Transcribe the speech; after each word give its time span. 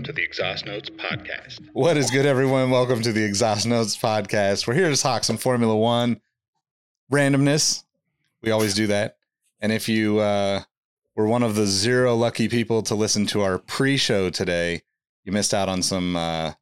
Welcome 0.00 0.14
to 0.14 0.18
the 0.18 0.24
Exhaust 0.26 0.64
Notes 0.64 0.88
podcast. 0.88 1.60
What 1.74 1.98
is 1.98 2.10
good, 2.10 2.24
everyone? 2.24 2.70
Welcome 2.70 3.02
to 3.02 3.12
the 3.12 3.22
Exhaust 3.22 3.66
Notes 3.66 3.98
podcast. 3.98 4.66
We're 4.66 4.72
here 4.72 4.88
to 4.88 4.96
talk 4.96 5.24
some 5.24 5.36
Formula 5.36 5.76
One 5.76 6.22
randomness. 7.12 7.84
We 8.40 8.50
always 8.50 8.72
do 8.72 8.86
that. 8.86 9.18
And 9.60 9.70
if 9.70 9.90
you 9.90 10.20
uh, 10.20 10.62
were 11.16 11.26
one 11.26 11.42
of 11.42 11.54
the 11.54 11.66
zero 11.66 12.16
lucky 12.16 12.48
people 12.48 12.80
to 12.84 12.94
listen 12.94 13.26
to 13.26 13.42
our 13.42 13.58
pre-show 13.58 14.30
today, 14.30 14.80
you 15.24 15.32
missed 15.32 15.52
out 15.52 15.68
on 15.68 15.82
some 15.82 16.16
uh, 16.16 16.52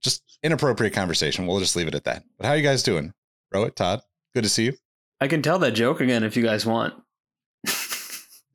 just 0.00 0.22
inappropriate 0.42 0.94
conversation. 0.94 1.46
We'll 1.46 1.60
just 1.60 1.76
leave 1.76 1.88
it 1.88 1.94
at 1.94 2.04
that. 2.04 2.24
But 2.38 2.46
how 2.46 2.52
are 2.52 2.56
you 2.56 2.62
guys 2.62 2.82
doing? 2.82 3.12
Rohit, 3.52 3.74
Todd, 3.74 4.00
good 4.34 4.44
to 4.44 4.48
see 4.48 4.64
you. 4.64 4.72
I 5.20 5.28
can 5.28 5.42
tell 5.42 5.58
that 5.58 5.72
joke 5.72 6.00
again 6.00 6.24
if 6.24 6.34
you 6.34 6.44
guys 6.44 6.64
want. 6.64 6.94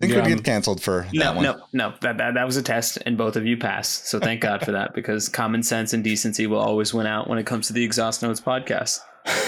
I 0.03 0.05
think 0.07 0.11
Yeah, 0.17 0.23
we'd 0.23 0.27
I'm- 0.29 0.37
get 0.37 0.45
canceled 0.45 0.81
for 0.81 1.07
No, 1.13 1.23
that 1.23 1.35
one. 1.35 1.43
no, 1.45 1.61
no. 1.71 1.93
That, 2.01 2.17
that 2.17 2.33
that 2.33 2.45
was 2.45 2.57
a 2.57 2.61
test, 2.61 2.97
and 3.05 3.17
both 3.17 3.35
of 3.35 3.45
you 3.45 3.55
passed. 3.57 4.07
So 4.07 4.19
thank 4.19 4.41
God 4.41 4.63
for 4.65 4.71
that, 4.73 4.93
because 4.93 5.29
common 5.29 5.63
sense 5.63 5.93
and 5.93 6.03
decency 6.03 6.45
will 6.47 6.59
always 6.59 6.93
win 6.93 7.07
out 7.07 7.29
when 7.29 7.39
it 7.39 7.45
comes 7.45 7.67
to 7.67 7.73
the 7.73 7.83
Exhaust 7.83 8.21
Notes 8.21 8.41
podcast. 8.41 8.99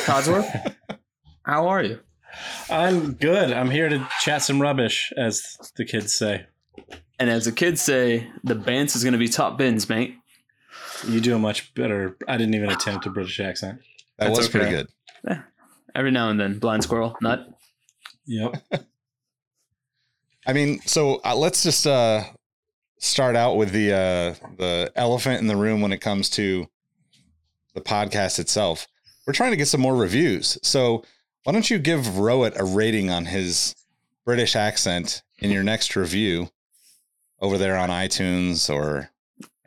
Codsworth, 0.05 0.75
how 1.43 1.67
are 1.67 1.83
you? 1.83 1.99
I'm 2.69 3.13
good. 3.13 3.51
I'm 3.51 3.69
here 3.69 3.89
to 3.89 4.07
chat 4.21 4.41
some 4.43 4.61
rubbish, 4.61 5.11
as 5.17 5.57
the 5.75 5.83
kids 5.85 6.13
say. 6.15 6.45
And 7.19 7.29
as 7.29 7.45
the 7.45 7.51
kids 7.51 7.81
say, 7.81 8.27
the 8.43 8.55
Bance 8.55 8.95
is 8.95 9.03
going 9.03 9.13
to 9.13 9.17
be 9.19 9.29
top 9.29 9.57
bins, 9.57 9.87
mate. 9.89 10.15
You 11.07 11.21
do 11.21 11.35
a 11.35 11.39
much 11.39 11.73
better. 11.73 12.17
I 12.27 12.37
didn't 12.37 12.55
even 12.55 12.69
attempt 12.71 13.05
a 13.05 13.09
British 13.09 13.39
accent. 13.39 13.79
That 14.17 14.27
That's 14.27 14.37
was 14.37 14.49
pretty 14.49 14.67
okay. 14.75 14.85
good. 15.25 15.43
Every 15.93 16.11
now 16.11 16.29
and 16.29 16.39
then, 16.39 16.59
blind 16.59 16.83
squirrel, 16.83 17.15
nut. 17.21 17.47
Yep. 18.25 18.55
I 20.45 20.53
mean, 20.53 20.79
so 20.85 21.21
uh, 21.25 21.35
let's 21.35 21.63
just 21.63 21.87
uh, 21.87 22.23
start 22.97 23.35
out 23.35 23.57
with 23.57 23.71
the 23.71 23.91
uh, 23.91 24.47
the 24.57 24.91
elephant 24.95 25.41
in 25.41 25.47
the 25.47 25.55
room 25.55 25.81
when 25.81 25.91
it 25.91 26.01
comes 26.01 26.29
to 26.31 26.67
the 27.73 27.81
podcast 27.81 28.39
itself. 28.39 28.87
We're 29.25 29.33
trying 29.33 29.51
to 29.51 29.57
get 29.57 29.67
some 29.67 29.81
more 29.81 29.95
reviews. 29.95 30.57
So 30.61 31.03
why 31.43 31.53
don't 31.53 31.69
you 31.69 31.79
give 31.79 32.01
Rohit 32.01 32.57
a 32.59 32.63
rating 32.63 33.09
on 33.09 33.25
his 33.25 33.75
British 34.23 34.55
accent 34.55 35.23
in 35.39 35.51
your 35.51 35.63
next 35.63 35.95
review 35.95 36.49
over 37.39 37.57
there 37.57 37.77
on 37.77 37.89
iTunes 37.89 38.73
or 38.73 39.09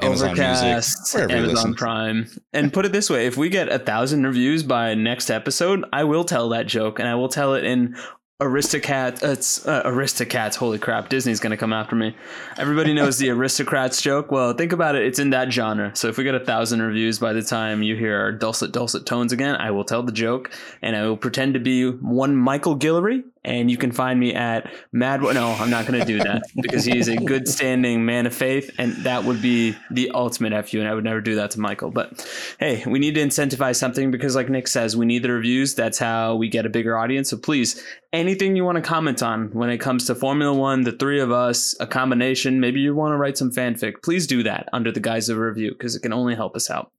Amazon 0.00 0.30
Overcast, 0.30 1.14
Music, 1.14 1.36
Amazon. 1.36 1.74
Prime. 1.74 2.30
And 2.52 2.72
put 2.72 2.86
it 2.86 2.92
this 2.92 3.10
way: 3.10 3.26
if 3.26 3.36
we 3.36 3.48
get 3.48 3.68
a 3.68 3.78
thousand 3.78 4.24
reviews 4.24 4.62
by 4.62 4.94
next 4.94 5.28
episode, 5.28 5.84
I 5.92 6.04
will 6.04 6.24
tell 6.24 6.48
that 6.50 6.66
joke, 6.66 7.00
and 7.00 7.08
I 7.08 7.16
will 7.16 7.28
tell 7.28 7.54
it 7.54 7.64
in 7.64 7.96
Aristocat. 8.40 9.24
Uh, 9.24 9.32
it's 9.32 9.66
uh, 9.66 9.82
Aristocats. 9.82 10.54
Holy 10.54 10.78
crap! 10.78 11.08
Disney's 11.08 11.40
gonna 11.40 11.56
come 11.56 11.72
after 11.72 11.96
me. 11.96 12.14
Everybody 12.56 12.94
knows 12.94 13.18
the 13.18 13.30
Aristocrats 13.30 14.00
joke. 14.00 14.30
Well, 14.30 14.52
think 14.52 14.72
about 14.72 14.94
it; 14.94 15.04
it's 15.04 15.18
in 15.18 15.30
that 15.30 15.52
genre. 15.52 15.90
So 15.96 16.06
if 16.06 16.16
we 16.16 16.22
get 16.22 16.36
a 16.36 16.44
thousand 16.44 16.80
reviews 16.80 17.18
by 17.18 17.32
the 17.32 17.42
time 17.42 17.82
you 17.82 17.96
hear 17.96 18.16
our 18.16 18.30
dulcet, 18.30 18.70
dulcet 18.70 19.06
tones 19.06 19.32
again, 19.32 19.56
I 19.56 19.72
will 19.72 19.82
tell 19.82 20.04
the 20.04 20.12
joke, 20.12 20.52
and 20.82 20.94
I 20.94 21.04
will 21.08 21.16
pretend 21.16 21.54
to 21.54 21.60
be 21.60 21.90
one 21.90 22.36
Michael 22.36 22.78
Guillory. 22.78 23.24
And 23.44 23.70
you 23.70 23.76
can 23.76 23.92
find 23.92 24.18
me 24.18 24.34
at 24.34 24.70
Mad. 24.92 25.22
No, 25.22 25.54
I'm 25.58 25.70
not 25.70 25.86
going 25.86 26.00
to 26.00 26.06
do 26.06 26.18
that 26.18 26.42
because 26.60 26.84
he 26.84 26.98
is 26.98 27.08
a 27.08 27.16
good 27.16 27.48
standing 27.48 28.04
man 28.04 28.26
of 28.26 28.34
faith, 28.34 28.70
and 28.78 28.92
that 29.04 29.24
would 29.24 29.40
be 29.40 29.76
the 29.90 30.10
ultimate 30.10 30.68
fu. 30.68 30.80
And 30.80 30.88
I 30.88 30.94
would 30.94 31.04
never 31.04 31.20
do 31.20 31.36
that 31.36 31.52
to 31.52 31.60
Michael. 31.60 31.90
But 31.90 32.26
hey, 32.58 32.82
we 32.86 32.98
need 32.98 33.14
to 33.14 33.20
incentivize 33.22 33.76
something 33.76 34.10
because, 34.10 34.34
like 34.34 34.48
Nick 34.48 34.68
says, 34.68 34.96
we 34.96 35.06
need 35.06 35.22
the 35.22 35.32
reviews. 35.32 35.74
That's 35.74 35.98
how 35.98 36.34
we 36.36 36.48
get 36.48 36.66
a 36.66 36.68
bigger 36.68 36.96
audience. 36.98 37.30
So 37.30 37.36
please, 37.36 37.82
anything 38.12 38.56
you 38.56 38.64
want 38.64 38.76
to 38.76 38.82
comment 38.82 39.22
on 39.22 39.50
when 39.52 39.70
it 39.70 39.78
comes 39.78 40.06
to 40.06 40.14
Formula 40.14 40.52
One, 40.52 40.82
the 40.82 40.92
three 40.92 41.20
of 41.20 41.30
us, 41.30 41.74
a 41.80 41.86
combination. 41.86 42.60
Maybe 42.60 42.80
you 42.80 42.94
want 42.94 43.12
to 43.12 43.16
write 43.16 43.38
some 43.38 43.50
fanfic. 43.50 44.02
Please 44.02 44.26
do 44.26 44.42
that 44.42 44.68
under 44.72 44.90
the 44.92 45.00
guise 45.00 45.28
of 45.28 45.38
a 45.38 45.40
review 45.40 45.70
because 45.72 45.94
it 45.96 46.00
can 46.00 46.12
only 46.12 46.34
help 46.34 46.56
us 46.56 46.70
out. 46.70 46.90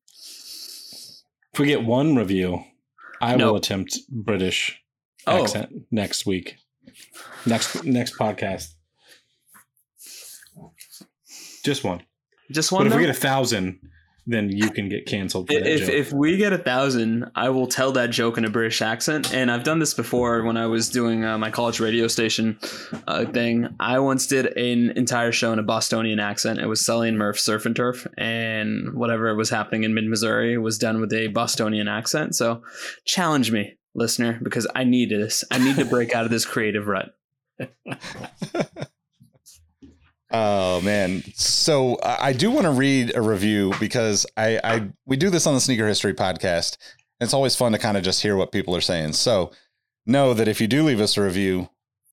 If 1.53 1.59
we 1.59 1.65
get 1.67 1.83
one 1.83 2.15
review, 2.15 2.63
I 3.21 3.35
No. 3.35 3.47
will 3.51 3.57
attempt 3.57 3.99
British 4.09 4.79
Oh. 5.27 5.43
accent 5.43 5.71
next 5.91 6.25
week. 6.25 6.57
Next 7.45 7.83
next 7.83 8.17
podcast. 8.17 8.73
Just 11.63 11.83
one. 11.83 12.03
Just 12.51 12.71
one. 12.71 12.85
But 12.85 12.91
one. 12.91 12.93
if 12.93 12.97
we 12.97 13.05
get 13.05 13.15
a 13.15 13.19
thousand, 13.19 13.79
then 14.29 14.49
you 14.49 14.69
can 14.69 14.89
get 14.89 15.05
canceled 15.07 15.47
for 15.47 15.53
that 15.53 15.67
if 15.67 15.81
joke. 15.81 15.89
if 15.89 16.13
we 16.13 16.37
get 16.37 16.53
a 16.53 16.57
thousand, 16.57 17.31
I 17.35 17.49
will 17.49 17.65
tell 17.65 17.91
that 17.93 18.11
joke 18.11 18.37
in 18.37 18.45
a 18.45 18.49
British 18.49 18.81
accent. 18.81 19.33
And 19.33 19.49
I've 19.51 19.63
done 19.63 19.79
this 19.79 19.95
before 19.95 20.43
when 20.43 20.55
I 20.55 20.67
was 20.67 20.89
doing 20.89 21.25
uh, 21.25 21.37
my 21.37 21.49
college 21.49 21.79
radio 21.79 22.07
station 22.07 22.59
uh, 23.07 23.25
thing. 23.25 23.75
I 23.79 23.99
once 23.99 24.27
did 24.27 24.45
an 24.57 24.91
entire 24.91 25.31
show 25.31 25.51
in 25.51 25.59
a 25.59 25.63
Bostonian 25.63 26.19
accent. 26.19 26.59
It 26.59 26.67
was 26.67 26.85
Sully 26.85 27.09
and 27.09 27.17
Murph 27.17 27.39
Surf 27.39 27.65
and 27.65 27.75
Turf, 27.75 28.05
and 28.17 28.93
whatever 28.93 29.33
was 29.35 29.49
happening 29.49 29.83
in 29.83 29.95
mid 29.95 30.05
Missouri 30.05 30.57
was 30.59 30.77
done 30.77 31.01
with 31.01 31.11
a 31.11 31.27
Bostonian 31.27 31.87
accent. 31.87 32.35
So 32.35 32.61
challenge 33.05 33.51
me, 33.51 33.78
listener, 33.95 34.39
because 34.41 34.67
I 34.75 34.83
need 34.83 35.09
this. 35.09 35.43
I 35.51 35.57
need 35.57 35.75
to 35.77 35.85
break 35.85 36.13
out 36.13 36.25
of 36.25 36.31
this 36.31 36.45
creative 36.45 36.87
rut. 36.87 37.13
Oh 40.31 40.79
man! 40.81 41.23
So 41.33 41.97
I 42.03 42.33
do 42.33 42.51
want 42.51 42.65
to 42.65 42.71
read 42.71 43.15
a 43.15 43.21
review 43.21 43.73
because 43.79 44.27
I, 44.37 44.59
I 44.63 44.89
we 45.05 45.17
do 45.17 45.31
this 45.31 45.47
on 45.47 45.55
the 45.55 45.59
Sneaker 45.59 45.87
History 45.87 46.13
podcast. 46.13 46.77
It's 47.19 47.33
always 47.33 47.55
fun 47.55 47.71
to 47.71 47.79
kind 47.79 47.97
of 47.97 48.03
just 48.03 48.21
hear 48.21 48.35
what 48.35 48.51
people 48.51 48.75
are 48.75 48.81
saying. 48.81 49.13
So 49.13 49.51
know 50.05 50.35
that 50.35 50.47
if 50.47 50.61
you 50.61 50.67
do 50.67 50.83
leave 50.83 51.01
us 51.01 51.17
a 51.17 51.23
review, 51.23 51.69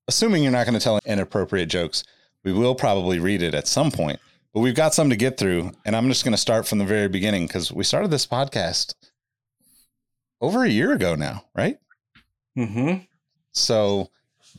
assuming 0.09 0.43
you're 0.43 0.53
not 0.53 0.67
going 0.67 0.79
to 0.79 0.83
tell 0.83 0.99
inappropriate 1.05 1.69
jokes, 1.69 2.05
we 2.43 2.55
will 2.55 2.75
probably 2.75 3.19
read 3.19 3.43
it 3.43 3.55
at 3.55 3.69
some 3.69 3.91
point. 3.91 4.19
But 4.55 4.61
we've 4.61 4.75
got 4.75 4.95
some 4.95 5.11
to 5.11 5.17
get 5.17 5.37
through, 5.37 5.73
and 5.85 5.95
I'm 5.95 6.09
just 6.09 6.25
going 6.25 6.33
to 6.33 6.39
start 6.39 6.67
from 6.67 6.79
the 6.79 6.87
very 6.87 7.09
beginning 7.09 7.47
because 7.47 7.71
we 7.71 7.85
started 7.85 8.11
this 8.11 8.27
podcast 8.27 8.95
over 10.41 10.65
a 10.65 10.69
year 10.69 10.93
ago 10.93 11.15
now, 11.15 11.45
right? 11.55 11.79
mm-hmm. 12.57 13.05
So 13.53 14.11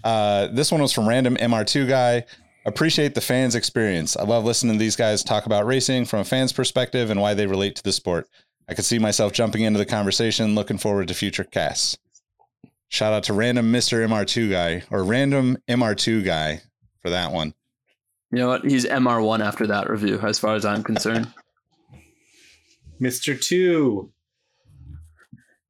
uh, 0.04 0.48
this 0.48 0.72
one 0.72 0.82
was 0.82 0.94
from 0.94 1.08
random 1.08 1.36
MR2 1.38 1.88
guy. 1.88 2.26
Appreciate 2.66 3.16
the 3.16 3.22
fans' 3.22 3.56
experience. 3.56 4.18
I 4.18 4.24
love 4.24 4.44
listening 4.44 4.74
to 4.74 4.80
these 4.80 4.96
guys 4.96 5.24
talk 5.24 5.46
about 5.46 5.66
racing 5.66 6.06
from 6.06 6.20
a 6.20 6.26
fan's 6.26 6.52
perspective 6.52 7.10
and 7.10 7.22
why 7.22 7.34
they 7.34 7.48
relate 7.48 7.76
to 7.78 7.84
the 7.84 7.94
sport. 7.94 8.28
I 8.68 8.74
could 8.74 8.86
see 8.86 9.00
myself 9.00 9.32
jumping 9.32 9.62
into 9.62 9.78
the 9.78 9.86
conversation. 9.86 10.56
Looking 10.56 10.78
forward 10.78 11.08
to 11.08 11.14
future 11.14 11.46
casts. 11.46 11.98
Shout 12.90 13.14
out 13.14 13.24
to 13.24 13.34
random 13.34 13.72
Mr. 13.72 14.06
MR2 14.06 14.50
guy 14.52 14.84
or 14.92 15.04
random 15.04 15.58
MR2 15.68 16.26
guy 16.26 16.62
for 17.02 17.10
that 17.10 17.32
one. 17.32 17.54
You 18.32 18.40
know 18.40 18.48
what? 18.50 18.66
He's 18.66 18.86
MR1 18.86 19.40
after 19.40 19.68
that 19.68 19.90
review, 19.90 20.20
as 20.20 20.38
far 20.38 20.56
as 20.56 20.66
I'm 20.66 20.84
concerned. 20.84 21.34
Mr. 23.02 23.40
Two. 23.40 24.12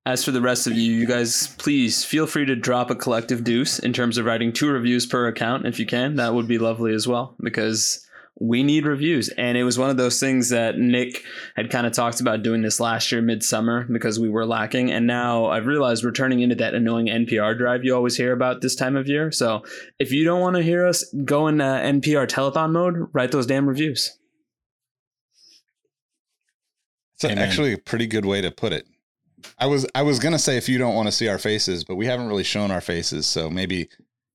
As 0.08 0.24
for 0.24 0.32
the 0.32 0.40
rest 0.40 0.68
of 0.68 0.74
you, 0.78 0.90
you 0.94 1.06
guys, 1.06 1.48
please 1.58 2.06
feel 2.06 2.28
free 2.28 2.46
to 2.46 2.56
drop 2.56 2.90
a 2.90 2.96
collective 2.96 3.44
deuce 3.44 3.78
in 3.78 3.92
terms 3.92 4.18
of 4.18 4.24
writing 4.24 4.54
two 4.54 4.72
reviews 4.72 5.06
per 5.06 5.28
account 5.28 5.66
if 5.66 5.82
you 5.82 5.86
can. 5.86 6.16
That 6.16 6.34
would 6.34 6.48
be 6.48 6.58
lovely 6.58 6.94
as 6.94 7.10
well 7.10 7.36
because 7.42 8.08
we 8.40 8.64
need 8.64 8.86
reviews. 8.86 9.28
And 9.28 9.58
it 9.58 9.66
was 9.66 9.78
one 9.78 9.90
of 9.90 9.98
those 9.98 10.18
things 10.18 10.48
that 10.48 10.78
Nick 10.78 11.26
had 11.58 11.70
kind 11.70 11.86
of 11.86 11.92
talked 11.92 12.22
about 12.22 12.42
doing 12.42 12.62
this 12.62 12.80
last 12.80 13.12
year, 13.12 13.22
midsummer, 13.22 13.84
because 13.92 14.18
we 14.18 14.30
were 14.30 14.46
lacking. 14.46 14.94
And 14.94 15.08
now 15.08 15.48
I've 15.48 15.66
realized 15.66 16.06
we're 16.06 16.14
turning 16.14 16.40
into 16.40 16.56
that 16.56 16.74
annoying 16.74 17.08
NPR 17.08 17.58
drive 17.58 17.84
you 17.84 17.94
always 17.94 18.16
hear 18.16 18.32
about 18.32 18.62
this 18.62 18.76
time 18.76 18.96
of 18.96 19.10
year. 19.10 19.30
So 19.34 19.66
if 20.00 20.14
you 20.14 20.24
don't 20.24 20.40
want 20.40 20.56
to 20.56 20.64
hear 20.64 20.88
us 20.88 21.04
go 21.26 21.50
in 21.50 21.60
uh, 21.60 21.82
NPR 21.82 22.30
telethon 22.30 22.72
mode, 22.72 23.10
write 23.12 23.34
those 23.34 23.46
damn 23.46 23.68
reviews. 23.68 24.18
It's 27.16 27.26
actually 27.26 27.74
a 27.74 27.78
pretty 27.78 28.08
good 28.08 28.26
way 28.26 28.40
to 28.40 28.52
put 28.52 28.72
it. 28.72 28.88
I 29.58 29.66
was 29.66 29.86
I 29.96 30.02
was 30.04 30.20
gonna 30.20 30.40
say 30.40 30.58
if 30.58 30.70
you 30.70 30.78
don't 30.78 30.96
want 30.96 31.08
to 31.08 31.12
see 31.12 31.28
our 31.28 31.40
faces, 31.40 31.84
but 31.84 31.96
we 31.96 32.06
haven't 32.06 32.28
really 32.28 32.44
shown 32.44 32.72
our 32.72 32.82
faces. 32.82 33.26
So 33.26 33.50
maybe 33.50 33.90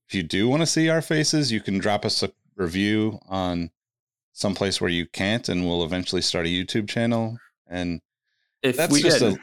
if 0.08 0.14
you 0.14 0.22
do 0.22 0.48
want 0.48 0.62
to 0.62 0.66
see 0.66 0.88
our 0.88 1.02
faces, 1.02 1.52
you 1.52 1.60
can 1.60 1.78
drop 1.78 2.04
us 2.04 2.22
a 2.22 2.32
review 2.56 3.18
on 3.28 3.70
someplace 4.32 4.80
where 4.80 4.90
you 4.90 5.06
can't, 5.06 5.48
and 5.48 5.66
we'll 5.66 5.84
eventually 5.84 6.22
start 6.22 6.46
a 6.46 6.48
YouTube 6.48 6.88
channel. 6.88 7.38
And 7.66 8.00
If 8.62 8.76
that's 8.76 8.92
we 8.92 9.02
just 9.02 9.20
get 9.20 9.34
a 9.34 9.38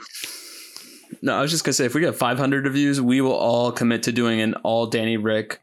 No, 1.21 1.35
I 1.35 1.41
was 1.41 1.51
just 1.51 1.63
gonna 1.63 1.73
say 1.73 1.85
if 1.85 1.95
we 1.95 2.01
get 2.01 2.15
500 2.15 2.65
reviews, 2.65 3.01
we 3.01 3.21
will 3.21 3.33
all 3.33 3.71
commit 3.71 4.03
to 4.03 4.11
doing 4.11 4.41
an 4.41 4.53
all 4.55 4.85
Danny 4.85 5.17
Rick 5.17 5.61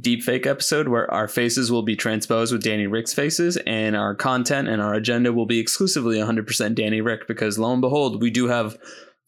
deepfake 0.00 0.46
episode 0.46 0.88
where 0.88 1.10
our 1.12 1.28
faces 1.28 1.70
will 1.70 1.82
be 1.82 1.96
transposed 1.96 2.52
with 2.52 2.62
Danny 2.62 2.86
Rick's 2.86 3.12
faces, 3.12 3.56
and 3.66 3.94
our 3.96 4.14
content 4.14 4.68
and 4.68 4.80
our 4.80 4.94
agenda 4.94 5.32
will 5.32 5.46
be 5.46 5.58
exclusively 5.58 6.18
100% 6.18 6.74
Danny 6.74 7.00
Rick 7.00 7.26
because 7.28 7.58
lo 7.58 7.72
and 7.72 7.82
behold, 7.82 8.22
we 8.22 8.30
do 8.30 8.48
have 8.48 8.76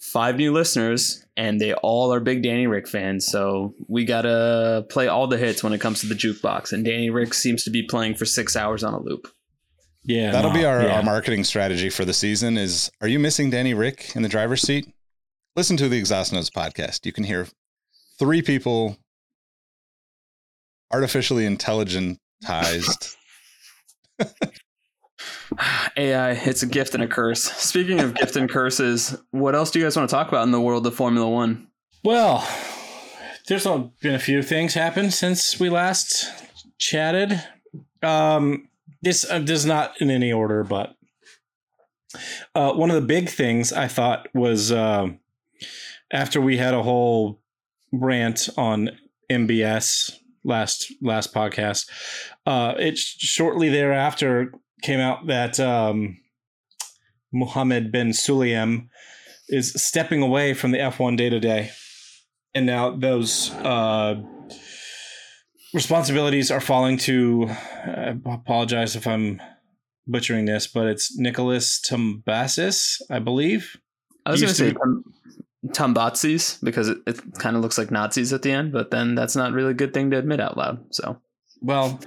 five 0.00 0.36
new 0.36 0.52
listeners, 0.52 1.24
and 1.36 1.60
they 1.60 1.74
all 1.74 2.12
are 2.12 2.20
big 2.20 2.42
Danny 2.42 2.66
Rick 2.66 2.88
fans. 2.88 3.26
So 3.26 3.74
we 3.88 4.04
gotta 4.04 4.86
play 4.90 5.08
all 5.08 5.26
the 5.26 5.38
hits 5.38 5.62
when 5.62 5.72
it 5.72 5.80
comes 5.80 6.00
to 6.00 6.06
the 6.06 6.14
jukebox, 6.14 6.72
and 6.72 6.84
Danny 6.84 7.10
Rick 7.10 7.34
seems 7.34 7.64
to 7.64 7.70
be 7.70 7.82
playing 7.82 8.14
for 8.14 8.24
six 8.24 8.56
hours 8.56 8.84
on 8.84 8.94
a 8.94 9.00
loop. 9.00 9.28
Yeah, 10.04 10.30
That'll 10.30 10.52
be 10.52 10.64
our, 10.64 10.82
yeah. 10.82 10.96
our 10.96 11.02
marketing 11.02 11.44
strategy 11.44 11.90
for 11.90 12.04
the 12.04 12.14
season 12.14 12.56
is 12.56 12.90
are 13.00 13.08
you 13.08 13.18
missing 13.18 13.50
Danny 13.50 13.74
Rick 13.74 14.12
in 14.14 14.22
the 14.22 14.28
driver's 14.28 14.62
seat? 14.62 14.88
Listen 15.54 15.76
to 15.76 15.88
the 15.88 15.98
Exhaust 15.98 16.32
Notes 16.32 16.50
podcast. 16.50 17.04
You 17.04 17.12
can 17.12 17.24
hear 17.24 17.46
three 18.18 18.40
people 18.40 18.96
artificially 20.90 21.44
intelligentized 21.44 23.16
AI, 25.96 26.32
it's 26.32 26.62
a 26.62 26.66
gift 26.66 26.94
and 26.94 27.02
a 27.02 27.08
curse. 27.08 27.42
Speaking 27.42 28.00
of 28.00 28.14
gift 28.14 28.36
and 28.36 28.48
curses, 28.48 29.16
what 29.30 29.54
else 29.54 29.70
do 29.70 29.78
you 29.78 29.84
guys 29.84 29.96
want 29.96 30.08
to 30.08 30.14
talk 30.14 30.28
about 30.28 30.44
in 30.44 30.52
the 30.52 30.60
world 30.60 30.86
of 30.86 30.94
Formula 30.94 31.28
One? 31.28 31.68
Well, 32.04 32.46
there's 33.48 33.64
been 33.64 34.14
a 34.14 34.18
few 34.18 34.42
things 34.42 34.74
happen 34.74 35.10
since 35.10 35.58
we 35.58 35.70
last 35.70 36.26
chatted. 36.78 37.42
Um, 38.02 38.68
this 39.02 39.28
uh, 39.28 39.44
is 39.46 39.66
not 39.66 40.00
in 40.00 40.10
any 40.10 40.32
order, 40.32 40.64
but 40.64 40.94
uh, 42.54 42.72
one 42.72 42.90
of 42.90 42.96
the 42.96 43.06
big 43.06 43.28
things 43.28 43.72
I 43.72 43.88
thought 43.88 44.28
was 44.34 44.70
uh, 44.72 45.08
after 46.12 46.40
we 46.40 46.58
had 46.58 46.74
a 46.74 46.82
whole 46.82 47.40
rant 47.92 48.48
on 48.56 48.90
MBS 49.30 50.18
last 50.44 50.92
last 51.02 51.34
podcast, 51.34 51.88
uh, 52.46 52.74
it 52.78 52.98
shortly 52.98 53.68
thereafter 53.68 54.52
came 54.82 55.00
out 55.00 55.26
that 55.26 55.58
um, 55.60 56.18
Mohammed 57.32 57.92
bin 57.92 58.08
Sulayem 58.08 58.88
is 59.48 59.72
stepping 59.82 60.22
away 60.22 60.54
from 60.54 60.70
the 60.72 60.78
F1 60.78 61.16
day 61.16 61.30
to 61.30 61.40
day, 61.40 61.70
and 62.54 62.66
now 62.66 62.94
those 62.94 63.50
uh, 63.54 64.20
responsibilities 65.72 66.50
are 66.50 66.60
falling 66.60 66.96
to. 66.98 67.48
I 67.48 68.16
apologize 68.26 68.96
if 68.96 69.06
I'm 69.06 69.40
butchering 70.06 70.46
this, 70.46 70.66
but 70.66 70.86
it's 70.86 71.16
Nikolas 71.18 71.80
Tombazis, 71.80 73.00
I 73.10 73.18
believe. 73.18 73.76
I 74.26 74.30
was 74.30 74.40
going 74.40 74.48
to 74.48 74.54
say 74.54 74.72
to 74.72 74.78
Tum- 74.78 75.04
Tumbatsis 75.68 76.62
because 76.62 76.88
it, 76.88 76.98
it 77.06 77.20
kind 77.38 77.56
of 77.56 77.62
looks 77.62 77.78
like 77.78 77.90
Nazis 77.90 78.32
at 78.32 78.42
the 78.42 78.52
end, 78.52 78.72
but 78.72 78.90
then 78.90 79.14
that's 79.14 79.36
not 79.36 79.52
really 79.52 79.70
a 79.70 79.74
good 79.74 79.94
thing 79.94 80.10
to 80.10 80.18
admit 80.18 80.40
out 80.40 80.56
loud. 80.56 80.84
So 80.90 81.20
Well, 81.60 82.00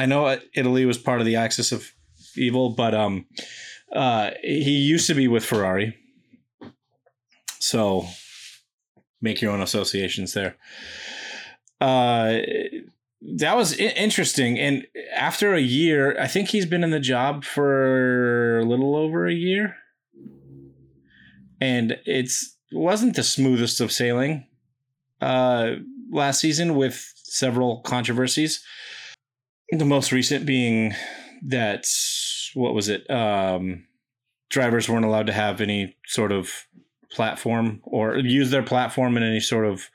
I 0.00 0.06
know 0.06 0.38
Italy 0.54 0.86
was 0.86 0.96
part 0.96 1.20
of 1.20 1.26
the 1.26 1.36
axis 1.36 1.72
of 1.72 1.92
evil, 2.34 2.70
but 2.70 2.94
um, 2.94 3.26
uh, 3.92 4.30
he 4.42 4.78
used 4.78 5.06
to 5.08 5.14
be 5.14 5.28
with 5.28 5.44
Ferrari. 5.44 5.94
So 7.58 8.06
make 9.20 9.42
your 9.42 9.52
own 9.52 9.60
associations 9.60 10.32
there. 10.32 10.56
Uh, 11.82 12.38
that 13.20 13.54
was 13.54 13.74
interesting. 13.78 14.58
And 14.58 14.86
after 15.14 15.52
a 15.52 15.60
year, 15.60 16.18
I 16.18 16.28
think 16.28 16.48
he's 16.48 16.64
been 16.64 16.82
in 16.82 16.92
the 16.92 17.00
job 17.00 17.44
for 17.44 18.60
a 18.60 18.64
little 18.64 18.96
over 18.96 19.26
a 19.26 19.34
year. 19.34 19.76
And 21.60 21.98
it's 22.06 22.56
wasn't 22.72 23.16
the 23.16 23.22
smoothest 23.22 23.82
of 23.82 23.92
sailing 23.92 24.46
uh, 25.20 25.72
last 26.10 26.40
season 26.40 26.74
with 26.74 27.12
several 27.16 27.82
controversies. 27.82 28.64
The 29.72 29.84
most 29.84 30.12
recent 30.12 30.46
being 30.46 30.94
that 31.42 31.86
what 32.54 32.74
was 32.74 32.88
it? 32.88 33.08
Um, 33.10 33.86
drivers 34.48 34.88
weren't 34.88 35.04
allowed 35.04 35.28
to 35.28 35.32
have 35.32 35.60
any 35.60 35.96
sort 36.06 36.32
of 36.32 36.66
platform 37.10 37.80
or 37.84 38.16
use 38.16 38.50
their 38.50 38.62
platform 38.62 39.16
in 39.16 39.22
any 39.22 39.40
sort 39.40 39.64
of 39.64 39.88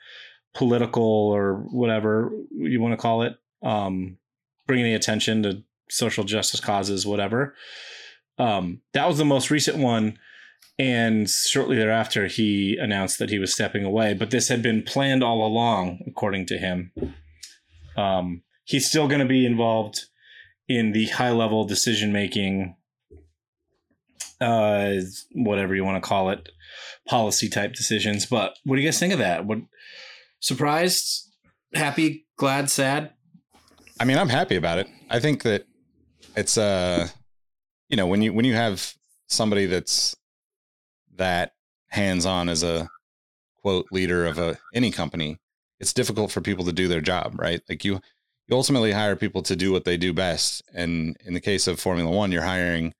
political 0.54 1.04
or 1.04 1.66
whatever 1.70 2.30
you 2.50 2.80
want 2.80 2.92
to 2.92 2.96
call 2.96 3.22
it, 3.22 3.36
um, 3.62 4.16
bringing 4.66 4.94
attention 4.94 5.42
to 5.42 5.62
social 5.88 6.24
justice 6.24 6.60
causes, 6.60 7.06
whatever. 7.06 7.54
Um, 8.38 8.80
that 8.92 9.06
was 9.06 9.18
the 9.18 9.24
most 9.24 9.50
recent 9.50 9.78
one. 9.78 10.18
And 10.78 11.28
shortly 11.28 11.76
thereafter, 11.76 12.26
he 12.26 12.76
announced 12.76 13.18
that 13.18 13.30
he 13.30 13.38
was 13.38 13.52
stepping 13.52 13.84
away. 13.84 14.12
But 14.12 14.30
this 14.30 14.48
had 14.48 14.62
been 14.62 14.82
planned 14.82 15.24
all 15.24 15.46
along, 15.46 16.00
according 16.06 16.46
to 16.46 16.58
him. 16.58 16.92
Um, 17.96 18.42
he's 18.66 18.86
still 18.86 19.08
going 19.08 19.20
to 19.20 19.26
be 19.26 19.46
involved 19.46 20.04
in 20.68 20.92
the 20.92 21.06
high 21.06 21.30
level 21.30 21.64
decision 21.64 22.12
making, 22.12 22.76
uh, 24.40 24.94
whatever 25.32 25.74
you 25.74 25.84
want 25.84 26.02
to 26.02 26.06
call 26.06 26.28
it, 26.30 26.50
policy 27.08 27.48
type 27.48 27.72
decisions. 27.72 28.26
But 28.26 28.58
what 28.64 28.76
do 28.76 28.82
you 28.82 28.88
guys 28.88 28.98
think 28.98 29.12
of 29.12 29.20
that? 29.20 29.46
What 29.46 29.58
surprised, 30.40 31.30
happy, 31.72 32.26
glad, 32.36 32.68
sad? 32.68 33.12
I 33.98 34.04
mean, 34.04 34.18
I'm 34.18 34.28
happy 34.28 34.56
about 34.56 34.78
it. 34.78 34.88
I 35.08 35.20
think 35.20 35.42
that 35.44 35.64
it's 36.36 36.58
uh 36.58 37.08
you 37.88 37.96
know, 37.96 38.06
when 38.06 38.20
you 38.20 38.32
when 38.32 38.44
you 38.44 38.54
have 38.54 38.94
somebody 39.28 39.66
that's 39.66 40.16
that 41.16 41.52
hands-on 41.88 42.48
as 42.48 42.62
a 42.62 42.88
quote 43.62 43.86
leader 43.92 44.26
of 44.26 44.38
a 44.38 44.58
any 44.74 44.90
company, 44.90 45.38
it's 45.78 45.92
difficult 45.92 46.30
for 46.30 46.40
people 46.40 46.64
to 46.64 46.72
do 46.72 46.88
their 46.88 47.00
job, 47.00 47.38
right? 47.38 47.60
Like 47.68 47.84
you 47.84 48.00
you 48.48 48.56
ultimately 48.56 48.92
hire 48.92 49.16
people 49.16 49.42
to 49.42 49.56
do 49.56 49.72
what 49.72 49.84
they 49.84 49.96
do 49.96 50.12
best. 50.12 50.62
And 50.72 51.16
in 51.24 51.34
the 51.34 51.40
case 51.40 51.66
of 51.66 51.80
Formula 51.80 52.10
1, 52.10 52.32
you're 52.32 52.42
hiring 52.42 52.94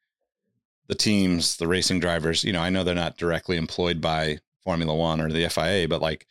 the 0.89 0.95
teams, 0.95 1.57
the 1.57 1.69
racing 1.69 2.01
drivers, 2.01 2.45
you 2.45 2.53
know, 2.53 2.61
I 2.61 2.71
know 2.71 2.85
they're 2.85 2.95
not 2.95 3.17
directly 3.17 3.57
employed 3.57 4.01
by 4.01 4.39
Formula 4.63 4.95
1 4.95 5.21
or 5.21 5.31
the 5.31 5.49
FIA, 5.49 5.89
but 5.89 6.01
like 6.01 6.27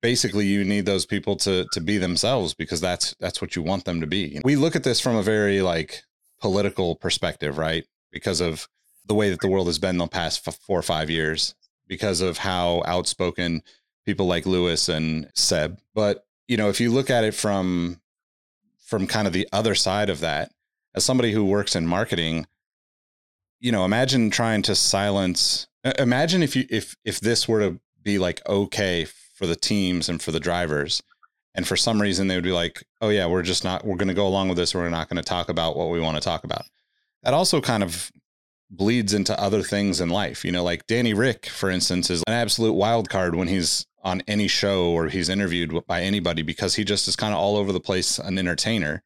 basically 0.00 0.46
you 0.46 0.64
need 0.64 0.86
those 0.86 1.06
people 1.06 1.36
to 1.36 1.66
to 1.72 1.80
be 1.80 1.98
themselves 1.98 2.54
because 2.54 2.80
that's 2.80 3.14
that's 3.20 3.40
what 3.40 3.56
you 3.56 3.62
want 3.62 3.84
them 3.84 4.00
to 4.00 4.06
be. 4.06 4.40
We 4.44 4.56
look 4.56 4.76
at 4.76 4.84
this 4.84 5.00
from 5.00 5.16
a 5.16 5.22
very 5.22 5.62
like 5.62 6.02
political 6.40 6.96
perspective, 6.96 7.56
right? 7.56 7.86
Because 8.10 8.40
of 8.40 8.68
the 9.06 9.14
way 9.14 9.30
that 9.30 9.40
the 9.40 9.48
world 9.48 9.66
has 9.66 9.78
been 9.78 9.98
the 9.98 10.06
past 10.06 10.46
f- 10.46 10.58
4 10.66 10.78
or 10.78 10.82
5 10.82 11.10
years 11.10 11.54
because 11.88 12.20
of 12.20 12.38
how 12.38 12.82
outspoken 12.86 13.62
people 14.04 14.26
like 14.26 14.46
Lewis 14.46 14.88
and 14.88 15.30
Seb. 15.34 15.78
But, 15.94 16.24
you 16.52 16.58
know, 16.58 16.68
if 16.68 16.82
you 16.82 16.90
look 16.90 17.08
at 17.08 17.24
it 17.24 17.32
from 17.32 17.98
from 18.84 19.06
kind 19.06 19.26
of 19.26 19.32
the 19.32 19.48
other 19.54 19.74
side 19.74 20.10
of 20.10 20.20
that, 20.20 20.52
as 20.94 21.02
somebody 21.02 21.32
who 21.32 21.46
works 21.46 21.74
in 21.74 21.86
marketing, 21.86 22.46
you 23.58 23.72
know, 23.72 23.86
imagine 23.86 24.28
trying 24.28 24.60
to 24.60 24.74
silence 24.74 25.66
imagine 25.98 26.42
if 26.42 26.54
you 26.54 26.66
if 26.68 26.94
if 27.06 27.20
this 27.20 27.48
were 27.48 27.60
to 27.60 27.80
be 28.02 28.18
like 28.18 28.46
okay 28.46 29.06
for 29.34 29.46
the 29.46 29.56
teams 29.56 30.10
and 30.10 30.20
for 30.20 30.30
the 30.30 30.38
drivers 30.38 31.02
and 31.54 31.66
for 31.66 31.74
some 31.74 32.02
reason 32.02 32.28
they 32.28 32.34
would 32.34 32.44
be 32.44 32.52
like 32.52 32.84
oh 33.00 33.08
yeah 33.08 33.26
we're 33.26 33.42
just 33.42 33.64
not 33.64 33.82
we're 33.86 33.96
going 33.96 34.08
to 34.08 34.14
go 34.14 34.26
along 34.26 34.48
with 34.48 34.58
this 34.58 34.74
we're 34.74 34.90
not 34.90 35.08
going 35.08 35.16
to 35.16 35.22
talk 35.22 35.48
about 35.48 35.74
what 35.74 35.88
we 35.88 36.00
want 36.00 36.18
to 36.18 36.22
talk 36.22 36.44
about. 36.44 36.66
That 37.22 37.32
also 37.32 37.62
kind 37.62 37.82
of 37.82 38.12
bleeds 38.68 39.14
into 39.14 39.40
other 39.40 39.62
things 39.62 40.02
in 40.02 40.10
life 40.10 40.44
you 40.44 40.52
know 40.52 40.62
like 40.62 40.86
danny 40.86 41.14
rick 41.14 41.46
for 41.46 41.70
instance 41.70 42.10
is 42.10 42.22
an 42.26 42.34
absolute 42.34 42.74
wild 42.74 43.08
card 43.08 43.34
when 43.34 43.48
he's 43.48 43.86
on 44.02 44.22
any 44.26 44.48
show 44.48 44.90
or 44.90 45.08
he's 45.08 45.28
interviewed 45.28 45.86
by 45.86 46.02
anybody 46.02 46.42
because 46.42 46.74
he 46.74 46.84
just 46.84 47.06
is 47.06 47.16
kind 47.16 47.32
of 47.32 47.40
all 47.40 47.56
over 47.56 47.72
the 47.72 47.80
place 47.80 48.18
an 48.18 48.38
entertainer. 48.38 49.02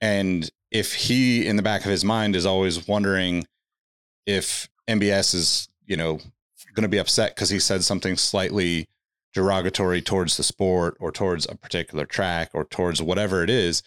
And 0.00 0.50
if 0.70 0.94
he 0.94 1.46
in 1.46 1.56
the 1.56 1.62
back 1.62 1.84
of 1.84 1.90
his 1.90 2.04
mind 2.04 2.34
is 2.34 2.46
always 2.46 2.88
wondering 2.88 3.46
if 4.24 4.68
mbs 4.88 5.34
is 5.34 5.68
you 5.86 5.96
know 5.96 6.18
going 6.74 6.82
to 6.82 6.88
be 6.88 6.98
upset 6.98 7.34
because 7.34 7.50
he 7.50 7.58
said 7.58 7.84
something 7.84 8.16
slightly 8.16 8.88
derogatory 9.34 10.02
towards 10.02 10.36
the 10.36 10.42
sport 10.42 10.96
or 11.00 11.10
towards 11.12 11.46
a 11.48 11.54
particular 11.54 12.04
track 12.04 12.50
or 12.52 12.64
towards 12.64 13.00
whatever 13.02 13.42
it 13.42 13.50
is, 13.50 13.82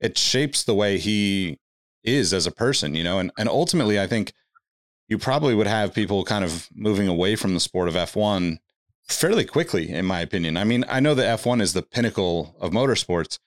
it 0.00 0.16
shapes 0.16 0.64
the 0.64 0.74
way 0.74 0.98
he 0.98 1.58
is 2.02 2.32
as 2.32 2.46
a 2.46 2.52
person, 2.52 2.94
you 2.94 3.04
know, 3.04 3.18
and, 3.18 3.30
and 3.38 3.48
ultimately 3.48 4.00
I 4.00 4.06
think 4.06 4.32
you 5.08 5.18
probably 5.18 5.54
would 5.54 5.66
have 5.66 5.94
people 5.94 6.24
kind 6.24 6.44
of 6.44 6.68
moving 6.74 7.08
away 7.08 7.36
from 7.36 7.54
the 7.54 7.60
sport 7.60 7.88
of 7.88 7.94
F1 7.94 8.58
fairly 9.08 9.44
quickly, 9.44 9.90
in 9.90 10.04
my 10.04 10.20
opinion. 10.20 10.56
I 10.56 10.64
mean, 10.64 10.84
I 10.88 11.00
know 11.00 11.14
that 11.14 11.40
F1 11.40 11.60
is 11.60 11.72
the 11.72 11.82
pinnacle 11.82 12.56
of 12.60 12.72
motorsports, 12.72 13.38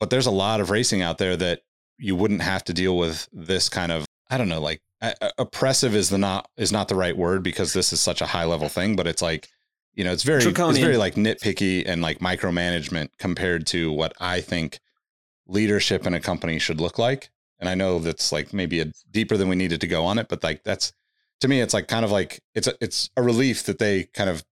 but 0.00 0.10
there's 0.10 0.26
a 0.26 0.30
lot 0.30 0.60
of 0.60 0.70
racing 0.70 1.02
out 1.02 1.18
there 1.18 1.36
that 1.36 1.60
you 1.98 2.16
wouldn't 2.16 2.42
have 2.42 2.64
to 2.64 2.74
deal 2.74 2.96
with 2.96 3.28
this 3.32 3.68
kind 3.68 3.92
of, 3.92 4.06
I 4.30 4.38
don't 4.38 4.48
know, 4.48 4.60
like 4.60 4.80
oppressive 5.38 5.94
is 5.94 6.08
the 6.08 6.18
not 6.18 6.48
is 6.56 6.72
not 6.72 6.88
the 6.88 6.94
right 6.94 7.16
word 7.16 7.42
because 7.42 7.72
this 7.72 7.92
is 7.92 8.00
such 8.00 8.20
a 8.20 8.26
high 8.26 8.44
level 8.44 8.68
thing, 8.68 8.96
but 8.96 9.06
it's 9.06 9.22
like 9.22 9.48
you 9.94 10.04
know 10.04 10.12
it's 10.12 10.22
very 10.22 10.42
Draconian. 10.42 10.76
it's 10.76 10.84
very 10.84 10.96
like 10.96 11.14
nitpicky 11.14 11.84
and 11.86 12.02
like 12.02 12.18
micromanagement 12.18 13.08
compared 13.18 13.66
to 13.68 13.92
what 13.92 14.14
I 14.20 14.40
think 14.40 14.80
leadership 15.46 16.06
in 16.06 16.14
a 16.14 16.20
company 16.20 16.58
should 16.58 16.80
look 16.80 16.98
like. 16.98 17.30
And 17.58 17.68
I 17.68 17.74
know 17.74 17.98
that's 17.98 18.32
like 18.32 18.52
maybe 18.52 18.80
a 18.80 18.92
deeper 19.10 19.36
than 19.36 19.48
we 19.48 19.56
needed 19.56 19.80
to 19.82 19.86
go 19.86 20.04
on 20.04 20.18
it, 20.18 20.28
but 20.28 20.42
like 20.42 20.64
that's 20.64 20.92
to 21.40 21.48
me 21.48 21.60
it's 21.60 21.74
like 21.74 21.88
kind 21.88 22.04
of 22.04 22.10
like 22.10 22.40
it's 22.54 22.66
a 22.66 22.74
it's 22.80 23.10
a 23.16 23.22
relief 23.22 23.64
that 23.64 23.78
they 23.78 24.04
kind 24.04 24.30
of 24.30 24.44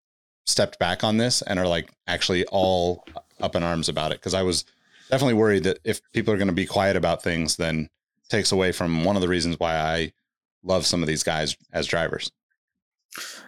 stepped 0.46 0.78
back 0.78 1.02
on 1.02 1.16
this 1.16 1.42
and 1.42 1.58
are 1.58 1.66
like 1.66 1.90
actually 2.06 2.44
all 2.46 3.04
up 3.40 3.56
in 3.56 3.62
arms 3.62 3.88
about 3.88 4.12
it 4.12 4.18
because 4.18 4.34
I 4.34 4.42
was 4.42 4.64
definitely 5.10 5.34
worried 5.34 5.64
that 5.64 5.78
if 5.84 6.00
people 6.12 6.32
are 6.34 6.36
going 6.36 6.48
to 6.48 6.54
be 6.54 6.66
quiet 6.66 6.96
about 6.96 7.22
things 7.22 7.56
then 7.56 7.88
takes 8.28 8.52
away 8.52 8.72
from 8.72 9.04
one 9.04 9.16
of 9.16 9.22
the 9.22 9.28
reasons 9.28 9.58
why 9.58 9.76
I 9.76 10.12
love 10.62 10.86
some 10.86 11.02
of 11.02 11.06
these 11.06 11.22
guys 11.22 11.56
as 11.72 11.86
drivers. 11.86 12.30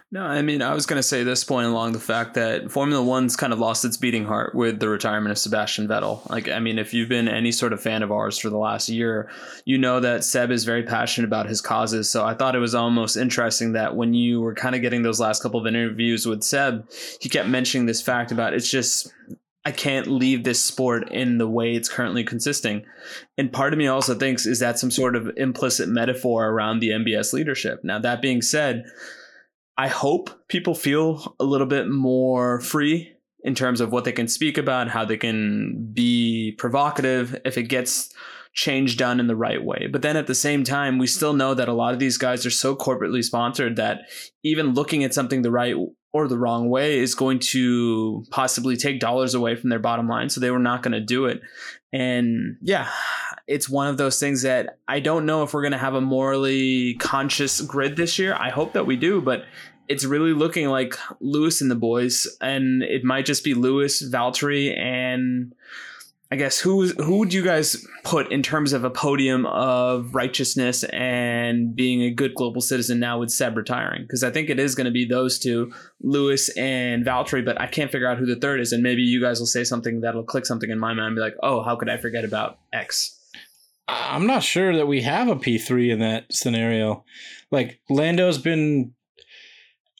No, 0.09 0.23
I 0.23 0.41
mean, 0.41 0.61
I 0.61 0.73
was 0.73 0.85
going 0.85 0.99
to 0.99 1.03
say 1.03 1.23
this 1.23 1.43
point 1.43 1.67
along 1.67 1.91
the 1.91 1.99
fact 1.99 2.35
that 2.35 2.71
Formula 2.71 3.03
One's 3.03 3.35
kind 3.35 3.51
of 3.51 3.59
lost 3.59 3.83
its 3.83 3.97
beating 3.97 4.23
heart 4.23 4.55
with 4.55 4.79
the 4.79 4.87
retirement 4.87 5.31
of 5.31 5.37
Sebastian 5.37 5.85
Vettel. 5.85 6.27
Like, 6.29 6.47
I 6.47 6.59
mean, 6.59 6.79
if 6.79 6.93
you've 6.93 7.09
been 7.09 7.27
any 7.27 7.51
sort 7.51 7.73
of 7.73 7.81
fan 7.81 8.03
of 8.03 8.11
ours 8.11 8.37
for 8.37 8.49
the 8.49 8.57
last 8.57 8.87
year, 8.87 9.29
you 9.65 9.77
know 9.77 9.99
that 9.99 10.23
Seb 10.23 10.49
is 10.49 10.63
very 10.63 10.83
passionate 10.83 11.27
about 11.27 11.49
his 11.49 11.59
causes. 11.59 12.09
So 12.09 12.23
I 12.23 12.35
thought 12.35 12.55
it 12.55 12.59
was 12.59 12.73
almost 12.73 13.17
interesting 13.17 13.73
that 13.73 13.97
when 13.97 14.13
you 14.13 14.39
were 14.39 14.55
kind 14.55 14.75
of 14.75 14.81
getting 14.81 15.01
those 15.01 15.19
last 15.19 15.43
couple 15.43 15.59
of 15.59 15.67
interviews 15.67 16.25
with 16.25 16.41
Seb, 16.41 16.89
he 17.19 17.27
kept 17.27 17.49
mentioning 17.49 17.85
this 17.85 18.01
fact 18.01 18.31
about 18.31 18.53
it's 18.53 18.69
just. 18.69 19.13
I 19.65 19.71
can't 19.71 20.07
leave 20.07 20.45
this 20.45 20.61
sport 20.61 21.11
in 21.11 21.39
the 21.39 21.49
way 21.49 21.73
it's 21.73 21.89
currently 21.89 22.23
consisting. 22.23 22.85
And 23.37 23.51
part 23.51 23.73
of 23.73 23.77
me 23.77 23.87
also 23.87 24.15
thinks 24.15 24.45
is 24.45 24.59
that 24.59 24.79
some 24.79 24.91
sort 24.91 25.17
of 25.17 25.29
implicit 25.35 25.89
metaphor 25.89 26.47
around 26.47 26.79
the 26.79 26.91
MBS 26.91 27.33
leadership. 27.33 27.83
Now, 27.83 27.99
that 27.99 28.21
being 28.21 28.41
said, 28.41 28.85
I 29.77 29.87
hope 29.87 30.47
people 30.47 30.73
feel 30.73 31.35
a 31.39 31.43
little 31.43 31.67
bit 31.67 31.87
more 31.87 32.61
free 32.61 33.13
in 33.43 33.53
terms 33.53 33.79
of 33.79 33.91
what 33.91 34.03
they 34.03 34.11
can 34.11 34.27
speak 34.27 34.57
about, 34.57 34.89
how 34.89 35.05
they 35.05 35.17
can 35.17 35.91
be 35.93 36.55
provocative 36.57 37.39
if 37.45 37.57
it 37.57 37.63
gets 37.63 38.13
change 38.53 38.97
done 38.97 39.19
in 39.19 39.27
the 39.27 39.35
right 39.35 39.63
way. 39.63 39.87
But 39.91 40.01
then 40.01 40.17
at 40.17 40.25
the 40.25 40.33
same 40.33 40.63
time, 40.63 40.97
we 40.97 41.05
still 41.05 41.33
know 41.33 41.53
that 41.53 41.69
a 41.69 41.73
lot 41.73 41.93
of 41.93 41.99
these 41.99 42.17
guys 42.17 42.43
are 42.43 42.51
so 42.51 42.75
corporately 42.75 43.23
sponsored 43.23 43.75
that 43.75 44.09
even 44.43 44.73
looking 44.73 45.03
at 45.03 45.13
something 45.13 45.43
the 45.43 45.51
right 45.51 45.75
or 46.11 46.27
the 46.27 46.39
wrong 46.39 46.69
way 46.69 46.97
is 46.97 47.13
going 47.13 47.37
to 47.37 48.25
possibly 48.31 48.75
take 48.75 48.99
dollars 48.99 49.35
away 49.35 49.55
from 49.55 49.69
their 49.69 49.77
bottom 49.77 50.07
line. 50.07 50.29
So 50.29 50.39
they 50.39 50.49
were 50.49 50.57
not 50.57 50.81
going 50.81 50.93
to 50.93 50.99
do 50.99 51.25
it. 51.25 51.41
And 51.93 52.57
yeah, 52.61 52.89
it's 53.47 53.69
one 53.69 53.87
of 53.87 53.97
those 53.97 54.19
things 54.19 54.41
that 54.41 54.77
I 54.87 54.99
don't 54.99 55.25
know 55.25 55.43
if 55.43 55.53
we're 55.53 55.61
going 55.61 55.71
to 55.71 55.77
have 55.77 55.93
a 55.93 56.01
morally 56.01 56.95
conscious 56.95 57.61
grid 57.61 57.95
this 57.95 58.19
year. 58.19 58.35
I 58.35 58.49
hope 58.49 58.73
that 58.73 58.85
we 58.85 58.97
do, 58.97 59.21
but 59.21 59.45
it's 59.87 60.03
really 60.03 60.33
looking 60.33 60.67
like 60.67 60.95
Lewis 61.21 61.61
and 61.61 61.71
the 61.71 61.75
boys, 61.75 62.27
and 62.41 62.83
it 62.83 63.03
might 63.03 63.25
just 63.25 63.43
be 63.43 63.53
Lewis, 63.53 64.03
Valtteri, 64.03 64.77
and 64.77 65.53
I 66.29 66.35
guess 66.35 66.59
who 66.59 66.87
who 66.87 67.19
would 67.19 67.33
you 67.33 67.43
guys 67.43 67.85
put 68.03 68.31
in 68.33 68.43
terms 68.43 68.73
of 68.73 68.83
a 68.83 68.89
podium 68.89 69.45
of 69.45 70.13
righteousness 70.13 70.83
and 70.85 71.73
being 71.73 72.01
a 72.01 72.09
good 72.09 72.35
global 72.35 72.59
citizen 72.59 72.99
now 72.99 73.19
with 73.19 73.31
Seb 73.31 73.55
retiring? 73.55 74.01
Because 74.01 74.23
I 74.23 74.31
think 74.31 74.49
it 74.49 74.59
is 74.59 74.75
going 74.75 74.85
to 74.85 74.91
be 74.91 75.05
those 75.05 75.39
two, 75.39 75.71
Lewis 76.01 76.49
and 76.57 77.05
Valtteri, 77.05 77.45
but 77.45 77.59
I 77.61 77.67
can't 77.67 77.91
figure 77.91 78.09
out 78.09 78.17
who 78.17 78.25
the 78.25 78.35
third 78.35 78.59
is, 78.59 78.73
and 78.73 78.83
maybe 78.83 79.03
you 79.03 79.21
guys 79.21 79.39
will 79.39 79.47
say 79.47 79.63
something 79.63 80.01
that'll 80.01 80.23
click 80.23 80.45
something 80.45 80.69
in 80.69 80.79
my 80.79 80.93
mind, 80.93 81.07
and 81.07 81.15
be 81.15 81.21
like, 81.21 81.35
oh, 81.43 81.63
how 81.63 81.77
could 81.77 81.89
I 81.89 81.97
forget 81.97 82.25
about 82.25 82.59
X? 82.73 83.13
I'm 83.87 84.27
not 84.27 84.43
sure 84.43 84.75
that 84.75 84.87
we 84.87 85.01
have 85.03 85.29
a 85.29 85.35
P3 85.35 85.93
in 85.93 85.99
that 85.99 86.25
scenario. 86.29 87.05
Like 87.51 87.79
Lando's 87.89 88.37
been 88.37 88.93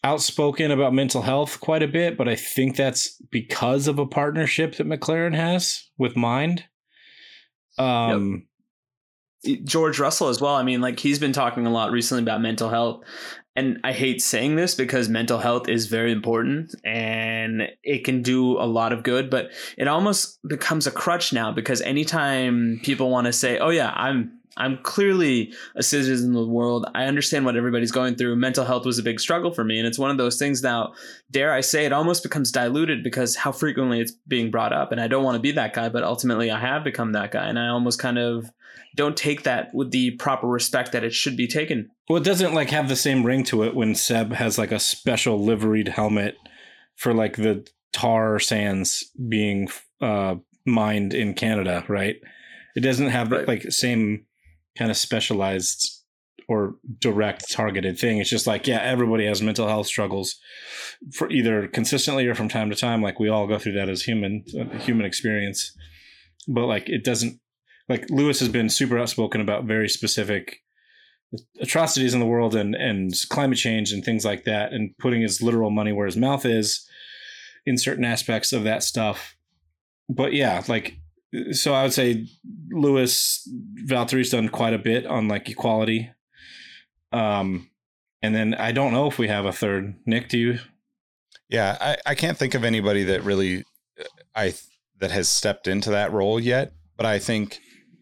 outspoken 0.03 0.71
about 0.71 0.93
mental 0.93 1.21
health 1.21 1.59
quite 1.59 1.83
a 1.83 1.87
bit, 1.87 2.17
but 2.17 2.27
I 2.27 2.35
think 2.35 2.75
that's 2.75 3.21
because 3.31 3.87
of 3.87 3.99
a 3.99 4.05
partnership 4.05 4.75
that 4.75 4.87
McLaren 4.87 5.35
has 5.35 5.89
with 5.97 6.15
Mind. 6.15 6.65
Um, 7.77 8.45
yep. 9.43 9.59
George 9.63 9.99
Russell 9.99 10.29
as 10.29 10.41
well. 10.41 10.55
I 10.55 10.63
mean, 10.63 10.81
like 10.81 10.99
he's 10.99 11.19
been 11.19 11.33
talking 11.33 11.65
a 11.65 11.71
lot 11.71 11.91
recently 11.91 12.23
about 12.23 12.41
mental 12.41 12.69
health. 12.69 13.03
And 13.55 13.79
I 13.83 13.91
hate 13.91 14.21
saying 14.21 14.55
this 14.55 14.75
because 14.75 15.09
mental 15.09 15.39
health 15.39 15.67
is 15.67 15.87
very 15.87 16.11
important 16.11 16.75
and 16.85 17.63
it 17.81 18.05
can 18.05 18.21
do 18.21 18.59
a 18.59 18.67
lot 18.67 18.93
of 18.93 19.01
good, 19.01 19.31
but 19.31 19.49
it 19.79 19.87
almost 19.87 20.39
becomes 20.47 20.85
a 20.85 20.91
crutch 20.91 21.33
now 21.33 21.51
because 21.51 21.81
anytime 21.81 22.79
people 22.83 23.09
want 23.09 23.25
to 23.25 23.33
say, 23.33 23.57
"Oh 23.57 23.69
yeah, 23.69 23.91
I'm 23.95 24.36
I'm 24.57 24.79
clearly 24.83 25.53
a 25.75 25.83
citizen 25.83 26.35
of 26.35 26.45
the 26.45 26.51
world. 26.51 26.85
I 26.95 27.05
understand 27.05 27.45
what 27.45 27.55
everybody's 27.55 27.91
going 27.91 28.15
through. 28.15 28.35
Mental 28.35 28.65
health 28.65 28.85
was 28.85 28.99
a 28.99 29.03
big 29.03 29.19
struggle 29.19 29.51
for 29.51 29.63
me. 29.63 29.77
And 29.77 29.87
it's 29.87 29.99
one 29.99 30.11
of 30.11 30.17
those 30.17 30.37
things 30.37 30.63
now, 30.63 30.93
dare 31.31 31.53
I 31.53 31.61
say, 31.61 31.85
it 31.85 31.93
almost 31.93 32.23
becomes 32.23 32.51
diluted 32.51 33.03
because 33.03 33.35
how 33.35 33.51
frequently 33.51 33.99
it's 33.99 34.11
being 34.27 34.51
brought 34.51 34.73
up. 34.73 34.91
And 34.91 34.99
I 34.99 35.07
don't 35.07 35.23
want 35.23 35.35
to 35.35 35.41
be 35.41 35.51
that 35.53 35.73
guy, 35.73 35.89
but 35.89 36.03
ultimately 36.03 36.51
I 36.51 36.59
have 36.59 36.83
become 36.83 37.13
that 37.13 37.31
guy. 37.31 37.47
And 37.47 37.57
I 37.57 37.67
almost 37.67 37.99
kind 37.99 38.17
of 38.17 38.51
don't 38.95 39.15
take 39.15 39.43
that 39.43 39.73
with 39.73 39.91
the 39.91 40.11
proper 40.11 40.47
respect 40.47 40.91
that 40.91 41.03
it 41.03 41.13
should 41.13 41.37
be 41.37 41.47
taken. 41.47 41.89
Well, 42.09 42.17
it 42.17 42.25
doesn't 42.25 42.53
like 42.53 42.69
have 42.71 42.89
the 42.89 42.95
same 42.95 43.23
ring 43.23 43.43
to 43.45 43.63
it 43.63 43.75
when 43.75 43.95
Seb 43.95 44.33
has 44.33 44.57
like 44.57 44.71
a 44.71 44.79
special 44.79 45.43
liveried 45.43 45.89
helmet 45.89 46.35
for 46.95 47.13
like 47.13 47.37
the 47.37 47.65
tar 47.93 48.39
sands 48.39 49.11
being 49.29 49.69
uh, 50.01 50.35
mined 50.65 51.13
in 51.13 51.33
Canada, 51.33 51.83
right? 51.87 52.17
It 52.75 52.81
doesn't 52.81 53.09
have 53.09 53.31
right. 53.31 53.47
like 53.47 53.71
same 53.71 54.25
kind 54.77 54.91
of 54.91 54.97
specialized 54.97 55.97
or 56.47 56.75
direct 56.99 57.51
targeted 57.51 57.99
thing. 57.99 58.19
It's 58.19 58.29
just 58.29 58.47
like, 58.47 58.67
yeah, 58.67 58.81
everybody 58.81 59.25
has 59.25 59.41
mental 59.41 59.67
health 59.67 59.87
struggles 59.87 60.35
for 61.13 61.29
either 61.29 61.67
consistently 61.67 62.25
or 62.25 62.35
from 62.35 62.47
time 62.47 62.69
to 62.69 62.75
time. 62.75 63.01
Like 63.01 63.19
we 63.19 63.29
all 63.29 63.47
go 63.47 63.59
through 63.59 63.73
that 63.73 63.89
as 63.89 64.03
human, 64.03 64.45
uh, 64.57 64.77
human 64.77 65.05
experience. 65.05 65.75
But 66.47 66.67
like 66.67 66.87
it 66.87 67.03
doesn't, 67.03 67.39
like 67.89 68.09
Lewis 68.09 68.39
has 68.39 68.49
been 68.49 68.69
super 68.69 68.97
outspoken 68.97 69.41
about 69.41 69.65
very 69.65 69.89
specific 69.89 70.59
atrocities 71.59 72.13
in 72.13 72.21
the 72.21 72.25
world 72.25 72.55
and, 72.55 72.75
and 72.75 73.13
climate 73.29 73.57
change 73.57 73.91
and 73.91 74.03
things 74.03 74.23
like 74.23 74.45
that 74.45 74.71
and 74.71 74.97
putting 74.97 75.21
his 75.21 75.41
literal 75.41 75.69
money 75.69 75.91
where 75.91 76.05
his 76.05 76.15
mouth 76.15 76.45
is 76.45 76.87
in 77.65 77.77
certain 77.77 78.05
aspects 78.05 78.53
of 78.53 78.63
that 78.63 78.83
stuff. 78.83 79.35
But 80.09 80.31
yeah, 80.31 80.63
like 80.69 80.97
so 81.51 81.73
I 81.73 81.83
would 81.83 81.93
say 81.93 82.25
Lewis 82.69 83.47
Valtteri's 83.85 84.29
done 84.29 84.49
quite 84.49 84.73
a 84.73 84.79
bit 84.79 85.05
on 85.05 85.27
like 85.27 85.49
equality. 85.49 86.09
Um, 87.11 87.69
and 88.21 88.33
then 88.33 88.53
I 88.53 88.71
don't 88.71 88.93
know 88.93 89.07
if 89.07 89.17
we 89.17 89.27
have 89.27 89.45
a 89.45 89.51
third. 89.51 89.95
Nick, 90.05 90.29
do 90.29 90.37
you? 90.37 90.59
Yeah, 91.49 91.77
I, 91.79 91.97
I 92.05 92.15
can't 92.15 92.37
think 92.37 92.55
of 92.55 92.63
anybody 92.63 93.03
that 93.05 93.23
really 93.23 93.63
uh, 93.99 94.03
I 94.35 94.53
that 94.99 95.11
has 95.11 95.29
stepped 95.29 95.67
into 95.67 95.89
that 95.91 96.11
role 96.11 96.39
yet. 96.39 96.73
But 96.95 97.05
I 97.05 97.19
think 97.19 97.59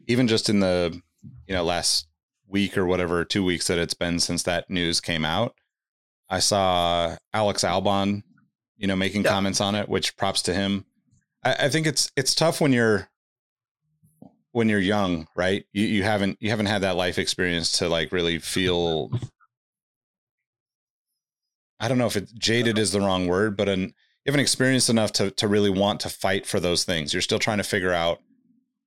even 0.08 0.27
just 0.27 0.50
in 0.50 0.60
the 0.62 1.01
you 1.48 1.53
know 1.53 1.63
last 1.63 2.08
week 2.48 2.77
or 2.77 2.86
whatever, 2.86 3.25
two 3.25 3.44
weeks 3.44 3.67
that 3.67 3.77
it's 3.77 3.94
been 3.94 4.20
since 4.20 4.44
that 4.44 4.70
news 4.70 5.01
came 5.01 5.25
out, 5.25 5.55
I 6.29 6.39
saw 6.39 7.17
Alex 7.34 7.63
Albon, 7.63 8.24
you 8.77 8.88
know, 8.88 8.96
making 8.96 9.24
yeah. 9.24 9.32
comments 9.32 9.62
on 9.62 9.75
it, 9.75 9.89
which 9.89 10.15
props 10.17 10.41
to 10.44 10.53
him. 10.53 10.86
I, 11.44 11.65
I 11.65 11.70
think 11.70 11.86
it's 11.86 12.12
it's 12.15 12.34
tough 12.34 12.62
when 12.62 12.74
you're 12.74 13.10
when 14.55 14.69
you're 14.69 14.79
young, 14.79 15.27
right? 15.35 15.65
You 15.74 15.85
you 15.85 16.03
haven't 16.03 16.38
you 16.39 16.50
haven't 16.50 16.67
had 16.67 16.83
that 16.83 16.95
life 16.95 17.19
experience 17.19 17.74
to 17.79 17.89
like 17.89 18.13
really 18.13 18.39
feel 18.39 19.12
I 21.77 21.89
don't 21.89 21.97
know 21.97 22.05
if 22.05 22.15
it 22.15 22.33
jaded 22.33 22.77
is 22.77 22.93
the 22.93 23.01
wrong 23.01 23.27
word, 23.27 23.57
but 23.57 23.67
an 23.67 23.81
you 23.81 23.91
haven't 24.27 24.39
experienced 24.39 24.89
enough 24.89 25.12
to 25.13 25.29
to 25.31 25.50
really 25.50 25.69
want 25.69 26.00
to 26.01 26.09
fight 26.09 26.45
for 26.45 26.62
those 26.62 26.85
things. 26.85 27.13
You're 27.13 27.21
still 27.21 27.38
trying 27.38 27.57
to 27.57 27.65
figure 27.65 27.91
out 27.91 28.21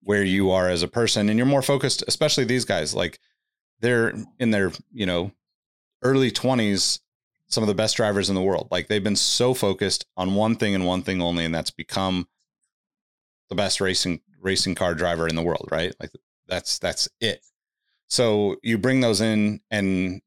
where 0.02 0.24
you 0.24 0.50
are 0.50 0.70
as 0.70 0.82
a 0.82 0.88
person 0.88 1.28
and 1.28 1.36
you're 1.36 1.46
more 1.46 1.60
focused, 1.60 2.02
especially 2.08 2.44
these 2.44 2.64
guys 2.64 2.94
like 2.94 3.18
they're 3.80 4.14
in 4.38 4.52
their, 4.52 4.72
you 4.90 5.04
know, 5.04 5.32
early 6.02 6.30
20s 6.30 7.00
some 7.48 7.62
of 7.62 7.68
the 7.68 7.74
best 7.74 7.96
drivers 7.96 8.30
in 8.30 8.34
the 8.34 8.42
world. 8.42 8.68
Like 8.70 8.88
they've 8.88 9.04
been 9.04 9.16
so 9.16 9.52
focused 9.52 10.06
on 10.16 10.34
one 10.34 10.56
thing 10.56 10.74
and 10.74 10.86
one 10.86 11.02
thing 11.02 11.20
only 11.20 11.44
and 11.44 11.54
that's 11.54 11.70
become 11.70 12.26
the 13.48 13.54
best 13.54 13.80
racing 13.80 14.20
racing 14.40 14.74
car 14.74 14.94
driver 14.94 15.26
in 15.26 15.36
the 15.36 15.42
world, 15.42 15.68
right? 15.70 15.94
Like 16.00 16.10
that's 16.46 16.78
that's 16.78 17.08
it. 17.20 17.44
So 18.08 18.56
you 18.62 18.78
bring 18.78 19.00
those 19.00 19.20
in 19.20 19.60
and 19.70 20.22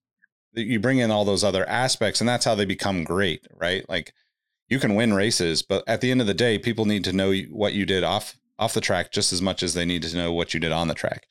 you 0.53 0.79
bring 0.79 0.99
in 0.99 1.11
all 1.11 1.25
those 1.25 1.43
other 1.43 1.67
aspects 1.67 2.19
and 2.19 2.27
that's 2.27 2.45
how 2.45 2.55
they 2.55 2.65
become 2.65 3.03
great, 3.03 3.47
right? 3.55 3.87
Like 3.89 4.13
you 4.69 4.79
can 4.79 4.95
win 4.95 5.13
races, 5.13 5.61
but 5.61 5.83
at 5.87 6.01
the 6.01 6.11
end 6.11 6.21
of 6.21 6.27
the 6.27 6.33
day, 6.33 6.57
people 6.57 6.85
need 6.85 7.03
to 7.03 7.13
know 7.13 7.33
what 7.49 7.73
you 7.73 7.85
did 7.85 8.03
off 8.03 8.37
off 8.59 8.73
the 8.73 8.81
track 8.81 9.11
just 9.11 9.33
as 9.33 9.41
much 9.41 9.63
as 9.63 9.73
they 9.73 9.85
need 9.85 10.03
to 10.03 10.15
know 10.15 10.31
what 10.31 10.53
you 10.53 10.59
did 10.59 10.71
on 10.71 10.87
the 10.87 10.93
track. 10.93 11.27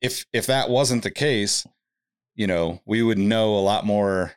If 0.00 0.26
if 0.32 0.46
that 0.46 0.70
wasn't 0.70 1.02
the 1.02 1.10
case, 1.10 1.66
you 2.34 2.46
know, 2.46 2.82
we 2.84 3.02
would 3.02 3.18
know 3.18 3.54
a 3.54 3.60
lot 3.60 3.86
more 3.86 4.32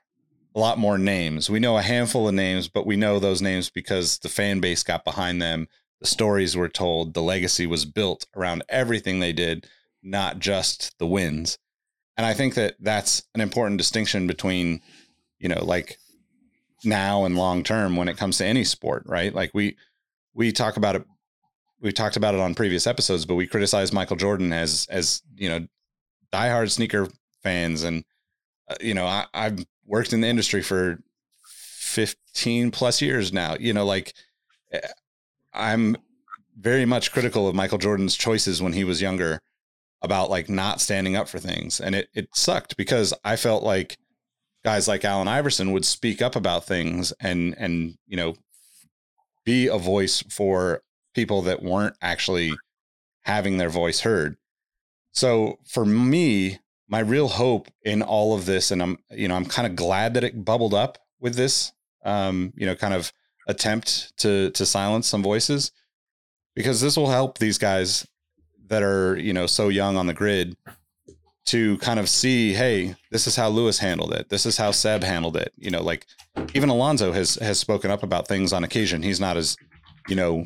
a 0.56 0.60
lot 0.60 0.78
more 0.78 0.98
names. 0.98 1.50
We 1.50 1.60
know 1.60 1.78
a 1.78 1.82
handful 1.82 2.28
of 2.28 2.34
names, 2.34 2.68
but 2.68 2.86
we 2.86 2.96
know 2.96 3.20
those 3.20 3.42
names 3.42 3.70
because 3.70 4.20
the 4.20 4.30
fan 4.30 4.60
base 4.60 4.84
got 4.84 5.06
behind 5.06 5.42
them 5.42 5.68
the 6.02 6.08
stories 6.08 6.58
were 6.58 6.68
told, 6.68 7.14
the 7.14 7.22
legacy 7.22 7.66
was 7.66 7.86
built 7.86 8.26
around 8.36 8.64
everything 8.68 9.20
they 9.20 9.32
did, 9.32 9.68
not 10.04 10.40
just 10.40 10.98
the 10.98 11.08
wins. 11.08 11.58
And 12.18 12.26
I 12.26 12.34
think 12.34 12.56
that 12.56 12.76
that's 12.80 13.24
an 13.36 13.42
important 13.42 13.78
distinction 13.78 14.28
between, 14.28 14.82
you 15.40 15.48
know, 15.48 15.64
like 15.64 15.98
now 16.84 17.24
and 17.24 17.38
long 17.38 17.64
term 17.64 17.96
when 17.96 18.08
it 18.08 18.18
comes 18.18 18.40
to 18.40 18.46
any 18.46 18.64
sport, 18.64 19.04
right? 19.06 19.34
Like 19.34 19.52
we 19.54 19.78
we 20.34 20.52
talk 20.52 20.76
about 20.76 20.96
it 20.96 21.06
we 21.80 21.92
talked 21.92 22.18
about 22.18 22.36
it 22.36 22.40
on 22.40 22.54
previous 22.56 22.86
episodes, 22.86 23.26
but 23.26 23.36
we 23.36 23.48
criticize 23.48 23.94
Michael 23.94 24.18
Jordan 24.18 24.52
as 24.54 24.88
as, 24.90 25.22
you 25.36 25.50
know, 25.50 25.68
diehard 26.34 26.72
sneaker 26.72 27.08
fans 27.44 27.84
and 27.84 28.04
uh, 28.68 28.76
you 28.82 28.94
know, 28.94 29.06
I 29.06 29.26
I've 29.34 29.66
worked 29.86 30.14
in 30.14 30.22
the 30.22 30.28
industry 30.28 30.62
for 30.64 31.00
15 31.46 32.72
plus 32.72 33.02
years 33.02 33.32
now. 33.32 33.56
You 33.60 33.74
know, 33.74 33.86
like 33.86 34.14
eh, 34.72 34.80
I'm 35.54 35.98
very 36.58 36.86
much 36.86 37.12
critical 37.12 37.48
of 37.48 37.56
Michael 37.56 37.78
Jordan's 37.78 38.16
choices 38.16 38.62
when 38.62 38.74
he 38.74 38.84
was 38.84 39.02
younger 39.02 39.40
about 40.02 40.30
like 40.30 40.50
not 40.50 40.82
standing 40.82 41.16
up 41.16 41.28
for 41.28 41.40
things. 41.40 41.80
And 41.80 41.96
it, 41.96 42.10
it 42.14 42.30
sucked 42.34 42.78
because 42.78 43.14
I 43.24 43.36
felt 43.36 43.64
like 43.64 43.98
guys 44.64 44.88
like 44.88 45.06
Allen 45.06 45.28
Iverson 45.28 45.72
would 45.72 45.86
speak 45.86 46.22
up 46.22 46.36
about 46.36 46.66
things 46.66 47.14
and, 47.20 47.56
and, 47.58 47.98
you 48.08 48.18
know, 48.18 48.36
be 49.46 49.68
a 49.68 49.78
voice 49.78 50.24
for 50.30 50.82
people 51.14 51.42
that 51.44 51.64
weren't 51.64 51.96
actually 52.02 52.54
having 53.24 53.58
their 53.58 53.70
voice 53.70 54.02
heard. 54.02 54.38
So 55.12 55.60
for 55.68 55.86
me, 55.86 56.60
my 56.88 57.00
real 57.00 57.28
hope 57.28 57.70
in 57.84 58.02
all 58.02 58.36
of 58.36 58.46
this, 58.46 58.72
and 58.72 58.82
I'm, 58.82 58.98
you 59.12 59.28
know, 59.28 59.36
I'm 59.36 59.46
kind 59.46 59.68
of 59.68 59.76
glad 59.76 60.14
that 60.14 60.24
it 60.24 60.46
bubbled 60.46 60.74
up 60.74 60.98
with 61.20 61.36
this, 61.36 61.74
um, 62.04 62.54
you 62.56 62.66
know, 62.66 62.76
kind 62.76 62.94
of 62.94 63.12
attempt 63.52 64.18
to 64.18 64.50
to 64.52 64.66
silence 64.66 65.08
some 65.08 65.22
voices 65.22 65.72
because 66.56 66.82
this 66.82 66.98
will 66.98 67.10
help 67.10 67.38
these 67.38 67.58
guys 67.58 68.08
that 68.68 68.82
are 68.82 69.18
you 69.18 69.34
know 69.34 69.48
so 69.48 69.70
young 69.70 69.98
on 69.98 70.08
the 70.08 70.14
grid 70.14 70.58
to 71.46 71.78
kind 71.80 72.00
of 72.00 72.08
see, 72.08 72.54
hey, 72.54 72.96
this 73.10 73.28
is 73.28 73.36
how 73.36 73.50
Lewis 73.50 73.80
handled 73.80 74.14
it. 74.14 74.30
This 74.30 74.46
is 74.46 74.58
how 74.58 74.72
Seb 74.72 75.04
handled 75.04 75.36
it. 75.36 75.52
You 75.58 75.72
know, 75.72 75.82
like 75.82 76.06
even 76.54 76.70
Alonso 76.70 77.12
has 77.12 77.36
has 77.36 77.60
spoken 77.60 77.92
up 77.92 78.04
about 78.04 78.28
things 78.28 78.54
on 78.54 78.64
occasion. 78.64 79.02
He's 79.02 79.20
not 79.20 79.38
as, 79.38 79.58
you 80.08 80.16
know, 80.16 80.46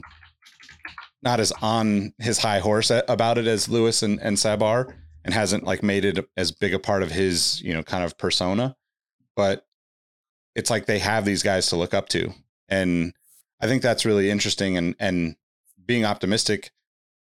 not 1.22 1.40
as 1.40 1.52
on 1.62 2.14
his 2.20 2.38
high 2.38 2.60
horse 2.60 2.92
about 3.08 3.38
it 3.38 3.48
as 3.48 3.68
Lewis 3.68 4.04
and, 4.04 4.20
and 4.22 4.40
Seb 4.40 4.64
are, 4.64 4.96
and 5.24 5.34
hasn't 5.34 5.64
like 5.64 5.84
made 5.84 6.06
it 6.06 6.26
as 6.38 6.52
big 6.52 6.74
a 6.74 6.80
part 6.80 7.04
of 7.04 7.12
his, 7.12 7.62
you 7.62 7.74
know, 7.74 7.84
kind 7.84 8.04
of 8.04 8.18
persona. 8.18 8.76
But 9.36 9.66
it's 10.56 10.70
like 10.70 10.86
they 10.86 11.00
have 11.00 11.26
these 11.26 11.44
guys 11.44 11.68
to 11.68 11.76
look 11.76 11.94
up 11.94 12.08
to. 12.10 12.34
And 12.70 13.14
I 13.60 13.68
think 13.68 13.82
that's 13.82 14.06
really 14.06 14.30
interesting 14.30 14.78
and 14.78 14.96
and 15.00 15.36
being 15.86 16.06
optimistic, 16.06 16.72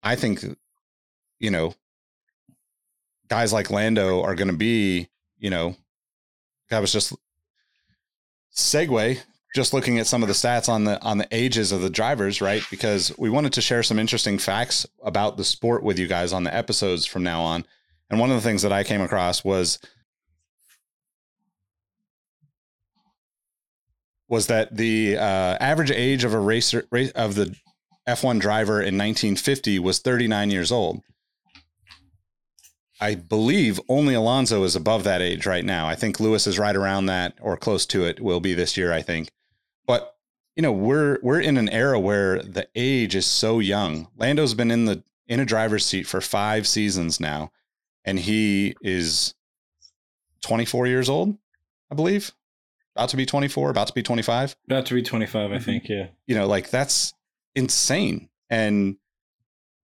I 0.03 0.15
think 0.15 0.43
you 1.39 1.51
know, 1.51 1.73
guys 3.27 3.51
like 3.53 3.69
Lando 3.69 4.21
are 4.21 4.35
going 4.35 4.49
to 4.49 4.57
be, 4.57 5.09
you 5.37 5.49
know, 5.49 5.75
I 6.71 6.79
was 6.79 6.91
just 6.91 7.13
segue 8.55 9.19
just 9.55 9.73
looking 9.73 9.99
at 9.99 10.07
some 10.07 10.21
of 10.21 10.27
the 10.27 10.33
stats 10.33 10.67
on 10.67 10.83
the 10.83 11.01
on 11.01 11.17
the 11.17 11.27
ages 11.31 11.71
of 11.71 11.81
the 11.81 11.89
drivers, 11.89 12.41
right? 12.41 12.61
Because 12.69 13.17
we 13.17 13.29
wanted 13.29 13.53
to 13.53 13.61
share 13.61 13.83
some 13.83 13.97
interesting 13.97 14.37
facts 14.37 14.85
about 15.01 15.37
the 15.37 15.43
sport 15.45 15.81
with 15.81 15.97
you 15.97 16.07
guys 16.07 16.33
on 16.33 16.43
the 16.43 16.53
episodes 16.53 17.05
from 17.05 17.23
now 17.23 17.41
on. 17.41 17.65
And 18.09 18.19
one 18.19 18.29
of 18.29 18.35
the 18.35 18.41
things 18.41 18.61
that 18.61 18.73
I 18.73 18.83
came 18.83 19.01
across 19.01 19.43
was 19.43 19.79
was 24.27 24.47
that 24.47 24.75
the 24.75 25.17
uh, 25.17 25.57
average 25.59 25.91
age 25.91 26.23
of 26.23 26.33
a 26.33 26.39
racer 26.39 26.87
of 27.15 27.35
the 27.35 27.55
F1 28.07 28.39
driver 28.39 28.79
in 28.79 28.97
1950 28.97 29.79
was 29.79 29.99
39 29.99 30.51
years 30.51 30.71
old. 30.71 31.01
I 33.01 33.15
believe 33.15 33.79
only 33.89 34.13
Alonso 34.13 34.63
is 34.63 34.75
above 34.75 35.03
that 35.03 35.21
age 35.21 35.45
right 35.45 35.65
now. 35.65 35.87
I 35.87 35.95
think 35.95 36.19
Lewis 36.19 36.47
is 36.47 36.57
right 36.57 36.75
around 36.75 37.07
that 37.07 37.33
or 37.41 37.57
close 37.57 37.85
to 37.87 38.05
it. 38.05 38.21
Will 38.21 38.39
be 38.39 38.53
this 38.53 38.77
year, 38.77 38.93
I 38.93 39.01
think. 39.01 39.29
But 39.85 40.15
you 40.55 40.61
know, 40.61 40.71
we're 40.71 41.19
we're 41.21 41.41
in 41.41 41.57
an 41.57 41.69
era 41.69 41.99
where 41.99 42.41
the 42.41 42.67
age 42.73 43.15
is 43.15 43.25
so 43.25 43.59
young. 43.59 44.07
Lando's 44.15 44.53
been 44.53 44.71
in 44.71 44.85
the 44.85 45.03
in 45.27 45.39
a 45.39 45.45
driver's 45.45 45.85
seat 45.85 46.07
for 46.07 46.21
five 46.21 46.67
seasons 46.67 47.19
now, 47.19 47.51
and 48.05 48.19
he 48.19 48.75
is 48.81 49.33
24 50.43 50.87
years 50.87 51.09
old, 51.09 51.37
I 51.91 51.95
believe. 51.95 52.31
About 52.95 53.09
to 53.09 53.17
be 53.17 53.25
24, 53.25 53.69
about 53.69 53.87
to 53.87 53.93
be 53.93 54.03
25. 54.03 54.55
About 54.67 54.85
to 54.85 54.93
be 54.93 55.01
25, 55.01 55.35
I 55.35 55.55
mm-hmm. 55.55 55.63
think, 55.63 55.89
yeah. 55.89 56.07
You 56.27 56.35
know, 56.35 56.47
like 56.47 56.69
that's 56.69 57.13
insane. 57.53 58.29
And 58.49 58.97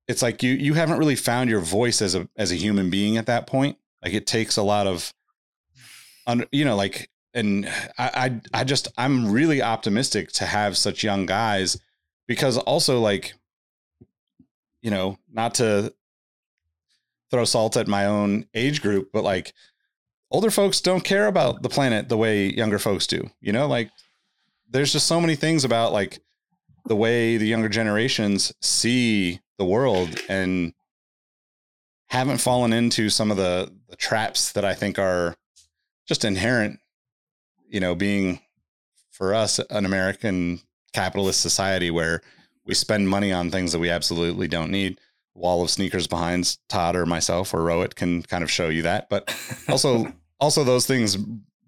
it's 0.07 0.21
like 0.21 0.43
you 0.43 0.53
you 0.53 0.73
haven't 0.73 0.97
really 0.97 1.15
found 1.15 1.49
your 1.49 1.59
voice 1.61 2.01
as 2.01 2.15
a 2.15 2.27
as 2.37 2.51
a 2.51 2.55
human 2.55 2.89
being 2.89 3.17
at 3.17 3.25
that 3.25 3.47
point. 3.47 3.77
Like 4.03 4.13
it 4.13 4.27
takes 4.27 4.57
a 4.57 4.63
lot 4.63 4.87
of, 4.87 5.13
you 6.51 6.65
know, 6.65 6.75
like, 6.75 7.09
and 7.33 7.65
I, 7.97 8.41
I 8.53 8.61
I 8.61 8.63
just 8.63 8.89
I'm 8.97 9.31
really 9.31 9.61
optimistic 9.61 10.31
to 10.33 10.45
have 10.45 10.77
such 10.77 11.03
young 11.03 11.25
guys 11.25 11.77
because 12.27 12.57
also 12.57 12.99
like, 12.99 13.33
you 14.81 14.91
know, 14.91 15.17
not 15.31 15.55
to 15.55 15.93
throw 17.29 17.45
salt 17.45 17.77
at 17.77 17.87
my 17.87 18.05
own 18.05 18.45
age 18.53 18.81
group, 18.81 19.09
but 19.13 19.23
like 19.23 19.53
older 20.31 20.49
folks 20.49 20.81
don't 20.81 21.03
care 21.03 21.27
about 21.27 21.61
the 21.61 21.69
planet 21.69 22.09
the 22.09 22.17
way 22.17 22.51
younger 22.51 22.79
folks 22.79 23.05
do. 23.05 23.29
You 23.41 23.51
know, 23.51 23.67
like 23.67 23.91
there's 24.69 24.93
just 24.93 25.07
so 25.07 25.21
many 25.21 25.35
things 25.35 25.63
about 25.63 25.93
like 25.93 26.19
the 26.85 26.95
way 26.95 27.37
the 27.37 27.45
younger 27.45 27.69
generations 27.69 28.51
see 28.61 29.39
the 29.57 29.65
world 29.65 30.19
and 30.27 30.73
haven't 32.07 32.39
fallen 32.39 32.73
into 32.73 33.09
some 33.09 33.29
of 33.29 33.37
the, 33.37 33.71
the 33.89 33.95
traps 33.95 34.53
that 34.53 34.65
I 34.65 34.73
think 34.73 34.97
are 34.97 35.35
just 36.07 36.25
inherent, 36.25 36.79
you 37.67 37.79
know, 37.79 37.93
being 37.93 38.39
for 39.11 39.33
us 39.33 39.59
an 39.59 39.85
American 39.85 40.59
capitalist 40.93 41.41
society 41.41 41.91
where 41.91 42.21
we 42.65 42.73
spend 42.73 43.07
money 43.07 43.31
on 43.31 43.51
things 43.51 43.71
that 43.71 43.79
we 43.79 43.89
absolutely 43.89 44.47
don't 44.47 44.71
need. 44.71 44.99
Wall 45.33 45.63
of 45.63 45.69
sneakers 45.69 46.07
behind 46.07 46.57
Todd 46.67 46.95
or 46.95 47.05
myself 47.05 47.53
or 47.53 47.59
Rohit 47.59 47.95
can 47.95 48.23
kind 48.23 48.43
of 48.43 48.51
show 48.51 48.67
you 48.67 48.81
that. 48.81 49.07
But 49.09 49.33
also 49.69 50.11
also 50.41 50.65
those 50.65 50.85
things 50.85 51.15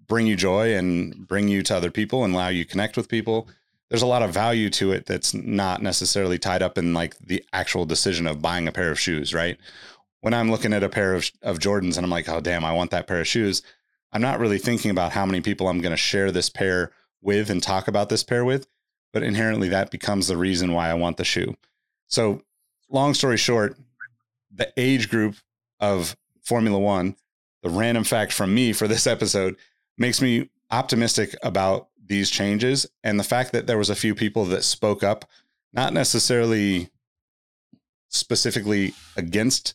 bring 0.06 0.26
you 0.26 0.36
joy 0.36 0.74
and 0.74 1.26
bring 1.26 1.48
you 1.48 1.62
to 1.62 1.74
other 1.74 1.90
people 1.90 2.24
and 2.24 2.34
allow 2.34 2.48
you 2.48 2.66
connect 2.66 2.96
with 2.96 3.08
people 3.08 3.48
there's 3.94 4.02
a 4.02 4.06
lot 4.06 4.22
of 4.22 4.32
value 4.32 4.70
to 4.70 4.90
it 4.90 5.06
that's 5.06 5.34
not 5.34 5.82
necessarily 5.82 6.36
tied 6.36 6.62
up 6.62 6.78
in 6.78 6.94
like 6.94 7.16
the 7.18 7.44
actual 7.52 7.84
decision 7.84 8.26
of 8.26 8.42
buying 8.42 8.66
a 8.66 8.72
pair 8.72 8.90
of 8.90 8.98
shoes, 8.98 9.34
right? 9.34 9.56
When 10.20 10.34
I'm 10.34 10.50
looking 10.50 10.72
at 10.72 10.82
a 10.82 10.88
pair 10.88 11.14
of, 11.14 11.30
of 11.42 11.58
Jordans 11.58 11.96
and 11.96 12.04
I'm 12.04 12.10
like, 12.10 12.28
oh, 12.28 12.40
damn, 12.40 12.64
I 12.64 12.72
want 12.72 12.90
that 12.92 13.06
pair 13.06 13.20
of 13.20 13.28
shoes, 13.28 13.62
I'm 14.12 14.20
not 14.20 14.40
really 14.40 14.58
thinking 14.58 14.90
about 14.90 15.12
how 15.12 15.24
many 15.26 15.40
people 15.40 15.68
I'm 15.68 15.80
going 15.80 15.92
to 15.92 15.96
share 15.96 16.32
this 16.32 16.48
pair 16.48 16.90
with 17.20 17.50
and 17.50 17.62
talk 17.62 17.86
about 17.86 18.08
this 18.08 18.24
pair 18.24 18.44
with, 18.44 18.66
but 19.12 19.22
inherently 19.22 19.68
that 19.68 19.90
becomes 19.90 20.26
the 20.26 20.36
reason 20.36 20.72
why 20.72 20.88
I 20.88 20.94
want 20.94 21.16
the 21.16 21.24
shoe. 21.24 21.54
So, 22.08 22.42
long 22.90 23.14
story 23.14 23.36
short, 23.36 23.76
the 24.52 24.72
age 24.76 25.08
group 25.08 25.36
of 25.78 26.16
Formula 26.42 26.78
One, 26.78 27.16
the 27.64 27.70
random 27.70 28.04
fact 28.04 28.30
from 28.30 28.54
me 28.54 28.74
for 28.74 28.86
this 28.86 29.06
episode, 29.06 29.56
makes 29.96 30.20
me 30.20 30.50
optimistic 30.70 31.34
about 31.42 31.88
these 32.06 32.28
changes 32.28 32.86
and 33.02 33.18
the 33.18 33.24
fact 33.24 33.52
that 33.52 33.66
there 33.66 33.78
was 33.78 33.88
a 33.88 33.96
few 33.96 34.14
people 34.14 34.44
that 34.44 34.62
spoke 34.62 35.02
up 35.02 35.24
not 35.72 35.94
necessarily 35.94 36.90
specifically 38.08 38.92
against 39.16 39.74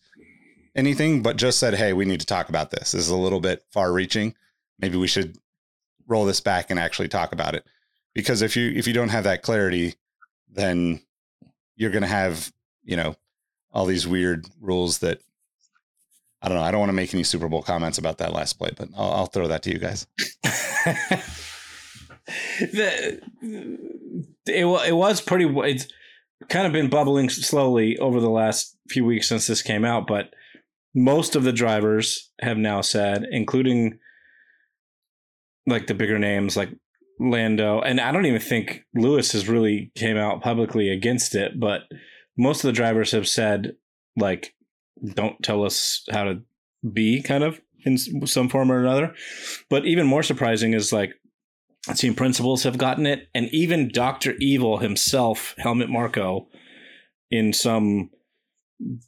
anything 0.75 1.23
but 1.23 1.35
just 1.35 1.57
said 1.57 1.73
hey 1.73 1.91
we 1.91 2.05
need 2.05 2.19
to 2.19 2.25
talk 2.25 2.47
about 2.47 2.69
this. 2.69 2.91
This 2.91 3.01
is 3.01 3.09
a 3.09 3.17
little 3.17 3.39
bit 3.39 3.63
far 3.71 3.91
reaching 3.91 4.35
maybe 4.77 4.97
we 4.97 5.07
should 5.07 5.37
roll 6.07 6.25
this 6.25 6.41
back 6.41 6.69
and 6.69 6.79
actually 6.79 7.07
talk 7.07 7.31
about 7.31 7.55
it. 7.55 7.65
Because 8.13 8.43
if 8.43 8.55
you 8.55 8.71
if 8.75 8.87
you 8.87 8.93
don't 8.93 9.09
have 9.09 9.23
that 9.23 9.41
clarity 9.41 9.95
then 10.47 11.01
you're 11.75 11.91
going 11.91 12.03
to 12.03 12.07
have 12.07 12.53
you 12.83 12.95
know 12.95 13.15
all 13.71 13.87
these 13.87 14.07
weird 14.07 14.47
rules 14.61 14.99
that 14.99 15.21
I 16.41 16.47
don't 16.47 16.57
know. 16.57 16.63
I 16.63 16.71
don't 16.71 16.79
want 16.79 16.89
to 16.89 16.93
make 16.93 17.13
any 17.13 17.23
Super 17.23 17.49
Bowl 17.49 17.61
comments 17.61 17.97
about 17.97 18.19
that 18.19 18.33
last 18.33 18.53
play, 18.53 18.71
but 18.75 18.89
I'll, 18.95 19.11
I'll 19.11 19.25
throw 19.25 19.47
that 19.47 19.63
to 19.63 19.71
you 19.71 19.79
guys. 19.79 20.07
the, 22.59 23.21
it, 24.45 24.65
it 24.65 24.95
was 24.95 25.21
pretty. 25.21 25.45
It's 25.45 25.87
kind 26.47 26.65
of 26.65 26.71
been 26.71 26.89
bubbling 26.89 27.29
slowly 27.29 27.97
over 27.97 28.21
the 28.21 28.29
last 28.29 28.77
few 28.87 29.03
weeks 29.03 29.27
since 29.27 29.47
this 29.47 29.61
came 29.61 29.83
out, 29.83 30.07
but 30.07 30.33
most 30.95 31.35
of 31.35 31.43
the 31.43 31.51
drivers 31.51 32.31
have 32.41 32.57
now 32.57 32.81
said, 32.81 33.25
including 33.31 33.99
like 35.67 35.87
the 35.87 35.93
bigger 35.93 36.17
names 36.17 36.55
like 36.55 36.69
Lando, 37.19 37.81
and 37.81 37.99
I 37.99 38.11
don't 38.11 38.25
even 38.25 38.39
think 38.39 38.85
Lewis 38.95 39.33
has 39.33 39.49
really 39.49 39.91
came 39.95 40.17
out 40.17 40.41
publicly 40.41 40.89
against 40.89 41.35
it, 41.35 41.59
but 41.59 41.81
most 42.37 42.63
of 42.63 42.69
the 42.69 42.73
drivers 42.73 43.11
have 43.11 43.27
said 43.27 43.75
like, 44.15 44.55
don't 45.13 45.41
tell 45.43 45.63
us 45.63 46.03
how 46.11 46.23
to 46.25 46.41
be, 46.93 47.21
kind 47.21 47.43
of 47.43 47.59
in 47.85 47.97
some 47.97 48.49
form 48.49 48.71
or 48.71 48.79
another. 48.79 49.13
But 49.69 49.85
even 49.85 50.07
more 50.07 50.23
surprising 50.23 50.73
is 50.73 50.91
like 50.91 51.13
team 51.95 52.13
principals 52.15 52.63
have 52.63 52.77
gotten 52.77 53.05
it, 53.05 53.29
and 53.33 53.47
even 53.53 53.89
Doctor 53.89 54.35
Evil 54.39 54.77
himself, 54.77 55.55
Helmut 55.57 55.89
Marko, 55.89 56.47
in 57.31 57.53
some 57.53 58.09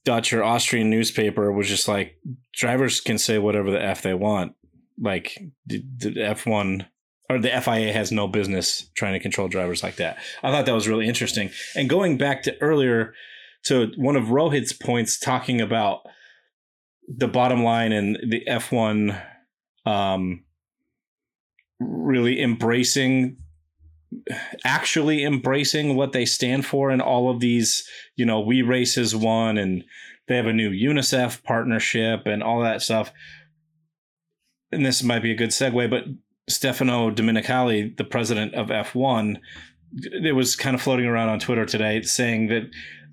Dutch 0.03 0.33
or 0.33 0.43
Austrian 0.43 0.89
newspaper, 0.89 1.51
was 1.51 1.67
just 1.67 1.87
like 1.87 2.17
drivers 2.53 3.01
can 3.01 3.17
say 3.17 3.37
whatever 3.37 3.71
the 3.71 3.83
f 3.83 4.01
they 4.01 4.13
want. 4.13 4.53
Like 4.99 5.39
the, 5.65 5.83
the 5.97 6.21
F 6.21 6.45
one 6.45 6.87
or 7.29 7.39
the 7.39 7.49
FIA 7.61 7.93
has 7.93 8.11
no 8.11 8.27
business 8.27 8.89
trying 8.95 9.13
to 9.13 9.19
control 9.19 9.47
drivers 9.47 9.81
like 9.81 9.95
that. 9.95 10.17
I 10.43 10.51
thought 10.51 10.65
that 10.65 10.75
was 10.75 10.87
really 10.87 11.07
interesting. 11.07 11.49
And 11.75 11.89
going 11.89 12.17
back 12.17 12.43
to 12.43 12.61
earlier 12.61 13.13
to 13.63 13.91
one 13.97 14.15
of 14.15 14.25
Rohit's 14.25 14.73
points 14.73 15.19
talking 15.19 15.61
about 15.61 16.01
the 17.07 17.27
bottom 17.27 17.63
line 17.63 17.91
and 17.91 18.17
the 18.29 18.43
F1 18.47 19.21
um, 19.85 20.43
really 21.79 22.41
embracing 22.41 23.37
actually 24.65 25.23
embracing 25.23 25.95
what 25.95 26.11
they 26.11 26.25
stand 26.25 26.65
for 26.65 26.91
in 26.91 26.99
all 26.99 27.29
of 27.29 27.39
these 27.39 27.87
you 28.17 28.25
know 28.25 28.41
we 28.41 28.61
race 28.61 28.97
as 28.97 29.15
one 29.15 29.57
and 29.57 29.85
they 30.27 30.35
have 30.35 30.47
a 30.47 30.53
new 30.53 30.69
unicef 30.69 31.41
partnership 31.43 32.25
and 32.25 32.43
all 32.43 32.61
that 32.61 32.81
stuff. 32.81 33.11
And 34.71 34.85
this 34.85 35.01
might 35.01 35.23
be 35.23 35.31
a 35.31 35.35
good 35.35 35.49
segue 35.49 35.89
but 35.89 36.03
stefano 36.49 37.11
domenicali 37.11 37.95
the 37.97 38.03
president 38.03 38.53
of 38.55 38.67
f1 38.67 39.37
it 39.93 40.35
was 40.35 40.55
kind 40.55 40.75
of 40.75 40.81
floating 40.81 41.05
around 41.05 41.29
on 41.29 41.39
twitter 41.39 41.65
today 41.65 42.01
saying 42.01 42.47
that 42.47 42.63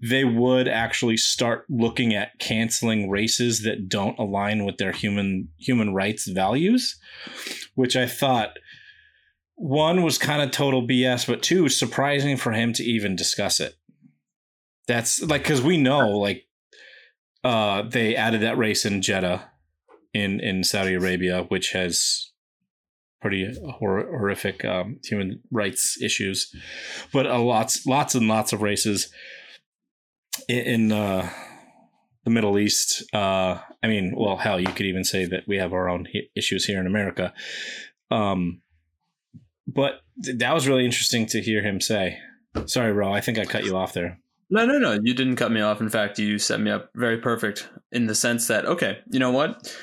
they 0.01 0.25
would 0.25 0.69
actually 0.69 1.17
start 1.17 1.65
looking 1.69 2.15
at 2.15 2.39
canceling 2.39 3.11
races 3.11 3.63
that 3.63 3.89
don't 3.89 4.19
align 4.19 4.65
with 4.65 4.77
their 4.77 4.93
human 4.93 5.49
human 5.59 5.93
rights 5.95 6.29
values 6.29 6.99
which 7.75 7.97
I 7.97 8.07
thought 8.07 8.59
one 9.55 10.03
was 10.03 10.19
kind 10.19 10.43
of 10.43 10.51
total 10.51 10.87
BS, 10.87 11.27
but 11.27 11.43
two, 11.43 11.69
surprising 11.69 12.37
for 12.37 12.53
him 12.53 12.73
to 12.75 12.85
even 12.85 13.17
discuss 13.17 13.61
it. 13.61 13.75
That's 14.87 15.23
like 15.23 15.43
because 15.43 15.63
we 15.63 15.77
know 15.77 16.11
like 16.19 16.47
uh 17.45 17.83
they 17.83 18.17
added 18.17 18.41
that 18.41 18.59
race 18.59 18.85
in 18.85 19.03
Jeddah 19.03 19.51
in 20.15 20.41
in 20.41 20.65
Saudi 20.65 20.95
Arabia, 20.95 21.45
which 21.49 21.71
has 21.71 22.31
pretty 23.21 23.53
hor- 23.65 24.07
horrific 24.07 24.65
um, 24.65 24.99
human 25.05 25.41
rights 25.51 26.01
issues, 26.01 26.55
but 27.13 27.27
uh, 27.27 27.41
lots 27.41 27.87
lots 27.87 28.15
and 28.15 28.29
lots 28.29 28.53
of 28.53 28.63
races 28.63 29.13
in, 30.49 30.93
uh, 30.93 31.29
the 32.29 32.35
Middle 32.35 32.59
East. 32.59 33.03
Uh, 33.15 33.59
I 33.83 33.87
mean, 33.87 34.15
well, 34.17 34.37
hell, 34.37 34.61
you 34.61 34.69
could 34.69 34.87
even 34.87 35.05
say 35.05 35.25
that 35.25 35.45
we 35.49 35.57
have 35.57 35.73
our 35.73 35.89
own 35.89 36.07
issues 36.37 36.67
here 36.67 36.79
in 36.79 36.87
America. 36.87 37.33
Um, 38.11 38.61
but 39.67 40.01
th- 40.23 40.39
that 40.39 40.55
was 40.55 40.69
really 40.69 40.85
interesting 40.85 41.27
to 41.27 41.41
hear 41.41 41.63
him 41.63 41.81
say. 41.81 42.19
Sorry, 42.67 42.93
Ro, 42.93 43.13
I 43.13 43.21
think 43.21 43.39
I 43.39 43.45
cut 43.45 43.65
you 43.65 43.77
off 43.77 43.93
there. 43.95 44.21
No, 44.51 44.65
no, 44.65 44.79
no. 44.79 44.99
You 45.03 45.13
didn't 45.13 45.37
cut 45.37 45.53
me 45.53 45.61
off. 45.61 45.81
In 45.81 45.91
fact, 45.91 46.19
you 46.19 46.39
set 46.39 46.59
me 46.61 46.71
up 46.71 46.91
very 46.95 47.19
perfect 47.19 47.69
in 47.93 48.07
the 48.07 48.15
sense 48.15 48.47
that, 48.47 48.65
okay, 48.65 48.99
you 49.11 49.19
know 49.19 49.31
what? 49.31 49.75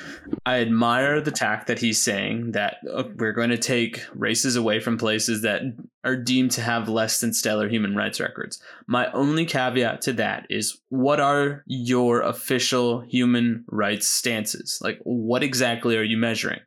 I 0.45 0.59
admire 0.59 1.21
the 1.21 1.31
tact 1.31 1.67
that 1.67 1.77
he's 1.77 2.01
saying 2.01 2.53
that 2.53 2.77
uh, 2.91 3.03
we're 3.15 3.31
going 3.31 3.51
to 3.51 3.59
take 3.59 4.01
races 4.15 4.55
away 4.55 4.79
from 4.79 4.97
places 4.97 5.43
that 5.43 5.61
are 6.03 6.15
deemed 6.15 6.49
to 6.51 6.61
have 6.61 6.89
less 6.89 7.19
than 7.19 7.31
stellar 7.31 7.69
human 7.69 7.95
rights 7.95 8.19
records. 8.19 8.59
My 8.87 9.11
only 9.11 9.45
caveat 9.45 10.01
to 10.01 10.13
that 10.13 10.47
is 10.49 10.81
what 10.89 11.19
are 11.19 11.63
your 11.67 12.21
official 12.21 13.01
human 13.01 13.65
rights 13.69 14.07
stances? 14.07 14.79
Like, 14.81 14.99
what 15.03 15.43
exactly 15.43 15.95
are 15.95 16.03
you 16.03 16.17
measuring? 16.17 16.61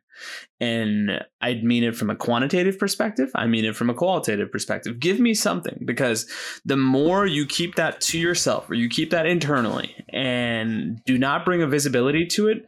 And 0.61 1.23
I'd 1.41 1.63
mean 1.63 1.83
it 1.83 1.95
from 1.95 2.09
a 2.09 2.15
quantitative 2.15 2.77
perspective. 2.77 3.31
I 3.33 3.47
mean 3.47 3.65
it 3.65 3.75
from 3.75 3.89
a 3.89 3.93
qualitative 3.93 4.51
perspective. 4.51 4.99
Give 4.99 5.19
me 5.19 5.33
something 5.33 5.81
because 5.85 6.29
the 6.65 6.77
more 6.77 7.25
you 7.25 7.45
keep 7.45 7.75
that 7.75 8.01
to 8.01 8.19
yourself 8.19 8.69
or 8.69 8.73
you 8.73 8.89
keep 8.89 9.11
that 9.11 9.25
internally 9.25 9.95
and 10.09 11.03
do 11.05 11.17
not 11.17 11.45
bring 11.45 11.61
a 11.61 11.67
visibility 11.67 12.25
to 12.27 12.47
it, 12.49 12.67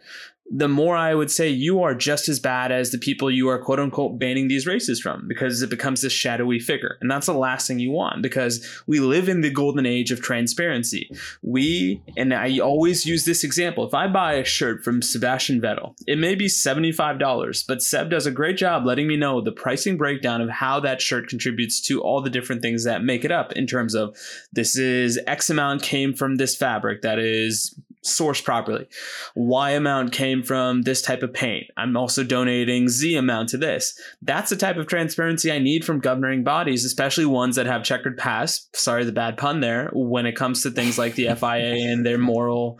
the 0.54 0.68
more 0.68 0.98
I 0.98 1.16
would 1.16 1.32
say 1.32 1.48
you 1.48 1.82
are 1.82 1.96
just 1.96 2.28
as 2.28 2.40
bad 2.40 2.72
as 2.72 2.92
the 2.92 2.98
people 2.98 3.32
you 3.32 3.48
are 3.48 3.58
quote 3.58 3.80
unquote 3.80 4.20
banning 4.20 4.50
these 4.50 4.68
races 4.68 5.00
from 5.00 5.28
because 5.28 5.62
it 5.62 5.70
becomes 5.70 6.02
this 6.02 6.12
shadowy 6.12 6.60
figure. 6.60 6.98
And 7.00 7.10
that's 7.10 7.28
the 7.28 7.34
last 7.34 7.68
thing 7.68 7.80
you 7.80 7.92
want 7.92 8.22
because 8.22 8.68
we 8.86 9.00
live 9.00 9.30
in 9.30 9.42
the 9.42 9.50
golden 9.50 9.86
age 9.86 10.12
of 10.12 10.22
transparency. 10.22 11.10
We, 11.42 12.02
and 12.18 12.34
I 12.34 12.60
always 12.60 13.06
use 13.06 13.24
this 13.24 13.46
example 13.46 13.88
if 13.88 13.94
I 13.94 14.08
buy 14.08 14.34
a 14.34 14.44
shirt 14.44 14.84
from 14.84 15.02
Sebastian 15.02 15.62
Vettel, 15.62 15.96
it 16.06 16.18
may 16.18 16.36
be 16.36 16.48
$75, 16.48 17.66
but 17.68 17.82
Seb 17.82 18.10
does 18.10 18.26
a 18.26 18.32
great 18.32 18.58
job 18.58 18.86
letting 18.86 19.08
me 19.08 19.16
know 19.16 19.40
the 19.40 19.54
pricing 19.54 19.96
breakdown 19.96 20.42
of 20.42 20.50
how 20.50 20.82
that 20.82 21.02
shirt 21.02 21.30
contributes 21.30 21.80
to 21.82 22.02
all 22.02 22.22
the 22.22 22.30
different 22.30 22.62
things 22.62 22.84
that 22.84 23.04
make 23.04 23.24
it 23.24 23.32
up 23.32 23.54
in 23.54 23.68
terms 23.68 23.96
of 23.96 24.18
this 24.52 24.76
is 24.76 25.18
X 25.28 25.50
amount 25.50 25.82
came 25.82 26.14
from 26.14 26.36
this 26.36 26.56
fabric 26.56 27.02
that 27.04 27.20
is 27.20 27.80
sourced 28.06 28.44
properly. 28.44 28.88
Y 29.36 29.72
amount 29.72 30.12
came 30.12 30.44
from 30.44 30.82
this 30.84 31.02
type 31.02 31.24
of 31.24 31.34
paint. 31.34 31.66
I'm 31.78 31.96
also 31.96 32.24
donating 32.24 32.90
Z 32.90 33.16
amount 33.16 33.50
to 33.50 33.58
this. 33.58 33.94
That's 34.22 34.50
the 34.50 34.56
type 34.56 34.78
of 34.78 34.88
transparency 34.88 35.52
I 35.52 35.60
need 35.60 35.86
from 35.86 36.00
governing 36.00 36.44
bodies, 36.44 36.86
especially 36.86 37.26
ones 37.26 37.56
that 37.56 37.68
have 37.68 37.84
checkered 37.84 38.18
past. 38.18 38.76
Sorry, 38.76 39.04
the 39.04 39.12
bad 39.12 39.38
pun 39.38 39.60
there. 39.60 39.90
When 39.94 40.26
it 40.26 40.36
comes 40.36 40.64
to 40.64 40.72
things 40.72 40.98
like 40.98 41.16
the 41.16 41.34
FIA 41.36 41.74
and 41.92 42.06
their 42.06 42.18
moral 42.18 42.80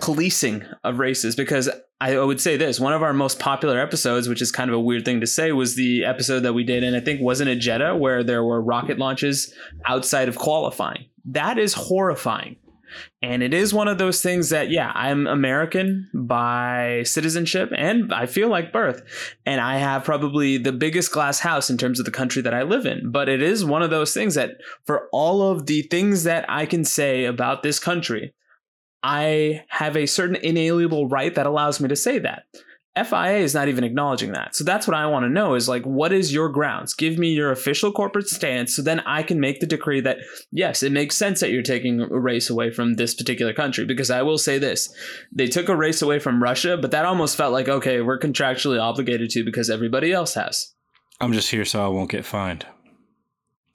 policing 0.00 0.64
of 0.84 0.98
races, 0.98 1.34
because 1.34 1.70
I 1.98 2.18
would 2.18 2.40
say 2.42 2.58
this 2.58 2.78
one 2.78 2.92
of 2.92 3.02
our 3.02 3.14
most 3.14 3.38
popular 3.38 3.80
episodes, 3.80 4.28
which 4.28 4.42
is 4.42 4.52
kind 4.52 4.68
of 4.68 4.76
a 4.76 4.80
weird 4.80 5.06
thing 5.06 5.20
to 5.20 5.26
say, 5.26 5.52
was 5.52 5.76
the 5.76 6.04
episode 6.04 6.40
that 6.40 6.52
we 6.52 6.62
did, 6.62 6.84
and 6.84 6.94
I 6.94 7.00
think 7.00 7.22
wasn't 7.22 7.48
it 7.48 7.56
Jeddah, 7.56 7.96
where 7.96 8.22
there 8.22 8.44
were 8.44 8.60
rocket 8.60 8.98
launches 8.98 9.54
outside 9.86 10.28
of 10.28 10.36
qualifying. 10.36 11.06
That 11.24 11.58
is 11.58 11.72
horrifying. 11.72 12.56
And 13.22 13.42
it 13.42 13.54
is 13.54 13.74
one 13.74 13.88
of 13.88 13.98
those 13.98 14.22
things 14.22 14.50
that, 14.50 14.70
yeah, 14.70 14.92
I'm 14.94 15.26
American 15.26 16.10
by 16.14 17.02
citizenship 17.04 17.70
and 17.76 18.12
I 18.12 18.26
feel 18.26 18.48
like 18.48 18.72
birth. 18.72 19.02
And 19.44 19.60
I 19.60 19.78
have 19.78 20.04
probably 20.04 20.58
the 20.58 20.72
biggest 20.72 21.12
glass 21.12 21.40
house 21.40 21.70
in 21.70 21.78
terms 21.78 21.98
of 21.98 22.04
the 22.04 22.10
country 22.10 22.42
that 22.42 22.54
I 22.54 22.62
live 22.62 22.86
in. 22.86 23.10
But 23.10 23.28
it 23.28 23.42
is 23.42 23.64
one 23.64 23.82
of 23.82 23.90
those 23.90 24.12
things 24.14 24.34
that, 24.34 24.52
for 24.84 25.08
all 25.12 25.50
of 25.50 25.66
the 25.66 25.82
things 25.82 26.24
that 26.24 26.44
I 26.48 26.66
can 26.66 26.84
say 26.84 27.24
about 27.24 27.62
this 27.62 27.78
country, 27.78 28.34
I 29.02 29.64
have 29.68 29.96
a 29.96 30.06
certain 30.06 30.36
inalienable 30.36 31.08
right 31.08 31.34
that 31.34 31.46
allows 31.46 31.80
me 31.80 31.88
to 31.88 31.96
say 31.96 32.18
that. 32.18 32.44
FIA 32.96 33.38
is 33.38 33.54
not 33.54 33.68
even 33.68 33.84
acknowledging 33.84 34.32
that. 34.32 34.56
So 34.56 34.64
that's 34.64 34.86
what 34.86 34.96
I 34.96 35.06
want 35.06 35.24
to 35.24 35.30
know 35.30 35.54
is 35.54 35.68
like, 35.68 35.84
what 35.84 36.12
is 36.12 36.32
your 36.32 36.48
grounds? 36.48 36.94
Give 36.94 37.18
me 37.18 37.28
your 37.28 37.50
official 37.50 37.92
corporate 37.92 38.28
stance 38.28 38.74
so 38.74 38.82
then 38.82 39.00
I 39.00 39.22
can 39.22 39.38
make 39.38 39.60
the 39.60 39.66
decree 39.66 40.00
that, 40.00 40.18
yes, 40.50 40.82
it 40.82 40.92
makes 40.92 41.16
sense 41.16 41.40
that 41.40 41.50
you're 41.50 41.62
taking 41.62 42.00
a 42.00 42.18
race 42.18 42.48
away 42.48 42.70
from 42.70 42.94
this 42.94 43.14
particular 43.14 43.52
country. 43.52 43.84
Because 43.84 44.10
I 44.10 44.22
will 44.22 44.38
say 44.38 44.58
this 44.58 44.92
they 45.32 45.46
took 45.46 45.68
a 45.68 45.76
race 45.76 46.02
away 46.02 46.18
from 46.18 46.42
Russia, 46.42 46.76
but 46.76 46.90
that 46.92 47.04
almost 47.04 47.36
felt 47.36 47.52
like, 47.52 47.68
okay, 47.68 48.00
we're 48.00 48.18
contractually 48.18 48.80
obligated 48.80 49.30
to 49.30 49.44
because 49.44 49.70
everybody 49.70 50.12
else 50.12 50.34
has. 50.34 50.74
I'm 51.20 51.32
just 51.32 51.50
here 51.50 51.64
so 51.64 51.84
I 51.84 51.88
won't 51.88 52.10
get 52.10 52.24
fined. 52.24 52.66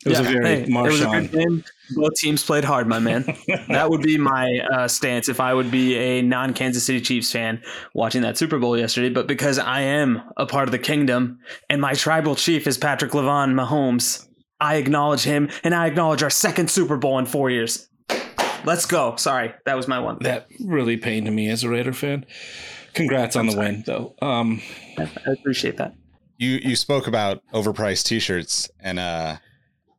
It 0.05 0.09
was 0.09 0.19
Yeah, 0.19 0.25
a 0.25 0.31
very 0.31 0.45
hey, 0.45 0.61
it 0.63 0.69
was 0.69 1.01
a 1.01 1.05
good 1.05 1.31
game. 1.31 1.63
Both 1.95 2.13
teams 2.15 2.43
played 2.43 2.63
hard, 2.63 2.87
my 2.87 2.99
man. 2.99 3.25
that 3.69 3.89
would 3.89 4.01
be 4.01 4.17
my 4.17 4.59
uh, 4.73 4.87
stance 4.87 5.29
if 5.29 5.39
I 5.39 5.53
would 5.53 5.69
be 5.69 5.95
a 5.95 6.21
non 6.21 6.53
Kansas 6.53 6.83
City 6.85 7.01
Chiefs 7.01 7.31
fan 7.31 7.61
watching 7.93 8.21
that 8.23 8.37
Super 8.37 8.57
Bowl 8.59 8.77
yesterday. 8.77 9.09
But 9.09 9.27
because 9.27 9.59
I 9.59 9.81
am 9.81 10.21
a 10.37 10.45
part 10.45 10.67
of 10.67 10.71
the 10.71 10.79
kingdom 10.79 11.39
and 11.69 11.81
my 11.81 11.93
tribal 11.93 12.35
chief 12.35 12.65
is 12.67 12.77
Patrick 12.77 13.11
Lavon 13.11 13.53
Mahomes, 13.53 14.27
I 14.59 14.75
acknowledge 14.75 15.23
him 15.23 15.49
and 15.63 15.75
I 15.75 15.87
acknowledge 15.87 16.23
our 16.23 16.29
second 16.29 16.71
Super 16.71 16.97
Bowl 16.97 17.19
in 17.19 17.25
four 17.25 17.49
years. 17.49 17.87
Let's 18.63 18.85
go. 18.85 19.15
Sorry, 19.17 19.53
that 19.65 19.75
was 19.75 19.87
my 19.87 19.99
one. 19.99 20.17
that 20.21 20.47
really 20.63 20.95
pained 20.97 21.31
me 21.35 21.49
as 21.49 21.63
a 21.63 21.69
Raider 21.69 21.93
fan. 21.93 22.25
Congrats 22.93 23.35
on 23.35 23.47
the 23.47 23.57
win, 23.57 23.83
though. 23.85 24.15
Um, 24.21 24.61
I 24.97 25.09
appreciate 25.31 25.77
that. 25.77 25.95
You 26.37 26.59
you 26.63 26.75
spoke 26.75 27.07
about 27.07 27.41
overpriced 27.53 28.05
t-shirts 28.05 28.69
and 28.79 28.99
uh 28.99 29.37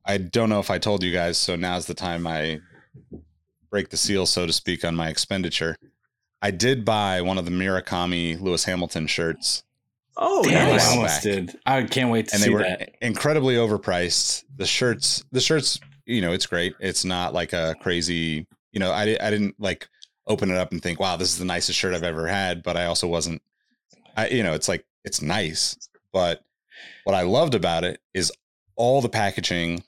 I 0.05 0.19
don't 0.19 0.49
know 0.49 0.61
if 0.61 0.71
I 0.71 0.79
told 0.79 1.03
you 1.03 1.13
guys, 1.13 1.39
so 1.39 1.57
now's 1.57 1.87
the 1.87 1.95
time 1.95 2.27
I 2.27 2.61
break 3.71 3.91
the 3.91 3.97
seal, 3.97 4.27
so 4.27 4.47
to 4.47 4.53
speak, 4.53 4.85
on 4.85 4.95
my 4.95 5.09
expenditure. 5.09 5.77
I 6.41 6.51
did 6.51 6.85
buy 6.85 7.21
one 7.23 7.39
of 7.39 7.45
the 7.45 7.51
Murakami 7.53 8.41
Lewis 8.41 8.65
Hamilton 8.65 9.07
shirts, 9.07 9.63
Oh, 10.17 10.43
damn, 10.43 10.69
nice. 10.69 10.89
I 10.89 10.97
almost 10.97 11.23
did. 11.23 11.57
I 11.65 11.83
can't 11.85 12.11
wait 12.11 12.29
to 12.29 12.35
and 12.35 12.43
see 12.43 12.49
they 12.51 12.55
were 12.55 12.63
that. 12.63 12.91
incredibly 13.01 13.55
overpriced. 13.55 14.45
The 14.57 14.67
shirts, 14.67 15.25
the 15.33 15.41
shirts, 15.41 15.81
you 16.05 16.21
know, 16.21 16.33
it's 16.33 16.45
great. 16.47 16.75
It's 16.81 17.05
not 17.05 17.33
like 17.33 17.55
a 17.55 17.75
crazy, 17.81 18.47
you 18.73 18.81
know, 18.81 18.93
I, 18.93 19.05
di- 19.07 19.21
I 19.21 19.31
didn't 19.31 19.55
like 19.59 19.89
open 20.27 20.51
it 20.51 20.57
up 20.59 20.71
and 20.73 20.83
think, 20.83 21.01
wow, 21.01 21.17
this 21.17 21.31
is 21.31 21.39
the 21.39 21.47
nicest 21.47 21.79
shirt 21.79 21.95
I've 21.95 22.03
ever 22.03 22.27
had. 22.27 22.63
But 22.63 22.77
I 22.77 22.85
also 22.87 23.09
wasn't, 23.09 23.41
I, 24.15 24.29
you 24.29 24.43
know, 24.43 24.53
it's 24.53 24.69
like, 24.69 24.85
it's 25.05 25.23
nice. 25.23 25.79
But 26.13 26.43
what 27.05 27.15
I 27.15 27.23
loved 27.23 27.55
about 27.55 27.85
it 27.85 27.99
is 28.13 28.31
all 28.77 29.01
the 29.01 29.09
packaging 29.09 29.83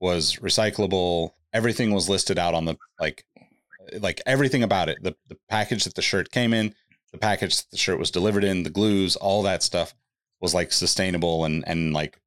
was 0.00 0.36
recyclable. 0.36 1.30
Everything 1.52 1.92
was 1.92 2.08
listed 2.08 2.38
out 2.38 2.54
on 2.54 2.64
the, 2.64 2.76
like, 3.00 3.24
like 4.00 4.20
everything 4.26 4.62
about 4.62 4.88
it. 4.88 4.98
The, 5.02 5.14
the 5.28 5.38
package 5.48 5.84
that 5.84 5.94
the 5.94 6.02
shirt 6.02 6.30
came 6.30 6.52
in, 6.52 6.74
the 7.12 7.18
package 7.18 7.56
that 7.56 7.70
the 7.70 7.76
shirt 7.76 7.98
was 7.98 8.10
delivered 8.10 8.44
in, 8.44 8.62
the 8.62 8.70
glues, 8.70 9.16
all 9.16 9.42
that 9.42 9.62
stuff 9.62 9.94
was 10.40 10.54
like 10.54 10.72
sustainable 10.72 11.44
and 11.44 11.66
and 11.66 11.92
like 11.92 12.20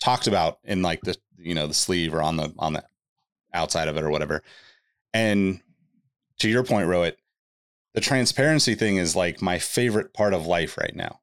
talked 0.00 0.26
about 0.26 0.58
in 0.64 0.82
like 0.82 1.00
the 1.02 1.16
you 1.38 1.54
know 1.54 1.66
the 1.66 1.74
sleeve 1.74 2.14
or 2.14 2.22
on 2.22 2.36
the 2.36 2.52
on 2.58 2.74
the 2.74 2.84
outside 3.54 3.88
of 3.88 3.96
it 3.96 4.02
or 4.02 4.10
whatever. 4.10 4.42
And 5.14 5.60
to 6.40 6.48
your 6.48 6.64
point, 6.64 6.88
Rohit, 6.88 7.14
the 7.94 8.00
transparency 8.00 8.74
thing 8.74 8.96
is 8.96 9.16
like 9.16 9.40
my 9.40 9.58
favorite 9.58 10.12
part 10.12 10.34
of 10.34 10.46
life 10.46 10.76
right 10.76 10.94
now. 10.94 11.20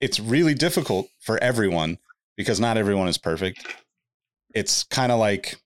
It's 0.00 0.20
really 0.20 0.54
difficult 0.54 1.08
for 1.18 1.38
everyone 1.38 1.98
because 2.36 2.60
not 2.60 2.76
everyone 2.76 3.08
is 3.08 3.18
perfect. 3.18 3.66
It's 4.54 4.84
kind 4.84 5.12
of 5.12 5.18
like, 5.18 5.56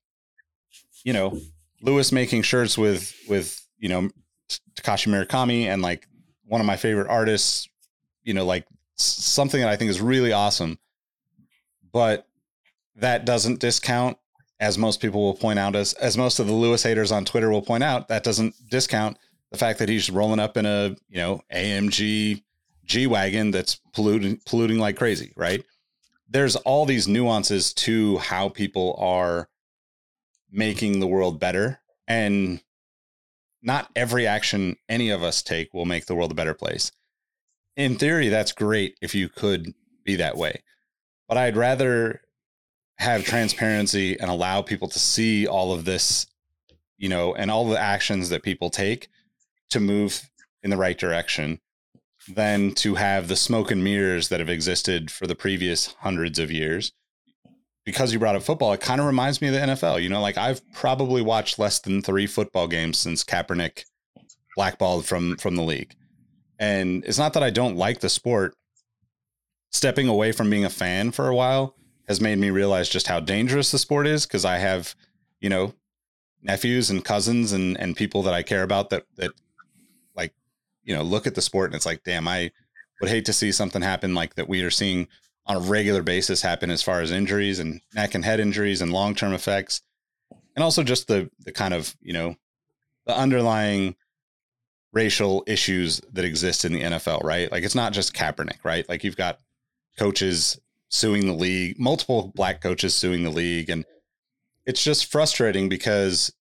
you 1.05 1.13
know, 1.13 1.39
Lewis 1.81 2.13
making 2.13 2.43
shirts 2.43 2.79
with 2.79 3.15
with 3.29 3.61
you 3.79 3.89
know 3.89 4.09
Takashi 4.75 5.09
Murakami 5.09 5.65
and 5.65 5.83
like 5.83 6.07
one 6.47 6.61
of 6.61 6.67
my 6.67 6.77
favorite 6.77 7.09
artists, 7.09 7.69
you 8.23 8.35
know, 8.35 8.45
like 8.45 8.67
something 8.97 9.61
that 9.61 9.69
I 9.69 9.77
think 9.77 9.91
is 9.91 10.01
really 10.01 10.33
awesome. 10.33 10.79
But 11.93 12.27
that 12.97 13.25
doesn't 13.25 13.61
discount, 13.61 14.17
as 14.61 14.79
most 14.79 15.01
people 15.01 15.23
will 15.23 15.35
point 15.35 15.59
out, 15.59 15.75
as 15.75 15.93
as 15.95 16.17
most 16.17 16.39
of 16.39 16.47
the 16.47 16.53
Lewis 16.53 16.83
haters 16.83 17.13
on 17.13 17.25
Twitter 17.25 17.51
will 17.51 17.63
point 17.63 17.83
out, 17.83 18.09
that 18.09 18.25
doesn't 18.25 18.55
discount 18.71 19.19
the 19.51 19.59
fact 19.59 19.79
that 19.79 19.89
he's 19.89 20.11
rolling 20.11 20.41
up 20.41 20.57
in 20.57 20.67
a 20.67 20.97
you 21.09 21.19
know 21.19 21.41
AMG 21.53 22.43
G 22.85 23.07
wagon 23.07 23.51
that's 23.51 23.81
polluting 23.93 24.41
polluting 24.47 24.79
like 24.79 24.97
crazy, 24.97 25.33
right? 25.37 25.65
There's 26.33 26.57
all 26.57 26.87
these 26.87 27.07
nuances 27.07 27.75
to 27.75 28.19
how 28.19 28.49
people 28.49 28.97
are 28.99 29.49
making 30.51 31.01
the 31.01 31.07
world 31.07 31.39
better, 31.39 31.81
and 32.09 32.63
not 33.63 33.91
every 33.95 34.27
action 34.27 34.77
any 34.89 35.11
of 35.11 35.23
us 35.23 35.43
take 35.43 35.73
will 35.73 35.85
make 35.85 36.07
the 36.07 36.15
world 36.15 36.33
a 36.33 36.35
better 36.35 36.55
place. 36.55 36.91
In 37.77 37.97
theory, 37.97 38.29
that's 38.29 38.53
great 38.53 38.97
if 39.01 39.15
you 39.15 39.29
could 39.29 39.75
be 40.05 40.17
that 40.17 40.37
way. 40.37 40.63
But 41.29 41.39
I'd 41.39 41.57
rather 41.57 42.21
have 42.97 43.25
transparency 43.25 44.19
and 44.19 44.31
allow 44.31 44.63
people 44.63 44.89
to 44.89 44.99
see 44.99 45.47
all 45.47 45.73
of 45.73 45.85
this 45.85 46.27
you 47.03 47.09
know, 47.09 47.35
and 47.35 47.51
all 47.51 47.69
the 47.69 47.79
actions 47.79 48.29
that 48.29 48.45
people 48.45 48.71
take 48.71 49.09
to 49.69 49.81
move 49.81 50.31
in 50.63 50.71
the 50.71 50.77
right 50.77 50.97
direction 50.97 51.61
than 52.29 52.73
to 52.73 52.95
have 52.95 53.29
the 53.29 53.37
smoke 53.37 53.71
and 53.71 53.83
mirrors 53.83 54.29
that 54.29 54.41
have 54.41 54.49
existed 54.49 55.11
for 55.11 55.27
the 55.27 55.35
previous 55.35 55.95
hundreds 56.01 56.39
of 56.39 56.51
years. 56.51 56.93
Because 57.85 58.13
you 58.13 58.21
brought 58.21 58.37
up 58.37 58.43
football, 58.43 58.73
it 58.73 58.81
kind 58.81 59.01
of 59.01 59.07
reminds 59.07 59.41
me 59.41 59.49
of 59.49 59.55
the 59.55 59.61
NFL. 59.61 60.03
You 60.03 60.09
know, 60.09 60.21
like 60.21 60.39
I've 60.39 60.63
probably 60.73 61.21
watched 61.21 61.59
less 61.59 61.81
than 61.81 62.01
three 62.01 62.29
football 62.29 62.69
games 62.69 62.99
since 62.99 63.25
Kaepernick 63.25 63.85
blackballed 64.57 65.05
from 65.05 65.37
from 65.37 65.57
the 65.57 65.63
league. 65.63 65.95
And 66.59 67.05
it's 67.05 67.19
not 67.19 67.33
that 67.33 67.43
I 67.43 67.51
don't 67.51 67.77
like 67.77 68.01
the 68.01 68.09
sport. 68.09 68.55
Stepping 69.71 70.07
away 70.07 70.33
from 70.33 70.51
being 70.51 70.65
a 70.65 70.71
fan 70.71 71.11
for 71.11 71.29
a 71.29 71.35
while 71.35 71.75
has 72.07 72.21
made 72.21 72.39
me 72.39 72.51
realize 72.51 72.89
just 72.89 73.09
how 73.09 73.19
dangerous 73.19 73.73
the 73.73 73.79
sport 73.79 74.07
is 74.07 74.27
because 74.27 74.45
I 74.45 74.59
have, 74.59 74.95
you 75.41 75.49
know, 75.49 75.75
nephews 76.43 76.91
and 76.91 77.05
cousins 77.05 77.53
and 77.53 77.77
and 77.81 77.97
people 77.97 78.23
that 78.23 78.35
I 78.35 78.43
care 78.43 78.63
about 78.63 78.91
that 78.91 79.07
that 79.17 79.33
you 80.85 80.95
know, 80.95 81.03
look 81.03 81.27
at 81.27 81.35
the 81.35 81.43
sport 81.43 81.71
and 81.71 81.77
it's 81.77 81.87
like, 81.87 82.03
damn, 82.05 82.29
I 82.29 82.51
would 83.01 83.11
hate 83.11 83.25
to 83.27 83.33
see 83.33 83.53
something 83.53 83.83
happen 83.83 84.15
like 84.15 84.35
that 84.35 84.49
we 84.49 84.63
are 84.63 84.71
seeing 84.71 85.09
on 85.47 85.57
a 85.57 85.61
regular 85.61 86.03
basis 86.03 86.43
happen 86.43 86.71
as 86.71 86.83
far 86.83 87.01
as 87.01 87.11
injuries 87.11 87.59
and 87.59 87.81
neck 87.95 88.15
and 88.15 88.25
head 88.25 88.41
injuries 88.41 88.81
and 88.81 88.93
long 88.93 89.15
term 89.15 89.33
effects. 89.33 89.83
And 90.55 90.63
also 90.63 90.83
just 90.83 91.09
the 91.09 91.31
the 91.41 91.53
kind 91.53 91.75
of, 91.75 91.97
you 92.01 92.13
know, 92.13 92.37
the 93.07 93.17
underlying 93.17 93.97
racial 94.93 95.43
issues 95.47 96.01
that 96.13 96.25
exist 96.25 96.65
in 96.65 96.73
the 96.73 96.83
NFL, 96.83 97.25
right? 97.25 97.51
Like 97.51 97.65
it's 97.65 97.75
not 97.75 97.93
just 97.93 98.15
Kaepernick, 98.15 98.65
right? 98.65 98.89
Like 98.89 99.05
you've 99.05 99.17
got 99.17 99.39
coaches 99.99 100.61
suing 100.91 101.27
the 101.27 101.33
league, 101.33 101.79
multiple 101.79 102.31
black 102.35 102.61
coaches 102.61 102.95
suing 102.95 103.25
the 103.25 103.31
league 103.31 103.71
and 103.71 103.85
it's 104.67 104.85
just 104.85 105.11
frustrating 105.11 105.69
because 105.69 106.33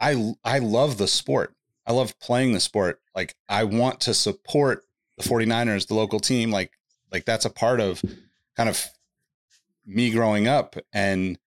I 0.00 0.34
I 0.44 0.60
love 0.60 0.98
the 0.98 1.08
sport. 1.08 1.55
I 1.86 1.92
love 1.92 2.18
playing 2.18 2.52
the 2.52 2.60
sport. 2.60 3.00
Like 3.14 3.34
I 3.48 3.64
want 3.64 4.00
to 4.00 4.14
support 4.14 4.84
the 5.16 5.24
49ers, 5.24 5.86
the 5.86 5.94
local 5.94 6.20
team. 6.20 6.50
Like 6.50 6.72
like 7.12 7.24
that's 7.24 7.44
a 7.44 7.50
part 7.50 7.80
of 7.80 8.02
kind 8.56 8.68
of 8.68 8.84
me 9.86 10.10
growing 10.10 10.48
up 10.48 10.76
and 10.92 11.38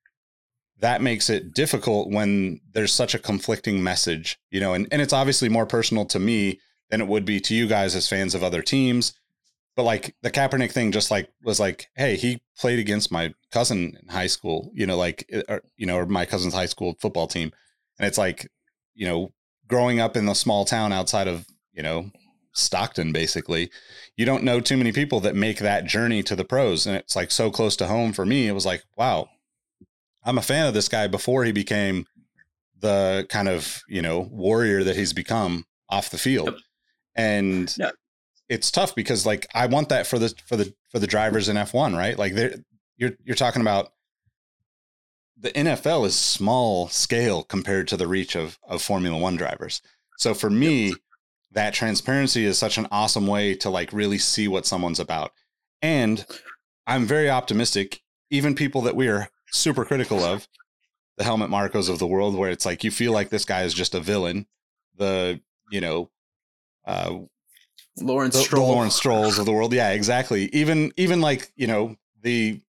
that 0.80 1.02
makes 1.02 1.30
it 1.30 1.54
difficult 1.54 2.10
when 2.10 2.62
there's 2.72 2.94
such 2.94 3.14
a 3.14 3.20
conflicting 3.20 3.84
message, 3.84 4.40
you 4.50 4.62
know, 4.62 4.74
and, 4.74 4.88
and 4.92 5.02
it's 5.02 5.14
obviously 5.14 5.50
more 5.50 5.66
personal 5.66 6.06
to 6.06 6.20
me 6.20 6.60
than 6.90 7.02
it 7.02 7.08
would 7.08 7.26
be 7.26 7.40
to 7.42 7.54
you 7.54 7.68
guys 7.68 7.96
as 7.96 8.08
fans 8.08 8.34
of 8.34 8.44
other 8.44 8.62
teams. 8.62 9.14
But 9.76 9.84
like 9.84 10.16
the 10.22 10.32
Kaepernick 10.32 10.72
thing, 10.72 10.92
just 10.92 11.12
like 11.12 11.30
was 11.44 11.60
like, 11.60 11.88
hey, 11.96 12.16
he 12.16 12.42
played 12.58 12.80
against 12.80 13.12
my 13.12 13.34
cousin 13.52 13.98
in 14.02 14.08
high 14.10 14.28
school, 14.28 14.72
you 14.74 14.86
know, 14.86 14.98
like, 14.98 15.26
eh, 15.32 15.44
or, 15.48 15.62
you 15.78 15.86
know, 15.86 15.98
or 15.98 16.06
my 16.06 16.26
cousin's 16.26 16.54
high 16.54 16.66
school 16.66 16.96
football 17.00 17.28
team. 17.28 17.52
And 17.98 18.08
it's 18.08 18.18
like, 18.18 18.50
you 18.94 19.06
know, 19.06 19.34
growing 19.70 20.02
up 20.02 20.18
in 20.18 20.28
a 20.28 20.36
small 20.36 20.66
town 20.66 20.92
outside 20.92 21.28
of, 21.28 21.46
you 21.72 21.82
know, 21.82 22.12
Stockton, 22.52 23.14
basically, 23.14 23.70
you 24.18 24.26
don't 24.26 24.44
know 24.44 24.60
too 24.60 24.76
many 24.76 24.92
people 24.92 25.22
that 25.22 25.36
make 25.36 25.60
that 25.60 25.86
journey 25.86 26.22
to 26.24 26.36
the 26.36 26.44
pros. 26.44 26.86
And 26.86 26.98
it's 26.98 27.16
like 27.16 27.32
so 27.32 27.50
close 27.50 27.78
to 27.78 27.88
home 27.88 28.12
for 28.12 28.26
me. 28.26 28.48
It 28.48 28.54
was 28.54 28.66
like, 28.66 28.84
wow, 28.98 29.30
I'm 30.24 30.38
a 30.38 30.42
fan 30.42 30.68
of 30.68 30.74
this 30.74 30.90
guy 30.90 31.08
before 31.08 31.46
he 31.46 31.52
became 31.52 32.06
the 32.80 33.26
kind 33.30 33.48
of, 33.48 33.82
you 33.88 34.02
know, 34.02 34.28
warrior 34.32 34.84
that 34.84 34.98
he's 34.98 35.14
become 35.14 35.66
off 35.90 36.10
the 36.10 36.18
field. 36.18 36.60
And 37.16 37.74
it's 38.50 38.72
tough 38.72 38.96
because 38.96 39.26
like 39.26 39.46
I 39.54 39.68
want 39.68 39.90
that 39.90 40.08
for 40.08 40.18
the 40.18 40.34
for 40.48 40.58
the 40.58 40.74
for 40.90 41.00
the 41.00 41.08
drivers 41.08 41.50
in 41.50 41.56
F1, 41.56 41.96
right? 41.96 42.18
Like 42.18 42.34
they 42.34 42.56
you're 42.98 43.12
you're 43.24 43.36
talking 43.36 43.62
about 43.62 43.92
the 45.40 45.52
NFL 45.52 46.06
is 46.06 46.16
small 46.16 46.90
scale 46.90 47.44
compared 47.44 47.88
to 47.90 47.98
the 47.98 48.08
reach 48.08 48.36
of 48.36 48.60
of 48.68 48.82
Formula 48.82 49.18
1 49.18 49.36
drivers. 49.38 49.82
So 50.18 50.34
for 50.34 50.50
me, 50.50 50.94
that 51.52 51.74
transparency 51.74 52.46
is 52.46 52.58
such 52.58 52.78
an 52.78 52.88
awesome 52.92 53.26
way 53.26 53.56
to 53.56 53.70
like 53.70 53.94
really 53.94 54.18
see 54.18 54.48
what 54.48 54.66
someone's 54.66 55.00
about. 55.00 55.32
And 55.82 56.26
I'm 56.86 57.06
very 57.06 57.30
optimistic 57.30 58.02
even 58.30 58.56
people 58.56 58.82
that 58.82 58.96
we 58.96 59.08
are 59.08 59.30
super 59.52 59.86
critical 59.86 60.24
of 60.24 60.48
the 61.18 61.24
Helmut 61.24 61.50
Markos 61.50 61.90
of 61.90 62.00
the 62.00 62.08
world, 62.08 62.36
where 62.36 62.50
it's 62.50 62.66
like 62.66 62.84
you 62.84 62.92
feel 62.92 63.12
like 63.12 63.30
this 63.30 63.46
guy 63.46 63.64
is 63.64 63.74
just 63.74 63.96
a 63.96 64.00
villain. 64.00 64.48
The 64.96 65.42
you 65.72 65.82
know, 65.82 66.10
uh, 66.86 67.20
Lawrence 68.00 68.36
the, 68.36 68.42
Stroll. 68.42 68.68
the 68.68 68.74
Lawrence 68.74 68.96
Strolls 68.96 69.38
of 69.38 69.46
the 69.46 69.52
world. 69.52 69.74
Yeah, 69.74 69.92
exactly. 69.92 70.50
Even 70.54 70.92
even 70.98 71.22
like 71.22 71.52
you 71.56 71.68
know 71.68 71.96
the. 72.22 72.62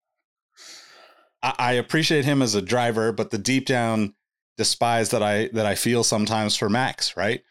I, 1.42 1.54
I 1.58 1.72
appreciate 1.72 2.24
him 2.24 2.42
as 2.42 2.54
a 2.54 2.62
driver, 2.62 3.12
but 3.12 3.30
the 3.30 3.38
deep 3.38 3.66
down 3.66 4.14
despise 4.56 5.10
that 5.10 5.22
I 5.22 5.48
that 5.52 5.66
I 5.66 5.74
feel 5.74 6.04
sometimes 6.04 6.56
for 6.56 6.68
Max. 6.68 7.16
Right. 7.16 7.42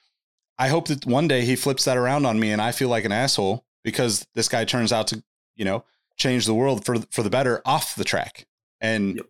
I 0.58 0.68
hope 0.68 0.88
that 0.90 1.06
one 1.06 1.28
day 1.28 1.46
he 1.46 1.56
flips 1.56 1.86
that 1.86 1.98
around 1.98 2.26
on 2.26 2.40
me 2.40 2.52
and 2.52 2.62
I 2.62 2.72
feel 2.72 2.90
like 2.90 3.06
an 3.06 3.12
asshole 3.12 3.66
because 3.84 4.28
this 4.36 4.50
guy 4.50 4.66
turns 4.66 4.92
out 4.92 5.08
to 5.08 5.24
you 5.56 5.66
know 5.66 5.84
change 6.18 6.46
the 6.46 6.54
world 6.54 6.86
for 6.86 6.98
for 7.12 7.24
the 7.24 7.30
better 7.30 7.62
off 7.66 7.96
the 7.96 8.04
track. 8.04 8.46
And 8.82 9.18
yep. 9.18 9.26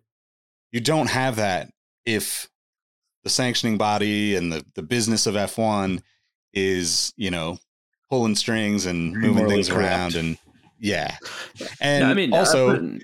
you 0.72 0.80
don't 0.80 1.08
have 1.08 1.36
that 1.36 1.72
if 2.04 2.48
the 3.22 3.30
sanctioning 3.30 3.78
body 3.78 4.34
and 4.34 4.52
the, 4.52 4.64
the 4.74 4.82
business 4.82 5.26
of 5.26 5.34
F1 5.34 6.02
is, 6.52 7.12
you 7.16 7.30
know, 7.30 7.58
pulling 8.08 8.34
strings 8.34 8.86
and 8.86 9.12
moving 9.12 9.48
things 9.48 9.68
correct. 9.68 9.88
around 9.88 10.14
and 10.16 10.38
yeah. 10.78 11.16
And 11.80 12.04
no, 12.04 12.10
I 12.10 12.14
mean, 12.14 12.32
also 12.32 12.76
uh, 12.76 12.98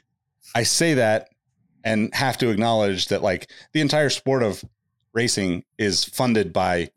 I 0.54 0.62
say 0.62 0.94
that 0.94 1.28
and 1.86 2.12
have 2.12 2.36
to 2.38 2.50
acknowledge 2.50 3.06
that 3.08 3.22
like 3.22 3.48
the 3.72 3.80
entire 3.80 4.10
sport 4.10 4.42
of 4.42 4.62
racing 5.14 5.64
is 5.78 6.04
funded 6.04 6.52
by 6.52 6.90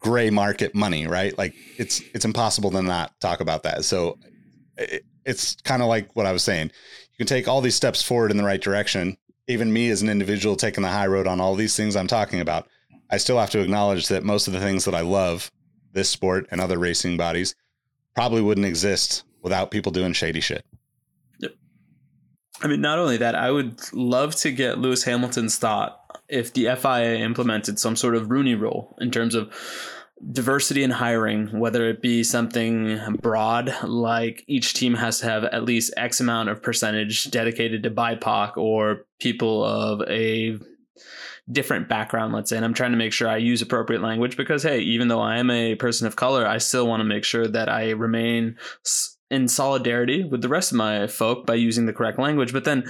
gray 0.00 0.30
market 0.30 0.74
money, 0.74 1.06
right? 1.06 1.36
Like 1.36 1.54
it's 1.76 2.00
it's 2.14 2.24
impossible 2.24 2.70
to 2.70 2.82
not 2.82 3.12
talk 3.20 3.40
about 3.40 3.64
that. 3.64 3.84
So 3.84 4.18
it, 4.78 5.04
it's 5.26 5.56
kind 5.56 5.82
of 5.82 5.88
like 5.88 6.08
what 6.16 6.26
I 6.26 6.32
was 6.32 6.42
saying 6.42 6.70
you 7.12 7.18
can 7.18 7.26
take 7.26 7.48
all 7.48 7.60
these 7.60 7.74
steps 7.74 8.02
forward 8.02 8.30
in 8.30 8.38
the 8.38 8.44
right 8.44 8.60
direction. 8.60 9.18
Even 9.46 9.72
me 9.72 9.90
as 9.90 10.02
an 10.02 10.08
individual 10.08 10.56
taking 10.56 10.82
the 10.82 10.88
high 10.88 11.06
road 11.06 11.26
on 11.26 11.40
all 11.40 11.54
these 11.54 11.76
things 11.76 11.96
I'm 11.96 12.06
talking 12.06 12.40
about, 12.40 12.68
I 13.10 13.18
still 13.18 13.38
have 13.38 13.50
to 13.50 13.60
acknowledge 13.60 14.08
that 14.08 14.24
most 14.24 14.48
of 14.48 14.54
the 14.54 14.60
things 14.60 14.86
that 14.86 14.94
I 14.94 15.02
love, 15.02 15.50
this 15.92 16.08
sport 16.08 16.46
and 16.50 16.60
other 16.60 16.78
racing 16.78 17.16
bodies, 17.16 17.54
probably 18.14 18.42
wouldn't 18.42 18.66
exist 18.66 19.22
without 19.42 19.70
people 19.70 19.92
doing 19.92 20.12
shady 20.12 20.40
shit. 20.40 20.64
I 22.62 22.68
mean, 22.68 22.80
not 22.80 22.98
only 22.98 23.18
that, 23.18 23.34
I 23.34 23.50
would 23.50 23.80
love 23.92 24.34
to 24.36 24.50
get 24.50 24.78
Lewis 24.78 25.04
Hamilton's 25.04 25.58
thought 25.58 26.00
if 26.28 26.52
the 26.52 26.74
FIA 26.76 27.18
implemented 27.18 27.78
some 27.78 27.96
sort 27.96 28.16
of 28.16 28.30
Rooney 28.30 28.54
rule 28.54 28.96
in 29.00 29.10
terms 29.10 29.34
of 29.34 29.52
diversity 30.32 30.82
in 30.82 30.90
hiring, 30.90 31.58
whether 31.58 31.88
it 31.88 32.00
be 32.00 32.24
something 32.24 32.98
broad, 33.20 33.74
like 33.82 34.42
each 34.46 34.74
team 34.74 34.94
has 34.94 35.20
to 35.20 35.26
have 35.26 35.44
at 35.44 35.64
least 35.64 35.92
X 35.96 36.20
amount 36.20 36.48
of 36.48 36.62
percentage 36.62 37.30
dedicated 37.30 37.82
to 37.82 37.90
BIPOC 37.90 38.56
or 38.56 39.04
people 39.20 39.62
of 39.62 40.00
a 40.08 40.58
different 41.52 41.88
background, 41.88 42.32
let's 42.32 42.50
say. 42.50 42.56
And 42.56 42.64
I'm 42.64 42.74
trying 42.74 42.92
to 42.92 42.96
make 42.96 43.12
sure 43.12 43.28
I 43.28 43.36
use 43.36 43.62
appropriate 43.62 44.02
language 44.02 44.36
because, 44.36 44.62
hey, 44.62 44.80
even 44.80 45.08
though 45.08 45.20
I 45.20 45.38
am 45.38 45.50
a 45.50 45.74
person 45.74 46.06
of 46.06 46.16
color, 46.16 46.46
I 46.46 46.58
still 46.58 46.88
want 46.88 47.00
to 47.00 47.04
make 47.04 47.24
sure 47.24 47.46
that 47.46 47.68
I 47.68 47.90
remain 47.90 48.56
in 49.30 49.48
solidarity 49.48 50.24
with 50.24 50.40
the 50.42 50.48
rest 50.48 50.70
of 50.70 50.76
my 50.76 51.06
folk 51.06 51.46
by 51.46 51.54
using 51.54 51.86
the 51.86 51.92
correct 51.92 52.18
language. 52.18 52.52
But 52.52 52.64
then 52.64 52.88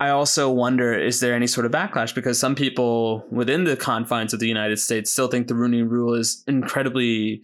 I 0.00 0.10
also 0.10 0.50
wonder 0.50 0.92
is 0.92 1.20
there 1.20 1.34
any 1.34 1.46
sort 1.46 1.66
of 1.66 1.72
backlash? 1.72 2.14
Because 2.14 2.38
some 2.38 2.54
people 2.54 3.24
within 3.30 3.64
the 3.64 3.76
confines 3.76 4.34
of 4.34 4.40
the 4.40 4.48
United 4.48 4.78
States 4.78 5.12
still 5.12 5.28
think 5.28 5.46
the 5.46 5.54
Rooney 5.54 5.82
rule 5.82 6.14
is 6.14 6.42
incredibly 6.46 7.42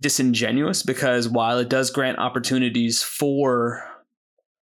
disingenuous 0.00 0.82
because 0.82 1.28
while 1.28 1.58
it 1.58 1.70
does 1.70 1.90
grant 1.90 2.18
opportunities 2.18 3.02
for 3.02 3.82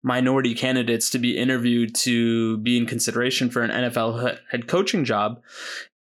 minority 0.03 0.55
candidates 0.55 1.11
to 1.11 1.19
be 1.19 1.37
interviewed 1.37 1.95
to 1.95 2.57
be 2.59 2.79
in 2.79 2.87
consideration 2.87 3.51
for 3.51 3.63
an 3.63 3.71
NFL 3.71 4.39
head 4.51 4.69
coaching 4.69 5.05
job, 5.05 5.43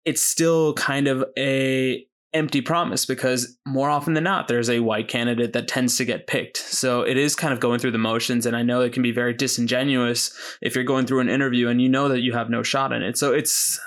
it's 0.05 0.21
still 0.21 0.73
kind 0.73 1.07
of 1.07 1.23
a 1.37 2.07
empty 2.33 2.61
promise 2.61 3.05
because 3.05 3.57
more 3.65 3.89
often 3.89 4.13
than 4.13 4.23
not 4.23 4.47
there's 4.47 4.69
a 4.69 4.81
white 4.81 5.07
candidate 5.07 5.53
that 5.53 5.67
tends 5.67 5.97
to 5.97 6.05
get 6.05 6.27
picked. 6.27 6.57
So 6.57 7.01
it 7.01 7.17
is 7.17 7.35
kind 7.35 7.53
of 7.53 7.59
going 7.59 7.79
through 7.79 7.91
the 7.91 7.97
motions 7.97 8.45
and 8.45 8.55
i 8.55 8.61
know 8.61 8.81
it 8.81 8.93
can 8.93 9.03
be 9.03 9.11
very 9.11 9.33
disingenuous 9.33 10.37
if 10.61 10.75
you're 10.75 10.83
going 10.83 11.07
through 11.07 11.21
an 11.21 11.29
interview 11.29 11.67
and 11.67 11.81
you 11.81 11.89
know 11.89 12.07
that 12.09 12.21
you 12.21 12.33
have 12.33 12.49
no 12.49 12.63
shot 12.63 12.91
in 12.91 13.01
it. 13.01 13.17
So 13.17 13.33
it's 13.33 13.79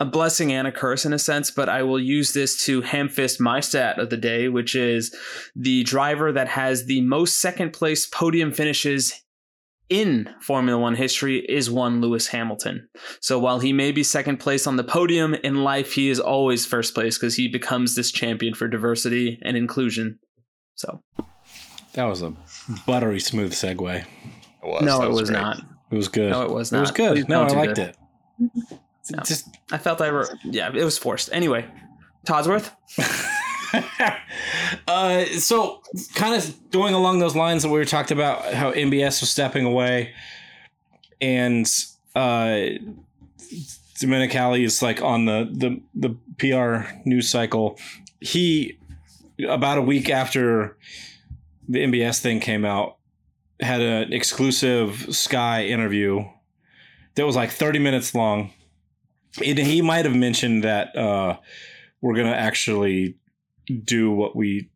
a 0.00 0.04
blessing 0.04 0.52
and 0.52 0.66
a 0.66 0.72
curse 0.72 1.04
in 1.04 1.12
a 1.12 1.18
sense 1.18 1.50
but 1.50 1.68
i 1.68 1.82
will 1.82 1.98
use 1.98 2.32
this 2.32 2.64
to 2.64 2.82
hamfist 2.82 3.40
my 3.40 3.58
stat 3.58 3.98
of 3.98 4.10
the 4.10 4.16
day 4.16 4.48
which 4.48 4.76
is 4.76 5.14
the 5.56 5.82
driver 5.82 6.30
that 6.30 6.46
has 6.46 6.86
the 6.86 7.00
most 7.00 7.40
second 7.40 7.72
place 7.72 8.06
podium 8.06 8.52
finishes 8.52 9.24
in 9.90 10.28
Formula 10.40 10.78
One 10.78 10.94
history 10.94 11.38
is 11.38 11.70
one 11.70 12.00
Lewis 12.00 12.28
Hamilton. 12.28 12.88
So 13.20 13.38
while 13.38 13.60
he 13.60 13.72
may 13.72 13.92
be 13.92 14.02
second 14.02 14.38
place 14.38 14.66
on 14.66 14.76
the 14.76 14.84
podium 14.84 15.34
in 15.34 15.64
life, 15.64 15.92
he 15.92 16.10
is 16.10 16.20
always 16.20 16.66
first 16.66 16.94
place 16.94 17.16
because 17.16 17.36
he 17.36 17.48
becomes 17.48 17.94
this 17.94 18.10
champion 18.10 18.54
for 18.54 18.68
diversity 18.68 19.38
and 19.42 19.56
inclusion. 19.56 20.18
So 20.74 21.02
that 21.94 22.04
was 22.04 22.22
a 22.22 22.34
buttery 22.86 23.20
smooth 23.20 23.52
segue. 23.52 24.00
It 24.00 24.06
was, 24.62 24.82
no, 24.82 25.02
it 25.02 25.08
was, 25.08 25.22
was 25.22 25.30
not. 25.30 25.58
It 25.90 25.96
was 25.96 26.08
good. 26.08 26.30
No, 26.30 26.42
it 26.42 26.50
was 26.50 26.70
not. 26.70 26.78
It 26.78 26.80
was 26.82 26.90
good. 26.90 27.14
Please 27.14 27.28
no, 27.28 27.44
I 27.44 27.48
liked 27.48 27.76
good. 27.76 27.88
it. 27.88 27.96
Yeah. 29.10 29.22
just 29.24 29.48
I 29.72 29.78
felt 29.78 30.00
I 30.00 30.10
wrote. 30.10 30.30
Yeah, 30.44 30.68
it 30.68 30.84
was 30.84 30.98
forced. 30.98 31.30
Anyway, 31.32 31.66
Todsworth. 32.26 32.70
uh, 34.88 35.24
so 35.26 35.82
kind 36.14 36.34
of 36.34 36.70
going 36.70 36.94
along 36.94 37.18
those 37.18 37.36
lines 37.36 37.62
that 37.62 37.68
we 37.68 37.78
were 37.78 37.84
talked 37.84 38.10
about 38.10 38.54
how 38.54 38.72
MBS 38.72 39.20
was 39.20 39.30
stepping 39.30 39.64
away 39.64 40.12
and 41.20 41.66
uh 42.14 42.68
Domenicali 43.98 44.64
is 44.64 44.80
like 44.80 45.02
on 45.02 45.24
the, 45.24 45.48
the 45.52 45.80
the 45.94 46.16
PR 46.38 46.88
news 47.04 47.28
cycle. 47.28 47.78
He 48.20 48.78
about 49.48 49.78
a 49.78 49.82
week 49.82 50.08
after 50.08 50.76
the 51.68 51.80
MBS 51.80 52.20
thing 52.20 52.38
came 52.40 52.64
out 52.64 52.96
had 53.60 53.80
an 53.80 54.12
exclusive 54.12 55.14
Sky 55.14 55.64
interview 55.64 56.24
that 57.16 57.26
was 57.26 57.34
like 57.34 57.50
30 57.50 57.80
minutes 57.80 58.14
long. 58.14 58.52
And 59.44 59.58
he 59.58 59.82
might 59.82 60.04
have 60.04 60.14
mentioned 60.14 60.62
that 60.64 60.96
uh, 60.96 61.38
we're 62.00 62.14
going 62.14 62.28
to 62.28 62.36
actually 62.36 63.16
do 63.68 64.10
what 64.10 64.34
we 64.34 64.70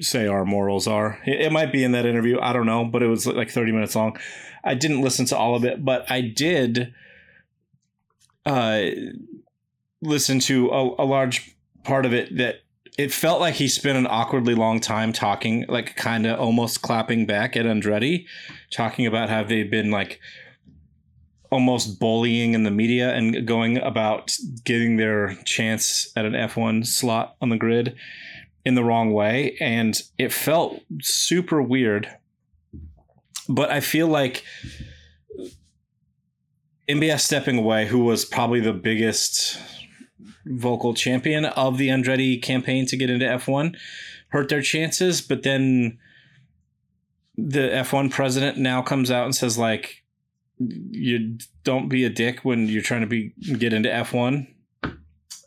say 0.00 0.26
our 0.26 0.44
morals 0.44 0.86
are. 0.86 1.18
It, 1.24 1.52
might 1.52 1.72
be 1.72 1.82
in 1.82 1.92
that 1.92 2.06
interview. 2.06 2.38
I 2.40 2.52
don't 2.52 2.66
know, 2.66 2.84
but 2.84 3.02
it 3.02 3.06
was 3.06 3.26
like 3.26 3.50
30 3.50 3.72
minutes 3.72 3.96
long. 3.96 4.18
I 4.62 4.74
didn't 4.74 5.00
listen 5.00 5.26
to 5.26 5.36
all 5.36 5.54
of 5.54 5.64
it, 5.64 5.84
but 5.84 6.10
I 6.10 6.20
did 6.20 6.92
uh, 8.44 8.82
listen 10.02 10.38
to 10.40 10.68
a, 10.68 11.02
a 11.02 11.06
large 11.06 11.56
part 11.82 12.04
of 12.04 12.12
it 12.12 12.36
that 12.36 12.56
it 12.98 13.12
felt 13.12 13.40
like 13.40 13.54
he 13.54 13.68
spent 13.68 13.98
an 13.98 14.06
awkwardly 14.06 14.54
long 14.54 14.80
time 14.80 15.12
talking, 15.12 15.66
like 15.68 15.96
kind 15.96 16.26
of 16.26 16.38
almost 16.38 16.82
clapping 16.82 17.26
back 17.26 17.56
at 17.56 17.66
Andretti, 17.66 18.26
talking 18.70 19.06
about 19.06 19.28
how 19.28 19.44
they've 19.44 19.70
been 19.70 19.90
like 19.90 20.20
almost 21.50 22.00
bullying 22.00 22.54
in 22.54 22.64
the 22.64 22.70
media 22.70 23.14
and 23.14 23.46
going 23.46 23.78
about 23.78 24.36
getting 24.64 24.96
their 24.96 25.36
chance 25.44 26.10
at 26.16 26.24
an 26.24 26.32
F1 26.32 26.86
slot 26.86 27.36
on 27.40 27.50
the 27.50 27.56
grid 27.56 27.94
in 28.66 28.74
the 28.74 28.82
wrong 28.82 29.12
way. 29.12 29.56
And 29.60 30.02
it 30.18 30.32
felt 30.32 30.82
super 31.00 31.62
weird. 31.62 32.10
But 33.48 33.70
I 33.70 33.78
feel 33.78 34.08
like 34.08 34.42
MBS 36.88 37.20
stepping 37.20 37.58
away, 37.58 37.86
who 37.86 38.00
was 38.00 38.24
probably 38.24 38.58
the 38.58 38.72
biggest 38.72 39.56
vocal 40.46 40.94
champion 40.94 41.44
of 41.44 41.78
the 41.78 41.88
Andretti 41.88 42.42
campaign 42.42 42.86
to 42.86 42.96
get 42.96 43.08
into 43.08 43.24
F1, 43.24 43.76
hurt 44.30 44.48
their 44.48 44.62
chances. 44.62 45.20
But 45.20 45.44
then 45.44 45.98
the 47.36 47.68
F1 47.68 48.10
president 48.10 48.58
now 48.58 48.82
comes 48.82 49.12
out 49.12 49.26
and 49.26 49.34
says, 49.34 49.56
like, 49.56 50.02
you 50.58 51.38
don't 51.62 51.88
be 51.88 52.04
a 52.04 52.10
dick 52.10 52.40
when 52.40 52.66
you're 52.66 52.82
trying 52.82 53.02
to 53.02 53.06
be 53.06 53.32
get 53.58 53.74
into 53.74 53.90
F1 53.90 54.48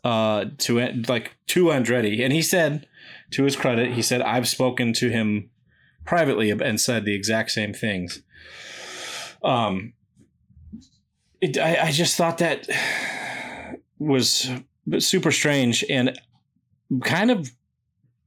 uh 0.04 0.46
to 0.56 0.78
like 1.08 1.34
to 1.48 1.64
Andretti 1.64 2.24
and 2.24 2.32
he 2.32 2.40
said 2.40 2.86
to 3.30 3.44
his 3.44 3.56
credit 3.56 3.92
he 3.92 4.02
said 4.02 4.22
I've 4.22 4.48
spoken 4.48 4.92
to 4.94 5.08
him 5.10 5.50
privately 6.04 6.50
and 6.50 6.80
said 6.80 7.04
the 7.04 7.14
exact 7.14 7.50
same 7.50 7.72
things 7.72 8.22
um 9.42 9.92
it, 11.40 11.58
I, 11.58 11.86
I 11.86 11.90
just 11.90 12.16
thought 12.16 12.38
that 12.38 12.68
was 13.98 14.50
super 14.98 15.30
strange 15.30 15.84
and 15.88 16.18
kind 17.04 17.30
of 17.30 17.50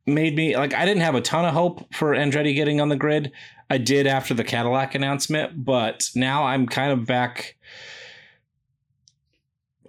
made 0.05 0.35
me 0.35 0.55
like 0.55 0.73
I 0.73 0.85
didn't 0.85 1.03
have 1.03 1.15
a 1.15 1.21
ton 1.21 1.45
of 1.45 1.53
hope 1.53 1.93
for 1.93 2.13
Andretti 2.13 2.55
getting 2.55 2.81
on 2.81 2.89
the 2.89 2.95
grid. 2.95 3.31
I 3.69 3.77
did 3.77 4.07
after 4.07 4.33
the 4.33 4.43
Cadillac 4.43 4.95
announcement, 4.95 5.65
but 5.65 6.09
now 6.15 6.45
I'm 6.45 6.67
kind 6.67 6.91
of 6.91 7.05
back 7.05 7.55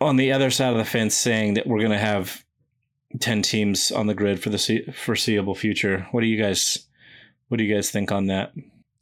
on 0.01 0.17
the 0.17 0.33
other 0.33 0.51
side 0.51 0.73
of 0.73 0.79
the 0.79 0.85
fence 0.85 1.15
saying 1.15 1.55
that 1.55 1.67
we're 1.67 1.79
going 1.79 1.91
to 1.91 1.99
have 1.99 2.44
10 3.21 3.43
teams 3.43 3.93
on 3.93 4.07
the 4.07 4.15
grid 4.15 4.43
for 4.43 4.51
the 4.51 4.85
foreseeable 4.95 5.55
future. 5.55 6.07
What 6.11 6.21
do 6.21 6.27
you 6.27 6.41
guys 6.41 6.87
what 7.49 7.59
do 7.59 7.65
you 7.65 7.75
guys 7.75 7.91
think 7.91 8.11
on 8.11 8.27
that? 8.27 8.53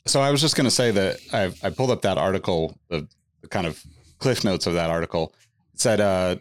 So 0.07 0.21
I 0.21 0.31
was 0.31 0.41
just 0.41 0.57
going 0.57 0.65
to 0.65 0.71
say 0.71 0.91
that 0.91 1.17
I, 1.33 1.53
I 1.67 1.71
pulled 1.71 1.91
up 1.91 2.03
that 2.03 2.19
article, 2.19 2.77
the, 2.89 3.09
kind 3.51 3.67
of 3.67 3.83
cliff 4.19 4.45
notes 4.45 4.67
of 4.67 4.75
that 4.75 4.91
article. 4.91 5.33
It 5.75 5.81
said 5.81 6.01
uh, 6.01 6.37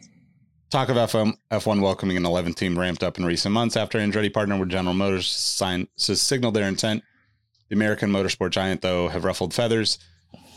Talk 0.71 0.89
of 0.89 0.95
FM, 0.95 1.33
F1 1.51 1.81
welcoming 1.81 2.17
an 2.17 2.25
11 2.25 2.53
team 2.53 2.77
ramped 2.77 3.03
up 3.03 3.17
in 3.17 3.25
recent 3.25 3.53
months 3.53 3.77
after 3.77 3.99
Andretti 3.99 4.33
partnered 4.33 4.59
with 4.59 4.69
General 4.69 4.93
Motors 4.93 5.27
signed, 5.27 5.87
to 5.97 6.15
signal 6.15 6.51
their 6.51 6.67
intent. 6.67 7.03
The 7.69 7.75
American 7.75 8.09
motorsport 8.09 8.51
giant, 8.51 8.81
though, 8.81 9.07
have 9.07 9.23
ruffled 9.23 9.53
feathers 9.53 9.99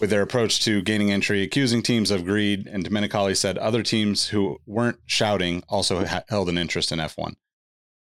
with 0.00 0.10
their 0.10 0.22
approach 0.22 0.64
to 0.64 0.82
gaining 0.82 1.10
entry, 1.10 1.42
accusing 1.42 1.82
teams 1.82 2.10
of 2.10 2.24
greed. 2.24 2.66
And 2.66 2.84
Domenicali 2.84 3.36
said 3.36 3.58
other 3.58 3.82
teams 3.82 4.28
who 4.28 4.58
weren't 4.66 4.98
shouting 5.06 5.62
also 5.68 6.04
ha- 6.04 6.24
held 6.28 6.48
an 6.48 6.58
interest 6.58 6.92
in 6.92 6.98
F1. 6.98 7.34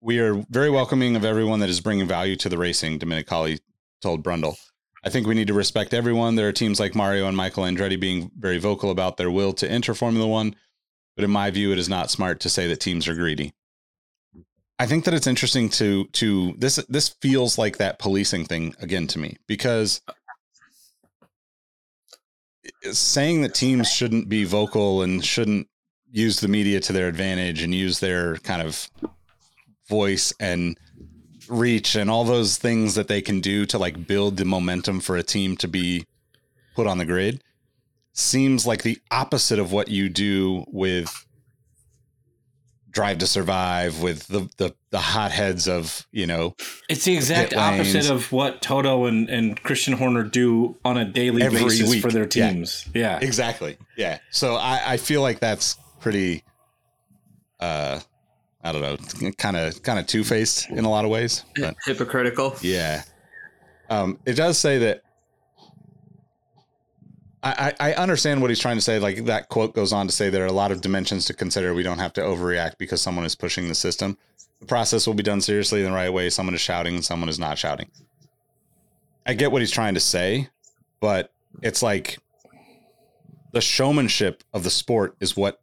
We 0.00 0.18
are 0.18 0.44
very 0.50 0.70
welcoming 0.70 1.14
of 1.16 1.24
everyone 1.24 1.60
that 1.60 1.68
is 1.68 1.80
bringing 1.80 2.08
value 2.08 2.36
to 2.36 2.48
the 2.48 2.58
racing, 2.58 2.98
Domenicali 2.98 3.60
told 4.00 4.24
Brundle. 4.24 4.56
I 5.04 5.10
think 5.10 5.26
we 5.26 5.34
need 5.34 5.48
to 5.48 5.54
respect 5.54 5.94
everyone. 5.94 6.36
There 6.36 6.48
are 6.48 6.52
teams 6.52 6.80
like 6.80 6.94
Mario 6.94 7.26
and 7.26 7.36
Michael 7.36 7.64
Andretti 7.64 7.98
being 7.98 8.30
very 8.36 8.58
vocal 8.58 8.90
about 8.90 9.16
their 9.16 9.30
will 9.30 9.52
to 9.54 9.70
enter 9.70 9.94
Formula 9.94 10.26
One 10.26 10.56
but 11.16 11.24
in 11.24 11.30
my 11.30 11.50
view, 11.50 11.72
it 11.72 11.78
is 11.78 11.88
not 11.88 12.10
smart 12.10 12.40
to 12.40 12.48
say 12.48 12.66
that 12.68 12.80
teams 12.80 13.06
are 13.08 13.14
greedy. 13.14 13.52
I 14.78 14.86
think 14.86 15.04
that 15.04 15.14
it's 15.14 15.26
interesting 15.26 15.68
to 15.70 16.06
to 16.06 16.54
this 16.58 16.76
this 16.88 17.10
feels 17.20 17.58
like 17.58 17.76
that 17.76 17.98
policing 17.98 18.46
thing 18.46 18.74
again 18.80 19.06
to 19.08 19.18
me 19.18 19.36
because 19.46 20.00
saying 22.92 23.42
that 23.42 23.54
teams 23.54 23.90
shouldn't 23.90 24.28
be 24.28 24.44
vocal 24.44 25.02
and 25.02 25.24
shouldn't 25.24 25.68
use 26.10 26.40
the 26.40 26.48
media 26.48 26.80
to 26.80 26.92
their 26.92 27.08
advantage 27.08 27.62
and 27.62 27.74
use 27.74 28.00
their 28.00 28.36
kind 28.38 28.62
of 28.62 28.90
voice 29.88 30.32
and 30.38 30.76
reach 31.48 31.96
and 31.96 32.10
all 32.10 32.24
those 32.24 32.56
things 32.56 32.94
that 32.94 33.08
they 33.08 33.20
can 33.20 33.40
do 33.40 33.66
to 33.66 33.78
like 33.78 34.06
build 34.06 34.36
the 34.36 34.44
momentum 34.44 35.00
for 35.00 35.16
a 35.16 35.22
team 35.22 35.56
to 35.56 35.68
be 35.68 36.04
put 36.74 36.86
on 36.86 36.98
the 36.98 37.04
grid 37.04 37.42
seems 38.12 38.66
like 38.66 38.82
the 38.82 38.98
opposite 39.10 39.58
of 39.58 39.72
what 39.72 39.88
you 39.88 40.08
do 40.08 40.64
with 40.68 41.26
Drive 42.92 43.18
to 43.18 43.26
Survive, 43.26 44.02
with 44.02 44.26
the 44.28 44.48
the, 44.58 44.74
the 44.90 45.00
hotheads 45.00 45.66
of 45.66 46.06
you 46.12 46.26
know. 46.26 46.54
It's 46.88 47.04
the 47.04 47.14
exact 47.14 47.54
opposite 47.54 48.10
of 48.10 48.30
what 48.30 48.62
Toto 48.62 49.06
and, 49.06 49.28
and 49.28 49.60
Christian 49.62 49.94
Horner 49.94 50.22
do 50.22 50.76
on 50.84 50.96
a 50.96 51.04
daily 51.04 51.42
Every 51.42 51.62
basis 51.64 51.90
week. 51.90 52.02
for 52.02 52.10
their 52.10 52.26
teams. 52.26 52.88
Yeah. 52.94 53.18
yeah. 53.18 53.26
exactly. 53.26 53.78
Yeah, 53.96 54.18
so 54.30 54.54
I, 54.56 54.92
I 54.92 54.96
feel 54.98 55.22
like 55.22 55.40
that's 55.40 55.76
pretty. 56.00 56.44
Uh, 57.58 58.00
I 58.64 58.72
don't 58.72 58.82
know, 58.82 59.32
kind 59.38 59.56
of 59.56 59.82
kind 59.82 59.98
of 59.98 60.06
two 60.06 60.22
faced 60.22 60.70
in 60.70 60.84
a 60.84 60.90
lot 60.90 61.04
of 61.04 61.10
ways, 61.10 61.44
but 61.56 61.74
hypocritical. 61.84 62.56
Yeah. 62.60 63.02
Um, 63.90 64.18
it 64.24 64.34
does 64.34 64.58
say 64.58 64.78
that 64.78 65.02
I, 67.44 67.72
I 67.80 67.92
understand 67.94 68.40
what 68.40 68.50
he's 68.50 68.60
trying 68.60 68.76
to 68.76 68.82
say. 68.82 69.00
Like 69.00 69.24
that 69.24 69.48
quote 69.48 69.74
goes 69.74 69.92
on 69.92 70.06
to 70.06 70.12
say 70.12 70.30
there 70.30 70.44
are 70.44 70.46
a 70.46 70.52
lot 70.52 70.70
of 70.70 70.80
dimensions 70.80 71.24
to 71.26 71.34
consider. 71.34 71.74
We 71.74 71.82
don't 71.82 71.98
have 71.98 72.12
to 72.14 72.20
overreact 72.20 72.78
because 72.78 73.02
someone 73.02 73.24
is 73.24 73.34
pushing 73.34 73.66
the 73.68 73.74
system. 73.74 74.16
The 74.60 74.66
process 74.66 75.08
will 75.08 75.14
be 75.14 75.24
done 75.24 75.40
seriously 75.40 75.80
in 75.80 75.86
the 75.86 75.92
right 75.92 76.12
way. 76.12 76.30
Someone 76.30 76.54
is 76.54 76.60
shouting 76.60 76.94
and 76.94 77.04
someone 77.04 77.28
is 77.28 77.40
not 77.40 77.58
shouting. 77.58 77.90
I 79.26 79.34
get 79.34 79.50
what 79.50 79.60
he's 79.60 79.72
trying 79.72 79.94
to 79.94 80.00
say, 80.00 80.50
but 81.00 81.32
it's 81.62 81.82
like 81.82 82.18
the 83.52 83.60
showmanship 83.60 84.44
of 84.52 84.62
the 84.62 84.70
sport 84.70 85.16
is 85.18 85.36
what, 85.36 85.60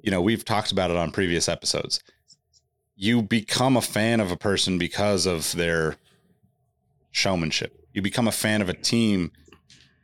you 0.00 0.10
know, 0.10 0.22
we've 0.22 0.44
talked 0.46 0.72
about 0.72 0.90
it 0.90 0.96
on 0.96 1.10
previous 1.10 1.46
episodes. 1.46 2.02
You 2.94 3.20
become 3.20 3.76
a 3.76 3.82
fan 3.82 4.20
of 4.20 4.32
a 4.32 4.36
person 4.36 4.78
because 4.78 5.26
of 5.26 5.52
their 5.52 5.96
showmanship. 7.10 7.86
You 7.92 8.00
become 8.00 8.26
a 8.28 8.32
fan 8.32 8.62
of 8.62 8.70
a 8.70 8.74
team 8.74 9.30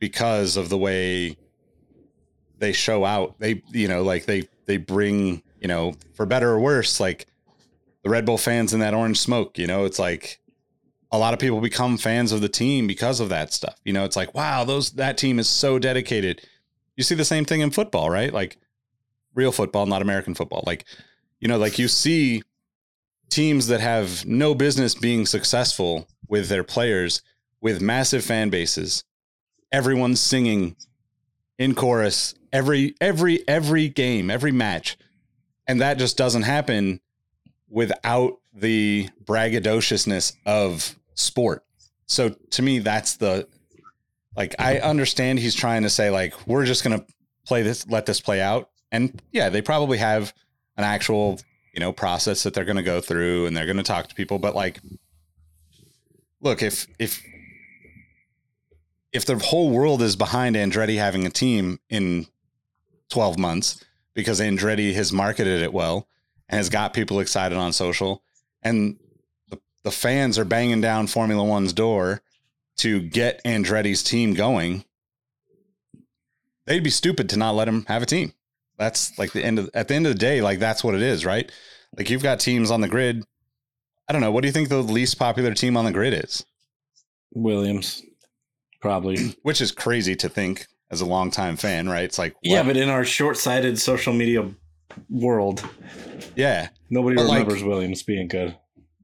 because 0.03 0.57
of 0.57 0.68
the 0.68 0.76
way 0.76 1.36
they 2.59 2.72
show 2.72 3.05
out. 3.05 3.38
They, 3.38 3.62
you 3.70 3.86
know, 3.86 4.03
like 4.03 4.24
they 4.24 4.48
they 4.66 4.76
bring, 4.76 5.44
you 5.61 5.68
know, 5.68 5.94
for 6.14 6.26
better 6.26 6.50
or 6.50 6.59
worse, 6.59 6.98
like 6.98 7.28
the 8.03 8.11
Red 8.11 8.26
Bull 8.26 8.36
fans 8.36 8.74
in 8.74 8.80
that 8.80 8.94
orange 8.94 9.20
smoke. 9.20 9.59
You 9.59 9.68
know, 9.68 9.84
it's 9.84 10.00
like 10.00 10.40
a 11.12 11.18
lot 11.18 11.34
of 11.34 11.38
people 11.38 11.61
become 11.61 11.96
fans 11.98 12.32
of 12.32 12.40
the 12.40 12.48
team 12.48 12.88
because 12.88 13.20
of 13.20 13.28
that 13.28 13.53
stuff. 13.53 13.76
You 13.84 13.92
know, 13.92 14.05
it's 14.05 14.16
like 14.16 14.34
wow, 14.34 14.64
those 14.64 14.90
that 14.92 15.16
team 15.16 15.38
is 15.38 15.48
so 15.48 15.78
dedicated. 15.78 16.44
You 16.96 17.05
see 17.05 17.14
the 17.14 17.24
same 17.24 17.44
thing 17.44 17.61
in 17.61 17.70
football, 17.70 18.11
right? 18.11 18.32
Like 18.32 18.59
real 19.36 19.53
football, 19.53 19.86
not 19.86 20.03
American 20.03 20.34
football. 20.34 20.64
Like 20.66 20.84
you 21.38 21.46
know, 21.46 21.59
like 21.59 21.78
you 21.78 21.86
see 21.86 22.42
teams 23.30 23.68
that 23.68 23.80
have 23.80 24.26
no 24.26 24.53
business 24.53 24.96
being 24.96 25.26
successful 25.26 26.09
with 26.26 26.48
their 26.48 26.64
players 26.64 27.22
with 27.61 27.80
massive 27.80 28.24
fan 28.24 28.50
bases 28.50 29.05
everyone's 29.73 30.20
singing 30.20 30.77
in 31.59 31.75
chorus 31.75 32.35
every 32.53 32.95
every 33.01 33.47
every 33.49 33.89
game, 33.89 34.31
every 34.31 34.53
match. 34.53 34.97
And 35.66 35.81
that 35.81 35.99
just 35.99 36.16
doesn't 36.16 36.43
happen 36.43 37.01
without 37.68 38.39
the 38.53 39.09
braggadociousness 39.25 40.35
of 40.45 40.97
sport. 41.14 41.64
So 42.07 42.31
to 42.51 42.62
me 42.62 42.79
that's 42.81 43.16
the 43.16 43.49
like 44.37 44.55
I 44.59 44.79
understand 44.79 45.39
he's 45.39 45.55
trying 45.55 45.83
to 45.83 45.91
say 45.91 46.11
like 46.11 46.47
we're 46.47 46.64
just 46.64 46.85
going 46.85 47.01
to 47.01 47.07
play 47.47 47.62
this 47.62 47.87
let 47.89 48.07
this 48.07 48.20
play 48.20 48.41
out, 48.41 48.70
And 48.91 49.20
yeah, 49.33 49.49
they 49.49 49.62
probably 49.62 49.99
have 49.99 50.35
an 50.77 50.85
actual, 50.85 51.41
you 51.75 51.81
know, 51.81 51.93
process 51.93 52.43
that 52.43 52.55
they're 52.55 52.64
going 52.64 52.77
to 52.77 52.83
go 52.83 53.01
through 53.01 53.47
and 53.47 53.57
they're 53.57 53.66
going 53.66 53.77
to 53.79 53.83
talk 53.83 54.09
to 54.09 54.14
people, 54.14 54.39
but 54.39 54.55
like 54.55 54.81
look, 56.41 56.62
if 56.62 56.87
if 56.99 57.23
if 59.12 59.26
the 59.26 59.36
whole 59.38 59.70
world 59.70 60.02
is 60.02 60.16
behind 60.16 60.56
Andretti 60.56 60.96
having 60.96 61.26
a 61.26 61.30
team 61.30 61.78
in 61.88 62.26
12 63.10 63.38
months 63.38 63.84
because 64.14 64.40
Andretti 64.40 64.94
has 64.94 65.12
marketed 65.12 65.62
it 65.62 65.72
well 65.72 66.08
and 66.48 66.58
has 66.58 66.68
got 66.68 66.94
people 66.94 67.20
excited 67.20 67.56
on 67.56 67.72
social 67.72 68.22
and 68.62 68.98
the, 69.48 69.60
the 69.82 69.90
fans 69.90 70.38
are 70.38 70.44
banging 70.44 70.80
down 70.80 71.06
Formula 71.06 71.44
One's 71.44 71.72
door 71.72 72.22
to 72.78 73.00
get 73.00 73.42
Andretti's 73.44 74.02
team 74.02 74.34
going, 74.34 74.84
they'd 76.66 76.82
be 76.82 76.90
stupid 76.90 77.28
to 77.30 77.36
not 77.36 77.54
let 77.54 77.68
him 77.68 77.84
have 77.86 78.02
a 78.02 78.06
team. 78.06 78.32
That's 78.78 79.16
like 79.18 79.32
the 79.32 79.44
end 79.44 79.58
of 79.58 79.70
at 79.74 79.88
the 79.88 79.94
end 79.94 80.06
of 80.06 80.14
the 80.14 80.18
day, 80.18 80.40
like 80.40 80.58
that's 80.58 80.82
what 80.82 80.94
it 80.94 81.02
is, 81.02 81.24
right? 81.24 81.50
Like 81.96 82.08
you've 82.08 82.22
got 82.22 82.40
teams 82.40 82.70
on 82.70 82.80
the 82.80 82.88
grid. 82.88 83.24
I 84.08 84.12
don't 84.12 84.22
know. 84.22 84.32
What 84.32 84.40
do 84.40 84.48
you 84.48 84.52
think 84.52 84.68
the 84.68 84.82
least 84.82 85.18
popular 85.18 85.54
team 85.54 85.76
on 85.76 85.84
the 85.84 85.92
grid 85.92 86.14
is? 86.24 86.44
Williams, 87.34 88.02
probably. 88.83 89.35
Which 89.43 89.61
is 89.62 89.72
crazy 89.72 90.14
to 90.16 90.28
think 90.28 90.66
as 90.91 91.01
a 91.01 91.07
longtime 91.07 91.57
fan, 91.57 91.89
right? 91.89 92.05
It's 92.05 92.18
like 92.18 92.35
Yeah, 92.43 92.62
but 92.62 92.76
in 92.76 92.91
our 92.91 93.05
short-sighted 93.05 93.78
social 93.78 94.12
media 94.12 94.51
world, 95.09 95.66
yeah, 96.37 96.68
nobody 96.91 97.16
But, 97.16 97.26
like- 97.26 97.39
remembers 97.47 97.64
Williams 97.64 98.03
being 98.03 98.28
good. 98.28 98.57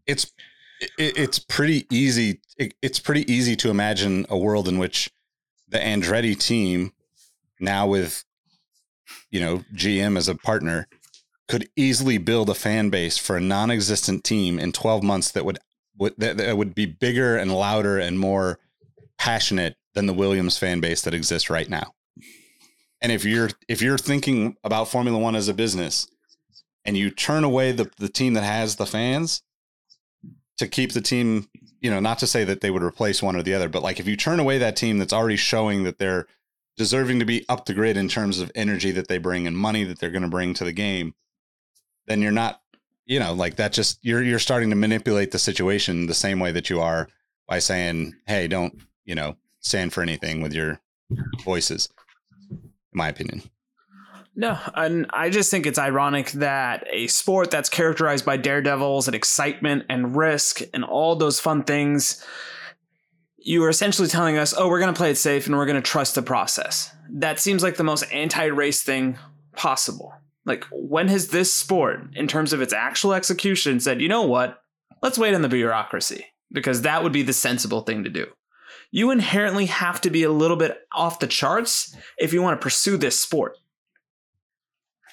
it's 0.06 0.30
it, 0.98 1.16
it's 1.18 1.38
pretty 1.38 1.86
easy. 1.90 2.40
It, 2.56 2.74
it's 2.82 3.00
pretty 3.00 3.30
easy 3.32 3.56
to 3.56 3.70
imagine 3.70 4.26
a 4.28 4.36
world 4.38 4.68
in 4.68 4.78
which 4.78 5.10
the 5.68 5.78
Andretti 5.78 6.38
team, 6.38 6.92
now 7.58 7.86
with 7.86 8.24
you 9.30 9.40
know 9.40 9.64
GM 9.74 10.16
as 10.16 10.28
a 10.28 10.34
partner, 10.36 10.86
could 11.48 11.68
easily 11.74 12.16
build 12.18 12.48
a 12.48 12.54
fan 12.54 12.90
base 12.90 13.18
for 13.18 13.36
a 13.36 13.40
non-existent 13.40 14.22
team 14.22 14.58
in 14.58 14.70
12 14.70 15.02
months 15.02 15.32
that 15.32 15.44
would 15.44 15.58
would 15.96 16.14
that, 16.18 16.36
that 16.36 16.56
would 16.56 16.74
be 16.76 16.86
bigger 16.86 17.36
and 17.36 17.52
louder 17.52 17.98
and 17.98 18.20
more 18.20 18.60
passionate 19.18 19.76
than 19.94 20.06
the 20.06 20.14
Williams 20.14 20.58
fan 20.58 20.80
base 20.80 21.02
that 21.02 21.14
exists 21.14 21.50
right 21.50 21.68
now. 21.68 21.94
And 23.00 23.12
if 23.12 23.24
you're 23.24 23.50
if 23.68 23.82
you're 23.82 23.98
thinking 23.98 24.56
about 24.64 24.88
Formula 24.88 25.18
1 25.18 25.36
as 25.36 25.48
a 25.48 25.54
business 25.54 26.08
and 26.84 26.96
you 26.96 27.10
turn 27.10 27.44
away 27.44 27.72
the 27.72 27.90
the 27.98 28.08
team 28.08 28.34
that 28.34 28.44
has 28.44 28.76
the 28.76 28.86
fans 28.86 29.42
to 30.58 30.66
keep 30.66 30.92
the 30.92 31.00
team, 31.00 31.48
you 31.80 31.90
know, 31.90 32.00
not 32.00 32.18
to 32.18 32.26
say 32.26 32.44
that 32.44 32.60
they 32.60 32.70
would 32.70 32.82
replace 32.82 33.22
one 33.22 33.36
or 33.36 33.42
the 33.42 33.54
other, 33.54 33.68
but 33.68 33.82
like 33.82 34.00
if 34.00 34.08
you 34.08 34.16
turn 34.16 34.40
away 34.40 34.58
that 34.58 34.76
team 34.76 34.98
that's 34.98 35.12
already 35.12 35.36
showing 35.36 35.84
that 35.84 35.98
they're 35.98 36.26
deserving 36.76 37.18
to 37.20 37.24
be 37.24 37.44
up 37.48 37.66
the 37.66 37.74
grid 37.74 37.96
in 37.96 38.08
terms 38.08 38.40
of 38.40 38.50
energy 38.54 38.90
that 38.92 39.08
they 39.08 39.18
bring 39.18 39.46
and 39.46 39.56
money 39.56 39.84
that 39.84 39.98
they're 39.98 40.10
going 40.10 40.22
to 40.22 40.28
bring 40.28 40.54
to 40.54 40.64
the 40.64 40.72
game, 40.72 41.14
then 42.06 42.20
you're 42.22 42.32
not, 42.32 42.60
you 43.04 43.20
know, 43.20 43.32
like 43.32 43.56
that 43.56 43.72
just 43.72 43.98
you're 44.02 44.22
you're 44.22 44.38
starting 44.38 44.70
to 44.70 44.76
manipulate 44.76 45.30
the 45.30 45.38
situation 45.38 46.06
the 46.06 46.14
same 46.14 46.40
way 46.40 46.50
that 46.52 46.70
you 46.70 46.80
are 46.80 47.08
by 47.46 47.58
saying, 47.58 48.14
"Hey, 48.26 48.48
don't, 48.48 48.74
you 49.08 49.16
know, 49.16 49.36
stand 49.58 49.92
for 49.92 50.02
anything 50.02 50.40
with 50.40 50.52
your 50.52 50.80
voices." 51.44 51.88
In 52.50 52.70
my 52.92 53.08
opinion. 53.08 53.42
No, 54.36 54.56
and 54.76 55.06
I 55.10 55.30
just 55.30 55.50
think 55.50 55.66
it's 55.66 55.80
ironic 55.80 56.30
that 56.32 56.86
a 56.92 57.08
sport 57.08 57.50
that's 57.50 57.68
characterized 57.68 58.24
by 58.24 58.36
daredevils 58.36 59.08
and 59.08 59.14
excitement 59.16 59.84
and 59.88 60.16
risk 60.16 60.60
and 60.72 60.84
all 60.84 61.16
those 61.16 61.40
fun 61.40 61.64
things, 61.64 62.24
you 63.36 63.64
are 63.64 63.68
essentially 63.68 64.06
telling 64.06 64.38
us, 64.38 64.54
oh, 64.56 64.68
we're 64.68 64.78
going 64.78 64.94
to 64.94 64.96
play 64.96 65.10
it 65.10 65.18
safe 65.18 65.48
and 65.48 65.56
we're 65.56 65.66
going 65.66 65.82
to 65.82 65.82
trust 65.82 66.14
the 66.14 66.22
process. 66.22 66.94
That 67.10 67.40
seems 67.40 67.64
like 67.64 67.76
the 67.76 67.82
most 67.82 68.04
anti 68.12 68.44
race 68.44 68.80
thing 68.82 69.18
possible. 69.56 70.12
Like, 70.44 70.64
when 70.70 71.08
has 71.08 71.28
this 71.28 71.52
sport, 71.52 72.14
in 72.14 72.28
terms 72.28 72.52
of 72.52 72.62
its 72.62 72.72
actual 72.72 73.14
execution, 73.14 73.80
said, 73.80 74.00
you 74.00 74.08
know 74.08 74.22
what? 74.22 74.62
Let's 75.02 75.18
wait 75.18 75.34
on 75.34 75.42
the 75.42 75.48
bureaucracy, 75.48 76.26
because 76.52 76.82
that 76.82 77.02
would 77.02 77.12
be 77.12 77.22
the 77.22 77.32
sensible 77.32 77.80
thing 77.80 78.04
to 78.04 78.10
do. 78.10 78.26
You 78.90 79.10
inherently 79.10 79.66
have 79.66 80.00
to 80.02 80.10
be 80.10 80.22
a 80.22 80.30
little 80.30 80.56
bit 80.56 80.78
off 80.92 81.18
the 81.18 81.26
charts 81.26 81.94
if 82.18 82.32
you 82.32 82.42
want 82.42 82.58
to 82.60 82.64
pursue 82.64 82.96
this 82.96 83.20
sport. 83.20 83.56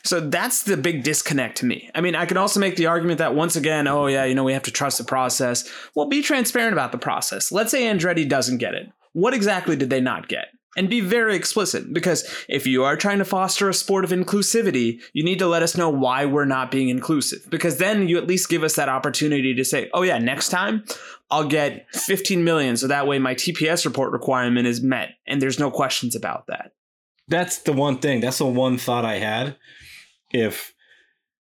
So 0.05 0.19
that's 0.19 0.63
the 0.63 0.78
big 0.78 1.03
disconnect 1.03 1.57
to 1.57 1.65
me. 1.65 1.89
I 1.95 2.01
mean, 2.01 2.15
I 2.15 2.28
can 2.28 2.38
also 2.38 2.59
make 2.59 2.76
the 2.76 2.86
argument 2.86 3.17
that 3.17 3.34
once 3.34 3.55
again, 3.55 3.88
oh 3.88 4.05
yeah, 4.05 4.23
you 4.23 4.36
know, 4.36 4.43
we 4.43 4.53
have 4.53 4.63
to 4.63 4.71
trust 4.71 4.99
the 4.99 5.03
process. 5.03 5.67
Well, 5.95 6.07
be 6.07 6.21
transparent 6.21 6.73
about 6.73 6.91
the 6.91 6.99
process. 6.99 7.51
Let's 7.51 7.71
say 7.71 7.84
Andretti 7.84 8.30
doesn't 8.30 8.59
get 8.59 8.76
it. 8.76 8.88
What 9.13 9.34
exactly 9.34 9.76
did 9.76 9.89
they 9.89 10.01
not 10.01 10.28
get? 10.28 10.49
And 10.78 10.89
be 10.89 10.99
very 10.99 11.36
explicit 11.36 11.93
because 11.93 12.30
if 12.49 12.67
you 12.67 12.84
are 12.84 12.97
trying 12.97 13.19
to 13.19 13.26
foster 13.26 13.69
a 13.69 13.73
sport 13.73 14.03
of 14.03 14.11
inclusivity, 14.11 15.01
you 15.13 15.23
need 15.23 15.39
to 15.39 15.47
let 15.47 15.63
us 15.63 15.78
know 15.78 15.89
why 15.89 16.26
we're 16.26 16.43
not 16.43 16.69
being 16.69 16.89
inclusive. 16.89 17.49
Because 17.49 17.78
then 17.78 18.09
you 18.09 18.17
at 18.17 18.28
least 18.28 18.49
give 18.49 18.61
us 18.61 18.76
that 18.76 18.89
opportunity 18.89 19.53
to 19.55 19.63
say, 19.63 19.89
oh 19.93 20.01
yeah, 20.01 20.17
next 20.17 20.49
time 20.49 20.84
I'll 21.32 21.47
get 21.47 21.88
15 21.95 22.43
million. 22.43 22.76
So 22.76 22.88
that 22.88 23.07
way 23.07 23.19
my 23.19 23.36
TPS 23.36 23.86
report 23.86 24.11
requirement 24.11 24.67
is 24.67 24.82
met 24.82 25.11
and 25.26 25.41
there's 25.41 25.59
no 25.59 25.71
questions 25.71 26.15
about 26.15 26.47
that. 26.47 26.71
That's 27.28 27.59
the 27.59 27.73
one 27.73 27.97
thing. 27.99 28.19
That's 28.19 28.38
the 28.38 28.45
one 28.45 28.78
thought 28.78 29.05
I 29.05 29.19
had. 29.19 29.55
If 30.32 30.73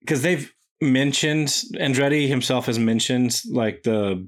because 0.01 0.21
they've 0.21 0.53
mentioned 0.82 1.47
Andretti 1.47 2.28
himself 2.28 2.65
has 2.65 2.78
mentioned 2.78 3.41
like 3.49 3.84
the 3.84 4.28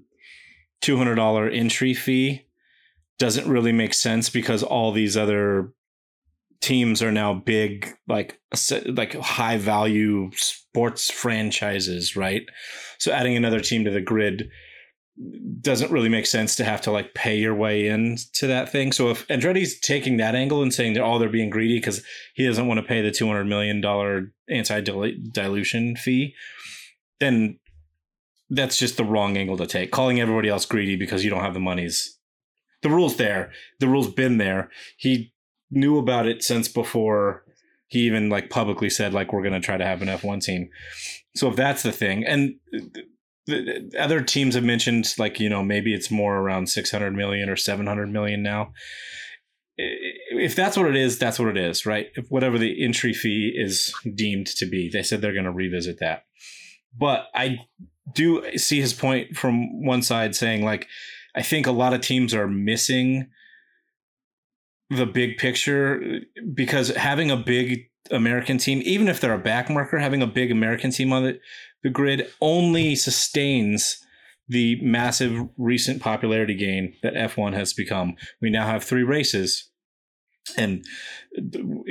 two 0.82 0.98
hundred 0.98 1.16
dollar 1.16 1.50
entry 1.50 1.93
fee 1.93 2.45
doesn't 3.20 3.47
really 3.47 3.72
make 3.72 3.93
sense 3.93 4.30
because 4.30 4.63
all 4.63 4.91
these 4.91 5.16
other 5.16 5.72
teams 6.61 7.01
are 7.01 7.11
now 7.11 7.34
big 7.34 7.93
like 8.07 8.39
like 8.88 9.13
high 9.16 9.57
value 9.57 10.32
sports 10.34 11.11
franchises 11.11 12.16
right 12.16 12.43
so 12.97 13.11
adding 13.11 13.36
another 13.36 13.59
team 13.59 13.84
to 13.84 13.91
the 13.91 14.01
grid 14.01 14.49
doesn't 15.61 15.91
really 15.91 16.09
make 16.09 16.26
sense 16.26 16.55
to 16.55 16.66
have 16.66 16.82
to 16.82 16.91
like 16.91 17.13
pay 17.13 17.38
your 17.38 17.55
way 17.55 17.88
in 17.88 18.18
to 18.34 18.47
that 18.47 18.70
thing. 18.70 18.91
So 18.91 19.09
if 19.09 19.26
Andretti's 19.28 19.80
taking 19.80 20.18
that 20.18 20.36
angle 20.36 20.61
and 20.61 20.74
saying 20.74 20.93
that 20.93 21.03
all 21.03 21.16
oh, 21.16 21.20
they're 21.20 21.30
being 21.30 21.49
greedy 21.49 21.78
because 21.78 22.03
he 22.34 22.45
doesn't 22.45 22.68
want 22.68 22.80
to 22.80 22.86
pay 22.86 23.01
the 23.01 23.11
two 23.11 23.28
hundred 23.28 23.45
million 23.45 23.80
dollar 23.80 24.34
anti 24.49 24.82
dilution 24.82 25.95
fee, 25.95 26.34
then 27.20 27.59
that's 28.49 28.78
just 28.78 28.97
the 28.97 29.05
wrong 29.05 29.38
angle 29.38 29.57
to 29.57 29.66
take. 29.66 29.91
Calling 29.91 30.20
everybody 30.20 30.49
else 30.49 30.66
greedy 30.66 30.97
because 30.97 31.24
you 31.24 31.30
don't 31.30 31.43
have 31.43 31.53
the 31.53 31.59
monies. 31.59 32.14
The 32.82 32.90
rule's 32.90 33.18
there. 33.18 33.52
The 33.80 33.88
rule's 33.88 34.14
been 34.14 34.38
there. 34.38 34.70
He 34.98 35.34
knew 35.72 35.98
about 35.98 36.28
it 36.28 36.44
since 36.44 36.68
before 36.68 37.44
he 37.88 38.02
even 38.02 38.30
like 38.30 38.50
publicly 38.50 38.90
said 38.90 39.14
like 39.14 39.32
we're 39.32 39.42
going 39.42 39.54
to 39.54 39.66
try 39.66 39.78
to 39.78 39.86
have 39.86 40.02
an 40.02 40.08
F1 40.08 40.42
team. 40.42 40.70
So 41.36 41.50
if 41.50 41.56
that's 41.56 41.84
the 41.84 41.92
thing 41.92 42.26
and 42.26 42.56
the 43.48 43.92
other 44.00 44.22
teams 44.22 44.56
have 44.56 44.64
mentioned 44.64 45.14
like 45.18 45.40
you 45.40 45.50
know 45.50 45.64
maybe 45.64 45.94
it's 45.94 46.10
more 46.10 46.38
around 46.38 46.68
600 46.68 47.16
million 47.16 47.50
or 47.50 47.56
700 47.56 48.12
million 48.12 48.42
now 48.42 48.74
if 49.78 50.56
that's 50.56 50.78
what 50.78 50.88
it 50.88 50.96
is 50.96 51.20
that's 51.20 51.38
what 51.38 51.50
it 51.50 51.58
is 51.58 51.86
right 51.86 52.08
if 52.16 52.30
whatever 52.30 52.58
the 52.58 52.84
entry 52.84 53.14
fee 53.14 53.54
is 53.56 53.94
deemed 54.16 54.48
to 54.48 54.66
be 54.66 54.90
they 54.92 55.04
said 55.04 55.22
they're 55.22 55.34
going 55.34 55.46
to 55.46 55.52
revisit 55.52 56.00
that 56.00 56.24
but 56.98 57.28
i 57.36 57.58
do 58.14 58.44
see 58.58 58.80
his 58.80 58.94
point 58.94 59.36
from 59.36 59.86
one 59.86 60.02
side 60.02 60.36
saying 60.36 60.64
like 60.64 60.88
i 61.36 61.42
think 61.42 61.68
a 61.68 61.72
lot 61.72 61.94
of 61.94 62.02
teams 62.02 62.34
are 62.34 62.48
missing 62.48 63.28
the 64.90 65.06
big 65.06 65.38
picture 65.38 66.20
because 66.54 66.90
having 66.90 67.32
a 67.32 67.38
big 67.38 67.90
American 68.12 68.58
team, 68.58 68.82
even 68.86 69.08
if 69.08 69.20
they're 69.20 69.34
a 69.34 69.42
backmarker, 69.42 70.00
having 70.00 70.22
a 70.22 70.28
big 70.28 70.52
American 70.52 70.92
team 70.92 71.12
on 71.12 71.24
the, 71.24 71.40
the 71.84 71.90
grid 71.90 72.28
only 72.42 72.96
sustains 72.96 73.98
the 74.48 74.80
massive 74.82 75.50
recent 75.58 76.02
popularity 76.02 76.54
gain 76.54 76.94
that 77.02 77.14
F1 77.14 77.54
has 77.54 77.74
become. 77.74 78.16
We 78.42 78.52
now 78.52 78.68
have 78.68 78.84
three 78.84 79.04
races, 79.04 79.72
and 80.56 80.86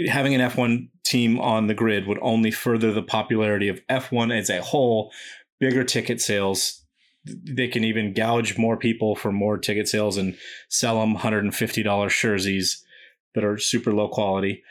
having 0.08 0.34
an 0.34 0.40
F1 0.40 0.88
team 1.04 1.40
on 1.40 1.66
the 1.66 1.74
grid 1.74 2.06
would 2.06 2.18
only 2.22 2.52
further 2.52 2.92
the 2.92 3.02
popularity 3.02 3.68
of 3.68 3.80
F1 3.90 4.36
as 4.36 4.50
a 4.50 4.62
whole, 4.62 5.12
bigger 5.58 5.82
ticket 5.82 6.20
sales. 6.20 6.83
They 7.26 7.68
can 7.68 7.84
even 7.84 8.12
gouge 8.12 8.58
more 8.58 8.76
people 8.76 9.16
for 9.16 9.32
more 9.32 9.56
ticket 9.58 9.88
sales 9.88 10.16
and 10.16 10.36
sell 10.68 11.00
them 11.00 11.16
$150 11.16 12.20
jerseys 12.20 12.84
that 13.34 13.44
are 13.44 13.58
super 13.58 13.92
low 13.92 14.08
quality. 14.08 14.62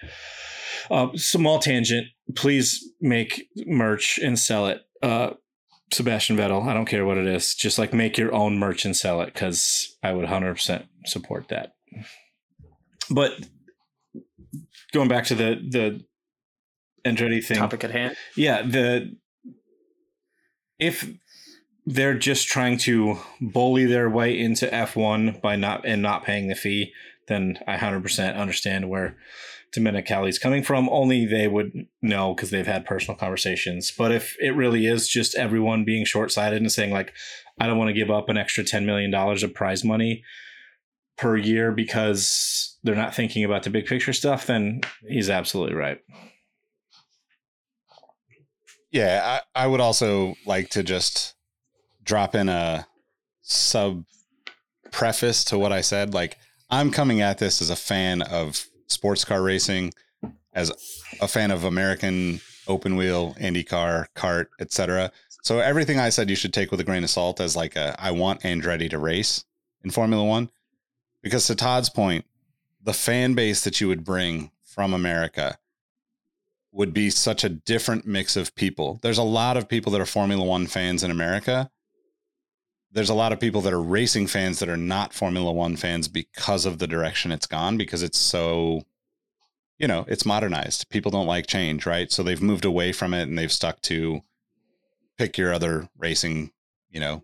Uh, 0.92 1.08
small 1.16 1.60
tangent. 1.60 2.08
Please 2.36 2.84
make 3.02 3.48
merch 3.66 4.20
and 4.22 4.38
sell 4.38 4.68
it. 4.68 4.82
Uh, 5.02 5.32
Sebastian 5.92 6.38
Vettel. 6.38 6.68
I 6.68 6.74
don't 6.74 6.86
care 6.86 7.06
what 7.06 7.18
it 7.18 7.28
is. 7.28 7.56
Just 7.56 7.78
like 7.78 7.94
make 7.94 8.18
your 8.18 8.34
own 8.34 8.58
merch 8.58 8.86
and 8.86 8.96
sell 8.96 9.22
it 9.22 9.34
because 9.34 9.96
I 10.04 10.12
would 10.14 10.28
100% 10.28 10.86
support 11.06 11.50
that. 11.50 11.74
But 13.10 13.32
going 14.94 15.10
back 15.10 15.26
to 15.26 15.36
the 15.36 15.56
the 15.70 16.06
Andretti 17.06 17.44
thing, 17.44 17.58
Topic 17.58 17.84
at 17.84 17.92
hand. 17.92 18.16
yeah. 18.36 18.62
The 18.62 19.16
if 20.80 21.10
they're 21.86 22.18
just 22.18 22.48
trying 22.48 22.78
to 22.80 23.18
bully 23.42 23.86
their 23.86 24.10
way 24.10 24.38
into 24.38 24.68
F1 24.68 25.42
by 25.42 25.56
not 25.56 25.86
and 25.86 26.02
not 26.02 26.24
paying 26.24 26.48
the 26.48 26.56
fee, 26.56 26.94
then 27.28 27.60
I 27.68 27.78
100% 27.78 28.36
understand 28.36 28.90
where 28.90 29.18
Domenicali's 29.76 30.40
coming 30.40 30.64
from. 30.64 30.88
Only 30.90 31.26
they 31.26 31.48
would 31.48 31.88
know 32.02 32.34
because 32.34 32.52
they've 32.52 32.66
had 32.66 32.86
personal 32.86 33.18
conversations. 33.18 33.92
But 33.98 34.12
if 34.12 34.36
it 34.40 34.52
really 34.52 34.86
is 34.86 35.08
just 35.08 35.36
everyone 35.36 35.84
being 35.84 36.06
short 36.06 36.32
sighted 36.32 36.62
and 36.62 36.72
saying, 36.72 36.92
like, 36.92 37.14
I 37.60 37.68
don't 37.68 37.78
want 37.78 37.90
to 37.90 37.94
give 37.94 38.12
up 38.12 38.30
an 38.30 38.38
extra 38.38 38.64
$10 38.64 38.86
million 38.86 39.14
of 39.14 39.54
prize 39.54 39.84
money 39.84 40.24
per 41.18 41.38
year 41.38 41.72
because 41.72 42.78
they're 42.84 42.96
not 42.96 43.16
thinking 43.16 43.44
about 43.44 43.64
the 43.64 43.70
big 43.70 43.86
picture 43.86 44.14
stuff, 44.14 44.48
then 44.48 44.82
he's 45.08 45.30
absolutely 45.30 45.76
right. 45.76 46.00
Yeah, 48.92 49.40
I, 49.56 49.64
I 49.64 49.68
would 49.68 49.82
also 49.82 50.36
like 50.46 50.70
to 50.70 50.84
just 50.84 51.33
drop 52.04 52.36
in 52.36 52.50
a 52.50 52.88
sub 53.42 54.06
preface 54.92 55.44
to 55.46 55.58
what 55.58 55.72
I 55.72 55.82
said. 55.82 56.14
Like, 56.14 56.38
I'm 56.70 56.92
coming 56.92 57.22
at 57.22 57.38
this 57.38 57.62
as 57.62 57.70
a 57.70 57.76
fan 57.76 58.22
of 58.22 58.66
sports 58.88 59.26
car 59.26 59.42
racing, 59.42 59.94
as 60.54 60.72
a 61.22 61.28
fan 61.28 61.52
of 61.52 61.64
American 61.64 62.42
open 62.68 62.96
wheel, 62.96 63.36
IndyCar, 63.40 64.08
kart, 64.16 64.48
etc. 64.60 65.12
So 65.44 65.60
everything 65.60 66.00
I 66.00 66.10
said 66.10 66.30
you 66.30 66.36
should 66.36 66.54
take 66.54 66.72
with 66.72 66.80
a 66.80 66.86
grain 66.86 67.04
of 67.04 67.10
salt 67.10 67.42
as 67.42 67.56
like 67.56 67.76
a 67.76 67.96
I 68.00 68.12
want 68.12 68.42
Andretti 68.42 68.90
to 68.90 68.98
race 68.98 69.44
in 69.84 69.92
Formula 69.92 70.24
One. 70.24 70.50
Because 71.22 71.48
to 71.48 71.56
Todd's 71.56 71.90
point, 71.90 72.26
the 72.82 72.94
fan 72.94 73.34
base 73.34 73.64
that 73.64 73.80
you 73.80 73.88
would 73.88 74.04
bring 74.04 74.52
from 74.64 74.94
America 74.94 75.58
would 76.72 76.94
be 76.94 77.10
such 77.10 77.44
a 77.44 77.50
different 77.50 78.06
mix 78.06 78.36
of 78.36 78.56
people. 78.56 79.00
There's 79.02 79.18
a 79.18 79.24
lot 79.24 79.58
of 79.58 79.70
people 79.70 79.92
that 79.92 80.02
are 80.02 80.06
Formula 80.06 80.44
One 80.44 80.68
fans 80.68 81.04
in 81.04 81.12
America. 81.12 81.70
There's 82.94 83.10
a 83.10 83.16
lot 83.16 83.34
of 83.34 83.40
people 83.40 83.62
that 83.62 83.74
are 83.74 83.82
racing 83.82 84.28
fans 84.28 84.60
that 84.60 84.70
are 84.70 84.78
not 84.78 85.14
Formula 85.14 85.52
One 85.52 85.76
fans 85.76 86.08
because 86.08 86.66
of 86.66 86.78
the 86.78 86.88
direction 86.88 87.32
it's 87.32 87.48
gone, 87.48 87.76
because 87.76 88.04
it's 88.04 88.20
so, 88.20 88.84
you 89.80 89.88
know, 89.88 90.06
it's 90.08 90.28
modernized. 90.28 90.90
People 90.90 91.10
don't 91.10 91.26
like 91.26 91.48
change, 91.48 91.88
right? 91.88 92.12
So 92.12 92.22
they've 92.22 92.42
moved 92.42 92.66
away 92.66 92.92
from 92.92 93.14
it 93.16 93.24
and 93.24 93.38
they've 93.38 93.52
stuck 93.52 93.82
to 93.84 94.22
pick 95.18 95.40
your 95.40 95.52
other 95.52 95.90
racing, 95.98 96.52
you 96.92 97.00
know, 97.00 97.24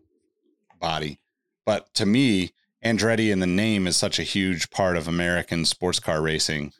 body. 0.80 1.20
But 1.66 1.94
to 1.96 2.06
me, 2.06 2.52
Andretti 2.84 3.32
in 3.32 3.40
the 3.40 3.48
name 3.48 3.86
is 3.86 3.96
such 3.96 4.18
a 4.18 4.24
huge 4.24 4.72
part 4.72 4.98
of 4.98 5.08
American 5.08 5.66
sports 5.66 6.00
car 6.00 6.22
racing 6.22 6.74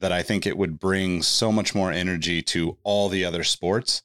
that 0.00 0.10
I 0.10 0.22
think 0.22 0.46
it 0.46 0.56
would 0.56 0.80
bring 0.80 1.22
so 1.22 1.52
much 1.52 1.76
more 1.76 1.92
energy 1.92 2.42
to 2.42 2.76
all 2.82 3.08
the 3.08 3.24
other 3.24 3.44
sports, 3.44 4.02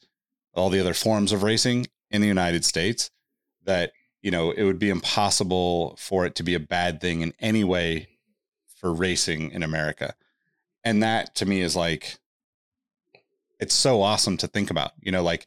all 0.54 0.70
the 0.70 0.80
other 0.80 0.94
forms 0.94 1.32
of 1.32 1.42
racing 1.42 1.88
in 2.12 2.22
the 2.22 2.28
United 2.28 2.64
States 2.64 3.10
that, 3.64 3.92
you 4.28 4.32
know, 4.32 4.52
it 4.52 4.66
would 4.66 4.78
be 4.78 4.90
impossible 4.90 5.96
for 5.98 6.26
it 6.26 6.36
to 6.36 6.44
be 6.44 6.54
a 6.54 6.60
bad 6.60 7.00
thing 7.00 7.22
in 7.22 7.32
any 7.40 7.64
way 7.64 8.10
for 8.76 8.94
racing 8.94 9.52
in 9.52 9.64
America. 9.64 10.16
And 10.84 11.02
that 11.02 11.34
to 11.36 11.46
me 11.46 11.62
is 11.62 11.78
like, 11.78 12.18
it's 13.58 13.74
so 13.74 14.02
awesome 14.02 14.36
to 14.36 14.48
think 14.48 14.70
about, 14.70 14.92
you 15.00 15.14
know, 15.14 15.24
like, 15.24 15.46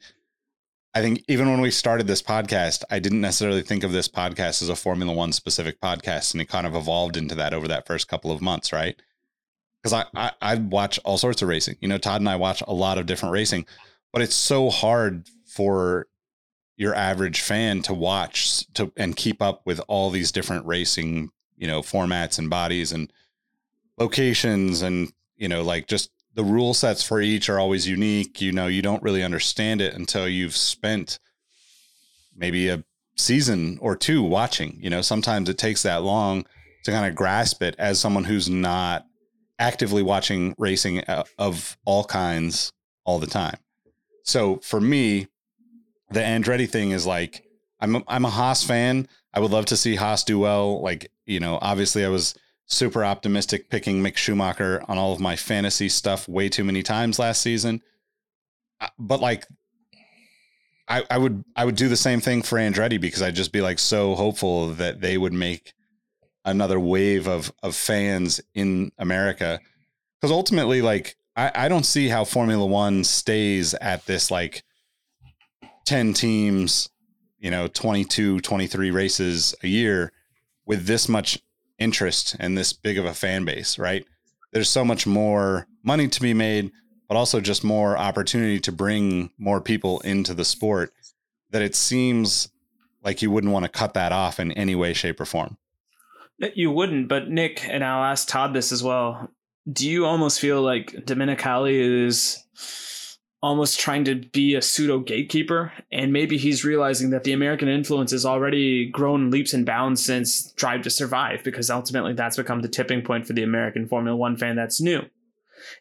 I 0.94 1.02
think 1.02 1.22
even 1.28 1.50
when 1.50 1.60
we 1.60 1.70
started 1.70 2.06
this 2.06 2.22
podcast, 2.22 2.82
I 2.90 3.00
didn't 3.00 3.20
necessarily 3.20 3.60
think 3.60 3.84
of 3.84 3.92
this 3.92 4.08
podcast 4.08 4.62
as 4.62 4.70
a 4.70 4.74
Formula 4.74 5.12
One 5.12 5.34
specific 5.34 5.78
podcast, 5.78 6.32
and 6.32 6.40
it 6.40 6.48
kind 6.48 6.66
of 6.66 6.74
evolved 6.74 7.18
into 7.18 7.34
that 7.34 7.52
over 7.52 7.68
that 7.68 7.86
first 7.86 8.08
couple 8.08 8.32
of 8.32 8.40
months, 8.40 8.72
right? 8.72 8.98
Because 9.82 9.92
I, 9.92 10.06
I 10.16 10.32
I 10.40 10.54
watch 10.54 10.98
all 11.04 11.18
sorts 11.18 11.42
of 11.42 11.48
racing. 11.48 11.76
You 11.82 11.88
know, 11.88 11.98
Todd 11.98 12.22
and 12.22 12.30
I 12.30 12.36
watch 12.36 12.62
a 12.66 12.72
lot 12.72 12.96
of 12.96 13.04
different 13.04 13.34
racing, 13.34 13.66
but 14.10 14.22
it's 14.22 14.34
so 14.34 14.70
hard 14.70 15.28
for 15.44 16.06
your 16.80 16.94
average 16.94 17.42
fan 17.42 17.82
to 17.82 17.92
watch 17.92 18.66
to 18.72 18.90
and 18.96 19.14
keep 19.14 19.42
up 19.42 19.60
with 19.66 19.82
all 19.86 20.08
these 20.08 20.32
different 20.32 20.64
racing, 20.64 21.30
you 21.58 21.66
know, 21.66 21.82
formats 21.82 22.38
and 22.38 22.48
bodies 22.48 22.90
and 22.90 23.12
locations 23.98 24.80
and 24.80 25.12
you 25.36 25.46
know, 25.46 25.60
like 25.60 25.86
just 25.86 26.10
the 26.32 26.42
rule 26.42 26.72
sets 26.72 27.02
for 27.02 27.20
each 27.20 27.50
are 27.50 27.58
always 27.58 27.86
unique. 27.86 28.40
You 28.40 28.52
know, 28.52 28.66
you 28.66 28.80
don't 28.80 29.02
really 29.02 29.22
understand 29.22 29.82
it 29.82 29.92
until 29.92 30.26
you've 30.26 30.56
spent 30.56 31.18
maybe 32.34 32.70
a 32.70 32.82
season 33.14 33.78
or 33.82 33.94
two 33.94 34.22
watching. 34.22 34.78
You 34.80 34.88
know, 34.88 35.02
sometimes 35.02 35.50
it 35.50 35.58
takes 35.58 35.82
that 35.82 36.02
long 36.02 36.46
to 36.84 36.92
kind 36.92 37.06
of 37.06 37.14
grasp 37.14 37.62
it 37.62 37.76
as 37.78 38.00
someone 38.00 38.24
who's 38.24 38.48
not 38.48 39.04
actively 39.58 40.02
watching 40.02 40.54
racing 40.56 41.00
uh, 41.00 41.24
of 41.38 41.76
all 41.84 42.04
kinds 42.04 42.72
all 43.04 43.18
the 43.18 43.26
time. 43.26 43.58
So 44.22 44.60
for 44.62 44.80
me, 44.80 45.28
the 46.10 46.20
Andretti 46.20 46.68
thing 46.68 46.90
is 46.90 47.06
like 47.06 47.44
I'm 47.80 47.96
a, 47.96 48.02
I'm 48.08 48.24
a 48.24 48.30
Haas 48.30 48.62
fan. 48.62 49.08
I 49.32 49.40
would 49.40 49.50
love 49.50 49.66
to 49.66 49.76
see 49.76 49.94
Haas 49.94 50.24
do 50.24 50.38
well. 50.38 50.82
Like 50.82 51.10
you 51.26 51.40
know, 51.40 51.58
obviously 51.60 52.04
I 52.04 52.08
was 52.08 52.34
super 52.66 53.04
optimistic 53.04 53.68
picking 53.68 54.02
Mick 54.02 54.16
Schumacher 54.16 54.82
on 54.88 54.98
all 54.98 55.12
of 55.12 55.20
my 55.20 55.36
fantasy 55.36 55.88
stuff 55.88 56.28
way 56.28 56.48
too 56.48 56.64
many 56.64 56.82
times 56.82 57.18
last 57.18 57.42
season. 57.42 57.82
Uh, 58.80 58.88
but 58.98 59.20
like 59.20 59.46
I, 60.88 61.04
I 61.08 61.18
would 61.18 61.44
I 61.54 61.64
would 61.64 61.76
do 61.76 61.88
the 61.88 61.96
same 61.96 62.20
thing 62.20 62.42
for 62.42 62.58
Andretti 62.58 63.00
because 63.00 63.22
I'd 63.22 63.36
just 63.36 63.52
be 63.52 63.60
like 63.60 63.78
so 63.78 64.14
hopeful 64.14 64.68
that 64.74 65.00
they 65.00 65.16
would 65.16 65.32
make 65.32 65.72
another 66.44 66.80
wave 66.80 67.28
of 67.28 67.52
of 67.62 67.76
fans 67.76 68.40
in 68.54 68.90
America. 68.98 69.60
Because 70.20 70.32
ultimately, 70.32 70.82
like 70.82 71.16
I, 71.36 71.52
I 71.54 71.68
don't 71.68 71.86
see 71.86 72.08
how 72.08 72.24
Formula 72.24 72.66
One 72.66 73.04
stays 73.04 73.74
at 73.74 74.06
this 74.06 74.30
like 74.30 74.64
10 75.90 76.12
teams, 76.12 76.88
you 77.40 77.50
know, 77.50 77.66
22, 77.66 78.38
23 78.38 78.92
races 78.92 79.56
a 79.64 79.66
year 79.66 80.12
with 80.64 80.86
this 80.86 81.08
much 81.08 81.40
interest 81.80 82.36
and 82.38 82.56
this 82.56 82.72
big 82.72 82.96
of 82.96 83.04
a 83.04 83.12
fan 83.12 83.44
base, 83.44 83.76
right? 83.76 84.06
There's 84.52 84.68
so 84.68 84.84
much 84.84 85.04
more 85.04 85.66
money 85.82 86.06
to 86.06 86.20
be 86.20 86.32
made, 86.32 86.70
but 87.08 87.16
also 87.16 87.40
just 87.40 87.64
more 87.64 87.98
opportunity 87.98 88.60
to 88.60 88.70
bring 88.70 89.30
more 89.36 89.60
people 89.60 89.98
into 90.02 90.32
the 90.32 90.44
sport 90.44 90.92
that 91.50 91.60
it 91.60 91.74
seems 91.74 92.50
like 93.02 93.20
you 93.20 93.32
wouldn't 93.32 93.52
want 93.52 93.64
to 93.64 93.68
cut 93.68 93.94
that 93.94 94.12
off 94.12 94.38
in 94.38 94.52
any 94.52 94.76
way, 94.76 94.92
shape, 94.92 95.20
or 95.20 95.24
form. 95.24 95.56
Uh, 96.40 96.50
you 96.54 96.70
wouldn't, 96.70 97.08
but 97.08 97.30
Nick, 97.30 97.68
and 97.68 97.82
I'll 97.84 98.04
ask 98.04 98.28
Todd 98.28 98.54
this 98.54 98.70
as 98.70 98.84
well. 98.84 99.28
Do 99.68 99.90
you 99.90 100.06
almost 100.06 100.38
feel 100.38 100.62
like 100.62 100.92
Domenicali 101.04 102.04
is 102.06 102.44
almost 103.42 103.80
trying 103.80 104.04
to 104.04 104.16
be 104.16 104.54
a 104.54 104.62
pseudo 104.62 104.98
gatekeeper 104.98 105.72
and 105.90 106.12
maybe 106.12 106.36
he's 106.36 106.64
realizing 106.64 107.10
that 107.10 107.24
the 107.24 107.32
american 107.32 107.68
influence 107.68 108.10
has 108.10 108.26
already 108.26 108.88
grown 108.90 109.30
leaps 109.30 109.54
and 109.54 109.64
bounds 109.64 110.04
since 110.04 110.52
drive 110.52 110.82
to 110.82 110.90
survive 110.90 111.42
because 111.42 111.70
ultimately 111.70 112.12
that's 112.12 112.36
become 112.36 112.60
the 112.60 112.68
tipping 112.68 113.02
point 113.02 113.26
for 113.26 113.32
the 113.32 113.42
american 113.42 113.86
formula 113.88 114.16
one 114.16 114.36
fan 114.36 114.56
that's 114.56 114.80
new. 114.80 115.02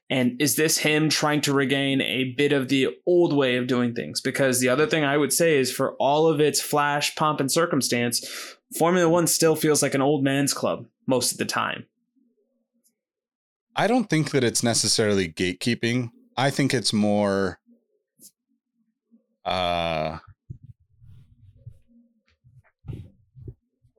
And 0.10 0.42
is 0.42 0.56
this 0.56 0.80
him 0.80 1.10
trying 1.10 1.42
to 1.42 1.54
regain 1.54 2.02
a 2.02 2.34
bit 2.38 2.52
of 2.52 2.68
the 2.68 2.90
old 3.06 3.32
way 3.32 3.56
of 3.56 3.68
doing 3.68 3.94
things? 3.94 4.20
Because 4.20 4.60
the 4.60 4.70
other 4.70 4.86
thing 4.88 5.04
i 5.04 5.18
would 5.18 5.34
say 5.34 5.58
is 5.58 5.72
for 5.72 5.94
all 5.96 6.28
of 6.28 6.40
its 6.40 6.62
flash 6.62 7.16
pomp 7.16 7.40
and 7.40 7.52
circumstance 7.52 8.26
formula 8.78 9.10
one 9.10 9.28
still 9.28 9.56
feels 9.56 9.82
like 9.82 9.94
an 9.94 10.02
old 10.02 10.24
man's 10.24 10.54
club 10.54 10.86
most 11.08 11.32
of 11.32 11.38
the 11.38 11.46
time. 11.46 11.86
I 13.76 13.88
don't 13.88 14.10
think 14.10 14.32
that 14.32 14.44
it's 14.44 14.64
necessarily 14.64 15.30
gatekeeping 15.30 16.12
I 16.40 16.52
think 16.52 16.74
it's 16.74 16.94
more 16.94 17.60
uh 19.44 20.20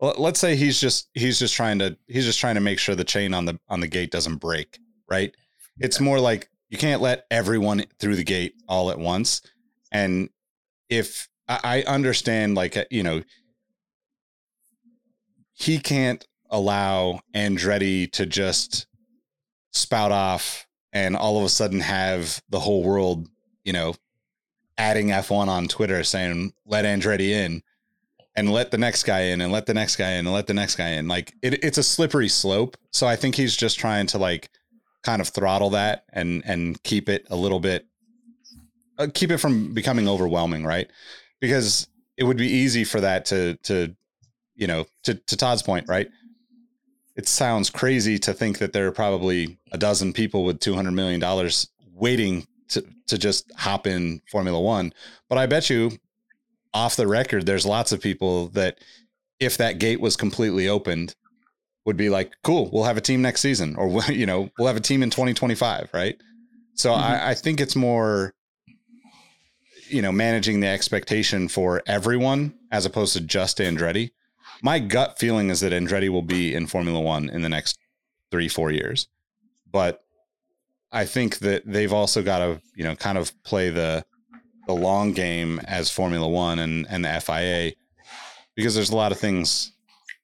let's 0.00 0.40
say 0.40 0.56
he's 0.56 0.80
just 0.80 1.10
he's 1.12 1.38
just 1.38 1.54
trying 1.54 1.78
to 1.80 1.98
he's 2.06 2.24
just 2.24 2.40
trying 2.40 2.54
to 2.54 2.62
make 2.62 2.78
sure 2.78 2.94
the 2.94 3.04
chain 3.04 3.34
on 3.34 3.44
the 3.44 3.60
on 3.68 3.80
the 3.80 3.88
gate 3.88 4.10
doesn't 4.10 4.36
break, 4.36 4.78
right? 5.06 5.34
It's 5.80 6.00
more 6.00 6.18
like 6.18 6.48
you 6.70 6.78
can't 6.78 7.02
let 7.02 7.26
everyone 7.30 7.84
through 7.98 8.16
the 8.16 8.24
gate 8.24 8.54
all 8.66 8.90
at 8.90 8.98
once. 8.98 9.42
And 9.92 10.30
if 10.88 11.28
I, 11.46 11.84
I 11.86 11.92
understand 11.92 12.54
like 12.54 12.74
uh, 12.74 12.86
you 12.90 13.02
know 13.02 13.22
he 15.52 15.78
can't 15.78 16.26
allow 16.48 17.20
Andretti 17.34 18.10
to 18.12 18.24
just 18.24 18.86
spout 19.72 20.10
off 20.10 20.66
and 20.92 21.16
all 21.16 21.38
of 21.38 21.44
a 21.44 21.48
sudden 21.48 21.80
have 21.80 22.42
the 22.48 22.60
whole 22.60 22.82
world, 22.82 23.28
you 23.64 23.72
know, 23.72 23.94
adding 24.78 25.08
F1 25.08 25.48
on 25.48 25.68
Twitter 25.68 26.02
saying, 26.02 26.52
let 26.64 26.84
Andretti 26.84 27.30
in 27.30 27.62
and 28.34 28.50
let 28.50 28.70
the 28.70 28.78
next 28.78 29.04
guy 29.04 29.20
in 29.20 29.40
and 29.40 29.52
let 29.52 29.66
the 29.66 29.74
next 29.74 29.96
guy 29.96 30.12
in 30.12 30.26
and 30.26 30.32
let 30.32 30.46
the 30.46 30.54
next 30.54 30.76
guy 30.76 30.90
in. 30.90 31.08
Like 31.08 31.34
it, 31.42 31.62
it's 31.64 31.78
a 31.78 31.82
slippery 31.82 32.28
slope. 32.28 32.76
So 32.90 33.06
I 33.06 33.16
think 33.16 33.34
he's 33.34 33.56
just 33.56 33.78
trying 33.78 34.06
to 34.08 34.18
like 34.18 34.50
kind 35.02 35.20
of 35.20 35.28
throttle 35.28 35.70
that 35.70 36.04
and, 36.12 36.42
and 36.44 36.82
keep 36.82 37.08
it 37.08 37.26
a 37.30 37.36
little 37.36 37.60
bit, 37.60 37.86
uh, 38.98 39.08
keep 39.12 39.30
it 39.30 39.38
from 39.38 39.74
becoming 39.74 40.08
overwhelming. 40.08 40.64
Right. 40.64 40.90
Because 41.40 41.88
it 42.16 42.24
would 42.24 42.36
be 42.36 42.48
easy 42.48 42.84
for 42.84 43.00
that 43.00 43.26
to, 43.26 43.56
to, 43.64 43.94
you 44.54 44.66
know, 44.66 44.86
to, 45.04 45.14
to 45.14 45.36
Todd's 45.36 45.62
point, 45.62 45.88
right? 45.88 46.08
It 47.20 47.28
sounds 47.28 47.68
crazy 47.68 48.18
to 48.18 48.32
think 48.32 48.56
that 48.60 48.72
there 48.72 48.86
are 48.86 48.92
probably 48.92 49.58
a 49.72 49.76
dozen 49.76 50.10
people 50.10 50.42
with 50.42 50.58
$200 50.58 50.94
million 50.94 51.22
waiting 51.92 52.46
to, 52.70 52.82
to 53.08 53.18
just 53.18 53.52
hop 53.58 53.86
in 53.86 54.22
Formula 54.30 54.58
One. 54.58 54.94
But 55.28 55.36
I 55.36 55.44
bet 55.44 55.68
you 55.68 55.90
off 56.72 56.96
the 56.96 57.06
record, 57.06 57.44
there's 57.44 57.66
lots 57.66 57.92
of 57.92 58.00
people 58.00 58.48
that 58.48 58.78
if 59.38 59.58
that 59.58 59.78
gate 59.78 60.00
was 60.00 60.16
completely 60.16 60.66
opened 60.66 61.14
would 61.84 61.98
be 61.98 62.08
like, 62.08 62.32
cool, 62.42 62.70
we'll 62.72 62.84
have 62.84 62.96
a 62.96 63.02
team 63.02 63.20
next 63.20 63.42
season, 63.42 63.76
or 63.76 64.02
you 64.08 64.24
know, 64.24 64.48
we'll 64.58 64.68
have 64.68 64.78
a 64.78 64.80
team 64.80 65.02
in 65.02 65.10
2025, 65.10 65.90
right? 65.92 66.16
So 66.74 66.90
Mhm. 66.90 66.96
I, 66.96 67.30
I 67.32 67.34
think 67.34 67.60
it's 67.60 67.76
more, 67.76 68.32
you 69.90 70.00
know, 70.00 70.12
managing 70.12 70.60
the 70.60 70.68
expectation 70.68 71.48
for 71.48 71.82
everyone 71.86 72.54
as 72.72 72.86
opposed 72.86 73.12
to 73.12 73.20
just 73.20 73.58
Andretti. 73.58 74.12
My 74.62 74.78
gut 74.78 75.18
feeling 75.18 75.50
is 75.50 75.60
that 75.60 75.72
Andretti 75.72 76.08
will 76.08 76.22
be 76.22 76.54
in 76.54 76.66
Formula 76.66 77.00
One 77.00 77.28
in 77.28 77.42
the 77.42 77.48
next 77.48 77.78
three, 78.30 78.48
four 78.48 78.70
years, 78.70 79.08
but 79.70 80.04
I 80.92 81.04
think 81.04 81.38
that 81.38 81.62
they've 81.64 81.92
also 81.92 82.22
got 82.22 82.38
to, 82.40 82.60
you 82.74 82.84
know, 82.84 82.96
kind 82.96 83.18
of 83.18 83.32
play 83.42 83.70
the 83.70 84.04
the 84.66 84.74
long 84.74 85.12
game 85.12 85.60
as 85.60 85.90
Formula 85.90 86.28
One 86.28 86.58
and 86.58 86.86
and 86.88 87.04
the 87.04 87.20
FIA 87.20 87.72
because 88.54 88.74
there's 88.74 88.90
a 88.90 88.96
lot 88.96 89.12
of 89.12 89.18
things 89.18 89.72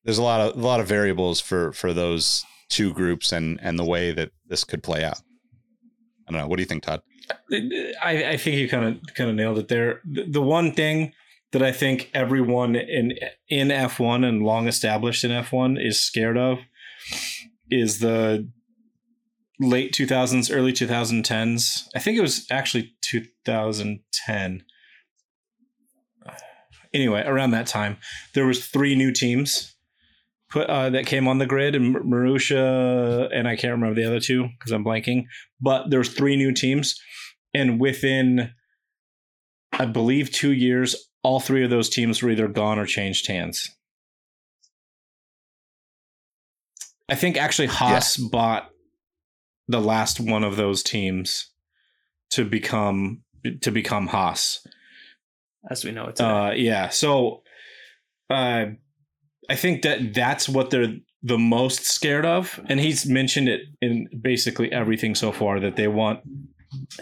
there's 0.05 0.18
a 0.18 0.22
lot 0.22 0.41
of 0.41 0.57
a 0.57 0.66
lot 0.66 0.80
of 0.80 0.87
variables 0.87 1.41
for 1.41 1.72
for 1.72 1.93
those 1.93 2.45
two 2.68 2.93
groups 2.93 3.32
and 3.32 3.59
and 3.62 3.78
the 3.78 3.84
way 3.84 4.12
that 4.12 4.30
this 4.47 4.64
could 4.64 4.82
play 4.82 5.05
out. 5.05 5.20
I 6.28 6.32
don't 6.32 6.41
know. 6.41 6.49
What 6.49 6.57
do 6.57 6.62
you 6.62 6.66
think, 6.66 6.82
Todd? 6.82 7.03
I, 7.53 8.30
I 8.30 8.37
think 8.37 8.57
you 8.57 8.68
kind 8.68 8.84
of 8.84 9.14
kind 9.14 9.30
of 9.30 9.37
nailed 9.37 9.59
it 9.59 9.68
there. 9.68 10.01
The, 10.05 10.24
the 10.24 10.43
one 10.43 10.72
thing 10.72 11.12
that 11.57 11.67
I 11.67 11.73
think 11.73 12.11
everyone 12.13 12.77
in 12.77 13.15
in 13.49 13.69
F1 13.69 14.29
and 14.29 14.43
long 14.43 14.69
established 14.69 15.25
in 15.25 15.31
F1 15.31 15.83
is 15.83 15.99
scared 15.99 16.37
of 16.37 16.59
is 17.71 18.01
the 18.01 18.47
late 19.59 19.95
2000s, 19.95 20.55
early 20.55 20.75
2010s. 20.75 21.89
I 21.95 21.99
think 21.99 22.19
it 22.19 22.21
was 22.21 22.47
actually 22.51 22.93
2010. 23.01 24.65
Anyway, 26.93 27.23
around 27.25 27.53
that 27.53 27.67
time, 27.67 27.97
there 28.35 28.45
was 28.45 28.67
three 28.67 28.95
new 28.95 29.11
teams 29.11 29.75
put 30.51 30.69
uh, 30.69 30.91
that 30.91 31.07
came 31.07 31.27
on 31.27 31.39
the 31.39 31.47
grid, 31.47 31.75
and 31.75 31.93
Mar- 31.93 32.03
Marussia 32.03 33.31
and 33.33 33.49
I 33.49 33.57
can't 33.57 33.73
remember 33.73 33.99
the 33.99 34.07
other 34.07 34.21
two 34.21 34.49
because 34.59 34.73
I'm 34.73 34.85
blanking. 34.85 35.25
But 35.59 35.89
there's 35.89 36.13
three 36.13 36.37
new 36.37 36.53
teams, 36.53 37.01
and 37.55 37.81
within, 37.81 38.53
I 39.79 39.87
believe, 39.87 40.31
two 40.31 40.53
years, 40.53 40.97
all 41.22 41.41
three 41.41 41.64
of 41.64 41.70
those 41.70 41.89
teams 41.89 42.22
were 42.22 42.31
either 42.31 42.49
gone 42.49 42.79
or 42.79 42.87
changed 42.87 43.27
hands. 43.27 43.70
I 47.09 47.14
think 47.14 47.37
actually 47.37 47.68
Haas 47.68 48.16
bought 48.16 48.70
the 49.68 49.81
last 49.81 50.18
one 50.20 50.45
of 50.45 50.57
those 50.57 50.83
teams 50.83 51.51
to 52.31 52.45
become 52.45 53.22
to 53.61 53.70
become 53.70 54.09
Haas. 54.09 54.66
as 55.70 55.85
we 55.85 55.93
know 55.93 56.07
it 56.07 56.16
today. 56.16 56.29
Uh, 56.29 56.51
yeah. 56.53 56.89
So, 56.89 57.43
uh, 58.29 58.66
I 59.49 59.55
think 59.57 59.83
that 59.83 60.14
that's 60.14 60.49
what 60.49 60.70
they're 60.70 60.97
the 61.22 61.39
most 61.39 61.85
scared 61.85 62.27
of, 62.27 62.61
and 62.68 62.81
he's 62.81 63.07
mentioned 63.07 63.49
it 63.49 63.62
in 63.81 64.09
basically 64.20 64.72
everything 64.72 65.14
so 65.14 65.33
far 65.33 65.61
that 65.61 65.77
they 65.77 65.89
want. 65.89 66.20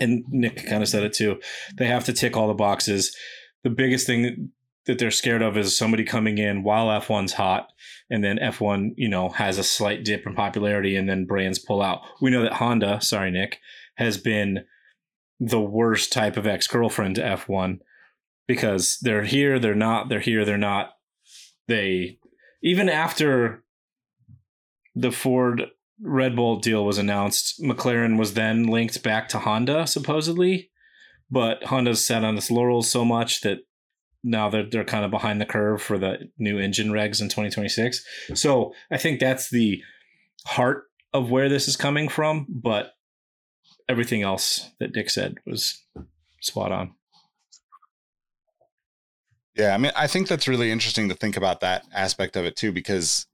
And 0.01 0.25
Nick 0.29 0.66
kind 0.66 0.83
of 0.83 0.89
said 0.89 1.03
it 1.03 1.12
too. 1.12 1.41
They 1.77 1.87
have 1.87 2.05
to 2.05 2.12
tick 2.12 2.37
all 2.37 2.49
the 2.49 2.55
boxes. 2.55 3.14
The 3.62 3.70
biggest 3.70 4.07
thing 4.07 4.51
that 4.87 4.99
they're 4.99 5.11
scared 5.11 5.43
of 5.43 5.57
is 5.57 5.77
somebody 5.77 6.05
coming 6.05 6.39
in 6.39 6.62
while 6.62 6.89
F1's 7.01 7.33
hot, 7.33 7.68
and 8.11 8.22
then 8.22 8.39
F1, 8.39 8.91
you 8.97 9.09
know, 9.09 9.31
has 9.31 9.59
a 9.59 9.64
slight 9.64 10.05
dip 10.05 10.27
in 10.27 10.35
popularity, 10.35 10.97
and 10.97 11.09
then 11.09 11.25
brands 11.25 11.59
pull 11.59 11.81
out. 11.81 12.01
We 12.20 12.31
know 12.31 12.43
that 12.43 12.55
Honda, 12.55 13.01
sorry 13.01 13.31
Nick, 13.31 13.61
has 13.97 14.18
been 14.18 14.64
the 15.41 15.61
worst 15.61 16.12
type 16.12 16.37
of 16.37 16.47
ex 16.47 16.66
girlfriend 16.66 17.16
to 17.16 17.22
F1 17.22 17.79
because 18.47 18.99
they're 19.01 19.25
here, 19.25 19.59
they're 19.59 19.75
not, 19.75 20.09
they're 20.09 20.20
here, 20.20 20.45
they're 20.45 20.59
not. 20.59 20.91
They 21.66 22.18
even 22.62 22.89
after 22.89 23.64
the 24.95 25.11
Ford 25.11 25.64
Red 26.01 26.36
Bull 26.36 26.59
deal 26.59 26.84
was 26.84 26.99
announced, 26.99 27.61
McLaren 27.62 28.18
was 28.18 28.34
then 28.34 28.66
linked 28.66 29.03
back 29.03 29.28
to 29.28 29.38
Honda 29.38 29.86
supposedly, 29.86 30.70
but 31.30 31.64
Honda's 31.64 32.05
sat 32.05 32.24
on 32.24 32.36
its 32.36 32.51
laurels 32.51 32.90
so 32.90 33.05
much 33.05 33.40
that 33.42 33.59
now 34.22 34.49
they're 34.49 34.68
they're 34.68 34.84
kind 34.84 35.05
of 35.05 35.11
behind 35.11 35.40
the 35.40 35.47
curve 35.47 35.82
for 35.82 35.99
the 35.99 36.30
new 36.38 36.59
engine 36.59 36.88
regs 36.88 37.20
in 37.20 37.28
2026. 37.28 38.03
So 38.34 38.72
I 38.90 38.97
think 38.97 39.20
that's 39.20 39.51
the 39.51 39.82
heart 40.47 40.84
of 41.12 41.30
where 41.30 41.49
this 41.49 41.68
is 41.68 41.76
coming 41.76 42.09
from, 42.09 42.47
but 42.49 42.92
everything 43.88 44.22
else 44.22 44.70
that 44.80 44.92
Dick 44.92 45.11
said 45.11 45.36
was 45.47 45.84
spot 46.40 46.72
on. 46.72 46.95
Yeah, 49.57 49.74
I 49.74 49.78
mean, 49.78 49.92
I 49.95 50.09
think 50.09 50.26
that's 50.26 50.49
really 50.49 50.72
interesting 50.72 51.09
to 51.09 51.14
think 51.14 51.36
about 51.36 51.61
that 51.61 51.84
aspect 51.92 52.34
of 52.34 52.45
it 52.45 52.57
too, 52.57 52.72
because 52.72 53.26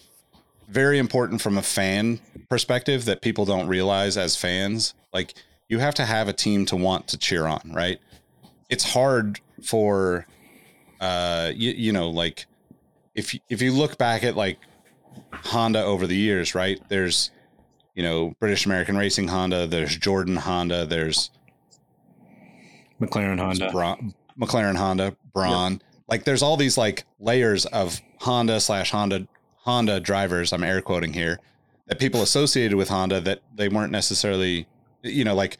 very 0.69 0.97
important 0.97 1.41
from 1.41 1.57
a 1.57 1.61
fan 1.61 2.19
perspective 2.49 3.05
that 3.05 3.21
people 3.21 3.45
don't 3.45 3.67
realize 3.67 4.17
as 4.17 4.35
fans. 4.35 4.93
Like 5.13 5.33
you 5.69 5.79
have 5.79 5.93
to 5.95 6.05
have 6.05 6.27
a 6.27 6.33
team 6.33 6.65
to 6.67 6.75
want 6.75 7.07
to 7.09 7.17
cheer 7.17 7.45
on, 7.45 7.71
right? 7.73 7.99
It's 8.69 8.83
hard 8.93 9.39
for 9.63 10.25
uh 10.99 11.51
you, 11.55 11.71
you 11.71 11.91
know 11.91 12.09
like 12.09 12.45
if 13.15 13.35
if 13.49 13.61
you 13.61 13.71
look 13.71 13.97
back 13.97 14.23
at 14.23 14.35
like 14.35 14.57
Honda 15.31 15.83
over 15.83 16.07
the 16.07 16.15
years, 16.15 16.55
right? 16.55 16.81
There's 16.89 17.31
you 17.95 18.03
know 18.03 18.35
British 18.39 18.65
American 18.65 18.97
Racing 18.97 19.27
Honda, 19.27 19.67
there's 19.67 19.95
Jordan 19.97 20.35
Honda, 20.37 20.85
there's 20.85 21.31
McLaren 23.01 23.39
Honda. 23.39 23.71
McLaren 24.39 24.75
Honda, 24.75 25.15
Brawn. 25.33 25.81
Like 26.07 26.23
there's 26.23 26.41
all 26.41 26.57
these 26.57 26.77
like 26.77 27.05
layers 27.19 27.65
of 27.65 28.01
Honda 28.19 28.59
slash 28.59 28.91
Honda 28.91 29.27
Honda 29.57 29.99
drivers. 29.99 30.53
I'm 30.53 30.63
air 30.63 30.81
quoting 30.81 31.13
here 31.13 31.39
that 31.87 31.99
people 31.99 32.21
associated 32.21 32.77
with 32.77 32.89
Honda 32.89 33.19
that 33.21 33.41
they 33.55 33.69
weren't 33.69 33.91
necessarily, 33.91 34.67
you 35.03 35.23
know, 35.23 35.35
like 35.35 35.57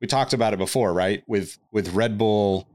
we 0.00 0.06
talked 0.06 0.32
about 0.32 0.52
it 0.52 0.58
before, 0.58 0.92
right? 0.92 1.22
With 1.26 1.58
with 1.70 1.92
Red 1.94 2.18
Bull, 2.18 2.68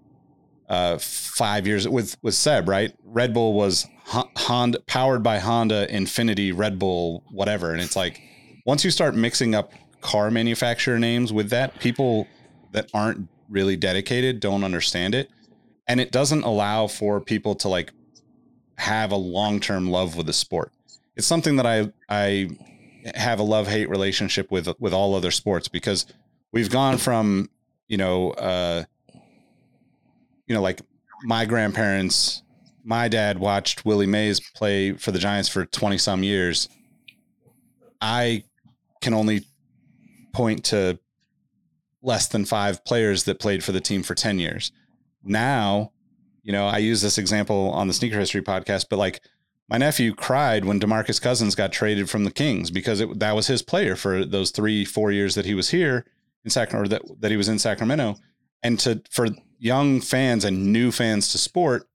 uh, 0.72 0.98
five 1.00 1.68
years 1.68 1.86
with 1.88 2.16
with 2.22 2.34
Seb, 2.34 2.70
right? 2.70 2.96
Red 3.04 3.34
Bull 3.34 3.54
was 3.54 3.86
Honda 4.06 4.80
powered 4.88 5.22
by 5.22 5.38
Honda, 5.38 5.86
Infiniti, 5.88 6.58
Red 6.58 6.80
Bull, 6.80 7.26
whatever, 7.30 7.74
and 7.74 7.82
it's 7.82 7.98
like 7.98 8.22
once 8.66 8.86
you 8.86 8.90
start 8.90 9.14
mixing 9.14 9.54
up 9.54 9.74
car 10.00 10.32
manufacturer 10.32 10.98
names 10.98 11.34
with 11.34 11.50
that, 11.50 11.78
people 11.82 12.26
that 12.72 12.90
aren't 12.94 13.28
really 13.50 13.76
dedicated 13.76 14.40
don't 14.40 14.64
understand 14.64 15.14
it. 15.14 15.30
And 15.90 16.00
it 16.00 16.10
doesn't 16.10 16.44
allow 16.44 16.88
for 16.88 17.20
people 17.20 17.54
to 17.56 17.68
like 17.68 17.92
have 18.76 19.12
a 19.12 19.18
long-term 19.18 19.90
love 19.90 20.16
with 20.16 20.26
the 20.26 20.34
sport. 20.34 20.72
It's 21.18 21.28
something 21.28 21.58
that 21.58 21.66
i 21.66 21.92
i 22.08 22.50
have 23.16 23.40
a 23.40 23.44
love-hate 23.44 23.90
relationship 23.90 24.50
with 24.52 24.70
with 24.80 24.94
all 24.94 25.16
other 25.16 25.32
sports 25.32 25.68
because 25.68 26.06
we've 26.54 26.70
gone 26.70 26.98
from 26.98 27.50
you 27.90 27.98
know 27.98 28.32
uh 28.32 28.86
you 30.52 30.56
know 30.58 30.62
like 30.62 30.82
my 31.24 31.46
grandparents 31.46 32.44
my 32.84 33.08
dad 33.08 33.40
watched 33.40 33.86
willie 33.86 34.06
mays 34.06 34.40
play 34.40 34.92
for 34.92 35.12
the 35.12 35.20
giants 35.20 35.48
for 35.48 35.66
20 35.66 35.98
some 35.98 36.24
years 36.24 36.68
i 38.02 38.44
can 39.02 39.14
only 39.14 39.46
point 40.34 40.66
to 40.66 41.00
less 42.02 42.28
than 42.28 42.46
five 42.46 42.84
players 42.86 43.24
that 43.26 43.40
played 43.40 43.64
for 43.64 43.72
the 43.72 43.82
team 43.82 44.04
for 44.04 44.16
10 44.16 44.40
years. 44.40 44.72
Now, 45.24 45.92
you 46.44 46.52
know, 46.52 46.66
I 46.66 46.80
use 46.80 47.02
this 47.02 47.18
example 47.18 47.72
on 47.72 47.88
the 47.88 47.94
Sneaker 47.94 48.20
History 48.20 48.42
podcast, 48.42 48.88
but 48.90 48.98
like 48.98 49.22
my 49.70 49.78
nephew 49.78 50.14
cried 50.14 50.66
when 50.66 50.80
DeMarcus 50.80 51.22
Cousins 51.22 51.56
got 51.56 51.72
traded 51.72 52.10
from 52.10 52.24
the 52.24 52.32
Kings 52.32 52.72
because 52.72 53.00
it, 53.00 53.20
that 53.20 53.36
was 53.36 53.48
his 53.48 53.62
player 53.62 53.96
for 53.96 54.26
those 54.26 54.52
three, 54.52 54.84
four 54.84 55.12
years 55.12 55.36
that 55.36 55.46
he 55.46 55.54
was 55.54 55.70
here 55.70 56.06
in 56.44 56.50
Sacramento, 56.50 56.90
that, 56.90 57.22
that 57.22 57.32
he 57.32 57.38
was 57.38 57.48
in 57.48 57.60
Sacramento. 57.60 58.16
And 58.64 58.80
to, 58.80 59.02
for 59.12 59.28
young 59.62 60.02
fans 60.02 60.44
and 60.44 60.74
new 60.74 60.92
fans 60.92 61.32
to 61.32 61.38
sport, 61.38 61.88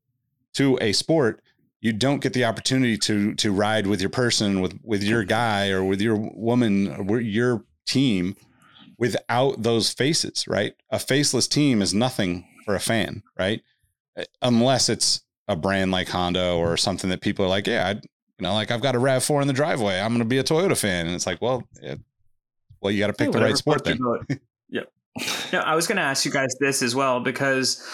to 0.55 0.79
a 0.81 0.93
sport, 0.93 1.43
you 1.81 1.93
don't 1.93 2.23
get 2.23 2.33
the 2.33 2.45
opportunity 2.45 2.97
to 2.97 3.35
to 3.35 3.53
ride 3.53 3.87
with 3.87 4.01
your 4.01 4.09
person 4.11 4.61
with 4.61 4.79
with 4.83 5.03
your 5.03 5.25
guy 5.25 5.69
or 5.69 5.85
with 5.85 6.01
your 6.01 6.17
woman 6.17 6.89
or 6.89 7.21
your 7.21 7.65
team 7.85 8.37
without 8.99 9.63
those 9.63 9.93
faces 9.93 10.47
right? 10.49 10.75
A 10.91 10.99
faceless 10.99 11.47
team 11.47 11.83
is 11.83 11.93
nothing 11.93 12.49
for 12.65 12.75
a 12.75 12.81
fan 12.81 13.23
right? 13.39 13.63
Uh, 14.17 14.25
unless 14.43 14.89
it's 14.89 15.21
a 15.49 15.55
brand 15.55 15.91
like 15.93 16.09
honda 16.09 16.53
or 16.53 16.77
something 16.77 17.11
that 17.11 17.21
people 17.21 17.45
are 17.45 17.49
like 17.49 17.67
yeah 17.67 17.87
I, 17.87 17.91
you 17.91 18.01
know 18.41 18.55
like 18.55 18.71
i've 18.71 18.83
got 18.83 18.97
a 18.97 18.99
rav4 18.99 19.43
in 19.43 19.49
the 19.49 19.55
driveway. 19.55 20.01
I'm 20.01 20.09
going 20.09 20.21
to 20.21 20.25
be 20.25 20.39
a 20.39 20.45
toyota 20.45 20.77
fan. 20.77 21.07
And 21.07 21.15
it's 21.15 21.27
like 21.27 21.43
well 21.43 21.63
yeah, 21.83 21.97
well 22.81 22.91
you 22.91 23.01
got 23.01 23.09
to 23.09 23.13
pick 23.13 23.33
the 23.33 23.41
right 23.41 23.57
sport 23.57 23.85
then. 23.85 23.99
yeah 24.71 24.83
no, 25.53 25.61
I 25.61 25.75
was 25.75 25.87
going 25.87 25.97
to 25.97 26.03
ask 26.03 26.25
you 26.25 26.31
guys 26.31 26.55
this 26.61 26.83
as 26.83 26.95
well 26.95 27.21
because 27.21 27.87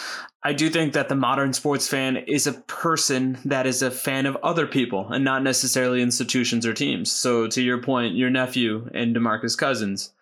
I 0.45 0.53
do 0.53 0.69
think 0.71 0.93
that 0.95 1.09
the 1.09 1.15
modern 1.15 1.53
sports 1.53 1.87
fan 1.87 2.17
is 2.17 2.47
a 2.47 2.53
person 2.53 3.39
that 3.45 3.67
is 3.67 3.83
a 3.83 3.91
fan 3.91 4.27
of 4.27 4.37
other 4.43 4.67
people 4.67 5.09
and 5.13 5.25
not 5.25 5.43
necessarily 5.43 6.03
institutions 6.03 6.67
or 6.67 6.75
teams. 6.75 7.13
So, 7.13 7.47
to 7.49 7.63
your 7.63 7.81
point, 7.81 8.17
your 8.17 8.31
nephew 8.31 8.89
and 8.93 9.15
Demarcus 9.15 9.57
Cousins, 9.57 10.13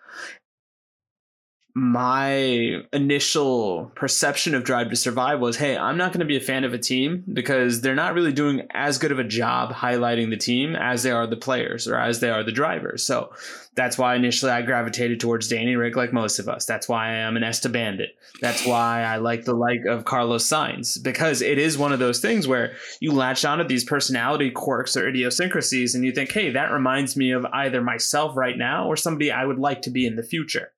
my 1.74 2.82
initial 2.92 3.90
perception 3.94 4.54
of 4.54 4.64
Drive 4.64 4.90
to 4.90 4.96
Survive 4.96 5.40
was 5.40 5.56
hey, 5.56 5.76
I'm 5.76 5.96
not 5.96 6.12
going 6.12 6.20
to 6.20 6.26
be 6.26 6.36
a 6.36 6.40
fan 6.40 6.64
of 6.64 6.74
a 6.74 6.78
team 6.78 7.24
because 7.32 7.80
they're 7.80 7.94
not 7.94 8.14
really 8.14 8.32
doing 8.32 8.66
as 8.72 8.98
good 8.98 9.12
of 9.12 9.18
a 9.18 9.24
job 9.24 9.72
highlighting 9.72 10.30
the 10.30 10.36
team 10.36 10.76
as 10.76 11.02
they 11.02 11.12
are 11.12 11.26
the 11.26 11.36
players 11.36 11.88
or 11.88 11.96
as 11.96 12.20
they 12.20 12.28
are 12.28 12.42
the 12.42 12.52
drivers. 12.52 13.04
So 13.04 13.32
that's 13.76 13.96
why 13.96 14.16
initially 14.16 14.50
I 14.50 14.62
gravitated 14.62 15.20
towards 15.20 15.48
Danny 15.48 15.76
Rick 15.76 15.94
like 15.96 16.12
most 16.12 16.38
of 16.38 16.48
us. 16.48 16.66
That's 16.66 16.88
why 16.88 17.08
I 17.08 17.12
am 17.12 17.36
an 17.36 17.44
Esta 17.44 17.68
Bandit. 17.68 18.10
That's 18.40 18.66
why 18.66 19.02
I 19.02 19.16
like 19.16 19.44
the 19.44 19.54
like 19.54 19.84
of 19.88 20.04
Carlos 20.04 20.46
Sainz 20.46 21.00
because 21.02 21.40
it 21.40 21.58
is 21.58 21.78
one 21.78 21.92
of 21.92 22.00
those 22.00 22.20
things 22.20 22.48
where 22.48 22.72
you 23.00 23.12
latch 23.12 23.44
onto 23.44 23.64
these 23.64 23.84
personality 23.84 24.50
quirks 24.50 24.96
or 24.96 25.08
idiosyncrasies 25.08 25.94
and 25.94 26.04
you 26.04 26.12
think, 26.12 26.32
hey, 26.32 26.50
that 26.50 26.72
reminds 26.72 27.16
me 27.16 27.30
of 27.30 27.46
either 27.46 27.80
myself 27.80 28.36
right 28.36 28.58
now 28.58 28.86
or 28.86 28.96
somebody 28.96 29.30
I 29.30 29.44
would 29.44 29.58
like 29.58 29.82
to 29.82 29.90
be 29.90 30.04
in 30.04 30.16
the 30.16 30.22
future. 30.24 30.72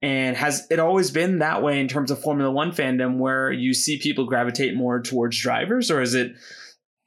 And 0.00 0.36
has 0.36 0.66
it 0.70 0.80
always 0.80 1.10
been 1.10 1.38
that 1.38 1.62
way 1.62 1.80
in 1.80 1.86
terms 1.86 2.10
of 2.10 2.20
Formula 2.20 2.50
One 2.50 2.72
fandom 2.72 3.18
where 3.18 3.52
you 3.52 3.74
see 3.74 3.98
people 3.98 4.24
gravitate 4.24 4.74
more 4.74 5.00
towards 5.00 5.40
drivers, 5.40 5.90
or 5.90 6.00
is 6.00 6.14
it 6.14 6.32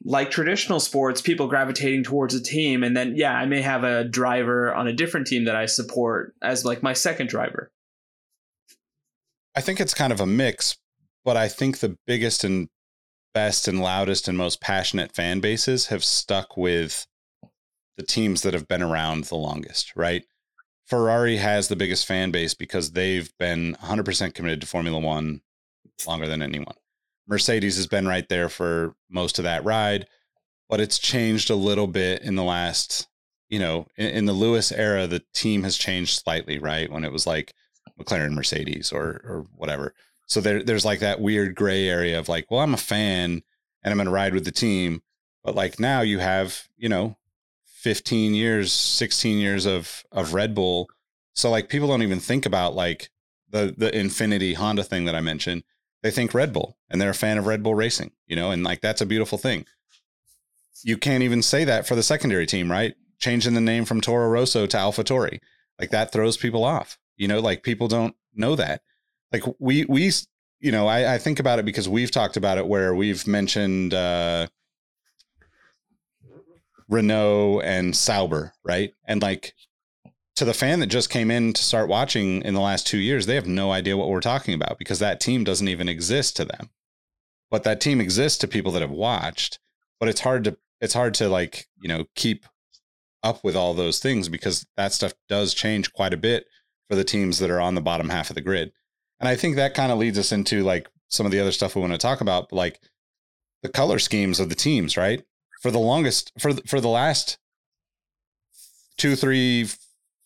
like 0.03 0.31
traditional 0.31 0.79
sports, 0.79 1.21
people 1.21 1.47
gravitating 1.47 2.03
towards 2.03 2.35
a 2.35 2.41
team? 2.41 2.83
And 2.83 2.95
then, 2.95 3.13
yeah, 3.15 3.33
I 3.33 3.45
may 3.45 3.61
have 3.61 3.83
a 3.83 4.03
driver 4.03 4.73
on 4.73 4.87
a 4.87 4.93
different 4.93 5.27
team 5.27 5.45
that 5.45 5.55
I 5.55 5.65
support 5.65 6.33
as 6.41 6.65
like 6.65 6.83
my 6.83 6.93
second 6.93 7.29
driver. 7.29 7.71
I 9.55 9.61
think 9.61 9.79
it's 9.79 9.93
kind 9.93 10.11
of 10.11 10.19
a 10.19 10.25
mix, 10.25 10.77
but 11.23 11.37
I 11.37 11.47
think 11.47 11.79
the 11.79 11.97
biggest 12.05 12.43
and 12.43 12.67
best 13.33 13.67
and 13.67 13.81
loudest 13.81 14.27
and 14.27 14.37
most 14.37 14.61
passionate 14.61 15.13
fan 15.13 15.39
bases 15.39 15.87
have 15.87 16.03
stuck 16.03 16.55
with 16.57 17.05
the 17.97 18.03
teams 18.03 18.41
that 18.41 18.53
have 18.53 18.67
been 18.67 18.81
around 18.81 19.25
the 19.25 19.35
longest, 19.35 19.93
right? 19.95 20.25
Ferrari 20.85 21.37
has 21.37 21.67
the 21.67 21.75
biggest 21.75 22.05
fan 22.05 22.31
base 22.31 22.53
because 22.53 22.91
they've 22.91 23.31
been 23.39 23.75
100% 23.81 24.33
committed 24.33 24.61
to 24.61 24.67
Formula 24.67 24.99
One 24.99 25.41
longer 26.05 26.27
than 26.27 26.41
anyone. 26.41 26.75
Mercedes 27.27 27.75
has 27.77 27.87
been 27.87 28.07
right 28.07 28.27
there 28.29 28.49
for 28.49 28.95
most 29.09 29.39
of 29.39 29.43
that 29.43 29.63
ride, 29.63 30.07
but 30.69 30.79
it's 30.79 30.99
changed 30.99 31.49
a 31.49 31.55
little 31.55 31.87
bit 31.87 32.21
in 32.21 32.35
the 32.35 32.43
last, 32.43 33.07
you 33.49 33.59
know, 33.59 33.87
in, 33.97 34.07
in 34.07 34.25
the 34.25 34.33
Lewis 34.33 34.71
era, 34.71 35.07
the 35.07 35.23
team 35.33 35.63
has 35.63 35.77
changed 35.77 36.21
slightly, 36.21 36.59
right? 36.59 36.91
When 36.91 37.03
it 37.03 37.11
was 37.11 37.25
like 37.25 37.53
McLaren 37.99 38.33
Mercedes 38.33 38.91
or 38.91 39.21
or 39.23 39.45
whatever. 39.55 39.93
So 40.27 40.41
there 40.41 40.63
there's 40.63 40.85
like 40.85 40.99
that 40.99 41.21
weird 41.21 41.55
gray 41.55 41.87
area 41.87 42.19
of 42.19 42.29
like, 42.29 42.49
well, 42.49 42.61
I'm 42.61 42.73
a 42.73 42.77
fan 42.77 43.41
and 43.83 43.91
I'm 43.91 43.97
gonna 43.97 44.11
ride 44.11 44.33
with 44.33 44.45
the 44.45 44.51
team. 44.51 45.01
But 45.43 45.55
like 45.55 45.79
now 45.79 46.01
you 46.01 46.19
have, 46.19 46.67
you 46.77 46.89
know, 46.89 47.17
15 47.65 48.33
years, 48.33 48.71
16 48.71 49.37
years 49.37 49.65
of 49.65 50.03
of 50.11 50.33
Red 50.33 50.55
Bull. 50.55 50.89
So 51.33 51.49
like 51.49 51.69
people 51.69 51.87
don't 51.87 52.03
even 52.03 52.19
think 52.19 52.45
about 52.45 52.75
like 52.75 53.09
the 53.49 53.73
the 53.77 53.91
Infiniti 53.91 54.55
Honda 54.55 54.83
thing 54.83 55.05
that 55.05 55.15
I 55.15 55.21
mentioned. 55.21 55.63
They 56.05 56.11
think 56.11 56.35
Red 56.35 56.53
Bull 56.53 56.77
and 56.87 57.01
they're 57.01 57.09
a 57.09 57.15
fan 57.15 57.39
of 57.39 57.47
Red 57.47 57.63
Bull 57.63 57.73
racing, 57.73 58.11
you 58.27 58.35
know, 58.35 58.51
and 58.51 58.63
like 58.63 58.79
that's 58.79 59.01
a 59.01 59.07
beautiful 59.07 59.39
thing. 59.39 59.65
You 60.83 60.99
can't 60.99 61.23
even 61.23 61.41
say 61.41 61.63
that 61.63 61.87
for 61.87 61.95
the 61.95 62.03
secondary 62.03 62.45
team, 62.45 62.69
right? 62.71 62.93
Changing 63.17 63.55
the 63.55 63.59
name 63.59 63.85
from 63.85 64.01
Toro 64.01 64.29
Rosso 64.29 64.67
to 64.67 64.77
AlphaTauri. 64.77 65.39
Like 65.79 65.89
that 65.89 66.11
throws 66.11 66.37
people 66.37 66.63
off. 66.63 66.99
You 67.17 67.27
know, 67.27 67.39
like 67.39 67.63
people 67.63 67.87
don't 67.87 68.15
know 68.35 68.55
that. 68.55 68.83
Like 69.33 69.45
we 69.57 69.85
we 69.85 70.11
you 70.59 70.71
know, 70.71 70.85
I, 70.85 71.15
I 71.15 71.17
think 71.17 71.39
about 71.39 71.57
it 71.57 71.65
because 71.65 71.89
we've 71.89 72.11
talked 72.11 72.37
about 72.37 72.59
it 72.59 72.67
where 72.67 72.93
we've 72.93 73.25
mentioned 73.25 73.95
uh 73.95 74.45
Renault 76.87 77.61
and 77.61 77.95
Sauber, 77.95 78.53
right? 78.63 78.93
And 79.05 79.23
like 79.23 79.55
to 80.35 80.45
the 80.45 80.53
fan 80.53 80.79
that 80.79 80.87
just 80.87 81.09
came 81.09 81.31
in 81.31 81.53
to 81.53 81.63
start 81.63 81.87
watching 81.87 82.41
in 82.41 82.53
the 82.53 82.61
last 82.61 82.85
two 82.85 82.97
years, 82.97 83.25
they 83.25 83.35
have 83.35 83.47
no 83.47 83.71
idea 83.71 83.97
what 83.97 84.09
we're 84.09 84.19
talking 84.19 84.53
about 84.53 84.77
because 84.77 84.99
that 84.99 85.19
team 85.19 85.43
doesn't 85.43 85.67
even 85.67 85.87
exist 85.87 86.35
to 86.37 86.45
them. 86.45 86.69
But 87.49 87.63
that 87.63 87.79
team 87.79 88.01
exists 88.01 88.37
to 88.39 88.47
people 88.47 88.71
that 88.73 88.81
have 88.81 88.91
watched. 88.91 89.59
But 89.99 90.09
it's 90.09 90.21
hard 90.21 90.43
to 90.45 90.57
it's 90.81 90.93
hard 90.93 91.13
to 91.15 91.29
like, 91.29 91.67
you 91.79 91.87
know, 91.87 92.05
keep 92.15 92.45
up 93.23 93.43
with 93.43 93.55
all 93.55 93.73
those 93.73 93.99
things 93.99 94.29
because 94.29 94.65
that 94.75 94.93
stuff 94.93 95.13
does 95.29 95.53
change 95.53 95.93
quite 95.93 96.13
a 96.13 96.17
bit 96.17 96.45
for 96.89 96.95
the 96.95 97.03
teams 97.03 97.39
that 97.39 97.49
are 97.49 97.61
on 97.61 97.75
the 97.75 97.81
bottom 97.81 98.09
half 98.09 98.29
of 98.29 98.35
the 98.35 98.41
grid. 98.41 98.71
And 99.19 99.29
I 99.29 99.35
think 99.35 99.55
that 99.55 99.73
kind 99.73 99.91
of 99.91 99.97
leads 99.97 100.19
us 100.19 100.31
into 100.31 100.63
like 100.63 100.89
some 101.07 101.25
of 101.25 101.31
the 101.31 101.39
other 101.39 101.51
stuff 101.51 101.75
we 101.75 101.81
want 101.81 101.93
to 101.93 101.97
talk 101.97 102.19
about, 102.21 102.51
like 102.51 102.79
the 103.63 103.69
color 103.69 103.99
schemes 103.99 104.39
of 104.39 104.49
the 104.49 104.55
teams, 104.55 104.97
right? 104.97 105.23
for 105.65 105.71
the 105.71 105.79
longest 105.79 106.31
for 106.37 106.53
the, 106.53 106.61
for 106.67 106.79
the 106.79 106.87
last 106.87 107.39
two, 108.97 109.15
three, 109.15 109.67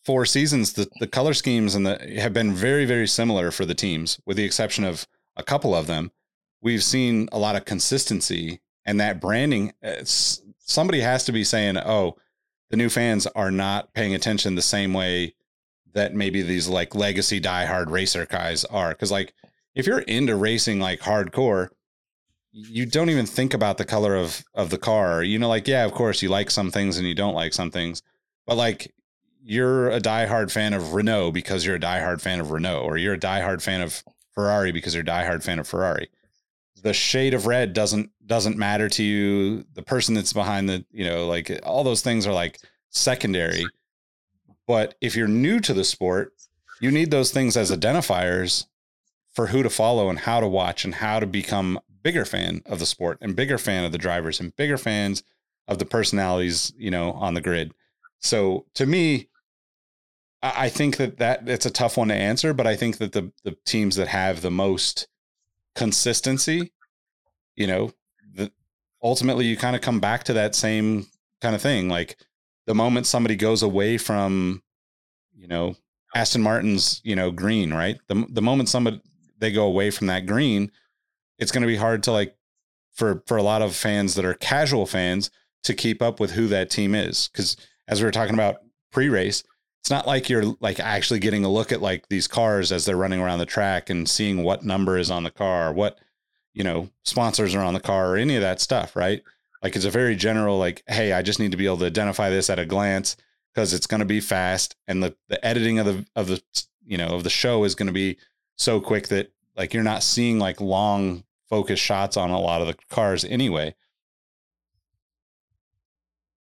four 0.04 0.26
seasons, 0.26 0.74
the, 0.74 0.88
the 1.00 1.08
color 1.08 1.34
schemes 1.34 1.76
and 1.76 1.86
the 1.86 2.20
have 2.20 2.34
been 2.34 2.54
very, 2.54 2.86
very 2.86 3.08
similar 3.08 3.52
for 3.52 3.66
the 3.66 3.76
teams, 3.76 4.20
with 4.26 4.38
the 4.38 4.44
exception 4.44 4.84
of 4.84 5.08
a 5.36 5.44
couple 5.44 5.76
of 5.76 5.88
them. 5.88 6.12
We've 6.62 6.84
seen 6.84 7.30
a 7.32 7.40
lot 7.40 7.56
of 7.56 7.66
consistency 7.66 8.62
and 8.86 9.00
that 9.00 9.22
branding. 9.22 9.74
Uh, 9.84 10.04
somebody 10.04 11.02
has 11.02 11.26
to 11.26 11.32
be 11.32 11.44
saying, 11.44 11.78
"Oh, 11.78 12.18
the 12.70 12.78
new 12.78 12.90
fans 12.90 13.28
are 13.28 13.52
not 13.52 13.94
paying 13.94 14.16
attention 14.16 14.56
the 14.56 14.62
same 14.62 14.94
way 14.94 15.36
that 15.94 16.14
maybe 16.14 16.42
these 16.42 16.68
like 16.68 16.96
legacy 16.96 17.40
diehard 17.40 17.90
racer 17.90 18.26
guys 18.26 18.66
are." 18.66 18.90
Because 18.90 19.12
like 19.12 19.34
if 19.76 19.86
you're 19.88 20.00
into 20.00 20.36
racing 20.36 20.80
like 20.80 21.02
hardcore, 21.02 21.70
you 22.52 22.86
don't 22.86 23.10
even 23.10 23.26
think 23.26 23.54
about 23.54 23.78
the 23.78 23.86
color 23.86 24.16
of 24.16 24.44
of 24.54 24.70
the 24.70 24.78
car. 24.78 25.24
You 25.24 25.40
know, 25.40 25.50
like 25.50 25.68
yeah, 25.68 25.86
of 25.86 25.94
course 25.94 26.22
you 26.22 26.30
like 26.30 26.52
some 26.52 26.72
things 26.72 26.98
and 26.98 27.08
you 27.08 27.16
don't 27.16 27.36
like 27.36 27.54
some 27.54 27.72
things, 27.72 28.02
but 28.46 28.58
like 28.58 28.94
you're 29.50 29.90
a 29.90 30.00
diehard 30.00 30.52
fan 30.52 30.76
of 30.76 30.94
Renault 30.94 31.32
because 31.32 31.66
you're 31.66 31.76
a 31.76 31.80
diehard 31.80 32.22
fan 32.22 32.40
of 32.40 32.52
Renault, 32.52 32.84
or 32.84 32.98
you're 32.98 33.16
a 33.16 33.20
diehard 33.20 33.64
fan 33.64 33.82
of 33.82 34.04
Ferrari 34.32 34.72
because 34.72 34.94
you're 34.94 35.02
a 35.02 35.06
diehard 35.06 35.44
fan 35.44 35.58
of 35.58 35.68
Ferrari. 35.68 36.08
The 36.84 36.94
shade 36.94 37.34
of 37.34 37.48
red 37.48 37.74
doesn't 37.74 38.12
doesn't 38.24 38.58
matter 38.58 38.88
to 38.90 39.04
you. 39.04 39.66
The 39.74 39.82
person 39.82 40.14
that's 40.14 40.34
behind 40.34 40.70
the, 40.70 40.86
you 40.92 41.04
know, 41.04 41.26
like 41.26 41.60
all 41.64 41.84
those 41.84 42.02
things 42.02 42.28
are 42.28 42.32
like 42.32 42.60
secondary. 42.92 43.66
But 44.68 44.94
if 45.02 45.16
you're 45.16 45.28
new 45.28 45.60
to 45.62 45.74
the 45.74 45.84
sport, 45.84 46.34
you 46.80 46.92
need 46.92 47.10
those 47.10 47.32
things 47.32 47.58
as 47.58 47.72
identifiers 47.72 48.68
for 49.34 49.48
who 49.48 49.64
to 49.64 49.70
follow 49.70 50.10
and 50.10 50.20
how 50.20 50.40
to 50.40 50.48
watch 50.48 50.86
and 50.86 50.94
how 50.94 51.20
to 51.20 51.26
become 51.26 51.80
bigger 52.04 52.24
fan 52.24 52.62
of 52.68 52.78
the 52.78 52.86
sport 52.86 53.18
and 53.20 53.36
bigger 53.36 53.58
fan 53.58 53.84
of 53.84 53.92
the 53.92 53.98
drivers 53.98 54.40
and 54.40 54.56
bigger 54.56 54.78
fans 54.78 55.24
of 55.68 55.80
the 55.80 55.86
personalities, 55.86 56.72
you 56.78 56.92
know, 56.92 57.14
on 57.14 57.34
the 57.34 57.42
grid. 57.42 57.74
So 58.20 58.66
to 58.76 58.86
me, 58.86 59.29
I 60.42 60.70
think 60.70 60.98
that 60.98 61.18
that 61.18 61.50
it's 61.50 61.66
a 61.66 61.72
tough 61.72 61.98
one 61.98 62.08
to 62.08 62.16
answer, 62.16 62.54
but 62.54 62.66
I 62.66 62.76
think 62.76 62.98
that 62.98 63.12
the 63.12 63.32
the 63.44 63.58
teams 63.66 63.96
that 63.98 64.08
have 64.08 64.42
the 64.42 64.52
most 64.52 65.08
consistency, 65.76 66.72
you 67.56 67.68
know, 67.68 67.92
the, 68.34 68.52
ultimately 69.04 69.46
you 69.46 69.58
kind 69.58 69.76
of 69.76 69.82
come 69.82 70.00
back 70.00 70.24
to 70.26 70.34
that 70.34 70.56
same 70.56 71.08
kind 71.42 71.56
of 71.56 71.62
thing. 71.62 71.90
Like 71.90 72.18
the 72.68 72.76
moment 72.76 73.06
somebody 73.06 73.36
goes 73.36 73.64
away 73.64 73.98
from, 73.98 74.64
you 75.36 75.48
know, 75.48 75.76
Aston 76.16 76.42
Martin's, 76.42 77.02
you 77.04 77.16
know, 77.16 77.32
green, 77.32 77.74
right? 77.74 78.00
The 78.08 78.26
the 78.30 78.42
moment 78.42 78.70
somebody 78.70 79.02
they 79.40 79.52
go 79.52 79.66
away 79.66 79.92
from 79.92 80.08
that 80.08 80.26
green, 80.26 80.72
it's 81.38 81.52
going 81.52 81.62
to 81.62 81.68
be 81.68 81.76
hard 81.76 82.04
to 82.04 82.12
like 82.12 82.36
for 82.94 83.24
for 83.28 83.38
a 83.38 83.44
lot 83.44 83.62
of 83.62 83.76
fans 83.76 84.16
that 84.16 84.26
are 84.26 84.34
casual 84.34 84.86
fans 84.86 85.32
to 85.64 85.74
keep 85.74 86.02
up 86.02 86.20
with 86.20 86.32
who 86.32 86.48
that 86.48 86.70
team 86.70 86.96
is 86.96 87.30
because 87.32 87.58
as 87.88 88.00
we 88.00 88.06
were 88.06 88.12
talking 88.12 88.34
about 88.34 88.58
pre-race 88.92 89.44
it's 89.82 89.90
not 89.90 90.08
like 90.08 90.30
you're 90.30 90.56
like 90.60 90.80
actually 90.80 91.20
getting 91.20 91.46
a 91.46 91.50
look 91.50 91.72
at 91.72 91.82
like 91.82 92.08
these 92.10 92.28
cars 92.28 92.72
as 92.72 92.86
they're 92.86 92.98
running 92.98 93.22
around 93.22 93.40
the 93.40 93.46
track 93.46 93.90
and 93.90 94.10
seeing 94.10 94.44
what 94.44 94.64
number 94.64 94.98
is 94.98 95.12
on 95.12 95.24
the 95.24 95.32
car 95.32 95.74
what 95.74 96.00
you 96.54 96.64
know 96.64 96.90
sponsors 97.04 97.56
are 97.56 97.64
on 97.64 97.74
the 97.74 97.80
car 97.80 98.12
or 98.12 98.18
any 98.18 98.36
of 98.36 98.42
that 98.42 98.60
stuff 98.62 98.96
right 98.96 99.24
like 99.64 99.76
it's 99.76 99.86
a 99.86 99.92
very 99.92 100.16
general 100.16 100.58
like 100.58 100.84
hey 100.88 101.14
i 101.14 101.22
just 101.22 101.40
need 101.40 101.52
to 101.52 101.58
be 101.58 101.66
able 101.66 101.78
to 101.78 101.86
identify 101.86 102.30
this 102.30 102.50
at 102.50 102.60
a 102.60 102.66
glance 102.66 103.16
because 103.54 103.74
it's 103.74 103.88
going 103.88 104.00
to 104.00 104.06
be 104.06 104.20
fast 104.20 104.76
and 104.88 105.02
the 105.02 105.16
the 105.28 105.44
editing 105.46 105.80
of 105.80 105.86
the 105.86 106.06
of 106.16 106.28
the 106.28 106.42
you 106.86 106.98
know 106.98 107.08
of 107.08 107.24
the 107.24 107.30
show 107.30 107.64
is 107.64 107.76
going 107.76 107.88
to 107.88 107.94
be 107.94 108.18
so 108.58 108.82
quick 108.82 109.08
that 109.08 109.32
like 109.56 109.74
you're 109.74 109.84
not 109.84 110.04
seeing 110.04 110.40
like 110.40 110.62
long 110.62 111.24
focus 111.50 111.80
shots 111.80 112.16
on 112.16 112.30
a 112.30 112.40
lot 112.40 112.62
of 112.62 112.68
the 112.68 112.76
cars 112.90 113.26
anyway. 113.26 113.76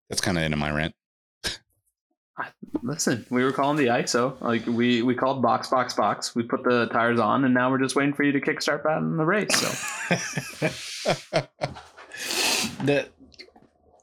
That's 0.09 0.21
kind 0.21 0.37
of 0.37 0.43
into 0.43 0.57
my 0.57 0.71
rant. 0.71 0.95
Listen, 2.81 3.25
we 3.29 3.43
were 3.43 3.51
calling 3.51 3.77
the 3.77 3.87
ISO. 3.87 4.39
Like 4.41 4.65
we 4.65 5.01
we 5.03 5.15
called 5.15 5.41
box 5.41 5.69
box 5.69 5.93
box. 5.93 6.35
We 6.35 6.43
put 6.43 6.63
the 6.63 6.87
tires 6.87 7.19
on, 7.19 7.45
and 7.45 7.53
now 7.53 7.69
we're 7.69 7.77
just 7.77 7.95
waiting 7.95 8.13
for 8.13 8.23
you 8.23 8.31
to 8.31 8.41
kickstart 8.41 8.83
that 8.83 8.97
in 8.97 9.17
the 9.17 9.25
race. 9.25 9.55
So 9.55 9.67
that 12.83 13.09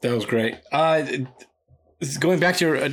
that 0.01 0.15
was 0.15 0.25
great. 0.25 0.55
Uh, 0.71 1.05
going 2.19 2.39
back 2.39 2.57
to 2.57 2.65
your 2.65 2.77
uh, 2.77 2.89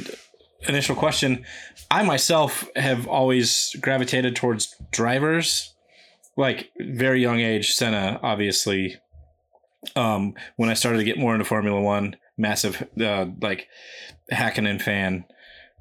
initial 0.68 0.96
question, 0.96 1.44
I 1.90 2.02
myself 2.02 2.68
have 2.76 3.06
always 3.06 3.74
gravitated 3.80 4.36
towards 4.36 4.74
drivers. 4.90 5.74
Like 6.36 6.70
very 6.78 7.20
young 7.20 7.40
age, 7.40 7.70
Senna 7.70 8.20
obviously. 8.22 8.96
Um, 9.94 10.34
when 10.56 10.68
I 10.68 10.74
started 10.74 10.98
to 10.98 11.04
get 11.04 11.18
more 11.18 11.34
into 11.34 11.44
Formula 11.44 11.80
One, 11.80 12.16
massive 12.36 12.86
uh, 13.00 13.26
like 13.40 13.68
Hakkinen 14.32 14.82
fan, 14.82 15.24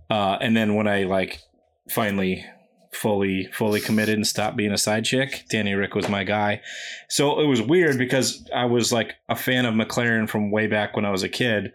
uh, 0.09 0.37
and 0.41 0.55
then 0.55 0.75
when 0.75 0.87
I 0.87 1.03
like 1.03 1.41
finally 1.89 2.45
fully 2.93 3.47
fully 3.53 3.79
committed 3.79 4.15
and 4.15 4.25
stopped 4.25 4.57
being 4.57 4.71
a 4.71 4.77
side 4.77 5.05
chick. 5.05 5.45
Danny 5.49 5.73
Rick 5.73 5.93
was 5.93 6.09
my 6.09 6.23
guy. 6.23 6.61
So 7.09 7.39
it 7.39 7.45
was 7.45 7.61
weird 7.61 7.97
because 7.97 8.49
I 8.53 8.65
was 8.65 8.91
like 8.91 9.13
a 9.29 9.35
fan 9.35 9.65
of 9.65 9.73
McLaren 9.73 10.27
from 10.27 10.51
way 10.51 10.67
back 10.67 10.95
when 10.95 11.05
I 11.05 11.11
was 11.11 11.23
a 11.23 11.29
kid, 11.29 11.73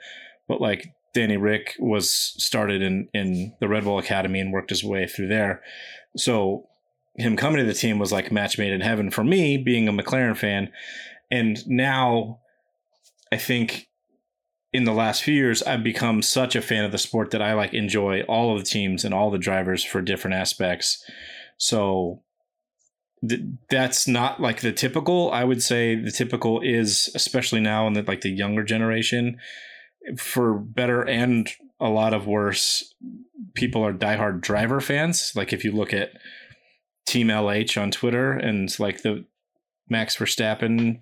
but 0.49 0.61
like 0.61 0.95
Danny 1.15 1.37
Rick 1.37 1.77
was 1.79 2.11
started 2.11 2.83
in 2.83 3.09
in 3.15 3.55
the 3.61 3.69
Red 3.69 3.85
Bull 3.85 3.99
Academy 3.99 4.41
and 4.41 4.53
worked 4.53 4.71
his 4.71 4.85
way 4.85 5.07
through 5.07 5.29
there. 5.29 5.63
So 6.17 6.69
him 7.17 7.37
coming 7.37 7.59
to 7.59 7.65
the 7.65 7.75
team 7.75 7.99
was 7.99 8.13
like 8.13 8.33
match 8.33 8.59
made 8.59 8.73
in 8.73 8.81
heaven 8.81 9.11
for 9.11 9.23
me 9.23 9.59
being 9.59 9.89
a 9.89 9.93
McLaren 9.93 10.37
fan. 10.37 10.71
And 11.31 11.67
now 11.69 12.41
I 13.31 13.37
think 13.37 13.89
in 14.73 14.85
the 14.85 14.93
last 14.93 15.23
few 15.23 15.35
years 15.35 15.63
I've 15.63 15.85
become 15.85 16.23
such 16.23 16.57
a 16.57 16.63
fan 16.63 16.85
of 16.85 16.93
the 16.93 16.99
sport 16.99 17.31
that 17.31 17.43
I 17.43 17.55
like 17.55 17.75
enjoy 17.75 18.23
all 18.23 18.53
of 18.53 18.59
the 18.59 18.69
teams 18.69 19.05
and 19.05 19.13
all 19.13 19.31
the 19.31 19.39
drivers 19.39 19.85
for 19.85 20.01
different 20.01 20.35
aspects. 20.35 21.05
So 21.59 22.23
th- 23.29 23.43
that's 23.69 24.09
not 24.09 24.41
like 24.41 24.61
the 24.61 24.73
typical. 24.73 25.31
I 25.31 25.45
would 25.45 25.63
say 25.63 25.95
the 25.95 26.11
typical 26.11 26.61
is 26.61 27.11
especially 27.15 27.61
now 27.61 27.87
in 27.87 27.93
the 27.93 28.03
like 28.03 28.23
the 28.23 28.31
younger 28.31 28.65
generation 28.65 29.39
for 30.19 30.59
better 30.59 31.03
and 31.03 31.49
a 31.79 31.89
lot 31.89 32.15
of 32.15 32.27
worse 32.27 32.95
people 33.55 33.85
are 33.85 33.93
diehard 33.93 34.41
driver 34.41 34.81
fans. 34.81 35.33
Like 35.35 35.53
if 35.53 35.65
you 35.65 35.73
look 35.73 35.93
at 35.93 36.13
Team 37.07 37.29
LH 37.29 37.81
on 37.81 37.91
Twitter 37.91 38.33
and 38.33 38.79
like 38.79 39.03
the 39.03 39.25
Max 39.89 40.17
Verstappen 40.17 41.01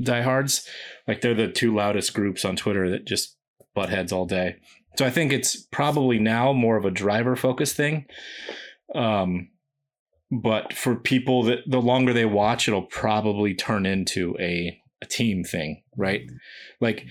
diehards. 0.00 0.68
Like 1.06 1.20
they're 1.20 1.34
the 1.34 1.48
two 1.48 1.74
loudest 1.74 2.14
groups 2.14 2.44
on 2.44 2.56
Twitter 2.56 2.90
that 2.90 3.06
just 3.06 3.36
butt 3.74 3.88
heads 3.90 4.12
all 4.12 4.26
day. 4.26 4.56
So 4.96 5.04
I 5.04 5.10
think 5.10 5.32
it's 5.32 5.56
probably 5.56 6.18
now 6.18 6.52
more 6.52 6.76
of 6.76 6.84
a 6.84 6.90
driver 6.90 7.36
focused 7.36 7.76
thing. 7.76 8.06
Um, 8.94 9.50
but 10.30 10.72
for 10.72 10.96
people 10.96 11.44
that 11.44 11.60
the 11.66 11.80
longer 11.80 12.12
they 12.12 12.24
watch, 12.24 12.66
it'll 12.66 12.82
probably 12.82 13.54
turn 13.54 13.86
into 13.86 14.34
a, 14.40 14.80
a 15.02 15.06
team 15.06 15.44
thing, 15.44 15.82
right? 15.96 16.22
Like 16.80 17.06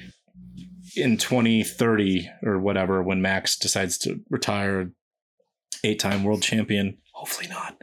in 0.96 1.18
2030 1.18 2.30
or 2.44 2.60
whatever, 2.60 3.02
when 3.02 3.22
Max 3.22 3.58
decides 3.58 3.98
to 4.00 4.20
retire, 4.30 4.92
eight 5.84 6.00
time 6.00 6.24
world 6.24 6.42
champion, 6.42 6.98
hopefully 7.14 7.48
not. 7.48 7.78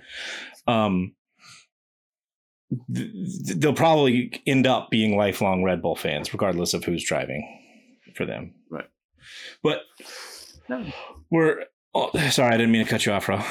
Um, 0.66 1.14
they'll 2.88 3.74
probably 3.74 4.42
end 4.46 4.66
up 4.66 4.90
being 4.90 5.16
lifelong 5.16 5.62
Red 5.62 5.82
Bull 5.82 5.96
fans, 5.96 6.32
regardless 6.32 6.74
of 6.74 6.84
who's 6.84 7.04
driving 7.04 7.60
for 8.16 8.24
them. 8.24 8.54
Right. 8.70 8.88
But 9.62 9.82
no. 10.68 10.86
we're 11.30 11.64
oh, 11.94 12.10
sorry, 12.30 12.54
I 12.54 12.56
didn't 12.56 12.72
mean 12.72 12.84
to 12.84 12.90
cut 12.90 13.06
you 13.06 13.12
off, 13.12 13.28
Ro. 13.28 13.42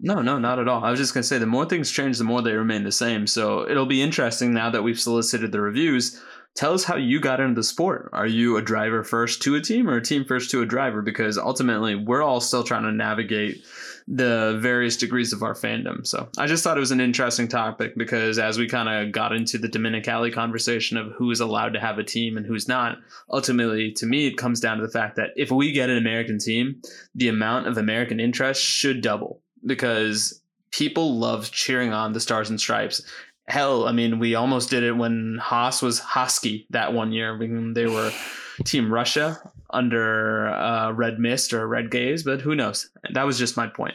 No, 0.00 0.20
no, 0.20 0.38
not 0.38 0.58
at 0.58 0.68
all. 0.68 0.84
I 0.84 0.90
was 0.90 0.98
just 0.98 1.14
gonna 1.14 1.24
say 1.24 1.38
the 1.38 1.46
more 1.46 1.66
things 1.66 1.90
change, 1.90 2.18
the 2.18 2.24
more 2.24 2.42
they 2.42 2.54
remain 2.54 2.84
the 2.84 2.92
same. 2.92 3.26
So 3.26 3.68
it'll 3.68 3.86
be 3.86 4.02
interesting 4.02 4.52
now 4.52 4.70
that 4.70 4.82
we've 4.82 5.00
solicited 5.00 5.52
the 5.52 5.60
reviews. 5.60 6.20
Tell 6.56 6.72
us 6.72 6.84
how 6.84 6.96
you 6.96 7.20
got 7.20 7.40
into 7.40 7.54
the 7.54 7.64
sport. 7.64 8.10
Are 8.12 8.26
you 8.26 8.56
a 8.56 8.62
driver 8.62 9.02
first 9.02 9.42
to 9.42 9.56
a 9.56 9.60
team 9.60 9.88
or 9.88 9.96
a 9.96 10.02
team 10.02 10.24
first 10.24 10.50
to 10.52 10.62
a 10.62 10.66
driver? 10.66 11.02
Because 11.02 11.36
ultimately, 11.36 11.96
we're 11.96 12.22
all 12.22 12.40
still 12.40 12.62
trying 12.62 12.84
to 12.84 12.92
navigate 12.92 13.64
the 14.06 14.58
various 14.60 14.96
degrees 14.96 15.32
of 15.32 15.42
our 15.42 15.54
fandom. 15.54 16.06
So 16.06 16.28
I 16.36 16.46
just 16.46 16.62
thought 16.62 16.76
it 16.76 16.80
was 16.80 16.90
an 16.90 17.00
interesting 17.00 17.48
topic 17.48 17.96
because 17.96 18.38
as 18.38 18.58
we 18.58 18.68
kind 18.68 18.88
of 18.88 19.12
got 19.12 19.32
into 19.32 19.56
the 19.56 19.68
Domenicali 19.68 20.32
conversation 20.32 20.98
of 20.98 21.12
who 21.12 21.30
is 21.30 21.40
allowed 21.40 21.72
to 21.72 21.80
have 21.80 21.98
a 21.98 22.04
team 22.04 22.36
and 22.36 22.44
who's 22.44 22.68
not, 22.68 22.98
ultimately 23.30 23.92
to 23.92 24.06
me 24.06 24.26
it 24.26 24.36
comes 24.36 24.60
down 24.60 24.76
to 24.76 24.86
the 24.86 24.92
fact 24.92 25.16
that 25.16 25.30
if 25.36 25.50
we 25.50 25.72
get 25.72 25.88
an 25.88 25.96
American 25.96 26.38
team, 26.38 26.82
the 27.14 27.28
amount 27.28 27.66
of 27.66 27.78
American 27.78 28.20
interest 28.20 28.62
should 28.62 29.00
double 29.00 29.40
because 29.64 30.42
people 30.70 31.18
love 31.18 31.50
cheering 31.50 31.92
on 31.92 32.12
the 32.12 32.20
stars 32.20 32.50
and 32.50 32.60
stripes. 32.60 33.02
Hell, 33.46 33.86
I 33.86 33.92
mean, 33.92 34.18
we 34.18 34.34
almost 34.34 34.70
did 34.70 34.82
it 34.82 34.92
when 34.92 35.38
Haas 35.40 35.80
was 35.80 36.00
Hosky 36.00 36.66
that 36.70 36.92
one 36.92 37.12
year. 37.12 37.36
When 37.36 37.74
they 37.74 37.86
were 37.86 38.10
Team 38.64 38.92
Russia 38.92 39.38
under 39.74 40.48
uh, 40.48 40.92
Red 40.92 41.18
Mist 41.18 41.52
or 41.52 41.66
Red 41.66 41.90
Gaze, 41.90 42.22
but 42.22 42.40
who 42.40 42.54
knows? 42.54 42.88
That 43.12 43.26
was 43.26 43.38
just 43.38 43.56
my 43.56 43.66
point. 43.66 43.94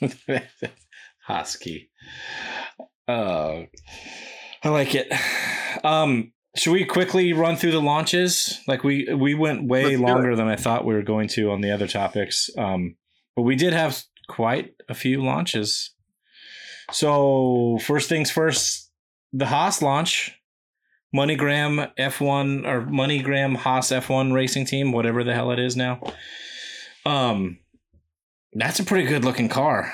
Husky. 1.26 1.90
Oh, 3.08 3.66
I 4.62 4.68
like 4.68 4.94
it. 4.94 5.12
Um, 5.82 6.32
should 6.56 6.72
we 6.72 6.84
quickly 6.84 7.32
run 7.32 7.56
through 7.56 7.72
the 7.72 7.80
launches? 7.80 8.60
Like 8.68 8.84
we 8.84 9.12
we 9.12 9.34
went 9.34 9.68
way 9.68 9.96
longer 9.96 10.36
than 10.36 10.48
I 10.48 10.56
thought 10.56 10.84
we 10.84 10.94
were 10.94 11.02
going 11.02 11.28
to 11.28 11.50
on 11.50 11.60
the 11.60 11.72
other 11.72 11.88
topics. 11.88 12.48
Um, 12.56 12.96
but 13.34 13.42
we 13.42 13.56
did 13.56 13.72
have 13.72 14.02
quite 14.28 14.74
a 14.88 14.94
few 14.94 15.22
launches. 15.22 15.92
So 16.92 17.78
first 17.82 18.08
things 18.08 18.30
first, 18.30 18.90
the 19.32 19.46
Haas 19.46 19.82
launch 19.82 20.38
MoneyGram 21.14 21.94
F1 21.96 22.66
or 22.66 22.82
MoneyGram 22.82 23.56
Haas 23.56 23.90
F1 23.90 24.32
racing 24.32 24.66
team, 24.66 24.92
whatever 24.92 25.22
the 25.22 25.32
hell 25.32 25.52
it 25.52 25.58
is 25.58 25.76
now. 25.76 26.00
Um, 27.06 27.58
that's 28.52 28.80
a 28.80 28.84
pretty 28.84 29.06
good 29.06 29.24
looking 29.24 29.48
car. 29.48 29.92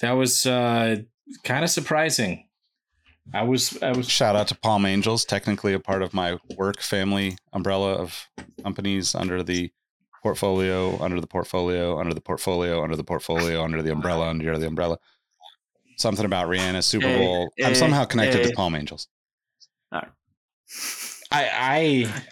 That 0.00 0.12
was 0.12 0.46
uh, 0.46 0.96
kind 1.44 1.64
of 1.64 1.70
surprising. 1.70 2.44
I 3.34 3.42
was 3.42 3.82
I 3.82 3.92
was 3.92 4.08
shout 4.08 4.36
out 4.36 4.48
to 4.48 4.54
Palm 4.54 4.86
Angels, 4.86 5.24
technically 5.24 5.72
a 5.72 5.80
part 5.80 6.02
of 6.02 6.14
my 6.14 6.38
work 6.56 6.80
family 6.80 7.36
umbrella 7.52 7.94
of 7.94 8.28
companies 8.62 9.16
under 9.16 9.42
the 9.42 9.72
portfolio, 10.22 10.96
under 11.02 11.20
the 11.20 11.26
portfolio, 11.26 11.98
under 11.98 12.14
the 12.14 12.20
portfolio, 12.20 12.84
under 12.84 12.94
the 12.94 13.02
portfolio, 13.02 13.64
under 13.64 13.82
the 13.82 13.90
umbrella, 13.90 14.28
under 14.28 14.58
the 14.58 14.66
umbrella. 14.66 14.98
Something 15.96 16.26
about 16.26 16.48
Rihanna 16.48 16.84
Super 16.84 17.16
Bowl. 17.16 17.50
Hey, 17.56 17.64
I'm 17.64 17.74
somehow 17.74 18.04
connected 18.04 18.42
hey. 18.42 18.50
to 18.50 18.54
Palm 18.54 18.74
Angels. 18.76 19.08
I 19.92 20.06
I 21.32 22.22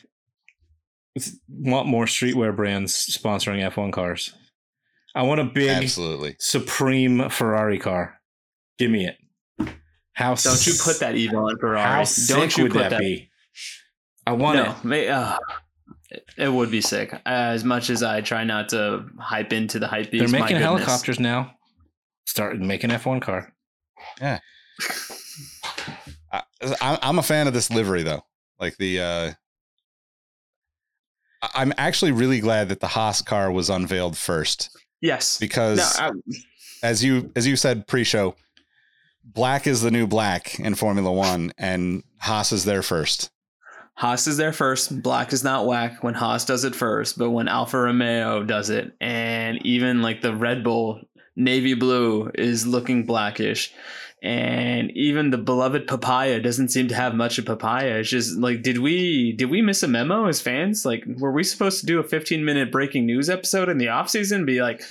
want 1.48 1.86
more 1.86 2.06
streetwear 2.06 2.54
brands 2.54 2.94
sponsoring 2.94 3.68
F1 3.70 3.92
cars. 3.92 4.34
I 5.14 5.22
want 5.22 5.40
a 5.40 5.44
big, 5.44 5.70
absolutely 5.70 6.36
supreme 6.38 7.28
Ferrari 7.28 7.78
car. 7.78 8.20
Give 8.78 8.90
me 8.90 9.06
it. 9.06 9.16
How 10.14 10.34
don't 10.34 10.66
you 10.66 10.74
put 10.82 11.00
that 11.00 11.16
evil 11.16 11.46
on 11.46 11.58
Ferrari? 11.58 12.04
How 12.04 12.10
don't 12.28 12.56
you 12.56 12.64
would 12.64 12.72
put 12.72 12.78
that, 12.78 12.90
that 12.90 13.00
be? 13.00 13.30
I 14.26 14.32
want 14.32 14.56
no, 14.56 14.70
it. 14.70 14.84
May, 14.84 15.08
uh, 15.08 15.36
it 16.36 16.52
would 16.52 16.70
be 16.70 16.80
sick. 16.80 17.20
As 17.26 17.64
much 17.64 17.90
as 17.90 18.02
I 18.02 18.20
try 18.20 18.44
not 18.44 18.68
to 18.70 19.06
hype 19.18 19.52
into 19.52 19.78
the 19.78 19.86
hype 19.86 20.10
beast, 20.10 20.30
they're 20.30 20.40
making 20.40 20.56
helicopters 20.56 21.20
now. 21.20 21.54
Start 22.26 22.58
making 22.58 22.90
F1 22.90 23.22
car. 23.22 23.52
Yeah. 24.20 24.38
I, 26.80 26.98
I'm 27.02 27.18
a 27.18 27.22
fan 27.22 27.46
of 27.46 27.54
this 27.54 27.70
livery 27.70 28.02
though. 28.02 28.24
Like 28.58 28.76
the, 28.76 29.00
uh, 29.00 29.32
I'm 31.54 31.72
actually 31.76 32.12
really 32.12 32.40
glad 32.40 32.68
that 32.68 32.80
the 32.80 32.86
Haas 32.88 33.20
car 33.20 33.50
was 33.50 33.68
unveiled 33.68 34.16
first. 34.16 34.70
Yes, 35.00 35.38
because 35.38 35.98
no, 35.98 36.12
as 36.82 37.04
you 37.04 37.30
as 37.36 37.46
you 37.46 37.56
said 37.56 37.86
pre-show, 37.86 38.36
black 39.22 39.66
is 39.66 39.82
the 39.82 39.90
new 39.90 40.06
black 40.06 40.58
in 40.58 40.74
Formula 40.74 41.12
One, 41.12 41.52
and 41.58 42.02
Haas 42.18 42.52
is 42.52 42.64
there 42.64 42.82
first. 42.82 43.30
Haas 43.96 44.26
is 44.26 44.36
there 44.36 44.52
first. 44.52 45.02
Black 45.02 45.32
is 45.32 45.44
not 45.44 45.66
whack 45.66 46.02
when 46.02 46.14
Haas 46.14 46.44
does 46.44 46.64
it 46.64 46.74
first, 46.74 47.18
but 47.18 47.30
when 47.30 47.48
Alfa 47.48 47.78
Romeo 47.78 48.42
does 48.42 48.70
it, 48.70 48.92
and 49.00 49.64
even 49.66 50.02
like 50.02 50.22
the 50.22 50.34
Red 50.34 50.64
Bull 50.64 51.00
navy 51.36 51.74
blue 51.74 52.30
is 52.34 52.66
looking 52.66 53.04
blackish 53.04 53.72
and 54.24 54.90
even 54.92 55.28
the 55.28 55.38
beloved 55.38 55.86
papaya 55.86 56.40
doesn't 56.40 56.70
seem 56.70 56.88
to 56.88 56.94
have 56.94 57.14
much 57.14 57.38
of 57.38 57.44
papaya 57.44 57.98
it's 57.98 58.08
just 58.08 58.38
like 58.38 58.62
did 58.62 58.78
we 58.78 59.32
did 59.32 59.50
we 59.50 59.60
miss 59.60 59.82
a 59.82 59.88
memo 59.88 60.26
as 60.26 60.40
fans 60.40 60.86
like 60.86 61.04
were 61.18 61.30
we 61.30 61.44
supposed 61.44 61.78
to 61.78 61.86
do 61.86 62.00
a 62.00 62.02
15 62.02 62.42
minute 62.42 62.72
breaking 62.72 63.04
news 63.04 63.28
episode 63.28 63.68
in 63.68 63.76
the 63.76 63.88
off 63.88 64.08
season 64.08 64.46
be 64.46 64.62
like 64.62 64.82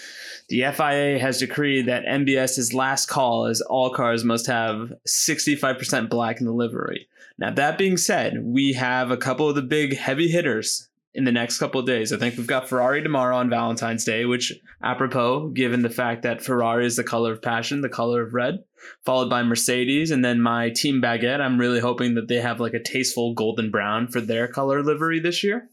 The 0.50 0.66
FIA 0.76 1.20
has 1.20 1.40
decreed 1.40 1.88
that 1.88 2.06
MBS's 2.06 2.74
last 2.74 3.08
call 3.08 3.48
is 3.48 3.62
all 3.62 3.90
cars 3.90 4.24
must 4.24 4.46
have 4.48 4.94
65% 5.08 6.10
black 6.10 6.40
in 6.40 6.46
the 6.46 6.52
livery. 6.52 7.08
Now, 7.38 7.52
that 7.52 7.78
being 7.78 7.98
said, 7.98 8.44
we 8.44 8.74
have 8.74 9.10
a 9.10 9.18
couple 9.18 9.50
of 9.50 9.56
the 9.56 9.62
big 9.62 9.98
heavy 9.98 10.28
hitters 10.28 10.90
in 11.14 11.24
the 11.24 11.32
next 11.32 11.60
couple 11.60 11.80
of 11.80 11.88
days. 11.88 12.12
I 12.12 12.18
think 12.18 12.38
we've 12.38 12.48
got 12.48 12.68
Ferrari 12.68 13.02
tomorrow 13.02 13.38
on 13.38 13.50
Valentine's 13.50 14.04
Day, 14.04 14.26
which, 14.26 14.54
apropos, 14.84 15.50
given 15.50 15.82
the 15.82 15.90
fact 15.90 16.24
that 16.24 16.44
Ferrari 16.44 16.86
is 16.86 16.96
the 16.96 17.04
color 17.04 17.32
of 17.32 17.42
passion, 17.42 17.82
the 17.82 17.90
color 17.90 18.22
of 18.22 18.34
red, 18.34 18.64
followed 19.06 19.30
by 19.30 19.44
Mercedes, 19.44 20.12
and 20.12 20.24
then 20.24 20.42
my 20.42 20.70
team 20.70 21.02
baguette. 21.02 21.42
I'm 21.42 21.60
really 21.60 21.80
hoping 21.80 22.16
that 22.16 22.28
they 22.28 22.38
have 22.42 22.60
like 22.60 22.74
a 22.74 22.82
tasteful 22.82 23.34
golden 23.34 23.72
brown 23.72 24.08
for 24.08 24.22
their 24.22 24.48
color 24.48 24.84
livery 24.84 25.20
this 25.20 25.44
year. 25.44 25.70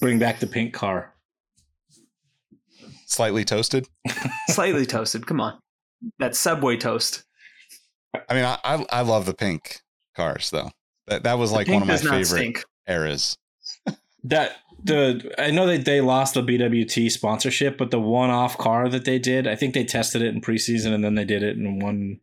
Bring 0.00 0.18
back 0.18 0.40
the 0.40 0.46
pink 0.46 0.74
car. 0.74 1.14
Slightly 3.06 3.44
toasted. 3.44 3.88
Slightly 4.48 4.86
toasted. 4.86 5.26
Come 5.26 5.40
on. 5.40 5.58
That 6.18 6.34
Subway 6.34 6.76
toast. 6.76 7.24
I 8.28 8.34
mean, 8.34 8.44
I 8.44 8.58
I, 8.64 8.86
I 8.90 9.00
love 9.02 9.26
the 9.26 9.34
pink 9.34 9.80
cars 10.16 10.50
though. 10.50 10.70
That 11.06 11.24
that 11.24 11.38
was 11.38 11.52
like 11.52 11.68
one 11.68 11.82
of 11.82 11.88
my 11.88 11.96
favorite 11.96 12.24
stink. 12.26 12.64
eras. 12.88 13.36
That 14.24 14.52
the 14.84 15.32
I 15.38 15.50
know 15.50 15.66
that 15.66 15.84
they 15.84 16.00
lost 16.00 16.34
the 16.34 16.42
BWT 16.42 17.10
sponsorship, 17.10 17.78
but 17.78 17.90
the 17.90 18.00
one-off 18.00 18.58
car 18.58 18.88
that 18.88 19.04
they 19.04 19.18
did, 19.18 19.46
I 19.46 19.54
think 19.56 19.74
they 19.74 19.84
tested 19.84 20.22
it 20.22 20.34
in 20.34 20.40
preseason 20.40 20.92
and 20.94 21.04
then 21.04 21.14
they 21.14 21.24
did 21.24 21.42
it 21.42 21.56
in 21.56 21.78
one 21.78 22.20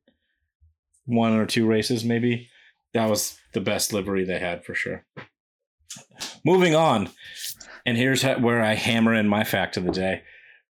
one 1.05 1.33
or 1.33 1.45
two 1.45 1.65
races 1.65 2.03
maybe. 2.03 2.49
That 2.93 3.09
was 3.09 3.37
the 3.53 3.61
best 3.61 3.93
livery 3.93 4.25
they 4.25 4.39
had 4.39 4.63
for 4.65 4.73
sure. 4.73 5.05
Moving 6.45 6.75
on, 6.75 7.09
and 7.85 7.97
here's 7.97 8.21
how, 8.21 8.39
where 8.39 8.61
I 8.61 8.73
hammer 8.75 9.13
in 9.13 9.27
my 9.27 9.43
fact 9.43 9.77
of 9.77 9.83
the 9.85 9.91
day. 9.91 10.23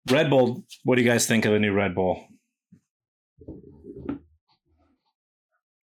Red 0.10 0.30
Bull, 0.30 0.64
what 0.84 0.96
do 0.96 1.02
you 1.02 1.10
guys 1.10 1.28
think 1.28 1.46
of 1.46 1.54
the 1.54 1.60
new 1.60 1.74
Red 1.74 1.96
Bull? 1.96 2.26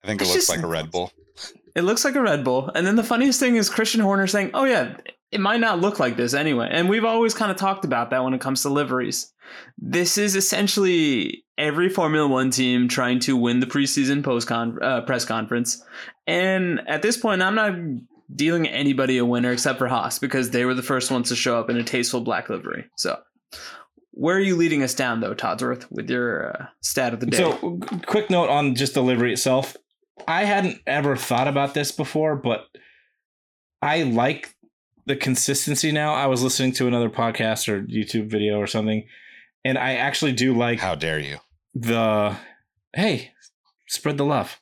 I 0.03 0.07
think 0.07 0.21
it 0.21 0.25
It's 0.25 0.31
looks 0.33 0.33
just- 0.33 0.49
like 0.49 0.61
a 0.63 0.67
Red 0.67 0.91
Bull. 0.91 1.11
It 1.75 1.83
looks 1.83 2.03
like 2.03 2.15
a 2.15 2.21
Red 2.21 2.43
Bull. 2.43 2.71
And 2.73 2.87
then 2.87 2.95
the 2.95 3.03
funniest 3.03 3.39
thing 3.39 3.55
is 3.55 3.69
Christian 3.69 4.01
Horner 4.01 4.25
saying, 4.25 4.49
oh, 4.55 4.63
yeah, 4.63 4.97
it 5.31 5.39
might 5.39 5.59
not 5.59 5.79
look 5.79 5.99
like 5.99 6.15
this 6.15 6.33
anyway. 6.33 6.69
And 6.71 6.89
we've 6.89 7.05
always 7.05 7.33
kind 7.33 7.51
of 7.51 7.57
talked 7.57 7.85
about 7.85 8.11
that 8.11 8.23
when 8.23 8.33
it 8.33 8.41
comes 8.41 8.61
to 8.61 8.69
liveries. 8.69 9.33
This 9.77 10.17
is 10.17 10.35
essentially 10.35 11.43
every 11.57 11.89
Formula 11.89 12.27
One 12.27 12.49
team 12.49 12.87
trying 12.87 13.19
to 13.21 13.35
win 13.35 13.59
the 13.59 13.65
preseason 13.65 14.23
post 14.23 14.47
con- 14.47 14.81
uh, 14.81 15.01
press 15.01 15.25
conference. 15.25 15.83
And 16.25 16.81
at 16.87 17.01
this 17.01 17.17
point, 17.17 17.41
I'm 17.41 17.55
not 17.55 17.73
dealing 18.33 18.67
anybody 18.67 19.17
a 19.17 19.25
winner 19.25 19.51
except 19.51 19.79
for 19.79 19.87
Haas 19.87 20.19
because 20.19 20.51
they 20.51 20.65
were 20.65 20.73
the 20.73 20.83
first 20.83 21.11
ones 21.11 21.29
to 21.29 21.35
show 21.35 21.59
up 21.59 21.69
in 21.69 21.77
a 21.77 21.83
tasteful 21.83 22.21
black 22.21 22.49
livery. 22.49 22.89
So, 22.95 23.19
where 24.11 24.35
are 24.35 24.41
you 24.41 24.55
leading 24.55 24.83
us 24.83 24.93
down, 24.93 25.19
though, 25.19 25.35
Todsworth, 25.35 25.89
with 25.91 26.09
your 26.09 26.49
uh, 26.49 26.65
stat 26.81 27.13
of 27.13 27.19
the 27.19 27.27
day? 27.27 27.37
So, 27.37 27.79
quick 28.05 28.29
note 28.29 28.49
on 28.49 28.75
just 28.75 28.93
the 28.93 29.03
livery 29.03 29.33
itself. 29.33 29.77
I 30.27 30.45
hadn't 30.45 30.81
ever 30.87 31.15
thought 31.15 31.47
about 31.47 31.73
this 31.73 31.91
before, 31.91 32.35
but 32.35 32.65
I 33.81 34.03
like 34.03 34.55
the 35.07 35.15
consistency 35.15 35.91
now. 35.91 36.13
I 36.13 36.27
was 36.27 36.43
listening 36.43 36.73
to 36.73 36.87
another 36.87 37.09
podcast 37.09 37.67
or 37.67 37.81
YouTube 37.83 38.29
video 38.29 38.59
or 38.59 38.67
something, 38.67 39.05
and 39.65 39.77
I 39.77 39.95
actually 39.95 40.33
do 40.33 40.53
like 40.55 40.79
How 40.79 40.95
dare 40.95 41.19
you? 41.19 41.37
the 41.73 42.35
hey, 42.93 43.31
spread 43.87 44.17
the 44.17 44.25
love. 44.25 44.59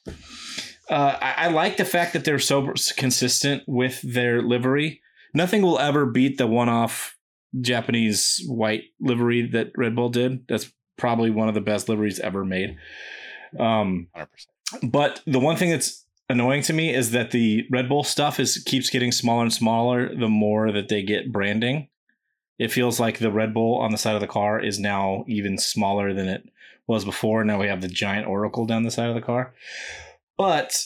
Uh, 0.89 1.17
I, 1.19 1.33
I 1.37 1.47
like 1.47 1.77
the 1.77 1.85
fact 1.85 2.13
that 2.13 2.25
they're 2.25 2.39
so 2.39 2.73
consistent 2.95 3.63
with 3.67 3.99
their 4.03 4.41
livery. 4.41 5.01
Nothing 5.33 5.63
will 5.63 5.79
ever 5.79 6.05
beat 6.05 6.37
the 6.37 6.47
one-off 6.47 7.17
Japanese 7.59 8.41
white 8.47 8.83
livery 8.99 9.47
that 9.49 9.71
Red 9.75 9.95
Bull 9.95 10.09
did. 10.09 10.47
That's 10.47 10.71
probably 10.97 11.31
one 11.31 11.47
of 11.49 11.55
the 11.55 11.61
best 11.61 11.89
liveries 11.89 12.19
ever 12.19 12.45
made. 12.45 12.77
Um, 13.59 14.07
Hundred 14.13 14.29
percent. 14.31 14.91
but 14.91 15.21
the 15.25 15.39
one 15.39 15.55
thing 15.57 15.71
that's 15.71 16.04
annoying 16.29 16.61
to 16.63 16.73
me 16.73 16.93
is 16.93 17.11
that 17.11 17.31
the 17.31 17.65
Red 17.69 17.89
Bull 17.89 18.03
stuff 18.03 18.39
is 18.39 18.57
keeps 18.65 18.89
getting 18.89 19.11
smaller 19.11 19.43
and 19.43 19.53
smaller 19.53 20.15
the 20.15 20.29
more 20.29 20.71
that 20.71 20.89
they 20.89 21.03
get 21.03 21.31
branding. 21.31 21.89
It 22.57 22.71
feels 22.71 22.99
like 22.99 23.19
the 23.19 23.31
Red 23.31 23.53
Bull 23.53 23.79
on 23.79 23.91
the 23.91 23.97
side 23.97 24.15
of 24.15 24.21
the 24.21 24.27
car 24.27 24.59
is 24.59 24.79
now 24.79 25.25
even 25.27 25.57
smaller 25.57 26.13
than 26.13 26.27
it 26.27 26.49
was 26.87 27.03
before. 27.03 27.43
Now 27.43 27.59
we 27.59 27.67
have 27.67 27.81
the 27.81 27.87
giant 27.87 28.27
oracle 28.27 28.65
down 28.65 28.83
the 28.83 28.91
side 28.91 29.09
of 29.09 29.15
the 29.15 29.21
car. 29.21 29.53
But 30.37 30.85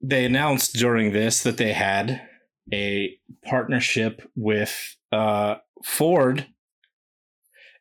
they 0.00 0.24
announced 0.24 0.74
during 0.74 1.12
this 1.12 1.42
that 1.42 1.56
they 1.56 1.72
had 1.72 2.22
a 2.72 3.18
partnership 3.44 4.28
with 4.34 4.96
uh, 5.12 5.56
Ford, 5.84 6.46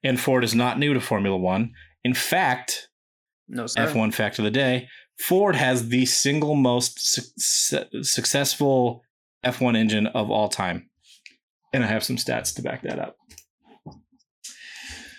and 0.04 0.20
Ford 0.20 0.44
is 0.44 0.54
not 0.54 0.80
new 0.80 0.94
to 0.94 1.02
Formula 1.02 1.38
One. 1.38 1.74
In 2.04 2.14
fact, 2.14 2.90
no, 3.48 3.68
sir. 3.68 3.88
F1 3.88 4.14
fact 4.14 4.40
of 4.40 4.46
the 4.46 4.52
day 4.52 4.88
Ford 5.18 5.55
has 5.55 5.89
the 5.89 6.05
single 6.05 6.55
most 6.55 6.99
su- 6.99 8.03
successful 8.03 9.03
F1 9.45 9.78
engine 9.78 10.07
of 10.07 10.30
all 10.30 10.49
time. 10.49 10.89
And 11.74 11.84
I 11.84 11.88
have 11.88 12.03
some 12.03 12.18
stats 12.18 12.55
to 12.55 12.61
back 12.61 12.84
that 12.84 12.99
up. 12.99 13.18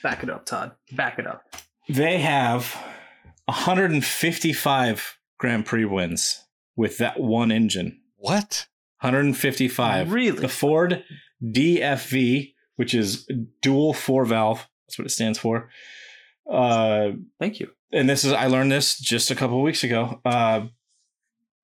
Back 0.03 0.23
it 0.23 0.31
up, 0.31 0.47
Todd. 0.47 0.73
Back 0.93 1.19
it 1.19 1.27
up. 1.27 1.43
They 1.89 2.19
have 2.19 2.75
155 3.47 5.19
Grand 5.39 5.67
Prix 5.67 5.85
wins 5.85 6.45
with 6.77 6.99
that 6.99 7.21
one 7.21 7.51
engine. 7.51 8.01
What? 8.17 8.67
155. 9.01 10.13
Really? 10.13 10.41
The 10.41 10.49
Ford 10.49 11.05
DFV, 11.43 12.55
which 12.77 12.95
is 12.95 13.29
dual 13.61 13.93
four 13.93 14.25
valve, 14.25 14.67
that's 14.87 14.99
what 14.99 15.07
it 15.07 15.11
stands 15.11 15.39
for. 15.39 15.69
Uh, 16.51 17.13
Thank 17.41 17.61
you. 17.61 17.71
and 17.93 18.09
this 18.09 18.25
is 18.25 18.33
I 18.33 18.47
learned 18.47 18.71
this 18.71 18.99
just 18.99 19.31
a 19.31 19.35
couple 19.35 19.59
of 19.59 19.65
weeks 19.65 19.83
ago 19.83 20.21
uh, 20.25 20.67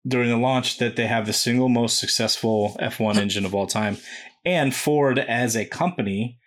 during 0.06 0.28
the 0.28 0.36
launch 0.36 0.78
that 0.78 0.96
they 0.96 1.06
have 1.06 1.26
the 1.26 1.32
single 1.32 1.68
most 1.68 1.98
successful 1.98 2.76
F1 2.80 3.16
engine 3.18 3.44
of 3.44 3.54
all 3.54 3.66
time, 3.66 3.98
and 4.44 4.74
Ford 4.74 5.18
as 5.18 5.56
a 5.56 5.64
company 5.64 6.38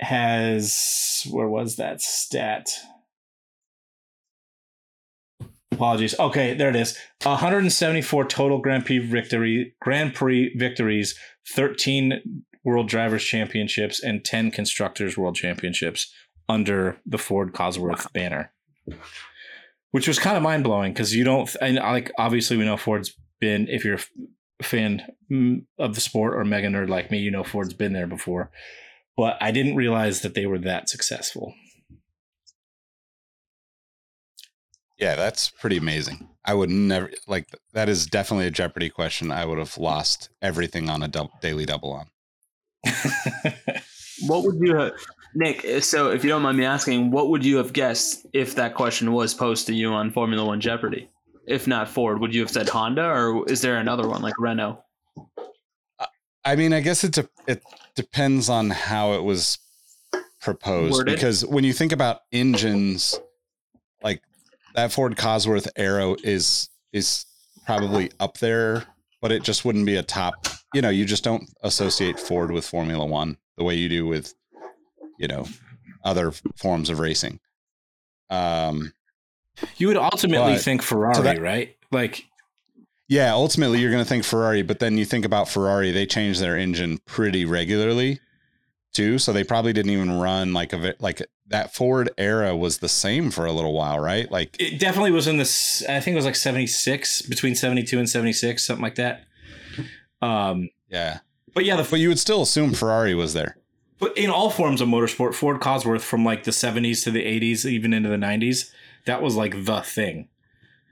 has 0.00 1.26
where 1.30 1.48
was 1.48 1.76
that 1.76 2.00
stat? 2.00 2.68
Apologies. 5.72 6.18
Okay, 6.18 6.54
there 6.54 6.70
it 6.70 6.76
is. 6.76 6.98
174 7.22 8.24
total 8.24 8.60
Grand 8.60 8.84
Prix 8.84 8.98
victory 8.98 9.74
Grand 9.80 10.14
Prix 10.14 10.52
victories, 10.56 11.16
13 11.54 12.42
World 12.64 12.88
Drivers 12.88 13.22
Championships, 13.24 14.02
and 14.02 14.24
10 14.24 14.50
Constructors 14.50 15.16
World 15.16 15.36
Championships 15.36 16.12
under 16.48 16.98
the 17.04 17.18
Ford 17.18 17.52
Cosworth 17.52 18.12
banner, 18.12 18.52
which 19.90 20.08
was 20.08 20.18
kind 20.18 20.36
of 20.36 20.42
mind 20.42 20.64
blowing 20.64 20.92
because 20.92 21.14
you 21.14 21.24
don't 21.24 21.54
and 21.60 21.76
like 21.76 22.10
obviously 22.18 22.56
we 22.56 22.64
know 22.64 22.76
Ford's 22.76 23.16
been 23.40 23.68
if 23.68 23.84
you're 23.84 23.98
a 24.60 24.62
fan 24.64 25.02
mm, 25.30 25.64
of 25.78 25.94
the 25.94 26.00
sport 26.00 26.34
or 26.34 26.44
mega 26.44 26.68
nerd 26.68 26.88
like 26.88 27.10
me, 27.10 27.18
you 27.18 27.30
know 27.30 27.44
Ford's 27.44 27.74
been 27.74 27.92
there 27.92 28.06
before, 28.06 28.50
but 29.16 29.36
I 29.40 29.50
didn't 29.50 29.76
realize 29.76 30.22
that 30.22 30.34
they 30.34 30.46
were 30.46 30.58
that 30.58 30.88
successful. 30.88 31.54
Yeah, 34.98 35.14
that's 35.14 35.50
pretty 35.50 35.76
amazing. 35.76 36.28
I 36.44 36.54
would 36.54 36.70
never 36.70 37.10
like 37.28 37.46
that 37.72 37.88
is 37.88 38.06
definitely 38.06 38.46
a 38.46 38.50
Jeopardy 38.50 38.90
question. 38.90 39.30
I 39.30 39.44
would 39.44 39.58
have 39.58 39.78
lost 39.78 40.30
everything 40.42 40.88
on 40.90 41.02
a 41.02 41.08
dou- 41.08 41.30
daily 41.40 41.66
double 41.66 41.92
on. 41.92 42.06
What 44.26 44.44
would 44.44 44.56
you 44.60 44.74
have, 44.76 44.92
Nick? 45.34 45.82
So, 45.82 46.10
if 46.10 46.24
you 46.24 46.30
don't 46.30 46.42
mind 46.42 46.58
me 46.58 46.64
asking, 46.64 47.10
what 47.10 47.28
would 47.28 47.44
you 47.44 47.56
have 47.58 47.72
guessed 47.72 48.26
if 48.32 48.54
that 48.56 48.74
question 48.74 49.12
was 49.12 49.34
posed 49.34 49.66
to 49.66 49.74
you 49.74 49.92
on 49.92 50.10
Formula 50.10 50.44
One 50.44 50.60
Jeopardy? 50.60 51.10
If 51.46 51.66
not 51.66 51.88
Ford, 51.88 52.20
would 52.20 52.34
you 52.34 52.40
have 52.42 52.50
said 52.50 52.68
Honda, 52.68 53.04
or 53.04 53.48
is 53.48 53.60
there 53.60 53.76
another 53.78 54.06
one 54.06 54.22
like 54.22 54.38
Renault? 54.38 54.82
I 56.44 56.56
mean, 56.56 56.72
I 56.72 56.80
guess 56.80 57.04
it 57.04 57.12
de- 57.12 57.28
it 57.46 57.62
depends 57.94 58.48
on 58.48 58.70
how 58.70 59.12
it 59.12 59.22
was 59.22 59.58
proposed 60.40 60.94
Worded? 60.94 61.14
because 61.14 61.44
when 61.44 61.64
you 61.64 61.72
think 61.72 61.92
about 61.92 62.20
engines, 62.32 63.18
like 64.02 64.22
that 64.74 64.92
Ford 64.92 65.16
Cosworth 65.16 65.68
Arrow 65.76 66.16
is 66.22 66.70
is 66.92 67.26
probably 67.66 68.10
up 68.20 68.38
there, 68.38 68.84
but 69.20 69.32
it 69.32 69.42
just 69.42 69.64
wouldn't 69.64 69.86
be 69.86 69.96
a 69.96 70.02
top. 70.02 70.46
You 70.72 70.82
know, 70.82 70.88
you 70.90 71.04
just 71.04 71.24
don't 71.24 71.44
associate 71.62 72.18
Ford 72.18 72.50
with 72.50 72.66
Formula 72.66 73.04
One 73.04 73.36
the 73.56 73.64
way 73.64 73.74
you 73.74 73.88
do 73.88 74.06
with, 74.06 74.34
you 75.18 75.28
know, 75.28 75.46
other 76.04 76.32
forms 76.56 76.88
of 76.90 76.98
racing. 77.00 77.40
Um, 78.30 78.92
you 79.76 79.88
would 79.88 79.96
ultimately 79.96 80.54
But- 80.54 80.62
think 80.62 80.82
Ferrari, 80.82 81.14
so 81.14 81.22
that- 81.22 81.40
right? 81.40 81.76
Like 81.90 82.24
Yeah, 83.08 83.32
ultimately 83.32 83.80
you're 83.80 83.90
going 83.90 84.04
to 84.04 84.08
think 84.08 84.22
Ferrari, 84.24 84.60
but 84.62 84.80
then 84.80 84.98
you 84.98 85.04
think 85.06 85.24
about 85.24 85.48
Ferrari, 85.48 85.90
they 85.92 86.04
change 86.06 86.38
their 86.38 86.58
engine 86.58 86.98
pretty 87.06 87.44
regularly 87.46 88.20
too, 88.92 89.18
so 89.18 89.32
they 89.32 89.44
probably 89.44 89.72
didn't 89.72 89.92
even 89.92 90.18
run 90.18 90.52
like 90.52 90.72
a 90.74 90.94
like 91.00 91.22
that 91.46 91.74
Ford 91.74 92.10
era 92.18 92.54
was 92.54 92.78
the 92.78 92.88
same 92.88 93.30
for 93.30 93.46
a 93.46 93.52
little 93.52 93.72
while, 93.72 93.98
right? 93.98 94.30
Like 94.30 94.54
it 94.60 94.78
definitely 94.78 95.10
was 95.12 95.26
in 95.26 95.38
this 95.38 95.82
I 95.88 96.00
think 96.00 96.12
it 96.12 96.16
was 96.16 96.26
like 96.26 96.36
76 96.36 97.22
between 97.22 97.54
72 97.54 97.98
and 97.98 98.08
76 98.08 98.62
something 98.66 98.82
like 98.82 98.96
that. 98.96 99.24
Um 100.20 100.68
yeah. 100.90 101.20
but 101.54 101.64
yeah, 101.64 101.76
the 101.76 101.84
But 101.90 102.00
you 102.00 102.08
would 102.08 102.18
still 102.18 102.42
assume 102.42 102.74
Ferrari 102.74 103.14
was 103.14 103.32
there. 103.32 103.56
But 103.98 104.16
in 104.16 104.30
all 104.30 104.50
forms 104.50 104.80
of 104.80 104.88
motorsport, 104.88 105.34
Ford 105.34 105.60
Cosworth 105.60 106.02
from 106.02 106.24
like 106.24 106.44
the 106.44 106.50
70s 106.52 107.02
to 107.04 107.10
the 107.10 107.22
80s, 107.24 107.64
even 107.64 107.92
into 107.92 108.08
the 108.08 108.16
90s, 108.16 108.70
that 109.06 109.20
was 109.22 109.34
like 109.34 109.64
the 109.64 109.80
thing. 109.80 110.28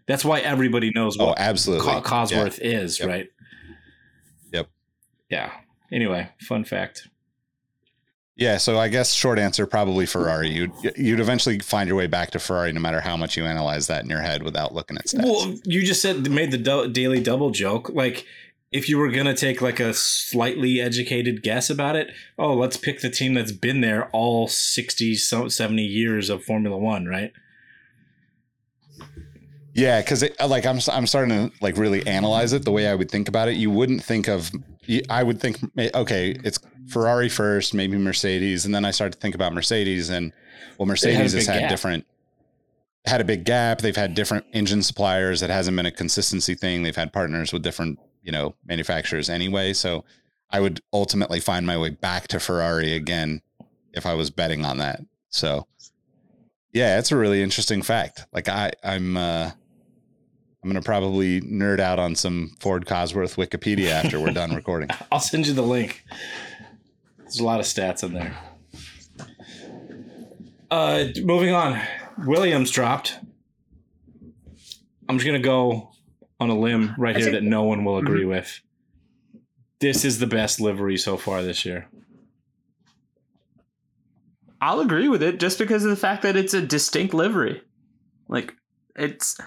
That's 0.06 0.24
why 0.24 0.40
everybody 0.40 0.90
knows 0.94 1.16
Oh, 1.18 1.34
absolutely. 1.36 1.86
Co- 1.86 2.00
Cosworth 2.02 2.58
is, 2.60 2.98
Yep. 3.00 3.08
right? 3.08 3.28
Yep. 4.52 4.68
Yeah. 5.30 5.52
Anyway, 5.92 6.30
fun 6.40 6.64
fact. 6.64 7.08
Yeah, 8.38 8.58
so 8.58 8.78
I 8.78 8.88
guess 8.88 9.12
short 9.14 9.38
answer 9.38 9.66
probably 9.66 10.04
Ferrari. 10.04 10.50
You'd 10.50 10.72
you'd 10.96 11.20
eventually 11.20 11.58
find 11.58 11.88
your 11.88 11.96
way 11.96 12.06
back 12.06 12.32
to 12.32 12.38
Ferrari 12.38 12.70
no 12.70 12.80
matter 12.80 13.00
how 13.00 13.16
much 13.16 13.34
you 13.36 13.46
analyze 13.46 13.86
that 13.86 14.04
in 14.04 14.10
your 14.10 14.20
head 14.20 14.42
without 14.42 14.74
looking 14.74 14.98
at 14.98 15.06
stats. 15.06 15.24
Well, 15.24 15.54
you 15.64 15.82
just 15.82 16.02
said 16.02 16.30
made 16.30 16.50
the 16.50 16.58
do- 16.58 16.88
daily 16.92 17.22
double 17.22 17.50
joke. 17.50 17.88
Like, 17.88 18.26
if 18.76 18.90
you 18.90 18.98
were 18.98 19.10
gonna 19.10 19.34
take 19.34 19.62
like 19.62 19.80
a 19.80 19.94
slightly 19.94 20.80
educated 20.80 21.42
guess 21.42 21.70
about 21.70 21.96
it, 21.96 22.10
oh, 22.38 22.52
let's 22.52 22.76
pick 22.76 23.00
the 23.00 23.08
team 23.08 23.32
that's 23.32 23.52
been 23.52 23.80
there 23.80 24.10
all 24.10 24.48
60, 24.48 25.14
70 25.14 25.82
years 25.82 26.28
of 26.28 26.44
Formula 26.44 26.76
One, 26.76 27.06
right? 27.06 27.32
Yeah, 29.72 30.02
because 30.02 30.22
uh, 30.22 30.46
like 30.46 30.66
I'm 30.66 30.78
I'm 30.92 31.06
starting 31.06 31.50
to 31.50 31.56
like 31.62 31.78
really 31.78 32.06
analyze 32.06 32.52
it 32.52 32.64
the 32.64 32.70
way 32.70 32.86
I 32.86 32.94
would 32.94 33.10
think 33.10 33.28
about 33.28 33.48
it. 33.48 33.56
You 33.56 33.70
wouldn't 33.70 34.02
think 34.02 34.28
of 34.28 34.50
I 35.08 35.22
would 35.22 35.40
think 35.40 35.58
okay, 35.94 36.38
it's 36.44 36.58
Ferrari 36.88 37.30
first, 37.30 37.72
maybe 37.72 37.96
Mercedes, 37.96 38.66
and 38.66 38.74
then 38.74 38.84
I 38.84 38.90
start 38.90 39.12
to 39.12 39.18
think 39.18 39.34
about 39.34 39.54
Mercedes 39.54 40.10
and 40.10 40.32
well, 40.78 40.86
Mercedes 40.86 41.32
has 41.32 41.46
had 41.46 41.60
gap. 41.60 41.70
different 41.70 42.06
had 43.06 43.20
a 43.20 43.24
big 43.24 43.44
gap. 43.44 43.78
They've 43.78 43.96
had 43.96 44.14
different 44.14 44.44
engine 44.52 44.82
suppliers. 44.82 45.40
It 45.40 45.48
hasn't 45.48 45.76
been 45.76 45.86
a 45.86 45.92
consistency 45.92 46.54
thing. 46.54 46.82
They've 46.82 46.96
had 46.96 47.12
partners 47.12 47.52
with 47.52 47.62
different 47.62 47.98
you 48.26 48.32
know 48.32 48.54
manufacturers 48.66 49.30
anyway. 49.30 49.72
So 49.72 50.04
I 50.50 50.60
would 50.60 50.82
ultimately 50.92 51.40
find 51.40 51.64
my 51.64 51.78
way 51.78 51.90
back 51.90 52.28
to 52.28 52.40
Ferrari 52.40 52.92
again 52.92 53.40
if 53.92 54.04
I 54.04 54.14
was 54.14 54.30
betting 54.30 54.66
on 54.66 54.78
that. 54.78 55.00
So 55.30 55.66
yeah, 56.72 56.98
it's 56.98 57.12
a 57.12 57.16
really 57.16 57.42
interesting 57.42 57.80
fact. 57.80 58.26
Like 58.32 58.48
I 58.48 58.72
I'm 58.84 59.16
uh 59.16 59.50
I'm 60.62 60.68
gonna 60.68 60.82
probably 60.82 61.40
nerd 61.40 61.78
out 61.78 62.00
on 62.00 62.16
some 62.16 62.56
Ford 62.58 62.84
Cosworth 62.84 63.36
Wikipedia 63.36 63.90
after 63.90 64.20
we're 64.20 64.32
done 64.32 64.54
recording. 64.54 64.90
I'll 65.12 65.20
send 65.20 65.46
you 65.46 65.54
the 65.54 65.62
link. 65.62 66.04
There's 67.18 67.38
a 67.38 67.44
lot 67.44 67.60
of 67.60 67.66
stats 67.66 68.02
in 68.02 68.12
there. 68.12 68.36
Uh, 70.68 71.06
moving 71.22 71.54
on. 71.54 71.80
Williams 72.18 72.72
dropped. 72.72 73.18
I'm 75.08 75.16
just 75.16 75.26
gonna 75.26 75.38
go 75.38 75.92
on 76.38 76.50
a 76.50 76.58
limb 76.58 76.94
right 76.98 77.16
here 77.16 77.32
that 77.32 77.42
no 77.42 77.64
one 77.64 77.84
will 77.84 77.98
agree 77.98 78.20
mm-hmm. 78.20 78.30
with. 78.30 78.60
This 79.80 80.04
is 80.04 80.18
the 80.18 80.26
best 80.26 80.60
livery 80.60 80.96
so 80.96 81.16
far 81.16 81.42
this 81.42 81.64
year. 81.64 81.88
I'll 84.60 84.80
agree 84.80 85.08
with 85.08 85.22
it 85.22 85.38
just 85.38 85.58
because 85.58 85.84
of 85.84 85.90
the 85.90 85.96
fact 85.96 86.22
that 86.22 86.36
it's 86.36 86.54
a 86.54 86.62
distinct 86.62 87.14
livery. 87.14 87.62
Like 88.28 88.54
it's 88.94 89.38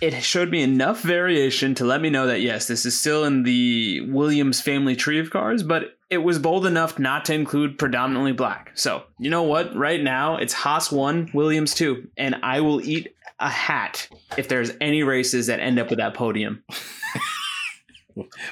it 0.00 0.14
showed 0.22 0.50
me 0.50 0.62
enough 0.62 1.02
variation 1.02 1.74
to 1.74 1.84
let 1.84 2.00
me 2.00 2.10
know 2.10 2.28
that 2.28 2.40
yes, 2.40 2.68
this 2.68 2.86
is 2.86 2.98
still 2.98 3.24
in 3.24 3.42
the 3.42 4.02
Williams 4.08 4.60
family 4.60 4.94
tree 4.94 5.18
of 5.18 5.30
cars, 5.30 5.62
but 5.62 5.96
it 6.08 6.18
was 6.18 6.38
bold 6.38 6.66
enough 6.66 6.98
not 6.98 7.24
to 7.26 7.34
include 7.34 7.78
predominantly 7.78 8.32
black. 8.32 8.70
So, 8.74 9.02
you 9.18 9.28
know 9.28 9.42
what? 9.42 9.74
Right 9.74 10.02
now, 10.02 10.36
it's 10.36 10.54
Haas 10.54 10.90
1, 10.90 11.30
Williams 11.34 11.74
2, 11.74 12.08
and 12.16 12.36
I 12.42 12.60
will 12.60 12.80
eat 12.80 13.14
a 13.38 13.48
hat 13.48 14.08
if 14.36 14.48
there's 14.48 14.72
any 14.80 15.02
races 15.02 15.46
that 15.46 15.60
end 15.60 15.78
up 15.78 15.90
with 15.90 15.98
that 15.98 16.14
podium. 16.14 16.64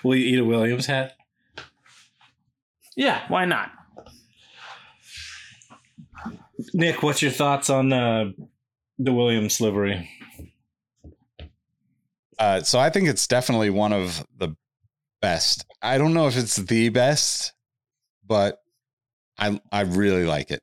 Will 0.03 0.17
you 0.17 0.35
eat 0.35 0.39
a 0.39 0.45
Williams 0.45 0.87
hat? 0.87 1.17
Yeah, 2.97 3.25
why 3.29 3.45
not? 3.45 3.73
Nick, 6.73 7.03
what's 7.03 7.21
your 7.21 7.31
thoughts 7.31 7.69
on 7.69 7.93
uh, 7.93 8.31
the 8.99 9.13
Williams 9.13 9.61
livery? 9.61 10.09
Uh, 12.39 12.63
so 12.63 12.79
I 12.79 12.91
think 12.91 13.09
it's 13.09 13.27
definitely 13.27 13.71
one 13.71 13.93
of 13.93 14.25
the 14.37 14.57
best. 15.21 15.67
I 15.83 15.99
don't 15.99 16.15
know 16.15 16.27
if 16.27 16.37
it's 16.37 16.57
the 16.57 16.89
best, 16.91 17.53
but 18.27 18.61
I 19.39 19.61
I 19.73 19.83
really 19.83 20.25
like 20.25 20.51
it. 20.51 20.63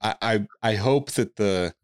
I 0.00 0.14
I, 0.22 0.46
I 0.62 0.74
hope 0.76 1.12
that 1.12 1.36
the 1.36 1.74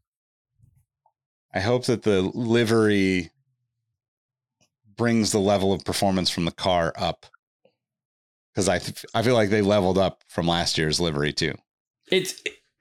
I 1.52 1.60
hope 1.60 1.86
that 1.86 2.02
the 2.02 2.22
livery 2.22 3.30
brings 4.96 5.32
the 5.32 5.40
level 5.40 5.72
of 5.72 5.84
performance 5.84 6.30
from 6.30 6.44
the 6.44 6.50
car 6.50 6.92
up 6.96 7.26
because 8.52 8.68
I 8.68 8.78
th- 8.78 9.04
I 9.14 9.22
feel 9.22 9.34
like 9.34 9.50
they 9.50 9.62
leveled 9.62 9.98
up 9.98 10.22
from 10.28 10.46
last 10.46 10.76
year's 10.78 11.00
livery 11.00 11.32
too. 11.32 11.54
It's 12.10 12.34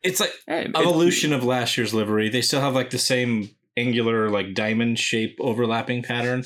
it's 0.03 0.19
like 0.19 0.33
Hey, 0.47 0.65
it- 0.65 0.77
evolution 0.77 1.33
of 1.33 1.43
last 1.43 1.77
year's 1.77 1.93
livery. 1.93 2.29
They 2.29 2.41
still 2.41 2.61
have 2.61 2.75
like 2.75 2.89
the 2.89 2.97
same 2.97 3.49
angular, 3.77 4.29
like 4.29 4.53
diamond 4.53 4.99
shape 4.99 5.37
overlapping 5.39 6.03
pattern 6.03 6.43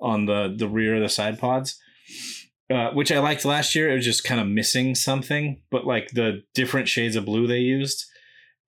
on 0.00 0.26
the 0.26 0.54
the 0.56 0.68
rear 0.68 0.96
of 0.96 1.02
the 1.02 1.08
side 1.08 1.38
pods, 1.38 1.78
uh, 2.70 2.90
which 2.90 3.12
I 3.12 3.20
liked 3.20 3.44
last 3.44 3.74
year. 3.74 3.90
It 3.90 3.96
was 3.96 4.04
just 4.04 4.24
kind 4.24 4.40
of 4.40 4.48
missing 4.48 4.94
something, 4.94 5.62
but 5.70 5.86
like 5.86 6.08
the 6.10 6.42
different 6.54 6.88
shades 6.88 7.16
of 7.16 7.24
blue 7.24 7.46
they 7.46 7.58
used, 7.60 8.04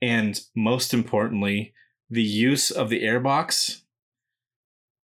and 0.00 0.38
most 0.54 0.94
importantly, 0.94 1.72
the 2.10 2.22
use 2.22 2.70
of 2.70 2.88
the 2.88 3.02
airbox 3.02 3.82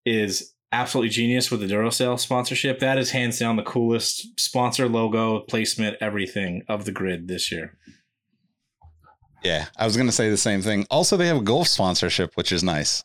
is 0.06 0.54
absolutely 0.72 1.10
genius 1.10 1.52
with 1.52 1.60
the 1.60 1.68
Duracell 1.68 2.20
sponsorship. 2.20 2.80
That 2.80 2.98
is 2.98 3.12
hands 3.12 3.40
down 3.40 3.56
the 3.56 3.64
coolest 3.64 4.40
sponsor 4.40 4.88
logo, 4.88 5.42
placement, 5.42 5.98
everything 6.00 6.64
of 6.68 6.86
the 6.86 6.92
grid 6.92 7.28
this 7.28 7.52
year. 7.52 7.78
Yeah, 9.44 9.66
I 9.76 9.86
was 9.86 9.96
going 9.98 10.08
to 10.08 10.14
say 10.14 10.30
the 10.30 10.38
same 10.38 10.62
thing. 10.62 10.86
Also, 10.92 11.18
they 11.18 11.28
have 11.28 11.38
a 11.38 11.42
golf 11.42 11.68
sponsorship, 11.68 12.36
which 12.36 12.52
is 12.52 12.64
nice. 12.64 13.04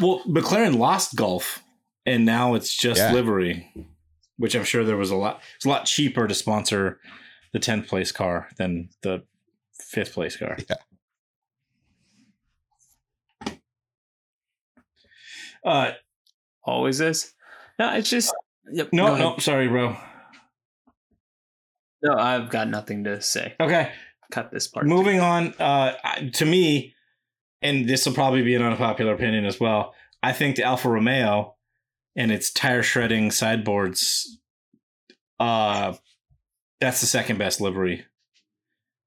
Well, 0.00 0.22
McLaren 0.28 0.78
lost 0.78 1.16
golf, 1.16 1.62
and 2.06 2.24
now 2.24 2.54
it's 2.54 2.76
just 2.76 2.98
Yeah. 3.00 3.12
livery, 3.12 3.72
which 4.36 4.54
I'm 4.54 4.64
sure 4.64 4.84
there 4.84 4.96
was 4.96 5.10
a 5.10 5.16
lot. 5.16 5.42
It's 5.56 5.64
a 5.64 5.68
lot 5.68 5.86
cheaper 5.86 6.28
to 6.28 6.34
sponsor 6.34 7.00
the 7.52 7.58
tenth 7.58 7.88
place 7.88 8.12
car 8.12 8.48
than 8.58 8.90
the 9.02 9.24
fifth 9.80 10.12
place 10.12 10.36
car. 10.36 10.56
Yeah. 10.68 10.76
Uh, 15.64 15.92
always 16.64 17.00
is. 17.00 17.32
No, 17.78 17.94
it's 17.94 18.10
just 18.10 18.34
yep, 18.70 18.90
no, 18.92 19.16
no, 19.16 19.38
sorry, 19.38 19.68
bro. 19.68 19.96
No, 22.02 22.14
I've 22.16 22.50
got 22.50 22.68
nothing 22.68 23.04
to 23.04 23.20
say. 23.22 23.54
Okay, 23.58 23.90
Cut 24.30 24.50
this 24.50 24.68
part. 24.68 24.86
moving 24.86 25.20
on. 25.20 25.54
Uh, 25.58 25.92
to 26.34 26.44
me, 26.44 26.94
and 27.62 27.88
this 27.88 28.04
will 28.04 28.12
probably 28.12 28.42
be 28.42 28.54
an 28.54 28.62
unpopular 28.62 29.14
opinion 29.14 29.46
as 29.46 29.58
well. 29.58 29.94
I 30.22 30.32
think 30.32 30.56
the 30.56 30.64
Alfa 30.64 30.88
Romeo 30.90 31.56
and 32.14 32.30
its 32.30 32.52
tire 32.52 32.82
shredding 32.82 33.30
sideboards, 33.30 34.38
uh, 35.40 35.94
that's 36.80 37.00
the 37.00 37.06
second 37.06 37.38
best 37.38 37.60
livery 37.60 38.04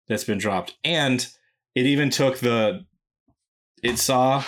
that's 0.07 0.23
been 0.23 0.39
dropped, 0.39 0.75
and 0.84 1.27
it 1.75 1.85
even 1.85 2.09
took 2.09 2.39
the. 2.39 2.85
It 3.84 3.99
saw 3.99 4.43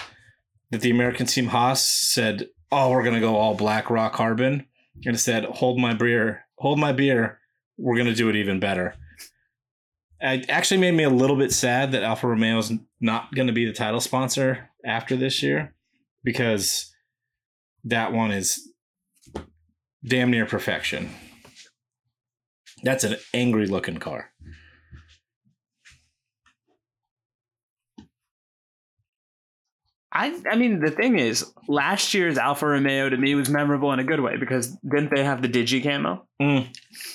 that 0.72 0.82
the 0.82 0.92
American 0.92 1.26
team 1.26 1.48
Haas 1.48 1.86
said, 1.86 2.50
"Oh, 2.72 2.92
we're 2.92 3.04
gonna 3.04 3.20
go 3.20 3.36
all 3.36 3.56
black 3.56 3.90
raw 3.90 4.10
carbon," 4.10 4.68
and 5.06 5.16
it 5.16 5.20
said, 5.20 5.46
"Hold 5.46 5.80
my 5.80 5.94
beer, 5.94 6.46
hold 6.58 6.80
my 6.80 6.92
beer. 6.92 7.40
We're 7.78 7.98
gonna 7.98 8.16
do 8.16 8.30
it 8.30 8.36
even 8.36 8.60
better." 8.60 8.96
It 10.22 10.50
actually 10.50 10.82
made 10.82 10.96
me 10.96 11.04
a 11.04 11.10
little 11.10 11.38
bit 11.38 11.54
sad 11.54 11.94
that 11.94 12.04
Alfa 12.04 12.28
Romeo 12.28 12.58
is 12.58 12.74
not 13.00 13.34
to 13.34 13.54
be 13.54 13.66
the 13.66 13.74
title 13.74 14.02
sponsor 14.02 14.70
after 14.86 15.16
this 15.16 15.42
year 15.42 15.74
because 16.24 16.94
that 17.86 18.12
one 18.12 18.32
is 18.32 18.74
damn 20.04 20.32
near 20.32 20.46
perfection. 20.46 21.10
That's 22.84 23.04
an 23.04 23.18
angry 23.34 23.68
looking 23.68 23.98
car. 23.98 24.32
I 30.12 30.36
I 30.50 30.56
mean 30.56 30.80
the 30.80 30.92
thing 30.92 31.20
is, 31.20 31.46
last 31.68 32.14
year's 32.14 32.38
Alfa 32.38 32.66
Romeo 32.66 33.10
to 33.10 33.18
me 33.18 33.36
was 33.36 33.50
memorable 33.50 33.92
in 33.94 34.00
a 34.00 34.04
good 34.04 34.20
way 34.22 34.38
because 34.38 34.70
didn't 34.78 35.14
they 35.14 35.24
have 35.24 35.42
the 35.42 35.50
digi 35.50 35.84
camo? 35.84 36.26
Mm. 36.42 36.68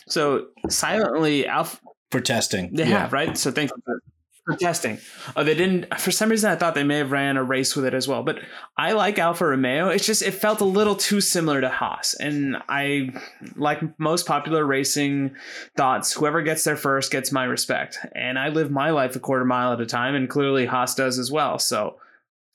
So 0.07 0.47
silently, 0.69 1.47
Alfa 1.47 1.79
For 2.11 2.21
testing. 2.21 2.73
they 2.73 2.85
have 2.85 3.13
right. 3.13 3.37
So 3.37 3.51
thanks 3.51 3.73
for, 3.85 4.01
for 4.47 4.57
testing. 4.57 4.99
Oh, 5.35 5.43
they 5.43 5.55
didn't. 5.57 5.99
For 5.99 6.13
some 6.13 6.29
reason, 6.29 6.53
I 6.53 6.57
thought 6.57 6.77
they 6.77 6.85
may 6.85 6.99
have 6.99 7.11
ran 7.11 7.37
a 7.37 7.43
race 7.43 7.75
with 7.75 7.85
it 7.85 7.95
as 7.95 8.07
well. 8.07 8.23
But 8.23 8.39
I 8.77 8.93
like 8.93 9.19
Alfa 9.19 9.47
Romeo. 9.47 9.89
It's 9.89 10.07
just 10.07 10.23
it 10.23 10.33
felt 10.33 10.61
a 10.61 10.65
little 10.65 10.95
too 10.95 11.21
similar 11.21 11.61
to 11.63 11.69
Haas, 11.69 12.15
and 12.15 12.59
I 12.69 13.11
like 13.57 13.81
most 13.99 14.25
popular 14.27 14.65
racing 14.65 15.35
thoughts. 15.77 16.13
Whoever 16.13 16.43
gets 16.43 16.63
there 16.63 16.77
first 16.77 17.11
gets 17.11 17.33
my 17.33 17.43
respect, 17.45 17.99
and 18.15 18.39
I 18.39 18.51
live 18.51 18.71
my 18.71 18.91
life 18.91 19.17
a 19.17 19.21
quarter 19.21 19.45
mile 19.45 19.73
at 19.73 19.81
a 19.81 19.87
time, 19.87 20.15
and 20.15 20.31
clearly 20.31 20.67
Haas 20.67 20.95
does 20.95 21.19
as 21.19 21.33
well. 21.33 21.59
So. 21.59 21.97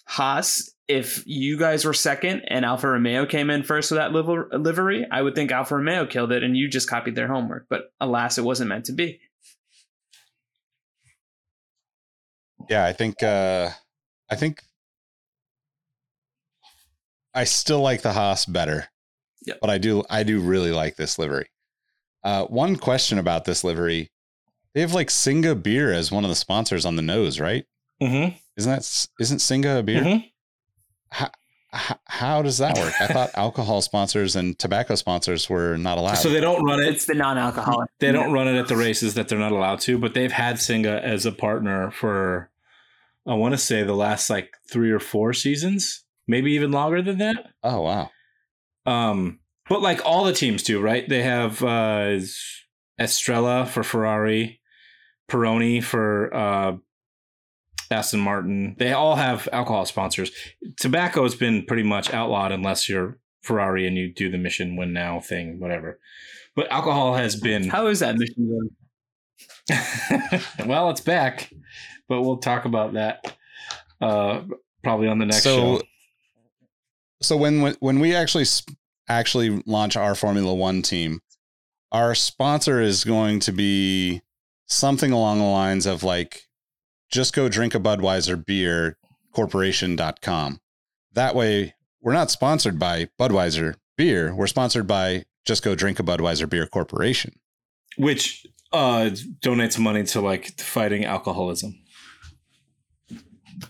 Haas, 0.10 0.74
if 0.88 1.22
you 1.28 1.56
guys 1.56 1.86
were 1.86 1.94
second 1.94 2.42
and 2.48 2.66
Alfa 2.66 2.90
Romeo 2.90 3.28
came 3.28 3.52
in 3.52 3.62
first 3.62 3.92
with 3.92 4.00
that 4.00 4.12
livery, 4.12 5.06
I 5.12 5.22
would 5.22 5.36
think 5.36 5.52
Alfa 5.52 5.76
Romeo 5.76 6.08
killed 6.08 6.32
it 6.32 6.42
and 6.42 6.58
you 6.58 6.68
just 6.68 6.90
copied 6.90 7.16
their 7.16 7.28
homework. 7.28 7.68
But 7.70 7.94
alas, 8.02 8.40
it 8.40 8.44
wasn't 8.44 8.70
meant 8.70 8.86
to 8.86 8.94
be. 8.94 9.20
Yeah, 12.68 12.86
I 12.86 12.94
think 12.94 13.22
uh 13.22 13.70
I 14.32 14.36
think 14.36 14.64
I 17.36 17.44
still 17.44 17.82
like 17.82 18.02
the 18.02 18.14
Haas 18.14 18.46
better. 18.48 18.88
But 19.62 19.70
I 19.70 19.78
do 19.78 20.04
I 20.10 20.24
do 20.24 20.40
really 20.40 20.72
like 20.72 20.96
this 20.96 21.20
livery. 21.20 21.52
Uh 22.24 22.46
one 22.46 22.78
question 22.78 23.20
about 23.20 23.46
this 23.46 23.64
livery. 23.64 24.10
They 24.74 24.82
have 24.82 24.96
like 24.96 25.12
Singha 25.12 25.54
beer 25.54 25.94
as 25.94 26.12
one 26.12 26.24
of 26.24 26.32
the 26.32 26.36
sponsors 26.36 26.84
on 26.84 26.96
the 26.96 27.04
nose, 27.04 27.40
right? 27.40 27.68
Mm-hmm. 28.02 28.36
Isn't 28.58 28.72
that 28.72 28.80
s- 28.80 29.08
isn't 29.20 29.40
Singha 29.40 29.80
a 29.80 29.84
beer? 29.84 30.02
Mhm. 30.04 30.24
H- 31.22 31.30
how 32.06 32.42
does 32.42 32.58
that 32.58 32.78
work? 32.80 32.94
I 33.00 33.08
thought 33.08 33.30
alcohol 33.36 33.82
sponsors 33.82 34.36
and 34.36 34.58
tobacco 34.58 34.96
sponsors 34.96 35.50
were 35.50 35.78
not 35.78 35.98
allowed. 36.00 36.16
So 36.16 36.30
they 36.30 36.40
don't 36.42 36.64
run 36.66 36.80
it. 36.82 36.88
It's 36.88 37.06
the 37.06 37.14
non-alcoholic. 37.14 37.90
They 38.00 38.12
don't 38.12 38.32
run 38.32 38.48
it 38.48 38.58
at 38.58 38.68
the 38.68 38.76
races 38.76 39.14
that 39.14 39.28
they're 39.28 39.38
not 39.38 39.52
allowed 39.52 39.80
to, 39.82 40.00
but 40.00 40.14
they've 40.16 40.32
had 40.32 40.60
Singha 40.60 41.00
as 41.06 41.26
a 41.28 41.32
partner 41.32 41.92
for 41.92 42.50
I 43.28 43.36
want 43.36 43.54
to 43.54 43.58
say 43.60 43.84
the 43.84 43.94
last 43.94 44.30
like 44.32 44.56
three 44.72 44.90
or 44.90 45.00
four 45.00 45.34
seasons, 45.34 46.04
maybe 46.28 46.54
even 46.54 46.72
longer 46.72 47.02
than 47.04 47.20
that. 47.20 47.36
oh 47.64 47.82
wow. 47.82 48.10
Um, 48.88 49.40
but 49.68 49.82
like 49.82 50.04
all 50.06 50.24
the 50.24 50.34
teams 50.34 50.64
do, 50.64 50.82
right? 50.82 51.08
They 51.08 51.22
have 51.22 51.62
uh, 51.64 52.18
Estrella 53.00 53.68
for 53.68 53.84
Ferrari, 53.84 54.60
Peroni 55.30 55.84
for 55.84 56.34
uh, 56.34 56.78
Aston 57.92 58.20
Martin. 58.20 58.76
They 58.78 58.92
all 58.92 59.16
have 59.16 59.50
alcohol 59.52 59.86
sponsors. 59.86 60.32
Tobacco 60.78 61.24
has 61.24 61.36
been 61.36 61.66
pretty 61.66 61.84
much 61.84 62.14
outlawed 62.14 62.52
unless 62.52 62.88
you're 62.88 63.18
Ferrari 63.42 63.88
and 63.88 63.98
you 63.98 64.14
do 64.14 64.30
the 64.30 64.38
mission 64.38 64.76
win 64.76 64.94
now 64.94 65.20
thing, 65.20 65.60
whatever. 65.60 66.00
But 66.56 66.72
alcohol 66.72 67.16
has 67.16 67.36
been 67.36 67.70
How 67.70 67.88
is 67.88 68.00
that 68.00 68.18
mission 68.18 68.70
going? 69.70 70.40
well, 70.68 70.90
it's 70.90 71.02
back, 71.02 71.52
but 72.08 72.22
we'll 72.22 72.38
talk 72.38 72.66
about 72.66 72.94
that 72.94 73.36
uh, 74.02 74.42
probably 74.84 75.08
on 75.08 75.20
the 75.20 75.26
next 75.26 75.44
so 75.44 75.78
show. 75.78 75.82
so 77.22 77.38
when 77.38 77.76
when 77.80 78.00
we 78.00 78.16
actually 78.16 78.46
actually 79.08 79.62
launch 79.66 79.96
our 79.96 80.16
Formula 80.16 80.54
One 80.54 80.82
team, 80.82 81.22
our 81.92 82.16
sponsor 82.16 82.82
is 82.82 83.04
going 83.04 83.40
to 83.42 83.52
be 83.52 84.22
something 84.68 85.12
along 85.12 85.40
the 85.40 85.46
lines 85.46 85.86
of 85.86 86.04
like 86.04 86.49
just 87.10 87.34
go 87.34 87.50
drink 87.50 87.76
a 87.76 87.80
Budweiser 87.80 88.44
beer 88.44 88.98
corporation.com. 89.34 90.60
That 91.14 91.36
way 91.36 91.76
we're 92.02 92.14
not 92.14 92.32
sponsored 92.32 92.80
by 92.80 93.10
Budweiser 93.20 93.76
beer. 93.98 94.34
We're 94.34 94.48
sponsored 94.48 94.88
by 94.88 95.26
just 95.46 95.64
go 95.64 95.76
drink 95.76 96.00
a 96.00 96.04
Budweiser 96.04 96.50
beer 96.50 96.66
corporation. 96.66 97.40
Which 97.98 98.46
uh, 98.72 99.10
donates 99.42 99.80
money 99.80 100.04
to 100.04 100.22
like 100.22 100.60
fighting 100.60 101.06
alcoholism. 101.06 101.76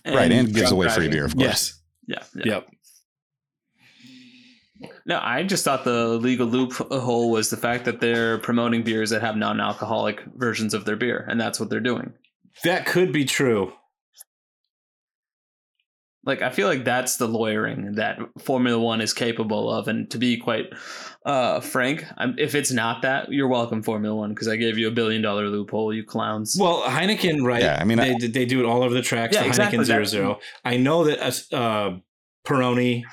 right. 0.05 0.31
And 0.31 0.47
gives 0.47 0.59
drunk 0.59 0.71
away 0.73 0.89
free 0.89 1.07
beer, 1.07 1.25
of 1.25 1.35
course. 1.35 1.43
Yes. 1.45 1.81
Yeah, 2.07 2.23
yeah. 2.35 2.53
Yep. 2.53 2.67
No, 5.05 5.19
I 5.21 5.43
just 5.43 5.65
thought 5.65 5.83
the 5.83 6.07
legal 6.07 6.47
loophole 6.47 7.31
was 7.31 7.49
the 7.49 7.57
fact 7.57 7.85
that 7.85 7.99
they're 7.99 8.37
promoting 8.37 8.83
beers 8.83 9.09
that 9.09 9.21
have 9.21 9.35
non-alcoholic 9.35 10.21
versions 10.35 10.73
of 10.73 10.85
their 10.85 10.95
beer, 10.95 11.25
and 11.29 11.39
that's 11.39 11.59
what 11.59 11.69
they're 11.69 11.79
doing. 11.79 12.13
That 12.64 12.86
could 12.86 13.11
be 13.11 13.26
true. 13.26 13.73
Like 16.26 16.41
I 16.41 16.49
feel 16.49 16.68
like 16.68 16.84
that's 16.84 17.15
the 17.15 17.27
lawyering 17.27 17.94
that 17.94 18.19
Formula 18.40 18.80
One 18.80 18.99
is 18.99 19.14
capable 19.14 19.72
of, 19.72 19.88
and 19.88 20.10
to 20.11 20.18
be 20.18 20.38
quite 20.38 20.65
uh, 21.26 21.61
frank, 21.61 22.06
I'm, 22.18 22.36
if 22.38 22.56
it's 22.56 22.72
not 22.72 23.02
that, 23.03 23.31
you're 23.31 23.48
welcome, 23.48 23.81
Formula 23.81 24.14
One, 24.14 24.30
because 24.30 24.49
I 24.49 24.57
gave 24.57 24.77
you 24.77 24.90
a 24.90 24.91
billion 24.91 25.22
dollar 25.22 25.48
loophole, 25.48 25.94
you 25.94 26.03
clowns. 26.03 26.57
Well, 26.60 26.84
Heineken, 26.84 27.44
right? 27.44 27.64
Yeah, 27.64 27.77
I 27.80 27.86
mean, 27.86 27.98
they, 27.98 28.11
I- 28.11 28.18
they 28.27 28.45
do 28.45 28.60
it 28.60 28.65
all 28.65 28.84
over 28.84 28.94
the 28.94 29.02
tracks. 29.02 29.34
Yeah, 29.34 29.44
the 29.44 29.48
exactly. 29.48 29.80
Heineken 29.80 30.36
0-0 30.36 30.40
I 30.65 30.77
know 30.77 31.06
that 31.06 31.19
uh, 31.53 31.56
uh, 31.56 31.98
Peroni 32.45 33.03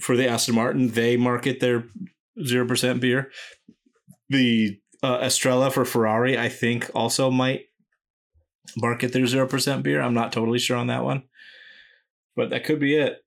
for 0.00 0.16
the 0.16 0.28
Aston 0.28 0.56
Martin, 0.56 0.88
they 0.88 1.16
market 1.16 1.60
their 1.60 1.84
zero 2.44 2.66
percent 2.66 3.00
beer. 3.00 3.30
The 4.30 4.78
uh, 5.02 5.20
Estrella 5.22 5.70
for 5.70 5.84
Ferrari, 5.84 6.36
I 6.36 6.48
think, 6.48 6.90
also 6.94 7.30
might 7.30 7.66
market 8.76 9.12
their 9.12 9.26
zero 9.26 9.46
percent 9.46 9.82
beer. 9.82 10.00
I'm 10.00 10.14
not 10.14 10.32
totally 10.32 10.58
sure 10.58 10.76
on 10.76 10.88
that 10.88 11.04
one, 11.04 11.24
but 12.36 12.50
that 12.50 12.64
could 12.64 12.80
be 12.80 12.96
it. 12.96 13.18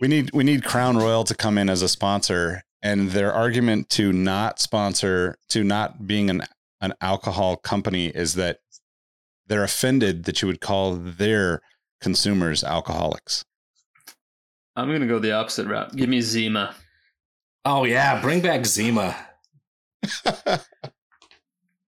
We 0.00 0.08
need 0.08 0.30
we 0.32 0.44
need 0.44 0.64
Crown 0.64 0.96
Royal 0.96 1.24
to 1.24 1.34
come 1.34 1.58
in 1.58 1.68
as 1.70 1.82
a 1.82 1.88
sponsor, 1.88 2.62
and 2.82 3.10
their 3.10 3.32
argument 3.32 3.88
to 3.90 4.12
not 4.12 4.60
sponsor 4.60 5.38
to 5.48 5.64
not 5.64 6.06
being 6.06 6.30
an 6.30 6.42
an 6.80 6.92
alcohol 7.00 7.56
company 7.56 8.08
is 8.08 8.34
that 8.34 8.58
they're 9.46 9.64
offended 9.64 10.24
that 10.24 10.42
you 10.42 10.48
would 10.48 10.60
call 10.60 10.96
their 10.96 11.62
consumers 12.00 12.62
alcoholics. 12.62 13.44
I'm 14.74 14.92
gonna 14.92 15.06
go 15.06 15.18
the 15.18 15.32
opposite 15.32 15.66
route. 15.66 15.96
Give 15.96 16.08
me 16.08 16.20
Zima. 16.20 16.74
Oh 17.64 17.84
yeah, 17.84 18.20
bring 18.20 18.42
back 18.42 18.66
Zima. 18.66 19.16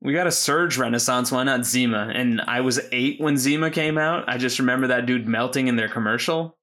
We 0.00 0.12
got 0.12 0.26
a 0.26 0.32
Surge 0.32 0.78
Renaissance. 0.78 1.32
Why 1.32 1.42
not 1.42 1.64
Zima? 1.66 2.12
And 2.14 2.40
I 2.42 2.60
was 2.60 2.80
eight 2.92 3.20
when 3.20 3.36
Zima 3.36 3.70
came 3.70 3.98
out. 3.98 4.28
I 4.28 4.38
just 4.38 4.58
remember 4.58 4.86
that 4.88 5.06
dude 5.06 5.26
melting 5.26 5.66
in 5.66 5.76
their 5.76 5.88
commercial. 5.88 6.56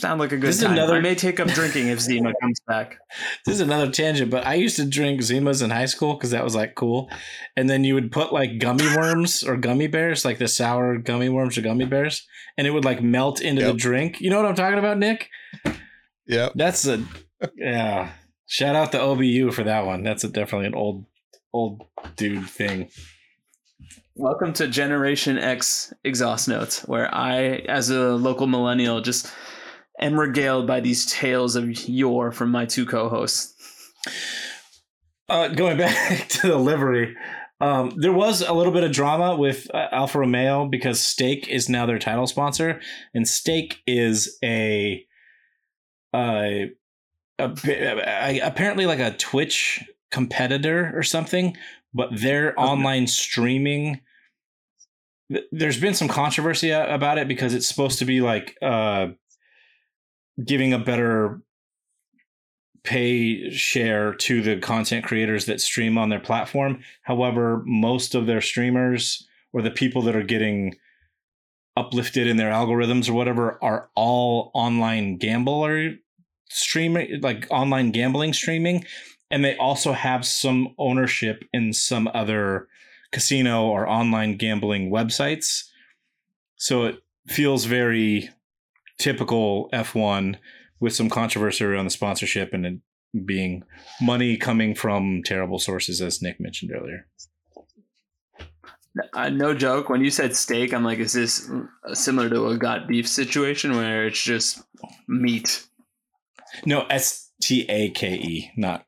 Sound 0.00 0.20
like 0.20 0.30
a 0.30 0.36
good 0.36 0.48
This 0.48 0.56
is 0.58 0.62
another- 0.62 0.94
I 0.94 1.00
may 1.00 1.16
take 1.16 1.40
up 1.40 1.48
drinking 1.48 1.88
if 1.88 2.00
Zima 2.00 2.32
comes 2.40 2.60
back. 2.66 2.98
This 3.46 3.56
is 3.56 3.60
another 3.60 3.90
tangent, 3.90 4.30
but 4.30 4.46
I 4.46 4.54
used 4.54 4.76
to 4.76 4.84
drink 4.84 5.20
Zimas 5.22 5.62
in 5.62 5.70
high 5.70 5.86
school 5.86 6.14
because 6.14 6.30
that 6.32 6.44
was 6.44 6.54
like 6.54 6.74
cool. 6.74 7.10
And 7.56 7.68
then 7.68 7.82
you 7.82 7.94
would 7.94 8.12
put 8.12 8.32
like 8.32 8.58
gummy 8.58 8.86
worms 8.96 9.42
or 9.42 9.56
gummy 9.56 9.86
bears, 9.88 10.24
like 10.24 10.38
the 10.38 10.46
sour 10.48 10.98
gummy 10.98 11.28
worms 11.28 11.58
or 11.58 11.62
gummy 11.62 11.84
bears, 11.86 12.26
and 12.56 12.66
it 12.66 12.70
would 12.70 12.84
like 12.84 13.02
melt 13.02 13.40
into 13.40 13.64
the 13.64 13.72
drink. 13.72 14.20
You 14.20 14.30
know 14.30 14.36
what 14.40 14.46
I'm 14.48 14.54
talking 14.54 14.78
about, 14.78 14.98
Nick? 14.98 15.30
Yeah. 16.26 16.50
That's 16.54 16.86
a 16.86 17.02
yeah. 17.56 18.12
Shout 18.46 18.76
out 18.76 18.92
to 18.92 18.98
OBU 18.98 19.52
for 19.52 19.64
that 19.64 19.84
one. 19.86 20.02
That's 20.04 20.22
a, 20.24 20.28
definitely 20.28 20.66
an 20.68 20.74
old 20.74 21.06
old 21.52 21.82
dude 22.16 22.48
thing. 22.48 22.90
Welcome 24.14 24.52
to 24.54 24.66
Generation 24.66 25.38
X 25.38 25.92
exhaust 26.04 26.48
notes, 26.48 26.80
where 26.82 27.12
I, 27.14 27.62
as 27.68 27.90
a 27.90 28.16
local 28.16 28.46
millennial, 28.46 29.00
just 29.00 29.32
am 30.00 30.18
regaled 30.18 30.66
by 30.66 30.80
these 30.80 31.06
tales 31.06 31.56
of 31.56 31.88
yore 31.88 32.32
from 32.32 32.50
my 32.50 32.66
two 32.66 32.84
co-hosts. 32.84 33.54
Uh, 35.28 35.48
going 35.48 35.78
back 35.78 36.28
to 36.28 36.48
the 36.48 36.58
livery, 36.58 37.16
um, 37.60 37.94
there 37.96 38.12
was 38.12 38.40
a 38.40 38.52
little 38.52 38.72
bit 38.72 38.84
of 38.84 38.92
drama 38.92 39.36
with 39.36 39.72
uh, 39.72 39.88
Alfa 39.92 40.20
Romeo 40.20 40.66
because 40.66 41.00
Stake 41.00 41.48
is 41.48 41.68
now 41.68 41.86
their 41.86 41.98
title 41.98 42.26
sponsor, 42.26 42.80
and 43.14 43.26
Stake 43.26 43.82
is 43.86 44.38
a, 44.44 45.04
uh, 46.12 46.66
a, 47.38 47.50
a 47.64 48.40
apparently 48.40 48.86
like 48.86 49.00
a 49.00 49.16
Twitch 49.16 49.84
competitor 50.10 50.92
or 50.94 51.02
something, 51.02 51.56
but 51.94 52.08
their 52.20 52.58
online 52.58 53.06
streaming. 53.06 54.00
There's 55.52 55.80
been 55.80 55.94
some 55.94 56.08
controversy 56.08 56.70
about 56.70 57.18
it 57.18 57.28
because 57.28 57.52
it's 57.52 57.68
supposed 57.68 57.98
to 57.98 58.06
be 58.06 58.20
like 58.20 58.56
uh, 58.62 59.08
giving 60.42 60.72
a 60.72 60.78
better 60.78 61.42
pay 62.84 63.50
share 63.50 64.14
to 64.14 64.40
the 64.40 64.56
content 64.56 65.04
creators 65.04 65.44
that 65.44 65.60
stream 65.60 65.98
on 65.98 66.08
their 66.08 66.20
platform. 66.20 66.82
However, 67.02 67.62
most 67.66 68.14
of 68.14 68.26
their 68.26 68.40
streamers 68.40 69.26
or 69.52 69.60
the 69.60 69.70
people 69.70 70.00
that 70.02 70.16
are 70.16 70.22
getting 70.22 70.74
uplifted 71.76 72.26
in 72.26 72.36
their 72.36 72.50
algorithms 72.50 73.08
or 73.08 73.12
whatever 73.12 73.62
are 73.62 73.90
all 73.94 74.50
online 74.54 75.16
gambler 75.16 75.94
streaming 76.50 77.20
like 77.20 77.46
online 77.50 77.92
gambling 77.92 78.32
streaming 78.32 78.84
and 79.30 79.44
they 79.44 79.56
also 79.56 79.92
have 79.92 80.24
some 80.24 80.74
ownership 80.78 81.44
in 81.52 81.72
some 81.72 82.08
other 82.14 82.68
casino 83.12 83.66
or 83.66 83.88
online 83.88 84.36
gambling 84.36 84.90
websites 84.90 85.68
so 86.56 86.84
it 86.84 87.02
feels 87.28 87.64
very 87.64 88.30
typical 88.98 89.68
F1 89.72 90.36
with 90.80 90.94
some 90.94 91.08
controversy 91.08 91.64
around 91.64 91.84
the 91.84 91.90
sponsorship 91.90 92.52
and 92.52 92.66
it 92.66 92.80
being 93.24 93.62
money 94.00 94.36
coming 94.36 94.74
from 94.74 95.22
terrible 95.24 95.58
sources, 95.58 96.00
as 96.02 96.20
Nick 96.20 96.40
mentioned 96.40 96.72
earlier. 96.74 97.06
Uh, 99.14 99.28
no 99.28 99.54
joke. 99.54 99.88
When 99.88 100.02
you 100.02 100.10
said 100.10 100.34
steak, 100.34 100.74
I'm 100.74 100.84
like, 100.84 100.98
is 100.98 101.12
this 101.12 101.48
similar 101.94 102.28
to 102.30 102.48
a 102.48 102.58
got 102.58 102.88
beef 102.88 103.08
situation 103.08 103.76
where 103.76 104.06
it's 104.06 104.22
just 104.22 104.62
meat? 105.06 105.66
No, 106.66 106.84
S 106.90 107.30
T 107.40 107.64
A 107.68 107.90
K 107.90 108.14
E, 108.14 108.50
not 108.56 108.84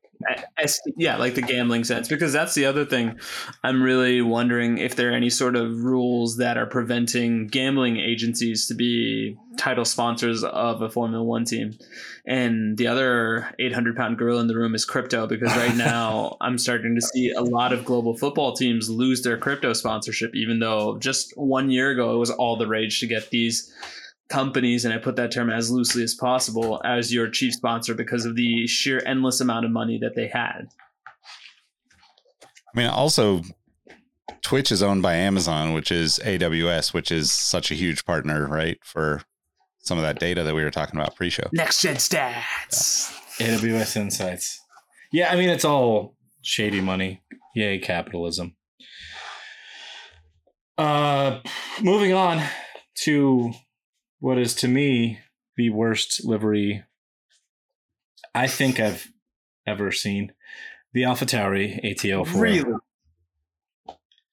yeah, 0.97 1.17
like 1.17 1.35
the 1.35 1.43
gambling 1.43 1.85
sense, 1.85 2.09
because 2.09 2.33
that's 2.33 2.55
the 2.55 2.67
other 2.67 2.85
thing. 2.85 3.19
I'm 3.65 3.83
really 3.83 4.21
wondering 4.21 4.79
if 4.79 4.95
there 4.97 5.11
are 5.11 5.15
any 5.15 5.31
sort 5.31 5.57
of 5.57 5.83
rules 5.83 6.37
that 6.37 6.59
are 6.59 6.67
preventing 6.67 7.47
gambling 7.47 7.97
agencies 7.97 8.67
to 8.67 8.75
be 8.75 9.39
title 9.57 9.85
sponsors 9.85 10.45
of 10.45 10.83
a 10.83 10.91
Formula 10.91 11.25
One 11.25 11.45
team. 11.45 11.79
And 12.27 12.77
the 12.77 12.87
other 12.87 13.55
800 13.59 13.97
pound 13.97 14.19
gorilla 14.19 14.41
in 14.41 14.47
the 14.47 14.57
room 14.57 14.75
is 14.75 14.85
crypto, 14.85 15.27
because 15.27 15.55
right 15.57 15.77
now 15.77 16.37
I'm 16.41 16.59
starting 16.59 16.95
to 16.95 17.01
see 17.01 17.31
a 17.31 17.43
lot 17.43 17.73
of 17.73 17.85
global 17.85 18.17
football 18.17 18.55
teams 18.55 18.91
lose 18.91 19.23
their 19.23 19.39
crypto 19.39 19.73
sponsorship, 19.73 20.35
even 20.35 20.59
though 20.61 20.99
just 20.99 21.37
one 21.37 21.71
year 21.71 21.91
ago 21.91 22.15
it 22.15 22.19
was 22.19 22.31
all 22.31 22.57
the 22.57 22.67
rage 22.67 23.01
to 23.01 23.07
get 23.07 23.31
these 23.31 23.73
companies, 24.31 24.85
and 24.85 24.95
I 24.95 24.99
put 24.99 25.17
that 25.17 25.33
term 25.33 25.51
as 25.51 25.71
loosely 25.71 26.03
as 26.03 26.15
possible, 26.15 26.81
as 26.85 27.13
your 27.13 27.29
chief 27.29 27.55
sponsor 27.55 27.95
because 27.95 28.25
of 28.25 28.37
the 28.37 28.67
sheer 28.67 29.03
endless 29.05 29.41
amount 29.41 29.67
of 29.67 29.73
money 29.73 29.99
that 29.99 30.15
they 30.15 30.29
had. 30.29 30.69
I 32.75 32.79
mean, 32.79 32.87
also, 32.87 33.43
Twitch 34.43 34.73
is 34.73 34.83
owned 34.83 35.03
by 35.03 35.15
Amazon, 35.15 35.75
which 35.75 35.91
is 35.91 36.21
AWS, 36.25 36.95
which 36.95 37.11
is 37.11 37.33
such 37.33 37.71
a 37.71 37.75
huge 37.75 38.05
partner, 38.05 38.47
right? 38.47 38.79
For 38.85 39.23
some 39.79 39.99
of 39.99 40.03
that 40.03 40.19
data 40.19 40.45
that 40.45 40.55
we 40.55 40.63
were 40.63 40.71
talking 40.71 40.99
about 40.99 41.17
pre-show. 41.17 41.49
Next 41.53 41.83
gen 41.83 41.97
stats. 41.97 43.13
AWS 43.39 43.97
Insights. 43.97 44.61
Yeah, 45.13 45.33
I 45.33 45.37
mean 45.37 45.49
it's 45.49 45.65
all 45.65 46.15
shady 46.43 46.81
money. 46.81 47.23
Yay, 47.55 47.79
capitalism. 47.79 48.55
Uh 50.79 51.41
moving 51.83 52.13
on 52.13 52.43
to 53.03 53.53
what 54.21 54.39
is 54.39 54.55
to 54.57 54.69
me 54.69 55.19
the 55.57 55.71
worst 55.71 56.25
livery 56.25 56.85
I 58.35 58.47
think 58.47 58.79
I've 58.79 59.11
ever 59.67 59.93
seen. 59.93 60.33
The 60.93 61.05
Alpha 61.05 61.27
Tauri 61.27 61.79
ATO 61.85 62.25
4. 62.25 62.41
Really? 62.41 62.75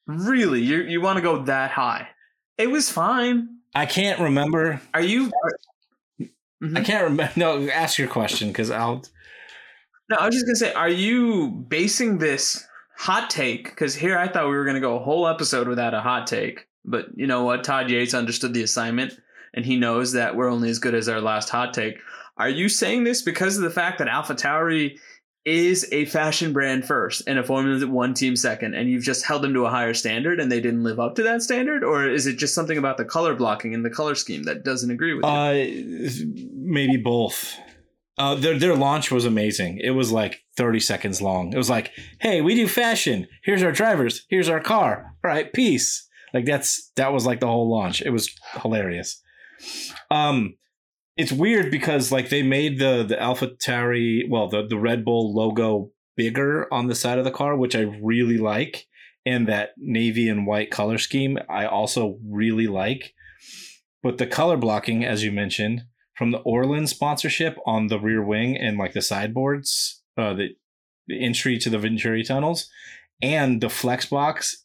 Really? 0.08 0.62
You 0.62 0.84
you 0.84 1.02
want 1.02 1.18
to 1.18 1.22
go 1.22 1.44
that 1.44 1.72
high? 1.72 2.08
It 2.58 2.72
was 2.72 2.90
fine. 2.90 3.58
I 3.76 3.86
can't 3.86 4.20
remember. 4.20 4.82
Are 4.94 5.02
you? 5.02 5.28
Mm-hmm. 5.28 6.24
I 6.24 6.66
mm-hmm. 6.66 6.84
can't 6.84 7.04
remember. 7.04 7.34
No, 7.36 7.68
ask 7.70 7.98
your 7.98 8.08
question 8.08 8.48
because 8.48 8.72
I'll. 8.72 9.04
No, 10.10 10.18
I 10.18 10.26
was 10.26 10.36
just 10.36 10.46
gonna 10.46 10.56
say, 10.56 10.74
are 10.74 10.90
you 10.90 11.50
basing 11.50 12.18
this 12.18 12.66
hot 12.96 13.30
take? 13.30 13.66
Because 13.66 13.94
here 13.94 14.18
I 14.18 14.28
thought 14.28 14.46
we 14.46 14.56
were 14.56 14.66
gonna 14.66 14.80
go 14.80 14.96
a 14.96 15.04
whole 15.04 15.28
episode 15.28 15.68
without 15.68 15.94
a 15.94 16.02
hot 16.02 16.26
take, 16.26 16.68
but 16.86 17.08
you 17.16 17.28
know 17.28 17.44
what? 17.44 17.64
Todd 17.64 17.90
Yates 17.90 18.14
understood 18.14 18.54
the 18.54 18.64
assignment, 18.64 19.20
and 19.54 19.66
he 19.66 19.78
knows 19.78 20.14
that 20.14 20.36
we're 20.36 20.50
only 20.50 20.70
as 20.70 20.80
good 20.80 20.96
as 20.96 21.10
our 21.10 21.22
last 21.22 21.50
hot 21.50 21.74
take. 21.74 22.00
Are 22.38 22.50
you 22.50 22.70
saying 22.70 23.04
this 23.04 23.22
because 23.22 23.58
of 23.58 23.64
the 23.64 23.70
fact 23.70 23.98
that 23.98 24.08
Alpha 24.08 24.36
Tauri 24.36 24.98
is 25.48 25.88
a 25.94 26.04
fashion 26.06 26.52
brand 26.52 26.86
first 26.86 27.24
and 27.26 27.40
a 27.40 27.44
Formula 27.44 27.88
One 27.88 28.14
team 28.14 28.36
second, 28.36 28.76
and 28.76 28.90
you've 28.90 29.04
just 29.04 29.26
held 29.26 29.42
them 29.42 29.54
to 29.54 29.66
a 29.66 29.70
higher 29.70 29.94
standard 29.94 30.42
and 30.42 30.52
they 30.52 30.60
didn't 30.60 30.84
live 30.84 31.00
up 31.00 31.16
to 31.16 31.24
that 31.24 31.42
standard, 31.42 31.86
or 31.86 32.08
is 32.08 32.28
it 32.28 32.38
just 32.38 32.54
something 32.54 32.78
about 32.78 32.98
the 32.98 33.06
color 33.06 33.34
blocking 33.34 33.74
and 33.74 33.86
the 33.86 33.90
color 33.90 34.14
scheme 34.14 34.44
that 34.44 34.66
doesn't 34.66 34.92
agree 34.92 35.14
with 35.14 35.24
you? 35.24 35.32
Uh, 35.32 36.48
maybe 36.54 36.98
both. 36.98 37.58
Uh, 38.18 38.36
their 38.36 38.60
their 38.60 38.76
launch 38.76 39.10
was 39.10 39.26
amazing. 39.26 39.80
It 39.82 39.92
was 39.92 40.12
like 40.12 40.44
30 40.58 40.80
seconds 40.82 41.22
long. 41.22 41.54
It 41.54 41.58
was 41.58 41.70
like, 41.70 41.92
"Hey, 42.20 42.42
we 42.42 42.56
do 42.56 42.68
fashion. 42.68 43.28
Here's 43.44 43.64
our 43.64 43.72
drivers. 43.72 44.26
Here's 44.30 44.50
our 44.50 44.60
car. 44.60 45.16
All 45.24 45.32
right, 45.32 45.54
peace." 45.54 46.08
Like 46.34 46.46
that's 46.46 46.92
that 46.96 47.14
was 47.14 47.26
like 47.26 47.40
the 47.40 47.48
whole 47.48 47.70
launch. 47.70 48.02
It 48.02 48.10
was 48.10 48.36
hilarious. 48.62 49.22
Um, 50.12 50.56
it's 51.18 51.32
weird 51.32 51.72
because 51.72 52.12
like 52.12 52.30
they 52.30 52.44
made 52.44 52.80
the 52.80 53.04
the 53.04 53.20
Alpha 53.22 53.48
Tauri, 53.48 54.30
well, 54.30 54.48
the 54.48 54.66
the 54.66 54.78
Red 54.78 55.04
Bull 55.04 55.34
logo 55.34 55.92
bigger 56.16 56.72
on 56.74 56.88
the 56.88 56.96
side 56.96 57.18
of 57.18 57.26
the 57.26 57.32
car, 57.32 57.58
which 57.58 57.76
I 57.76 57.82
really 58.02 58.38
like, 58.38 58.88
and 59.26 59.48
that 59.48 59.72
navy 59.78 60.30
and 60.30 60.48
white 60.48 60.72
color 60.72 60.98
scheme 60.98 61.38
I 61.50 61.66
also 61.66 62.20
really 62.28 62.68
like. 62.68 63.14
But 64.04 64.20
the 64.20 64.28
color 64.28 64.58
blocking, 64.58 65.04
as 65.04 65.24
you 65.24 65.32
mentioned, 65.32 65.84
from 66.16 66.32
the 66.32 66.40
Orlen 66.40 66.88
sponsorship 66.88 67.58
on 67.66 67.88
the 67.88 68.00
rear 68.00 68.24
wing 68.24 68.56
and 68.56 68.78
like 68.78 68.94
the 68.94 69.02
sideboards, 69.02 70.04
uh, 70.18 70.34
the 70.34 70.50
the 71.08 71.24
entry 71.24 71.58
to 71.58 71.70
the 71.70 71.80
Venturi 71.80 72.24
tunnels, 72.24 72.70
and 73.22 73.60
the 73.60 73.68
Flexbox 73.68 74.56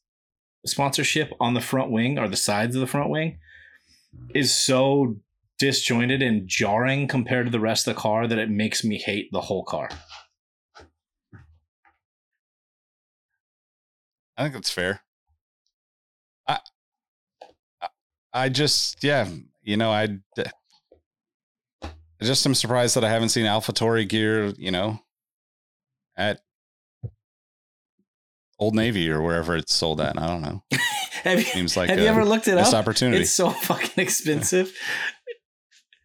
sponsorship 0.67 1.33
on 1.41 1.55
the 1.55 1.61
front 1.61 1.91
wing 1.91 2.19
or 2.19 2.29
the 2.29 2.37
sides 2.37 2.77
of 2.77 2.81
the 2.81 2.87
front 2.87 3.11
wing 3.11 3.39
is 4.35 4.57
so 4.57 5.17
disjointed 5.59 6.23
and 6.23 6.49
jarring 6.49 7.07
compared 7.07 7.47
to 7.47 7.53
the 7.53 7.61
rest 7.61 7.87
of 7.87 7.95
the 7.95 8.01
car 8.01 8.27
that 8.27 8.39
it 8.39 8.51
makes 8.51 8.83
me 8.83 8.99
hate 8.99 9.31
the 9.33 9.41
whole 9.41 9.65
car. 9.65 9.89
I 14.37 14.43
think 14.43 14.55
that's 14.55 14.73
fair. 14.73 15.03
I, 16.49 16.59
I 18.33 18.49
just, 18.49 19.05
yeah, 19.05 19.29
you 19.63 19.77
know, 19.77 19.91
I, 19.91 20.19
I 22.23 22.25
just 22.25 22.47
am 22.47 22.55
surprised 22.55 22.97
that 22.97 23.05
I 23.05 23.11
haven't 23.11 23.29
seen 23.29 23.47
AlphaTauri 23.47 24.09
gear, 24.09 24.47
you 24.57 24.71
know, 24.71 25.01
at 26.17 26.41
Old 28.59 28.75
Navy 28.75 29.11
or 29.11 29.21
wherever 29.21 29.57
it's 29.57 29.75
sold 29.75 30.01
at. 30.01 30.19
I 30.19 30.27
don't 30.27 30.43
know. 30.43 30.63
have 31.23 31.39
you, 31.39 31.45
Seems 31.45 31.77
like 31.77 31.89
have 31.91 31.99
you 31.99 32.07
a 32.07 32.09
ever 32.09 32.25
looked 32.25 32.49
it 32.49 32.55
missed 32.57 32.75
up? 32.75 32.81
opportunity. 32.81 33.23
It's 33.23 33.33
so 33.33 33.51
fucking 33.51 34.03
expensive. 34.03 34.73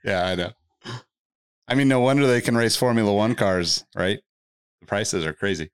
Yeah, 0.04 0.26
I 0.26 0.36
know. 0.36 0.52
I 1.68 1.76
mean, 1.76 1.88
no 1.90 2.00
wonder 2.00 2.26
they 2.28 2.42
can 2.42 2.56
race 2.56 2.76
Formula 2.78 3.14
One 3.14 3.36
cars, 3.36 3.84
right? 3.96 4.20
The 4.82 4.88
prices 4.88 5.26
are 5.26 5.34
crazy. 5.34 5.70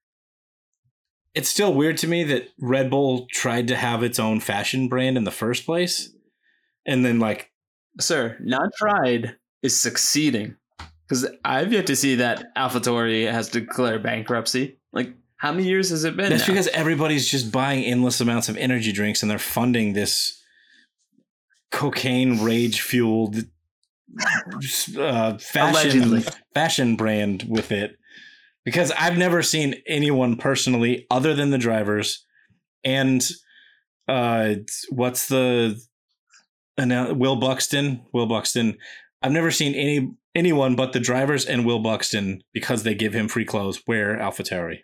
it's 1.36 1.50
still 1.50 1.74
weird 1.74 1.98
to 1.98 2.08
me 2.08 2.24
that 2.26 2.48
Red 2.60 2.90
Bull 2.90 3.28
tried 3.32 3.68
to 3.68 3.76
have 3.76 4.02
its 4.04 4.20
own 4.20 4.40
fashion 4.40 4.88
brand 4.88 5.18
in 5.18 5.24
the 5.24 5.32
first 5.32 5.66
place. 5.66 6.12
And 6.86 7.06
then 7.06 7.20
like 7.20 7.52
Sir, 8.00 8.38
not 8.42 8.70
tried 8.76 9.36
is 9.62 9.80
succeeding. 9.80 10.56
Because 11.08 11.28
I've 11.46 11.72
yet 11.72 11.86
to 11.88 11.96
see 11.96 12.16
that 12.16 12.56
AlphaTauri 12.56 13.32
has 13.32 13.50
declared 13.50 14.02
bankruptcy. 14.04 14.80
Like, 14.94 15.14
how 15.44 15.52
many 15.52 15.68
years 15.68 15.90
has 15.90 16.06
it 16.06 16.16
been? 16.16 16.30
that's 16.30 16.48
now? 16.48 16.54
because 16.54 16.70
everybody's 16.70 17.30
just 17.30 17.52
buying 17.52 17.84
endless 17.84 18.22
amounts 18.22 18.48
of 18.48 18.56
energy 18.56 18.94
drinks 18.94 19.22
and 19.22 19.30
they're 19.30 19.38
funding 19.38 19.92
this 19.92 20.42
cocaine 21.70 22.42
rage 22.42 22.80
fueled 22.80 23.36
uh, 24.98 25.38
fashion 25.38 26.02
Allegedly. 26.02 26.24
fashion 26.54 26.96
brand 26.96 27.44
with 27.50 27.74
it. 27.74 27.98
Because 28.64 28.92
I've 28.92 29.18
never 29.18 29.44
seen 29.44 29.76
anyone 29.86 30.38
personally, 30.38 31.06
other 31.12 31.34
than 31.34 31.50
the 31.50 31.58
drivers, 31.58 32.26
and 32.86 33.22
uh, 34.08 34.56
what's 34.92 35.28
the 35.28 35.78
annou- 36.80 37.18
Will 37.18 37.36
Buxton? 37.36 38.06
Will 38.14 38.28
Buxton. 38.28 38.78
I've 39.22 39.34
never 39.34 39.52
seen 39.52 39.76
any 39.76 40.10
anyone 40.34 40.78
but 40.78 40.94
the 40.94 41.02
drivers 41.02 41.44
and 41.46 41.66
Will 41.66 41.80
Buxton 41.80 42.42
because 42.54 42.84
they 42.84 42.96
give 42.96 43.14
him 43.14 43.28
free 43.28 43.44
clothes 43.44 43.82
wear 43.86 44.16
AlphaTauri. 44.18 44.80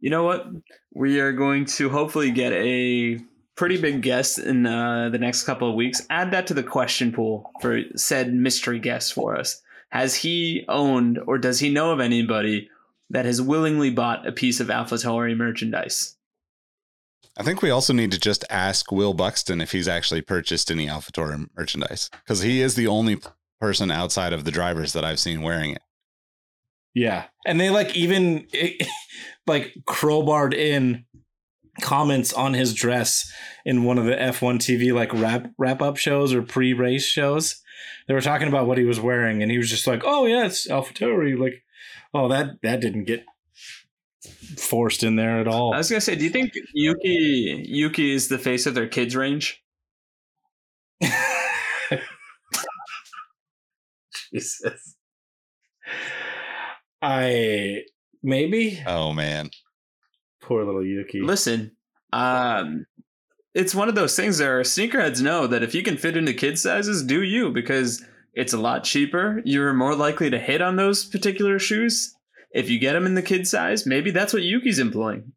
You 0.00 0.10
know 0.10 0.24
what? 0.24 0.46
We 0.94 1.20
are 1.20 1.32
going 1.32 1.64
to 1.66 1.88
hopefully 1.88 2.30
get 2.30 2.52
a 2.52 3.18
pretty 3.56 3.80
big 3.80 4.02
guest 4.02 4.38
in 4.38 4.66
uh, 4.66 5.08
the 5.10 5.18
next 5.18 5.42
couple 5.42 5.68
of 5.68 5.74
weeks. 5.74 6.06
Add 6.10 6.30
that 6.30 6.46
to 6.46 6.54
the 6.54 6.62
question 6.62 7.12
pool 7.12 7.50
for 7.60 7.80
said 7.96 8.32
mystery 8.32 8.78
guest 8.78 9.12
for 9.12 9.36
us. 9.36 9.60
Has 9.90 10.14
he 10.14 10.64
owned 10.68 11.18
or 11.26 11.38
does 11.38 11.58
he 11.58 11.70
know 11.70 11.90
of 11.90 11.98
anybody 12.00 12.68
that 13.10 13.24
has 13.24 13.42
willingly 13.42 13.90
bought 13.90 14.26
a 14.26 14.32
piece 14.32 14.60
of 14.60 14.68
AlphaTauri 14.68 15.36
merchandise? 15.36 16.16
I 17.36 17.42
think 17.42 17.62
we 17.62 17.70
also 17.70 17.92
need 17.92 18.12
to 18.12 18.20
just 18.20 18.44
ask 18.50 18.92
Will 18.92 19.14
Buxton 19.14 19.60
if 19.60 19.72
he's 19.72 19.88
actually 19.88 20.22
purchased 20.22 20.70
any 20.70 20.86
AlphaTauri 20.86 21.48
merchandise 21.56 22.10
because 22.24 22.42
he 22.42 22.60
is 22.60 22.74
the 22.74 22.86
only 22.86 23.18
person 23.60 23.90
outside 23.90 24.32
of 24.32 24.44
the 24.44 24.50
drivers 24.50 24.92
that 24.92 25.04
I've 25.04 25.20
seen 25.20 25.42
wearing 25.42 25.72
it. 25.72 25.82
Yeah, 26.98 27.26
and 27.46 27.60
they 27.60 27.70
like 27.70 27.94
even 27.96 28.48
like 29.46 29.72
crowbarred 29.88 30.52
in 30.52 31.04
comments 31.80 32.32
on 32.32 32.54
his 32.54 32.74
dress 32.74 33.32
in 33.64 33.84
one 33.84 33.98
of 33.98 34.04
the 34.04 34.16
F1 34.16 34.56
TV 34.56 34.92
like 34.92 35.14
wrap 35.14 35.52
wrap 35.56 35.80
up 35.80 35.96
shows 35.96 36.34
or 36.34 36.42
pre 36.42 36.72
race 36.72 37.04
shows. 37.04 37.62
They 38.08 38.14
were 38.14 38.20
talking 38.20 38.48
about 38.48 38.66
what 38.66 38.78
he 38.78 38.84
was 38.84 38.98
wearing, 38.98 39.42
and 39.42 39.52
he 39.52 39.58
was 39.58 39.70
just 39.70 39.86
like, 39.86 40.02
"Oh 40.04 40.26
yeah, 40.26 40.46
it's 40.46 40.66
AlphaTauri." 40.66 41.38
Like, 41.38 41.62
oh 42.12 42.26
that 42.28 42.60
that 42.62 42.80
didn't 42.80 43.04
get 43.04 43.24
forced 44.56 45.04
in 45.04 45.14
there 45.14 45.38
at 45.38 45.46
all. 45.46 45.72
I 45.72 45.78
was 45.78 45.88
gonna 45.88 46.00
say, 46.00 46.16
do 46.16 46.24
you 46.24 46.30
think 46.30 46.50
Yuki 46.74 47.64
Yuki 47.68 48.10
is 48.10 48.26
the 48.26 48.38
face 48.38 48.66
of 48.66 48.74
their 48.74 48.88
kids 48.88 49.14
range? 49.14 49.62
Jesus. 54.32 54.87
I 57.02 57.82
maybe 58.22 58.82
Oh 58.86 59.12
man. 59.12 59.50
poor 60.42 60.64
little 60.64 60.84
Yuki. 60.84 61.20
Listen, 61.20 61.76
um, 62.12 62.86
it's 63.54 63.74
one 63.74 63.88
of 63.88 63.94
those 63.94 64.16
things 64.16 64.40
where 64.40 64.60
sneakerheads 64.62 65.20
know 65.22 65.46
that 65.46 65.62
if 65.62 65.74
you 65.74 65.82
can 65.82 65.96
fit 65.96 66.16
into 66.16 66.32
kid 66.34 66.58
sizes, 66.58 67.02
do 67.02 67.22
you 67.22 67.50
because 67.50 68.04
it's 68.34 68.52
a 68.52 68.58
lot 68.58 68.84
cheaper. 68.84 69.42
You're 69.44 69.72
more 69.74 69.94
likely 69.94 70.30
to 70.30 70.38
hit 70.38 70.62
on 70.62 70.76
those 70.76 71.04
particular 71.04 71.58
shoes. 71.58 72.14
if 72.54 72.70
you 72.70 72.78
get 72.78 72.92
them 72.94 73.04
in 73.04 73.14
the 73.14 73.22
kid 73.22 73.46
size, 73.46 73.84
maybe 73.86 74.10
that's 74.10 74.32
what 74.32 74.42
Yuki's 74.42 74.78
employing. 74.78 75.32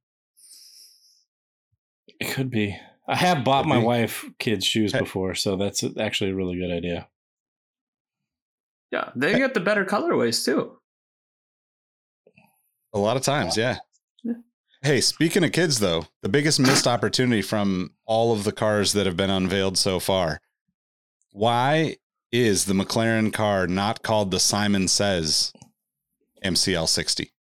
It 2.19 2.31
could 2.31 2.49
be. 2.51 2.77
I 3.07 3.15
have 3.15 3.43
bought 3.43 3.65
my 3.65 3.79
wife 3.79 4.23
kids' 4.39 4.65
shoes 4.65 4.93
before, 4.93 5.33
so 5.35 5.55
that's 5.55 5.83
actually 5.99 6.31
a 6.31 6.35
really 6.35 6.57
good 6.57 6.71
idea. 6.71 7.07
Yeah, 8.91 9.09
they 9.15 9.37
get 9.37 9.53
the 9.53 9.59
better 9.59 9.83
colorways 9.85 10.45
too. 10.45 10.77
A 12.93 12.99
lot 12.99 13.17
of 13.17 13.23
times, 13.23 13.55
yeah. 13.57 13.77
Yeah. 14.23 14.33
Hey, 14.81 15.01
speaking 15.01 15.43
of 15.43 15.51
kids, 15.51 15.79
though, 15.79 16.07
the 16.21 16.29
biggest 16.29 16.59
missed 16.59 16.87
opportunity 16.87 17.41
from 17.41 17.91
all 18.05 18.33
of 18.33 18.43
the 18.43 18.51
cars 18.51 18.93
that 18.93 19.05
have 19.05 19.15
been 19.15 19.29
unveiled 19.29 19.77
so 19.77 19.99
far. 19.99 20.41
Why 21.31 21.97
is 22.31 22.65
the 22.65 22.73
McLaren 22.73 23.31
car 23.31 23.67
not 23.67 24.03
called 24.03 24.31
the 24.31 24.39
Simon 24.39 24.87
Says 24.87 25.53
MCL 26.43 26.87
60? 26.87 27.31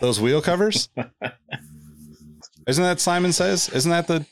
Those 0.00 0.20
wheel 0.20 0.42
covers? 0.42 0.88
Isn't 2.66 2.84
that 2.84 3.00
Simon 3.00 3.32
Says? 3.32 3.68
Isn't 3.70 3.90
that 3.90 4.06
the 4.08 4.26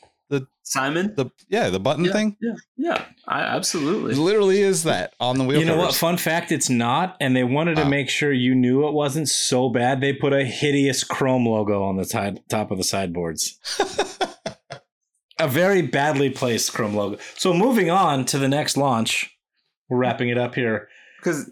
Simon. 0.63 1.13
the 1.15 1.31
yeah 1.47 1.69
the 1.69 1.79
button 1.79 2.03
yeah, 2.05 2.11
thing? 2.11 2.35
Yeah, 2.41 2.53
yeah, 2.75 3.05
I 3.25 3.39
It 3.41 3.55
absolutely. 3.55 4.15
literally 4.15 4.61
is 4.61 4.83
that 4.83 5.13
on 5.17 5.37
the 5.37 5.45
wheel 5.45 5.59
you 5.59 5.65
know 5.65 5.77
what? 5.77 5.95
Fun 5.95 6.17
fact: 6.17 6.51
it's 6.51 6.69
not, 6.69 7.15
and 7.21 7.33
they 7.35 7.45
wanted 7.45 7.75
to 7.77 7.83
Wow. 7.83 7.89
make 7.89 8.09
sure 8.09 8.33
you 8.33 8.53
knew 8.53 8.85
it 8.85 8.93
wasn't 8.93 9.29
so 9.29 9.69
bad. 9.69 10.01
They 10.01 10.11
put 10.11 10.33
a 10.33 10.43
hideous 10.43 11.05
chrome 11.05 11.45
logo 11.47 11.83
on 11.83 11.95
the 11.95 12.03
side, 12.03 12.41
top 12.49 12.69
of 12.71 12.77
the 12.77 12.83
sideboards. 12.83 13.57
a 15.39 15.47
very 15.47 15.81
badly 15.81 16.29
placed 16.29 16.73
chrome 16.73 16.95
logo. 16.95 17.17
So 17.37 17.53
moving 17.53 17.89
on 17.89 18.25
to 18.25 18.37
the 18.37 18.49
next 18.49 18.75
launch, 18.75 19.37
we're 19.87 19.97
wrapping 19.99 20.27
it 20.27 20.37
up 20.37 20.55
here. 20.55 20.89
Because 21.19 21.49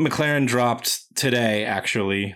McLaren 0.00 0.46
dropped 0.46 1.14
today, 1.16 1.64
actually. 1.66 2.34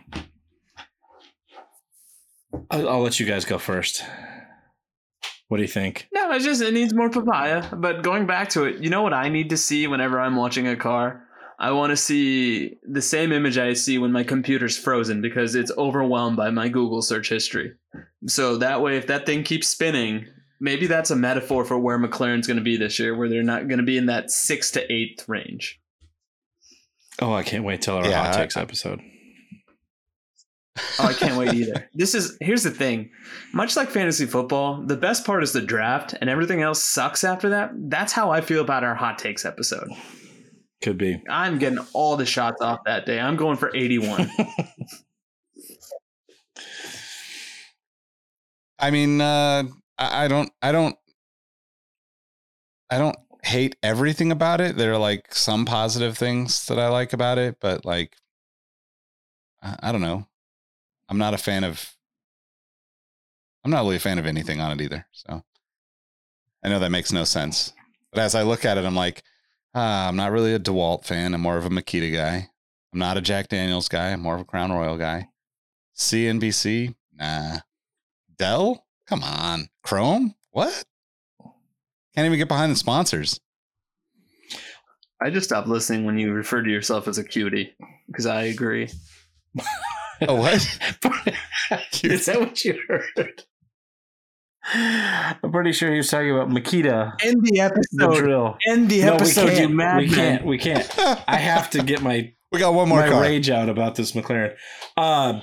I'll, 2.70 2.88
I'll 2.88 3.00
let 3.00 3.18
you 3.18 3.24
guys 3.26 3.44
go 3.46 3.58
first. 3.58 4.04
What 5.52 5.58
do 5.58 5.64
you 5.64 5.68
think? 5.68 6.08
no, 6.14 6.32
it's 6.32 6.46
just 6.46 6.62
it 6.62 6.72
needs 6.72 6.94
more 6.94 7.10
papaya. 7.10 7.68
But 7.76 8.02
going 8.02 8.24
back 8.26 8.48
to 8.50 8.64
it, 8.64 8.82
you 8.82 8.88
know 8.88 9.02
what 9.02 9.12
I 9.12 9.28
need 9.28 9.50
to 9.50 9.58
see 9.58 9.86
whenever 9.86 10.18
I'm 10.18 10.34
watching 10.34 10.66
a 10.66 10.76
car? 10.76 11.24
I 11.58 11.72
want 11.72 11.90
to 11.90 11.96
see 11.98 12.78
the 12.88 13.02
same 13.02 13.32
image 13.32 13.58
I 13.58 13.74
see 13.74 13.98
when 13.98 14.12
my 14.12 14.24
computer's 14.24 14.78
frozen 14.78 15.20
because 15.20 15.54
it's 15.54 15.70
overwhelmed 15.76 16.38
by 16.38 16.48
my 16.48 16.70
Google 16.70 17.02
search 17.02 17.28
history. 17.28 17.74
So 18.28 18.56
that 18.56 18.80
way, 18.80 18.96
if 18.96 19.08
that 19.08 19.26
thing 19.26 19.42
keeps 19.42 19.68
spinning, 19.68 20.24
maybe 20.58 20.86
that's 20.86 21.10
a 21.10 21.16
metaphor 21.16 21.66
for 21.66 21.78
where 21.78 21.98
McLaren's 21.98 22.46
going 22.46 22.56
to 22.56 22.62
be 22.64 22.78
this 22.78 22.98
year, 22.98 23.14
where 23.14 23.28
they're 23.28 23.42
not 23.42 23.68
going 23.68 23.78
to 23.78 23.84
be 23.84 23.98
in 23.98 24.06
that 24.06 24.30
six 24.30 24.70
to 24.70 24.90
eighth 24.90 25.28
range. 25.28 25.78
Oh, 27.20 27.34
I 27.34 27.42
can't 27.42 27.62
wait 27.64 27.82
till 27.82 27.96
our 27.96 28.08
Yeah, 28.08 28.24
hot 28.24 28.36
I- 28.36 28.40
takes 28.40 28.56
episode. 28.56 29.02
Oh, 30.98 31.06
I 31.06 31.12
can't 31.12 31.36
wait 31.36 31.52
either. 31.52 31.90
This 31.94 32.14
is 32.14 32.38
here's 32.40 32.62
the 32.62 32.70
thing. 32.70 33.10
Much 33.52 33.76
like 33.76 33.90
fantasy 33.90 34.24
football, 34.24 34.82
the 34.82 34.96
best 34.96 35.26
part 35.26 35.42
is 35.42 35.52
the 35.52 35.60
draft 35.60 36.14
and 36.20 36.30
everything 36.30 36.62
else 36.62 36.82
sucks 36.82 37.24
after 37.24 37.50
that. 37.50 37.72
That's 37.74 38.12
how 38.12 38.30
I 38.30 38.40
feel 38.40 38.62
about 38.62 38.82
our 38.82 38.94
hot 38.94 39.18
takes 39.18 39.44
episode. 39.44 39.90
Could 40.82 40.96
be. 40.98 41.22
I'm 41.28 41.58
getting 41.58 41.78
all 41.92 42.16
the 42.16 42.24
shots 42.24 42.62
off 42.62 42.80
that 42.86 43.04
day. 43.06 43.20
I'm 43.20 43.36
going 43.36 43.56
for 43.56 43.70
81. 43.74 44.30
I 48.78 48.90
mean, 48.90 49.20
uh, 49.20 49.64
I 49.98 50.24
I 50.24 50.28
don't, 50.28 50.50
I 50.60 50.72
don't, 50.72 50.96
I 52.90 52.98
don't 52.98 53.16
hate 53.44 53.76
everything 53.82 54.32
about 54.32 54.60
it. 54.60 54.76
There 54.76 54.92
are 54.92 54.98
like 54.98 55.34
some 55.34 55.64
positive 55.66 56.18
things 56.18 56.66
that 56.66 56.78
I 56.78 56.88
like 56.88 57.12
about 57.12 57.38
it, 57.38 57.58
but 57.60 57.84
like, 57.84 58.16
I, 59.62 59.76
I 59.84 59.92
don't 59.92 60.00
know. 60.00 60.26
I'm 61.12 61.18
not 61.18 61.34
a 61.34 61.38
fan 61.38 61.62
of. 61.62 61.94
I'm 63.62 63.70
not 63.70 63.82
really 63.82 63.96
a 63.96 64.00
fan 64.00 64.18
of 64.18 64.24
anything 64.24 64.62
on 64.62 64.72
it 64.72 64.82
either. 64.82 65.06
So, 65.12 65.44
I 66.64 66.70
know 66.70 66.78
that 66.78 66.90
makes 66.90 67.12
no 67.12 67.24
sense. 67.24 67.74
But 68.10 68.22
as 68.22 68.34
I 68.34 68.44
look 68.44 68.64
at 68.64 68.78
it, 68.78 68.86
I'm 68.86 68.96
like, 68.96 69.22
ah, 69.74 70.08
I'm 70.08 70.16
not 70.16 70.32
really 70.32 70.54
a 70.54 70.58
DeWalt 70.58 71.04
fan. 71.04 71.34
I'm 71.34 71.42
more 71.42 71.58
of 71.58 71.66
a 71.66 71.68
Makita 71.68 72.10
guy. 72.14 72.48
I'm 72.94 72.98
not 72.98 73.18
a 73.18 73.20
Jack 73.20 73.48
Daniels 73.48 73.88
guy. 73.88 74.12
I'm 74.12 74.20
more 74.20 74.36
of 74.36 74.40
a 74.40 74.46
Crown 74.46 74.72
Royal 74.72 74.96
guy. 74.96 75.28
CNBC, 75.94 76.94
nah. 77.12 77.58
Dell? 78.38 78.86
Come 79.06 79.22
on. 79.22 79.68
Chrome? 79.82 80.34
What? 80.50 80.82
Can't 82.14 82.24
even 82.24 82.38
get 82.38 82.48
behind 82.48 82.72
the 82.72 82.76
sponsors. 82.76 83.38
I 85.20 85.28
just 85.28 85.46
stopped 85.46 85.68
listening 85.68 86.06
when 86.06 86.16
you 86.16 86.32
refer 86.32 86.62
to 86.62 86.70
yourself 86.70 87.06
as 87.06 87.18
a 87.18 87.24
cutie 87.24 87.76
because 88.06 88.24
I 88.24 88.44
agree. 88.44 88.88
Oh, 90.28 90.36
what? 90.36 90.54
Is 92.04 92.26
that 92.26 92.40
what 92.40 92.64
you 92.64 92.78
heard? 92.88 93.42
I'm 94.74 95.50
pretty 95.50 95.72
sure 95.72 95.90
he 95.90 95.96
was 95.96 96.08
talking 96.10 96.30
about 96.30 96.48
Makita, 96.48 97.14
End 97.24 97.42
the 97.42 97.50
the 97.52 97.60
episode. 97.60 98.16
drill. 98.16 98.56
End 98.68 98.88
the 98.88 99.00
No, 99.00 99.06
we 99.06 99.16
episode, 99.16 99.50
you 99.58 99.76
can't. 99.76 99.98
We 99.98 100.08
can't. 100.08 100.46
We 100.46 100.58
can't. 100.58 100.98
I 101.28 101.36
have 101.36 101.70
to 101.70 101.82
get 101.82 102.00
my 102.02 102.32
we 102.52 102.60
got 102.60 102.72
one 102.74 102.88
more 102.88 103.00
my 103.00 103.08
car. 103.08 103.22
rage 103.22 103.50
out 103.50 103.68
about 103.68 103.96
this 103.96 104.12
McLaren. 104.12 104.54
Uh, 104.96 105.40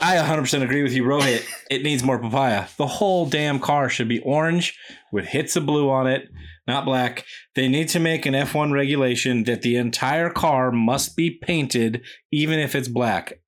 I 0.00 0.16
100% 0.16 0.62
agree 0.62 0.82
with 0.82 0.92
you, 0.92 1.02
Rohit. 1.04 1.44
It 1.70 1.82
needs 1.82 2.02
more 2.04 2.18
papaya. 2.18 2.68
The 2.78 2.86
whole 2.86 3.26
damn 3.26 3.58
car 3.58 3.88
should 3.90 4.08
be 4.08 4.20
orange 4.20 4.78
with 5.12 5.26
hits 5.26 5.56
of 5.56 5.66
blue 5.66 5.90
on 5.90 6.06
it, 6.06 6.28
not 6.66 6.84
black. 6.84 7.24
They 7.54 7.68
need 7.68 7.88
to 7.88 7.98
make 7.98 8.24
an 8.24 8.32
F1 8.34 8.72
regulation 8.72 9.44
that 9.44 9.62
the 9.62 9.76
entire 9.76 10.30
car 10.30 10.70
must 10.70 11.16
be 11.16 11.30
painted, 11.42 12.02
even 12.32 12.60
if 12.60 12.74
it's 12.76 12.88
black. 12.88 13.40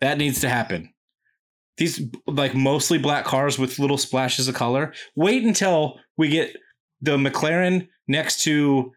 That 0.00 0.18
needs 0.18 0.40
to 0.40 0.48
happen. 0.48 0.92
These 1.76 2.02
like 2.26 2.54
mostly 2.54 2.98
black 2.98 3.24
cars 3.24 3.58
with 3.58 3.78
little 3.78 3.98
splashes 3.98 4.48
of 4.48 4.54
color. 4.54 4.92
Wait 5.16 5.42
until 5.42 5.98
we 6.16 6.28
get 6.28 6.56
the 7.00 7.16
McLaren 7.16 7.88
next 8.06 8.42
to 8.44 8.92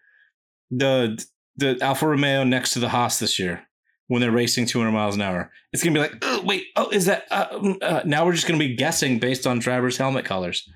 the 0.69 1.23
the 1.55 1.77
Alfa 1.81 2.07
Romeo 2.07 2.43
next 2.43 2.71
to 2.73 2.79
the 2.79 2.89
Haas 2.89 3.19
this 3.19 3.39
year 3.39 3.67
when 4.07 4.21
they're 4.21 4.31
racing 4.31 4.65
200 4.65 4.91
miles 4.91 5.15
an 5.15 5.21
hour. 5.21 5.51
It's 5.73 5.83
gonna 5.83 5.93
be 5.93 5.99
like, 5.99 6.45
wait, 6.45 6.65
oh 6.75 6.89
is 6.89 7.05
that? 7.05 7.25
Uh, 7.29 7.49
mm, 7.49 7.83
uh, 7.83 8.03
now 8.05 8.25
we're 8.25 8.33
just 8.33 8.47
gonna 8.47 8.59
be 8.59 8.75
guessing 8.75 9.19
based 9.19 9.45
on 9.45 9.59
drivers' 9.59 9.97
helmet 9.97 10.25
colors. 10.25 10.67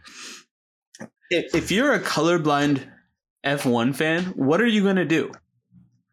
if, 1.30 1.56
if 1.56 1.72
you're 1.72 1.94
a 1.94 2.00
colorblind 2.00 2.84
F1 3.46 3.96
fan, 3.96 4.26
what 4.36 4.62
are 4.62 4.68
you 4.68 4.94
to 4.94 5.06
do? 5.06 5.32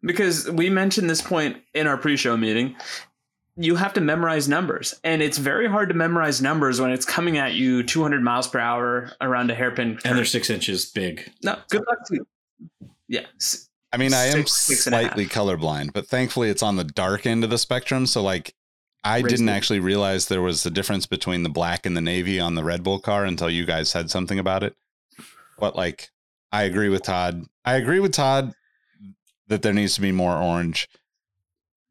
Because 0.03 0.49
we 0.51 0.71
mentioned 0.71 1.11
this 1.11 1.23
point 1.23 1.57
in 1.75 1.87
our 1.87 1.97
pre-show 1.97 2.37
meeting. 2.37 2.77
You 3.61 3.75
have 3.77 3.93
to 3.95 4.01
memorize 4.01 4.49
numbers, 4.49 4.95
and 5.03 5.21
it's 5.21 5.37
very 5.37 5.69
hard 5.69 5.89
to 5.89 5.95
memorize 5.95 6.41
numbers 6.41 6.81
when 6.81 6.93
it's 6.93 7.05
coming 7.05 7.39
at 7.39 7.55
you 7.55 7.83
200 7.83 8.23
miles 8.23 8.47
per 8.47 8.61
hour 8.61 9.11
around 9.21 9.51
a 9.51 9.55
hairpin. 9.55 9.99
And 10.05 10.17
they're 10.17 10.25
six 10.25 10.49
inches 10.49 10.87
big. 10.87 11.29
no 11.43 11.57
good 11.69 11.85
luck 11.89 11.99
to 12.07 12.15
you. 12.15 12.27
Yeah, 13.09 13.27
s- 13.37 13.69
I 13.93 13.97
mean, 13.97 14.15
I 14.15 14.27
am 14.27 14.33
Six- 14.33 14.53
six 14.53 14.87
and 14.87 14.95
slightly 14.95 15.27
colorblind, 15.27 15.93
but 15.93 16.07
thankfully 16.07 16.51
it's 16.51 16.63
on 16.63 16.77
the 16.77 16.85
dark 16.85 17.27
end 17.27 17.43
of 17.43 17.51
the 17.51 17.59
spectrum. 17.59 18.07
So, 18.07 18.23
like, 18.23 18.55
I 19.03 19.17
Raise 19.21 19.33
didn't 19.33 19.49
it. 19.49 19.53
actually 19.53 19.81
realize 19.81 20.27
there 20.29 20.43
was 20.43 20.65
a 20.67 20.71
difference 20.71 21.07
between 21.07 21.43
the 21.43 21.49
black 21.49 21.85
and 21.87 21.97
the 21.97 22.01
navy 22.01 22.39
on 22.39 22.55
the 22.55 22.63
Red 22.63 22.83
Bull 22.85 23.01
car 23.01 23.25
until 23.25 23.49
you 23.51 23.65
guys 23.65 23.91
said 23.91 24.11
something 24.11 24.39
about 24.39 24.63
it. 24.63 24.77
But, 25.59 25.75
like, 25.75 26.11
I 26.53 26.63
agree 26.65 26.91
with 26.91 27.03
Todd. 27.03 27.45
I 27.65 27.75
agree 27.75 27.99
with 27.99 28.13
Todd 28.13 28.53
that 29.49 29.63
there 29.63 29.73
needs 29.73 29.95
to 29.95 30.01
be 30.01 30.13
more 30.13 30.37
orange. 30.37 30.87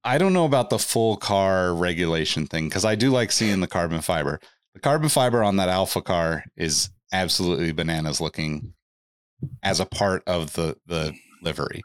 I 0.08 0.18
don't 0.18 0.32
know 0.32 0.46
about 0.46 0.70
the 0.70 0.80
full 0.80 1.18
car 1.18 1.76
regulation 1.76 2.48
thing 2.48 2.70
because 2.70 2.86
I 2.86 2.96
do 2.96 3.10
like 3.10 3.30
seeing 3.30 3.60
the 3.60 3.68
carbon 3.68 4.00
fiber. 4.00 4.40
The 4.74 4.80
carbon 4.80 5.10
fiber 5.10 5.44
on 5.44 5.58
that 5.58 5.68
Alpha 5.68 6.02
car 6.02 6.46
is 6.56 6.92
absolutely 7.12 7.74
bananas 7.74 8.22
looking 8.22 8.74
as 9.62 9.82
a 9.82 9.86
part 9.86 10.24
of 10.26 10.54
the 10.54 10.78
the 10.86 11.14
livery. 11.44 11.84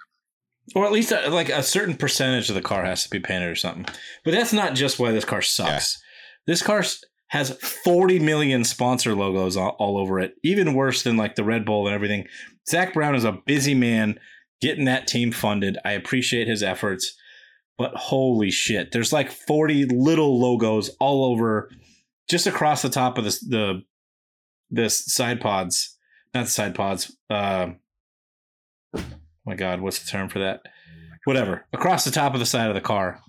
Or 0.76 0.86
at 0.86 0.92
least 0.92 1.12
uh, 1.12 1.30
like 1.32 1.48
a 1.48 1.64
certain 1.64 1.96
percentage 1.96 2.48
of 2.48 2.54
the 2.54 2.62
car 2.62 2.84
has 2.84 3.02
to 3.02 3.10
be 3.10 3.18
painted 3.18 3.48
or 3.48 3.56
something. 3.56 3.86
But 4.24 4.30
that's 4.34 4.52
not 4.52 4.74
just 4.76 5.00
why 5.00 5.10
this 5.10 5.24
car 5.24 5.42
sucks. 5.42 6.00
This 6.46 6.62
car 6.62 6.84
has 7.30 7.58
40 7.84 8.20
million 8.20 8.62
sponsor 8.62 9.16
logos 9.16 9.56
all, 9.56 9.74
all 9.80 9.98
over 9.98 10.20
it, 10.20 10.34
even 10.44 10.74
worse 10.74 11.02
than 11.02 11.16
like 11.16 11.34
the 11.34 11.42
Red 11.42 11.64
Bull 11.64 11.88
and 11.88 11.94
everything. 11.94 12.28
Zak 12.70 12.94
Brown 12.94 13.16
is 13.16 13.24
a 13.24 13.40
busy 13.46 13.74
man 13.74 14.20
getting 14.60 14.84
that 14.84 15.08
team 15.08 15.32
funded. 15.32 15.76
I 15.84 15.92
appreciate 15.92 16.46
his 16.46 16.62
efforts, 16.62 17.16
but 17.78 17.94
holy 17.94 18.50
shit, 18.50 18.92
there's 18.92 19.12
like 19.12 19.30
40 19.30 19.86
little 19.86 20.40
logos 20.40 20.90
all 21.00 21.24
over, 21.24 21.70
just 22.28 22.46
across 22.46 22.82
the 22.82 22.90
top 22.90 23.18
of 23.18 23.24
this 23.24 23.40
the 23.40 23.82
the 24.70 24.88
side 24.88 25.40
pods, 25.40 25.96
not 26.34 26.44
the 26.44 26.50
side 26.50 26.74
pods. 26.74 27.16
Uh, 27.28 27.72
my 29.44 29.54
God, 29.54 29.80
what's 29.80 29.98
the 29.98 30.10
term 30.10 30.28
for 30.28 30.38
that? 30.38 30.62
Whatever. 31.24 31.66
Across 31.72 32.04
the 32.04 32.10
top 32.10 32.34
of 32.34 32.40
the 32.40 32.46
side 32.46 32.68
of 32.68 32.74
the 32.74 32.80
car, 32.80 33.20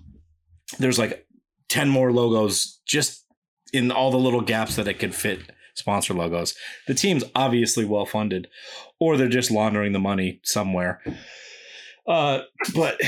there's 0.78 0.98
like 0.98 1.26
10 1.68 1.88
more 1.88 2.12
logos 2.12 2.80
just 2.86 3.24
in 3.72 3.90
all 3.90 4.10
the 4.10 4.18
little 4.18 4.40
gaps 4.40 4.76
that 4.76 4.88
it 4.88 4.98
could 4.98 5.14
fit 5.14 5.40
sponsor 5.74 6.14
logos. 6.14 6.54
The 6.86 6.94
team's 6.94 7.24
obviously 7.34 7.84
well 7.84 8.06
funded, 8.06 8.48
or 9.00 9.16
they're 9.16 9.28
just 9.28 9.50
laundering 9.50 9.92
the 9.92 9.98
money 9.98 10.40
somewhere. 10.44 11.02
Uh, 12.06 12.40
but 12.74 13.00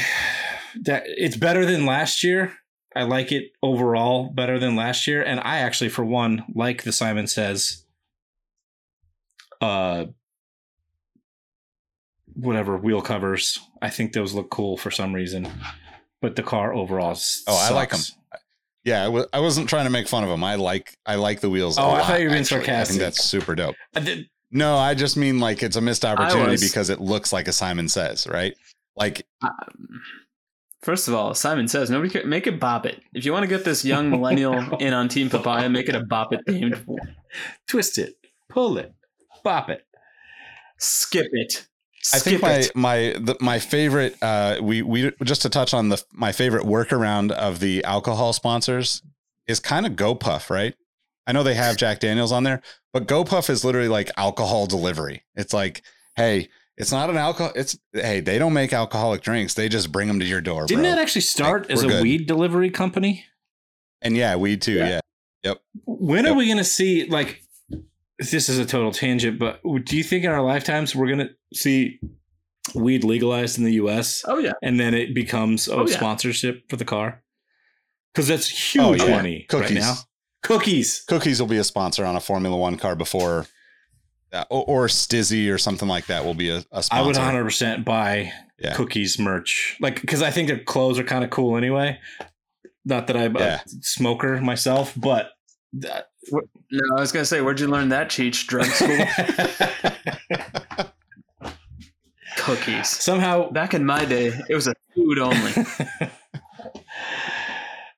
that 0.82 1.04
it's 1.06 1.36
better 1.36 1.64
than 1.66 1.86
last 1.86 2.22
year. 2.24 2.54
I 2.94 3.02
like 3.02 3.30
it 3.32 3.52
overall 3.62 4.30
better 4.30 4.58
than 4.58 4.74
last 4.76 5.06
year, 5.06 5.22
and 5.22 5.38
I 5.40 5.58
actually, 5.58 5.90
for 5.90 6.04
one, 6.04 6.44
like 6.54 6.82
the 6.84 6.92
Simon 6.92 7.26
Says, 7.26 7.84
uh, 9.60 10.06
whatever 12.34 12.76
wheel 12.76 13.02
covers. 13.02 13.58
I 13.82 13.90
think 13.90 14.12
those 14.12 14.32
look 14.34 14.50
cool 14.50 14.76
for 14.76 14.90
some 14.90 15.14
reason, 15.14 15.48
but 16.20 16.36
the 16.36 16.42
car 16.42 16.72
overall. 16.74 17.16
Oh, 17.46 17.56
I 17.56 17.72
like 17.74 17.90
them. 17.90 18.00
Yeah, 18.84 19.02
I 19.02 19.06
w- 19.06 19.26
I 19.32 19.40
wasn't 19.40 19.68
trying 19.68 19.84
to 19.84 19.90
make 19.90 20.06
fun 20.08 20.22
of 20.22 20.28
them. 20.30 20.44
I 20.44 20.54
like 20.54 20.96
I 21.06 21.16
like 21.16 21.40
the 21.40 21.50
wheels. 21.50 21.76
Oh, 21.78 21.82
I 21.82 21.98
lot, 21.98 22.06
thought 22.06 22.20
you 22.20 22.26
were 22.26 22.30
being 22.30 22.42
actually. 22.42 22.58
I 22.58 22.60
sarcastic. 22.60 22.88
think 22.92 23.00
that's 23.00 23.24
super 23.24 23.54
dope. 23.54 23.74
I 23.94 24.00
did- 24.00 24.28
No, 24.52 24.76
I 24.76 24.94
just 24.94 25.16
mean 25.16 25.40
like 25.40 25.62
it's 25.62 25.76
a 25.76 25.80
missed 25.80 26.04
opportunity 26.04 26.52
was- 26.52 26.62
because 26.62 26.88
it 26.88 27.00
looks 27.00 27.32
like 27.32 27.48
a 27.48 27.52
Simon 27.52 27.88
Says, 27.88 28.26
right? 28.28 28.54
Like 28.96 29.26
Um, 29.42 30.02
First 30.86 31.08
of 31.08 31.14
all, 31.14 31.34
Simon 31.34 31.66
says 31.66 31.90
nobody 31.90 32.10
can 32.10 32.28
make 32.28 32.46
it 32.46 32.60
bop 32.60 32.86
it. 32.86 33.02
If 33.12 33.24
you 33.24 33.32
want 33.32 33.42
to 33.42 33.48
get 33.48 33.64
this 33.64 33.84
young 33.84 34.08
millennial 34.12 34.76
in 34.76 34.92
on 34.92 35.08
Team 35.08 35.28
Papaya, 35.28 35.68
make 35.68 35.88
it 35.88 35.96
a 35.96 36.04
bop 36.04 36.32
it 36.32 36.46
themed. 36.46 36.80
twist 37.66 37.98
it, 37.98 38.14
pull 38.48 38.78
it, 38.78 38.94
bop 39.42 39.68
it. 39.68 39.84
Skip 40.78 41.26
it. 41.32 41.66
I 42.14 42.20
think 42.20 42.38
Skip 42.38 42.42
my 42.42 42.52
it. 42.52 42.76
my 42.76 42.96
the, 43.18 43.36
my 43.40 43.58
favorite 43.58 44.14
uh 44.22 44.58
we 44.62 44.82
we 44.82 45.10
just 45.24 45.42
to 45.42 45.48
touch 45.48 45.74
on 45.74 45.88
the 45.88 46.00
my 46.12 46.30
favorite 46.30 46.62
workaround 46.62 47.32
of 47.32 47.58
the 47.58 47.82
alcohol 47.82 48.32
sponsors 48.32 49.02
is 49.48 49.58
kind 49.58 49.86
of 49.86 49.94
GoPuff, 49.94 50.50
right? 50.50 50.76
I 51.26 51.32
know 51.32 51.42
they 51.42 51.54
have 51.54 51.76
Jack 51.76 51.98
Daniels 51.98 52.30
on 52.30 52.44
there, 52.44 52.62
but 52.92 53.08
GoPuff 53.08 53.50
is 53.50 53.64
literally 53.64 53.88
like 53.88 54.08
alcohol 54.16 54.66
delivery. 54.66 55.24
It's 55.34 55.52
like, 55.52 55.82
hey, 56.14 56.48
it's 56.76 56.92
not 56.92 57.10
an 57.10 57.16
alcohol. 57.16 57.52
It's 57.54 57.78
hey, 57.92 58.20
they 58.20 58.38
don't 58.38 58.52
make 58.52 58.72
alcoholic 58.72 59.22
drinks. 59.22 59.54
They 59.54 59.68
just 59.68 59.90
bring 59.92 60.08
them 60.08 60.20
to 60.20 60.26
your 60.26 60.40
door, 60.40 60.66
Didn't 60.66 60.82
bro. 60.82 60.90
that 60.90 60.98
actually 60.98 61.22
start 61.22 61.62
Like, 61.62 61.70
as 61.72 61.82
a 61.82 61.88
good. 61.88 62.02
weed 62.02 62.26
delivery 62.26 62.70
company? 62.70 63.24
and 64.02 64.16
yeah, 64.16 64.36
weed 64.36 64.60
too. 64.62 64.74
Yeah. 64.74 65.00
Yeah. 65.42 65.54
When 65.86 66.26
are 66.26 66.34
we 66.34 66.46
going 66.46 66.58
to 66.58 66.64
see 66.64 67.06
like? 67.06 67.42
This 68.18 68.48
is 68.48 68.58
a 68.58 68.64
total 68.64 68.92
tangent, 68.92 69.38
but 69.38 69.60
do 69.84 69.94
you 69.96 70.02
think 70.02 70.24
in 70.24 70.30
our 70.30 70.40
lifetimes 70.42 70.94
we're 70.96 71.06
going 71.06 71.18
to 71.28 71.30
see 71.54 71.98
weed 72.74 73.04
legalized 73.04 73.58
in 73.58 73.64
the 73.64 73.74
U.S. 73.74 74.24
Oh 74.26 74.38
yeah. 74.38 74.52
and 74.62 74.80
then 74.80 74.94
it 74.94 75.14
becomes 75.14 75.68
oh, 75.68 75.80
Oh, 75.80 75.86
yeah. 75.86 75.96
sponsorship 75.96 76.68
for 76.70 76.76
the 76.76 76.84
car? 76.86 77.22
Because 78.14 78.26
that's 78.28 78.50
Oh, 78.78 78.92
huge 78.92 79.02
yeah. 79.02 79.10
money 79.16 79.44
Cookies. 79.50 79.70
right 79.76 79.80
now. 79.80 79.94
Cookies. 80.42 81.04
Cookies 81.06 81.40
will 81.40 81.46
be 81.48 81.58
a 81.58 81.64
sponsor 81.64 82.06
on 82.06 82.16
a 82.16 82.20
Formula 82.20 82.56
One 82.56 82.78
car 82.78 82.96
before, 82.96 83.46
uh, 84.36 84.44
or, 84.50 84.64
or 84.84 84.86
Stizzy 84.86 85.52
or 85.52 85.58
something 85.58 85.88
like 85.88 86.06
that 86.06 86.24
will 86.24 86.34
be 86.34 86.50
a, 86.50 86.58
a 86.72 86.82
sponsor. 86.82 86.94
I 86.94 87.02
would 87.06 87.16
100 87.16 87.44
percent 87.44 87.84
buy 87.84 88.32
Yeah. 88.58 88.74
cookies 88.74 89.18
merch, 89.18 89.76
like 89.80 90.00
because 90.00 90.22
I 90.22 90.30
think 90.30 90.48
their 90.48 90.58
clothes 90.62 90.98
are 90.98 91.04
kind 91.04 91.24
of 91.24 91.30
cool 91.30 91.56
anyway. 91.56 91.98
Not 92.84 93.06
that 93.08 93.16
I'm 93.16 93.34
Yeah. 93.36 93.60
a 93.64 93.68
smoker 93.82 94.40
myself, 94.40 94.92
but 94.96 95.30
that- 95.74 96.06
No, 96.30 96.40
I 96.96 97.00
was 97.00 97.12
gonna 97.12 97.24
say, 97.24 97.40
where'd 97.40 97.58
you 97.60 97.68
learn 97.68 97.88
that 97.90 98.08
cheech? 98.08 98.46
Drug 98.46 98.66
school 98.66 99.06
cookies. 102.38 102.88
somehow 102.88 103.50
Back 103.50 103.74
in 103.74 103.84
my 103.84 104.04
day, 104.04 104.32
it 104.48 104.54
was 104.54 104.66
a 104.68 104.74
food 104.94 105.18
only. 105.18 105.52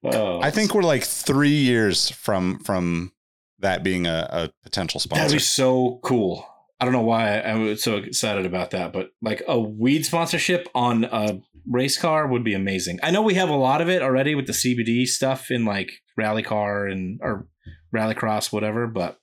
oh, 0.04 0.40
I 0.40 0.50
think 0.50 0.74
we're 0.74 0.82
like 0.82 1.04
three 1.04 1.50
years 1.56 2.10
from 2.10 2.58
from 2.60 3.12
that 3.60 3.82
being 3.82 4.06
a, 4.06 4.28
a 4.30 4.50
potential 4.62 5.00
sponsor. 5.00 5.22
that'd 5.22 5.36
be 5.36 5.40
so 5.40 6.00
cool. 6.02 6.46
I 6.80 6.84
don't 6.84 6.94
know 6.94 7.02
why 7.02 7.40
I 7.40 7.54
was 7.54 7.82
so 7.82 7.96
excited 7.96 8.46
about 8.46 8.70
that, 8.70 8.92
but 8.92 9.10
like 9.20 9.42
a 9.48 9.58
weed 9.58 10.04
sponsorship 10.04 10.68
on 10.74 11.04
a 11.04 11.40
race 11.68 11.98
car 11.98 12.26
would 12.26 12.44
be 12.44 12.54
amazing. 12.54 13.00
I 13.02 13.10
know 13.10 13.22
we 13.22 13.34
have 13.34 13.48
a 13.48 13.56
lot 13.56 13.80
of 13.80 13.88
it 13.88 14.00
already 14.00 14.34
with 14.34 14.46
the 14.46 14.52
CBD 14.52 15.06
stuff 15.06 15.50
in 15.50 15.64
like 15.64 15.90
rally 16.16 16.42
car 16.42 16.86
and 16.86 17.18
or 17.22 17.48
rallycross, 17.94 18.52
whatever. 18.52 18.86
But 18.86 19.18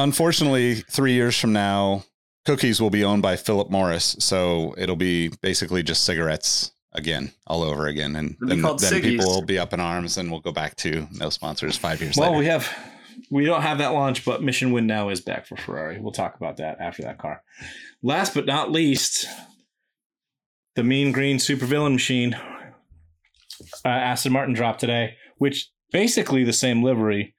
Unfortunately, 0.00 0.76
three 0.76 1.12
years 1.12 1.38
from 1.38 1.52
now, 1.52 2.04
cookies 2.46 2.80
will 2.80 2.88
be 2.88 3.04
owned 3.04 3.20
by 3.20 3.36
Philip 3.36 3.70
Morris, 3.70 4.16
so 4.18 4.74
it'll 4.78 4.96
be 4.96 5.28
basically 5.42 5.82
just 5.82 6.04
cigarettes 6.04 6.72
again, 6.92 7.32
all 7.46 7.62
over 7.62 7.86
again, 7.86 8.16
and 8.16 8.36
then, 8.40 8.62
then 8.62 9.02
people 9.02 9.26
will 9.26 9.42
be 9.44 9.58
up 9.58 9.72
in 9.72 9.80
arms, 9.80 10.16
and 10.16 10.30
we'll 10.30 10.40
go 10.40 10.52
back 10.52 10.76
to 10.76 11.06
no 11.12 11.30
sponsors 11.30 11.76
five 11.76 12.00
years 12.00 12.16
well, 12.16 12.30
later. 12.30 12.38
we 12.38 12.46
have 12.46 12.76
we 13.30 13.44
don't 13.44 13.62
have 13.62 13.78
that 13.78 13.92
launch, 13.92 14.24
but 14.24 14.42
Mission 14.42 14.72
Win 14.72 14.86
now 14.86 15.08
is 15.08 15.20
back 15.20 15.46
for 15.46 15.56
Ferrari. 15.56 15.98
We'll 16.00 16.12
talk 16.12 16.36
about 16.36 16.56
that 16.56 16.80
after 16.80 17.02
that 17.02 17.18
car. 17.18 17.42
Last 18.02 18.34
but 18.34 18.46
not 18.46 18.72
least, 18.72 19.26
the 20.74 20.82
Mean 20.82 21.12
Green 21.12 21.36
Supervillain 21.38 21.92
machine. 21.92 22.34
Uh, 23.84 23.88
Aston 23.88 24.32
Martin 24.32 24.54
dropped 24.54 24.80
today, 24.80 25.16
which 25.38 25.70
basically 25.92 26.44
the 26.44 26.52
same 26.52 26.82
livery. 26.82 27.34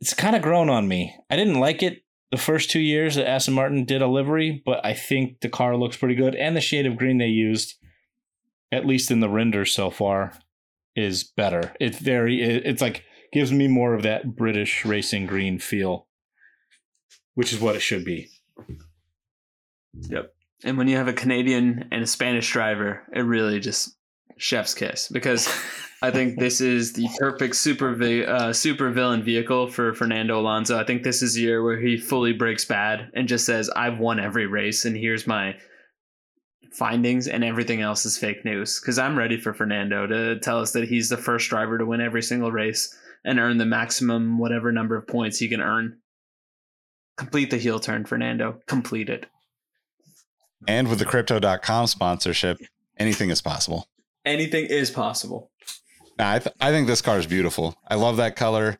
It's 0.00 0.14
kind 0.14 0.36
of 0.36 0.42
grown 0.42 0.70
on 0.70 0.86
me. 0.86 1.16
I 1.28 1.36
didn't 1.36 1.58
like 1.58 1.82
it 1.82 2.02
the 2.30 2.36
first 2.36 2.70
two 2.70 2.80
years 2.80 3.14
that 3.14 3.28
Aston 3.28 3.54
Martin 3.54 3.84
did 3.84 4.02
a 4.02 4.06
livery, 4.06 4.62
but 4.64 4.84
I 4.84 4.94
think 4.94 5.40
the 5.40 5.48
car 5.48 5.76
looks 5.76 5.96
pretty 5.96 6.14
good, 6.14 6.34
and 6.34 6.56
the 6.56 6.60
shade 6.60 6.86
of 6.86 6.96
green 6.96 7.18
they 7.18 7.26
used, 7.26 7.74
at 8.70 8.86
least 8.86 9.10
in 9.10 9.20
the 9.20 9.28
render 9.28 9.64
so 9.64 9.90
far, 9.90 10.32
is 10.94 11.24
better. 11.24 11.74
It's 11.80 11.98
very. 11.98 12.42
It's 12.42 12.82
like 12.82 13.04
gives 13.32 13.52
me 13.52 13.68
more 13.68 13.94
of 13.94 14.02
that 14.02 14.36
British 14.36 14.84
racing 14.84 15.26
green 15.26 15.58
feel, 15.58 16.06
which 17.34 17.52
is 17.52 17.60
what 17.60 17.76
it 17.76 17.82
should 17.82 18.04
be. 18.04 18.28
Yep. 19.94 20.32
And 20.64 20.76
when 20.76 20.88
you 20.88 20.96
have 20.96 21.08
a 21.08 21.12
Canadian 21.12 21.88
and 21.92 22.02
a 22.02 22.06
Spanish 22.06 22.52
driver, 22.52 23.02
it 23.14 23.20
really 23.20 23.60
just 23.60 23.96
chef's 24.36 24.74
kiss 24.74 25.08
because 25.08 25.48
I 26.00 26.10
think 26.12 26.38
this 26.38 26.60
is 26.60 26.92
the 26.92 27.08
perfect 27.18 27.56
super 27.56 27.94
vi- 27.94 28.24
uh, 28.24 28.52
super 28.52 28.90
villain 28.90 29.22
vehicle 29.22 29.68
for 29.68 29.94
Fernando 29.94 30.38
Alonso. 30.38 30.78
I 30.78 30.84
think 30.84 31.02
this 31.02 31.22
is 31.22 31.34
the 31.34 31.40
year 31.42 31.62
where 31.62 31.78
he 31.80 31.96
fully 31.96 32.32
breaks 32.32 32.64
bad 32.64 33.10
and 33.14 33.26
just 33.26 33.44
says, 33.44 33.68
"I've 33.70 33.98
won 33.98 34.20
every 34.20 34.46
race, 34.46 34.84
and 34.84 34.96
here's 34.96 35.26
my 35.26 35.56
findings, 36.72 37.26
and 37.26 37.42
everything 37.42 37.80
else 37.80 38.06
is 38.06 38.16
fake 38.16 38.44
news." 38.44 38.78
Because 38.80 38.98
I'm 38.98 39.18
ready 39.18 39.40
for 39.40 39.52
Fernando 39.52 40.06
to 40.06 40.38
tell 40.38 40.60
us 40.60 40.72
that 40.72 40.88
he's 40.88 41.08
the 41.08 41.16
first 41.16 41.50
driver 41.50 41.78
to 41.78 41.86
win 41.86 42.00
every 42.00 42.22
single 42.22 42.52
race 42.52 42.94
and 43.24 43.40
earn 43.40 43.58
the 43.58 43.66
maximum 43.66 44.38
whatever 44.38 44.70
number 44.70 44.96
of 44.96 45.06
points 45.08 45.38
he 45.38 45.48
can 45.48 45.60
earn. 45.60 45.98
Complete 47.16 47.50
the 47.50 47.56
heel 47.58 47.80
turn, 47.80 48.04
Fernando. 48.04 48.60
Complete 48.68 49.08
it. 49.08 49.26
and 50.68 50.86
with 50.88 51.00
the 51.00 51.04
Crypto.com 51.04 51.86
sponsorship, 51.88 52.58
anything 52.96 53.30
is 53.30 53.40
possible. 53.40 53.88
anything 54.24 54.66
is 54.66 54.90
possible. 54.90 55.50
Nah, 56.18 56.32
I, 56.32 56.38
th- 56.40 56.54
I 56.60 56.70
think 56.70 56.86
this 56.86 57.02
car 57.02 57.18
is 57.18 57.26
beautiful. 57.26 57.76
I 57.86 57.94
love 57.94 58.16
that 58.16 58.36
color. 58.36 58.78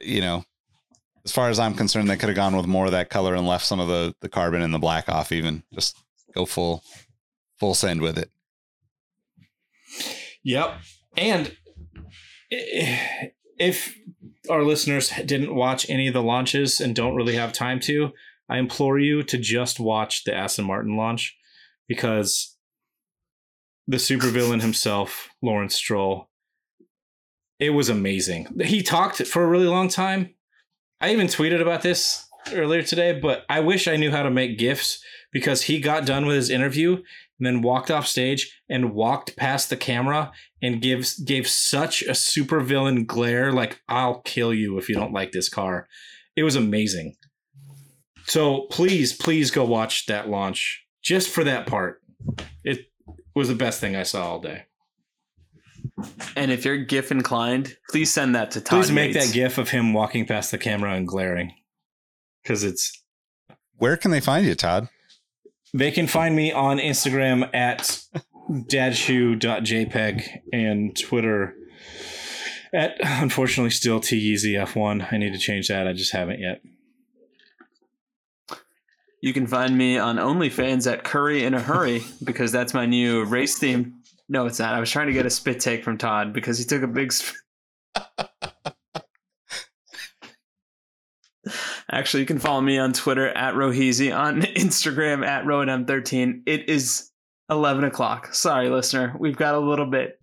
You 0.00 0.20
know, 0.20 0.44
as 1.24 1.32
far 1.32 1.48
as 1.48 1.58
I'm 1.58 1.74
concerned, 1.74 2.08
they 2.08 2.16
could 2.16 2.28
have 2.28 2.36
gone 2.36 2.56
with 2.56 2.66
more 2.66 2.86
of 2.86 2.92
that 2.92 3.10
color 3.10 3.34
and 3.34 3.46
left 3.46 3.66
some 3.66 3.80
of 3.80 3.88
the 3.88 4.14
the 4.20 4.28
carbon 4.28 4.62
and 4.62 4.72
the 4.72 4.78
black 4.78 5.08
off. 5.08 5.32
Even 5.32 5.62
just 5.72 5.96
go 6.34 6.44
full 6.46 6.84
full 7.58 7.74
send 7.74 8.00
with 8.02 8.18
it. 8.18 8.30
Yep. 10.44 10.78
And 11.16 11.56
if 12.50 13.96
our 14.48 14.62
listeners 14.64 15.10
didn't 15.24 15.54
watch 15.54 15.88
any 15.88 16.08
of 16.08 16.14
the 16.14 16.22
launches 16.22 16.80
and 16.80 16.94
don't 16.94 17.14
really 17.14 17.36
have 17.36 17.52
time 17.52 17.80
to, 17.80 18.10
I 18.48 18.58
implore 18.58 18.98
you 18.98 19.22
to 19.24 19.38
just 19.38 19.78
watch 19.78 20.24
the 20.24 20.34
Aston 20.34 20.64
Martin 20.64 20.96
launch 20.96 21.36
because 21.86 22.56
the 23.90 23.96
supervillain 23.96 24.62
himself, 24.62 25.30
Lawrence 25.42 25.74
Stroll, 25.74 26.28
it 27.58 27.70
was 27.70 27.88
amazing. 27.88 28.46
He 28.64 28.84
talked 28.84 29.26
for 29.26 29.42
a 29.42 29.48
really 29.48 29.66
long 29.66 29.88
time. 29.88 30.32
I 31.00 31.10
even 31.12 31.26
tweeted 31.26 31.60
about 31.60 31.82
this 31.82 32.24
earlier 32.52 32.82
today, 32.82 33.18
but 33.18 33.44
I 33.50 33.58
wish 33.58 33.88
I 33.88 33.96
knew 33.96 34.12
how 34.12 34.22
to 34.22 34.30
make 34.30 34.58
GIFs 34.58 35.02
because 35.32 35.62
he 35.62 35.80
got 35.80 36.06
done 36.06 36.24
with 36.24 36.36
his 36.36 36.50
interview 36.50 36.94
and 36.94 37.46
then 37.46 37.62
walked 37.62 37.90
off 37.90 38.06
stage 38.06 38.62
and 38.68 38.94
walked 38.94 39.36
past 39.36 39.70
the 39.70 39.76
camera 39.76 40.30
and 40.62 40.80
gives 40.80 41.18
gave 41.18 41.48
such 41.48 42.02
a 42.02 42.12
supervillain 42.12 43.06
glare 43.06 43.52
like 43.52 43.82
I'll 43.88 44.20
kill 44.20 44.54
you 44.54 44.78
if 44.78 44.88
you 44.88 44.94
don't 44.94 45.12
like 45.12 45.32
this 45.32 45.48
car. 45.48 45.88
It 46.36 46.44
was 46.44 46.54
amazing. 46.54 47.16
So 48.26 48.68
please, 48.70 49.12
please 49.12 49.50
go 49.50 49.64
watch 49.64 50.06
that 50.06 50.28
launch 50.28 50.86
just 51.02 51.28
for 51.28 51.42
that 51.42 51.66
part. 51.66 52.00
It 52.62 52.89
was 53.34 53.48
the 53.48 53.54
best 53.54 53.80
thing 53.80 53.96
I 53.96 54.02
saw 54.02 54.28
all 54.30 54.40
day. 54.40 54.64
And 56.36 56.50
if 56.50 56.64
you're 56.64 56.78
GIF 56.78 57.10
inclined, 57.10 57.76
please 57.90 58.12
send 58.12 58.34
that 58.34 58.50
to 58.52 58.60
Todd. 58.60 58.82
Please 58.82 58.92
make 58.92 59.14
Yates. 59.14 59.28
that 59.28 59.34
gif 59.34 59.58
of 59.58 59.70
him 59.70 59.92
walking 59.92 60.26
past 60.26 60.50
the 60.50 60.58
camera 60.58 60.94
and 60.94 61.06
glaring. 61.06 61.52
Cause 62.44 62.64
it's 62.64 63.02
Where 63.76 63.96
can 63.96 64.10
they 64.10 64.20
find 64.20 64.46
you, 64.46 64.54
Todd? 64.54 64.88
they 65.72 65.90
can 65.90 66.06
find 66.06 66.34
me 66.34 66.50
on 66.52 66.78
Instagram 66.78 67.48
at 67.54 68.00
dadshoe.jpg 68.50 70.22
and 70.52 70.98
Twitter 70.98 71.54
at 72.74 72.96
unfortunately 73.02 73.70
still 73.70 74.00
TEZF1. 74.00 75.12
I 75.12 75.16
need 75.16 75.32
to 75.32 75.38
change 75.38 75.68
that. 75.68 75.86
I 75.86 75.92
just 75.92 76.12
haven't 76.12 76.40
yet. 76.40 76.60
You 79.20 79.32
can 79.34 79.46
find 79.46 79.76
me 79.76 79.98
on 79.98 80.16
OnlyFans 80.16 80.90
at 80.90 81.04
Curry 81.04 81.44
in 81.44 81.52
a 81.54 81.60
Hurry 81.60 82.02
because 82.24 82.52
that's 82.52 82.72
my 82.72 82.86
new 82.86 83.24
race 83.24 83.58
theme 83.58 84.00
No, 84.28 84.46
it's 84.46 84.58
not. 84.58 84.74
I 84.74 84.80
was 84.80 84.90
trying 84.90 85.08
to 85.08 85.12
get 85.12 85.26
a 85.26 85.30
spit 85.30 85.60
take 85.60 85.84
from 85.84 85.98
Todd 85.98 86.32
because 86.32 86.58
he 86.58 86.64
took 86.64 86.82
a 86.82 86.86
big. 86.86 87.12
Sp- 87.12 87.36
Actually, 91.92 92.20
you 92.20 92.26
can 92.26 92.38
follow 92.38 92.60
me 92.60 92.78
on 92.78 92.92
Twitter 92.92 93.28
at 93.28 93.54
Roheezy, 93.54 94.16
on 94.16 94.42
Instagram 94.42 95.26
at 95.26 95.44
Roadm13. 95.44 96.42
It 96.46 96.68
is 96.68 97.10
11 97.50 97.84
o'clock. 97.84 98.32
Sorry, 98.32 98.68
listener. 98.70 99.16
We've 99.18 99.36
got 99.36 99.56
a 99.56 99.58
little 99.58 99.86
bit. 99.86 100.20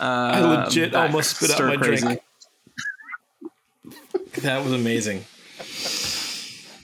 Uh, 0.00 0.02
I 0.02 0.40
legit 0.40 0.94
almost 0.94 1.36
spit 1.36 1.52
out 1.52 1.64
my 1.68 1.76
crazy. 1.76 2.04
drink. 2.04 2.20
That 4.42 4.64
was 4.64 4.72
amazing. 4.72 5.24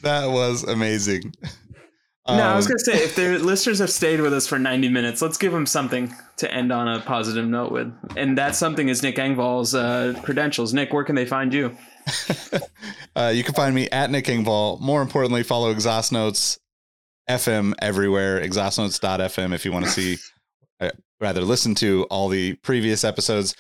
That 0.03 0.27
was 0.31 0.63
amazing. 0.65 1.35
No, 2.29 2.35
I 2.35 2.55
was 2.55 2.67
Um, 2.67 2.71
gonna 2.71 2.79
say 2.99 3.05
if 3.05 3.17
the 3.17 3.39
listeners 3.39 3.79
have 3.81 3.91
stayed 3.91 4.21
with 4.21 4.33
us 4.33 4.47
for 4.47 4.59
90 4.59 4.89
minutes, 4.89 5.21
let's 5.21 5.37
give 5.37 5.53
them 5.53 5.67
something 5.67 6.15
to 6.37 6.53
end 6.53 6.71
on 6.71 6.87
a 6.87 7.01
positive 7.01 7.47
note 7.47 7.73
with, 7.73 7.93
and 8.17 8.39
that 8.39 8.55
something 8.55 8.89
is 8.89 9.03
Nick 9.03 9.17
Engvall's 9.17 9.75
uh, 9.75 10.15
credentials. 10.23 10.73
Nick, 10.73 10.93
where 10.93 11.03
can 11.03 11.17
they 11.17 11.27
find 11.27 11.53
you? 11.53 11.77
Uh, 13.17 13.33
you 13.35 13.43
can 13.43 13.55
find 13.55 13.75
me 13.75 13.89
at 13.91 14.09
Nick 14.11 14.27
Engvall. 14.27 14.81
More 14.81 15.03
importantly, 15.03 15.43
follow 15.43 15.71
Exhaust 15.73 16.13
Notes 16.13 16.59
FM 17.29 17.75
everywhere, 17.83 18.41
exhaustnotes.fm 18.41 19.53
if 19.53 19.65
you 19.65 19.73
want 19.73 19.85
to 19.85 19.91
see, 19.91 20.17
uh, 20.79 20.91
rather 21.21 21.41
listen 21.43 21.75
to 21.75 22.05
all 22.05 22.29
the 22.29 22.55
previous 22.63 23.03
episodes. 23.03 23.57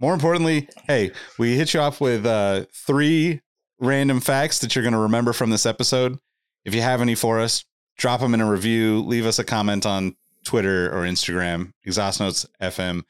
More 0.00 0.14
importantly, 0.14 0.68
hey, 0.88 1.10
we 1.38 1.54
hit 1.54 1.74
you 1.74 1.80
off 1.80 2.00
with 2.00 2.24
uh, 2.24 2.64
three 2.74 3.42
random 3.80 4.20
facts 4.20 4.58
that 4.60 4.74
you're 4.74 4.82
going 4.82 4.92
to 4.92 4.98
remember 4.98 5.32
from 5.32 5.50
this 5.50 5.66
episode. 5.66 6.18
If 6.64 6.74
you 6.74 6.82
have 6.82 7.00
any 7.00 7.14
for 7.14 7.40
us, 7.40 7.64
drop 7.96 8.20
them 8.20 8.34
in 8.34 8.40
a 8.40 8.50
review, 8.50 9.00
leave 9.00 9.26
us 9.26 9.38
a 9.38 9.44
comment 9.44 9.86
on 9.86 10.16
Twitter 10.44 10.88
or 10.90 11.02
Instagram, 11.02 11.72
Exhaust 11.84 12.20
Notes 12.20 12.46
FM. 12.60 13.02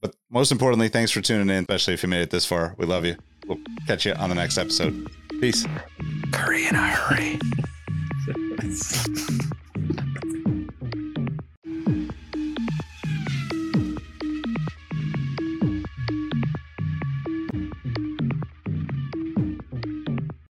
But 0.00 0.14
most 0.30 0.52
importantly, 0.52 0.88
thanks 0.88 1.10
for 1.10 1.20
tuning 1.20 1.50
in, 1.50 1.62
especially 1.62 1.94
if 1.94 2.02
you 2.02 2.08
made 2.08 2.22
it 2.22 2.30
this 2.30 2.46
far. 2.46 2.74
We 2.78 2.86
love 2.86 3.04
you. 3.04 3.16
We'll 3.46 3.58
catch 3.86 4.06
you 4.06 4.12
on 4.14 4.28
the 4.28 4.34
next 4.34 4.58
episode. 4.58 5.08
Peace. 5.40 5.66
Curry 6.32 6.66
in 6.66 6.74
a 6.74 6.88
hurry. 6.88 7.38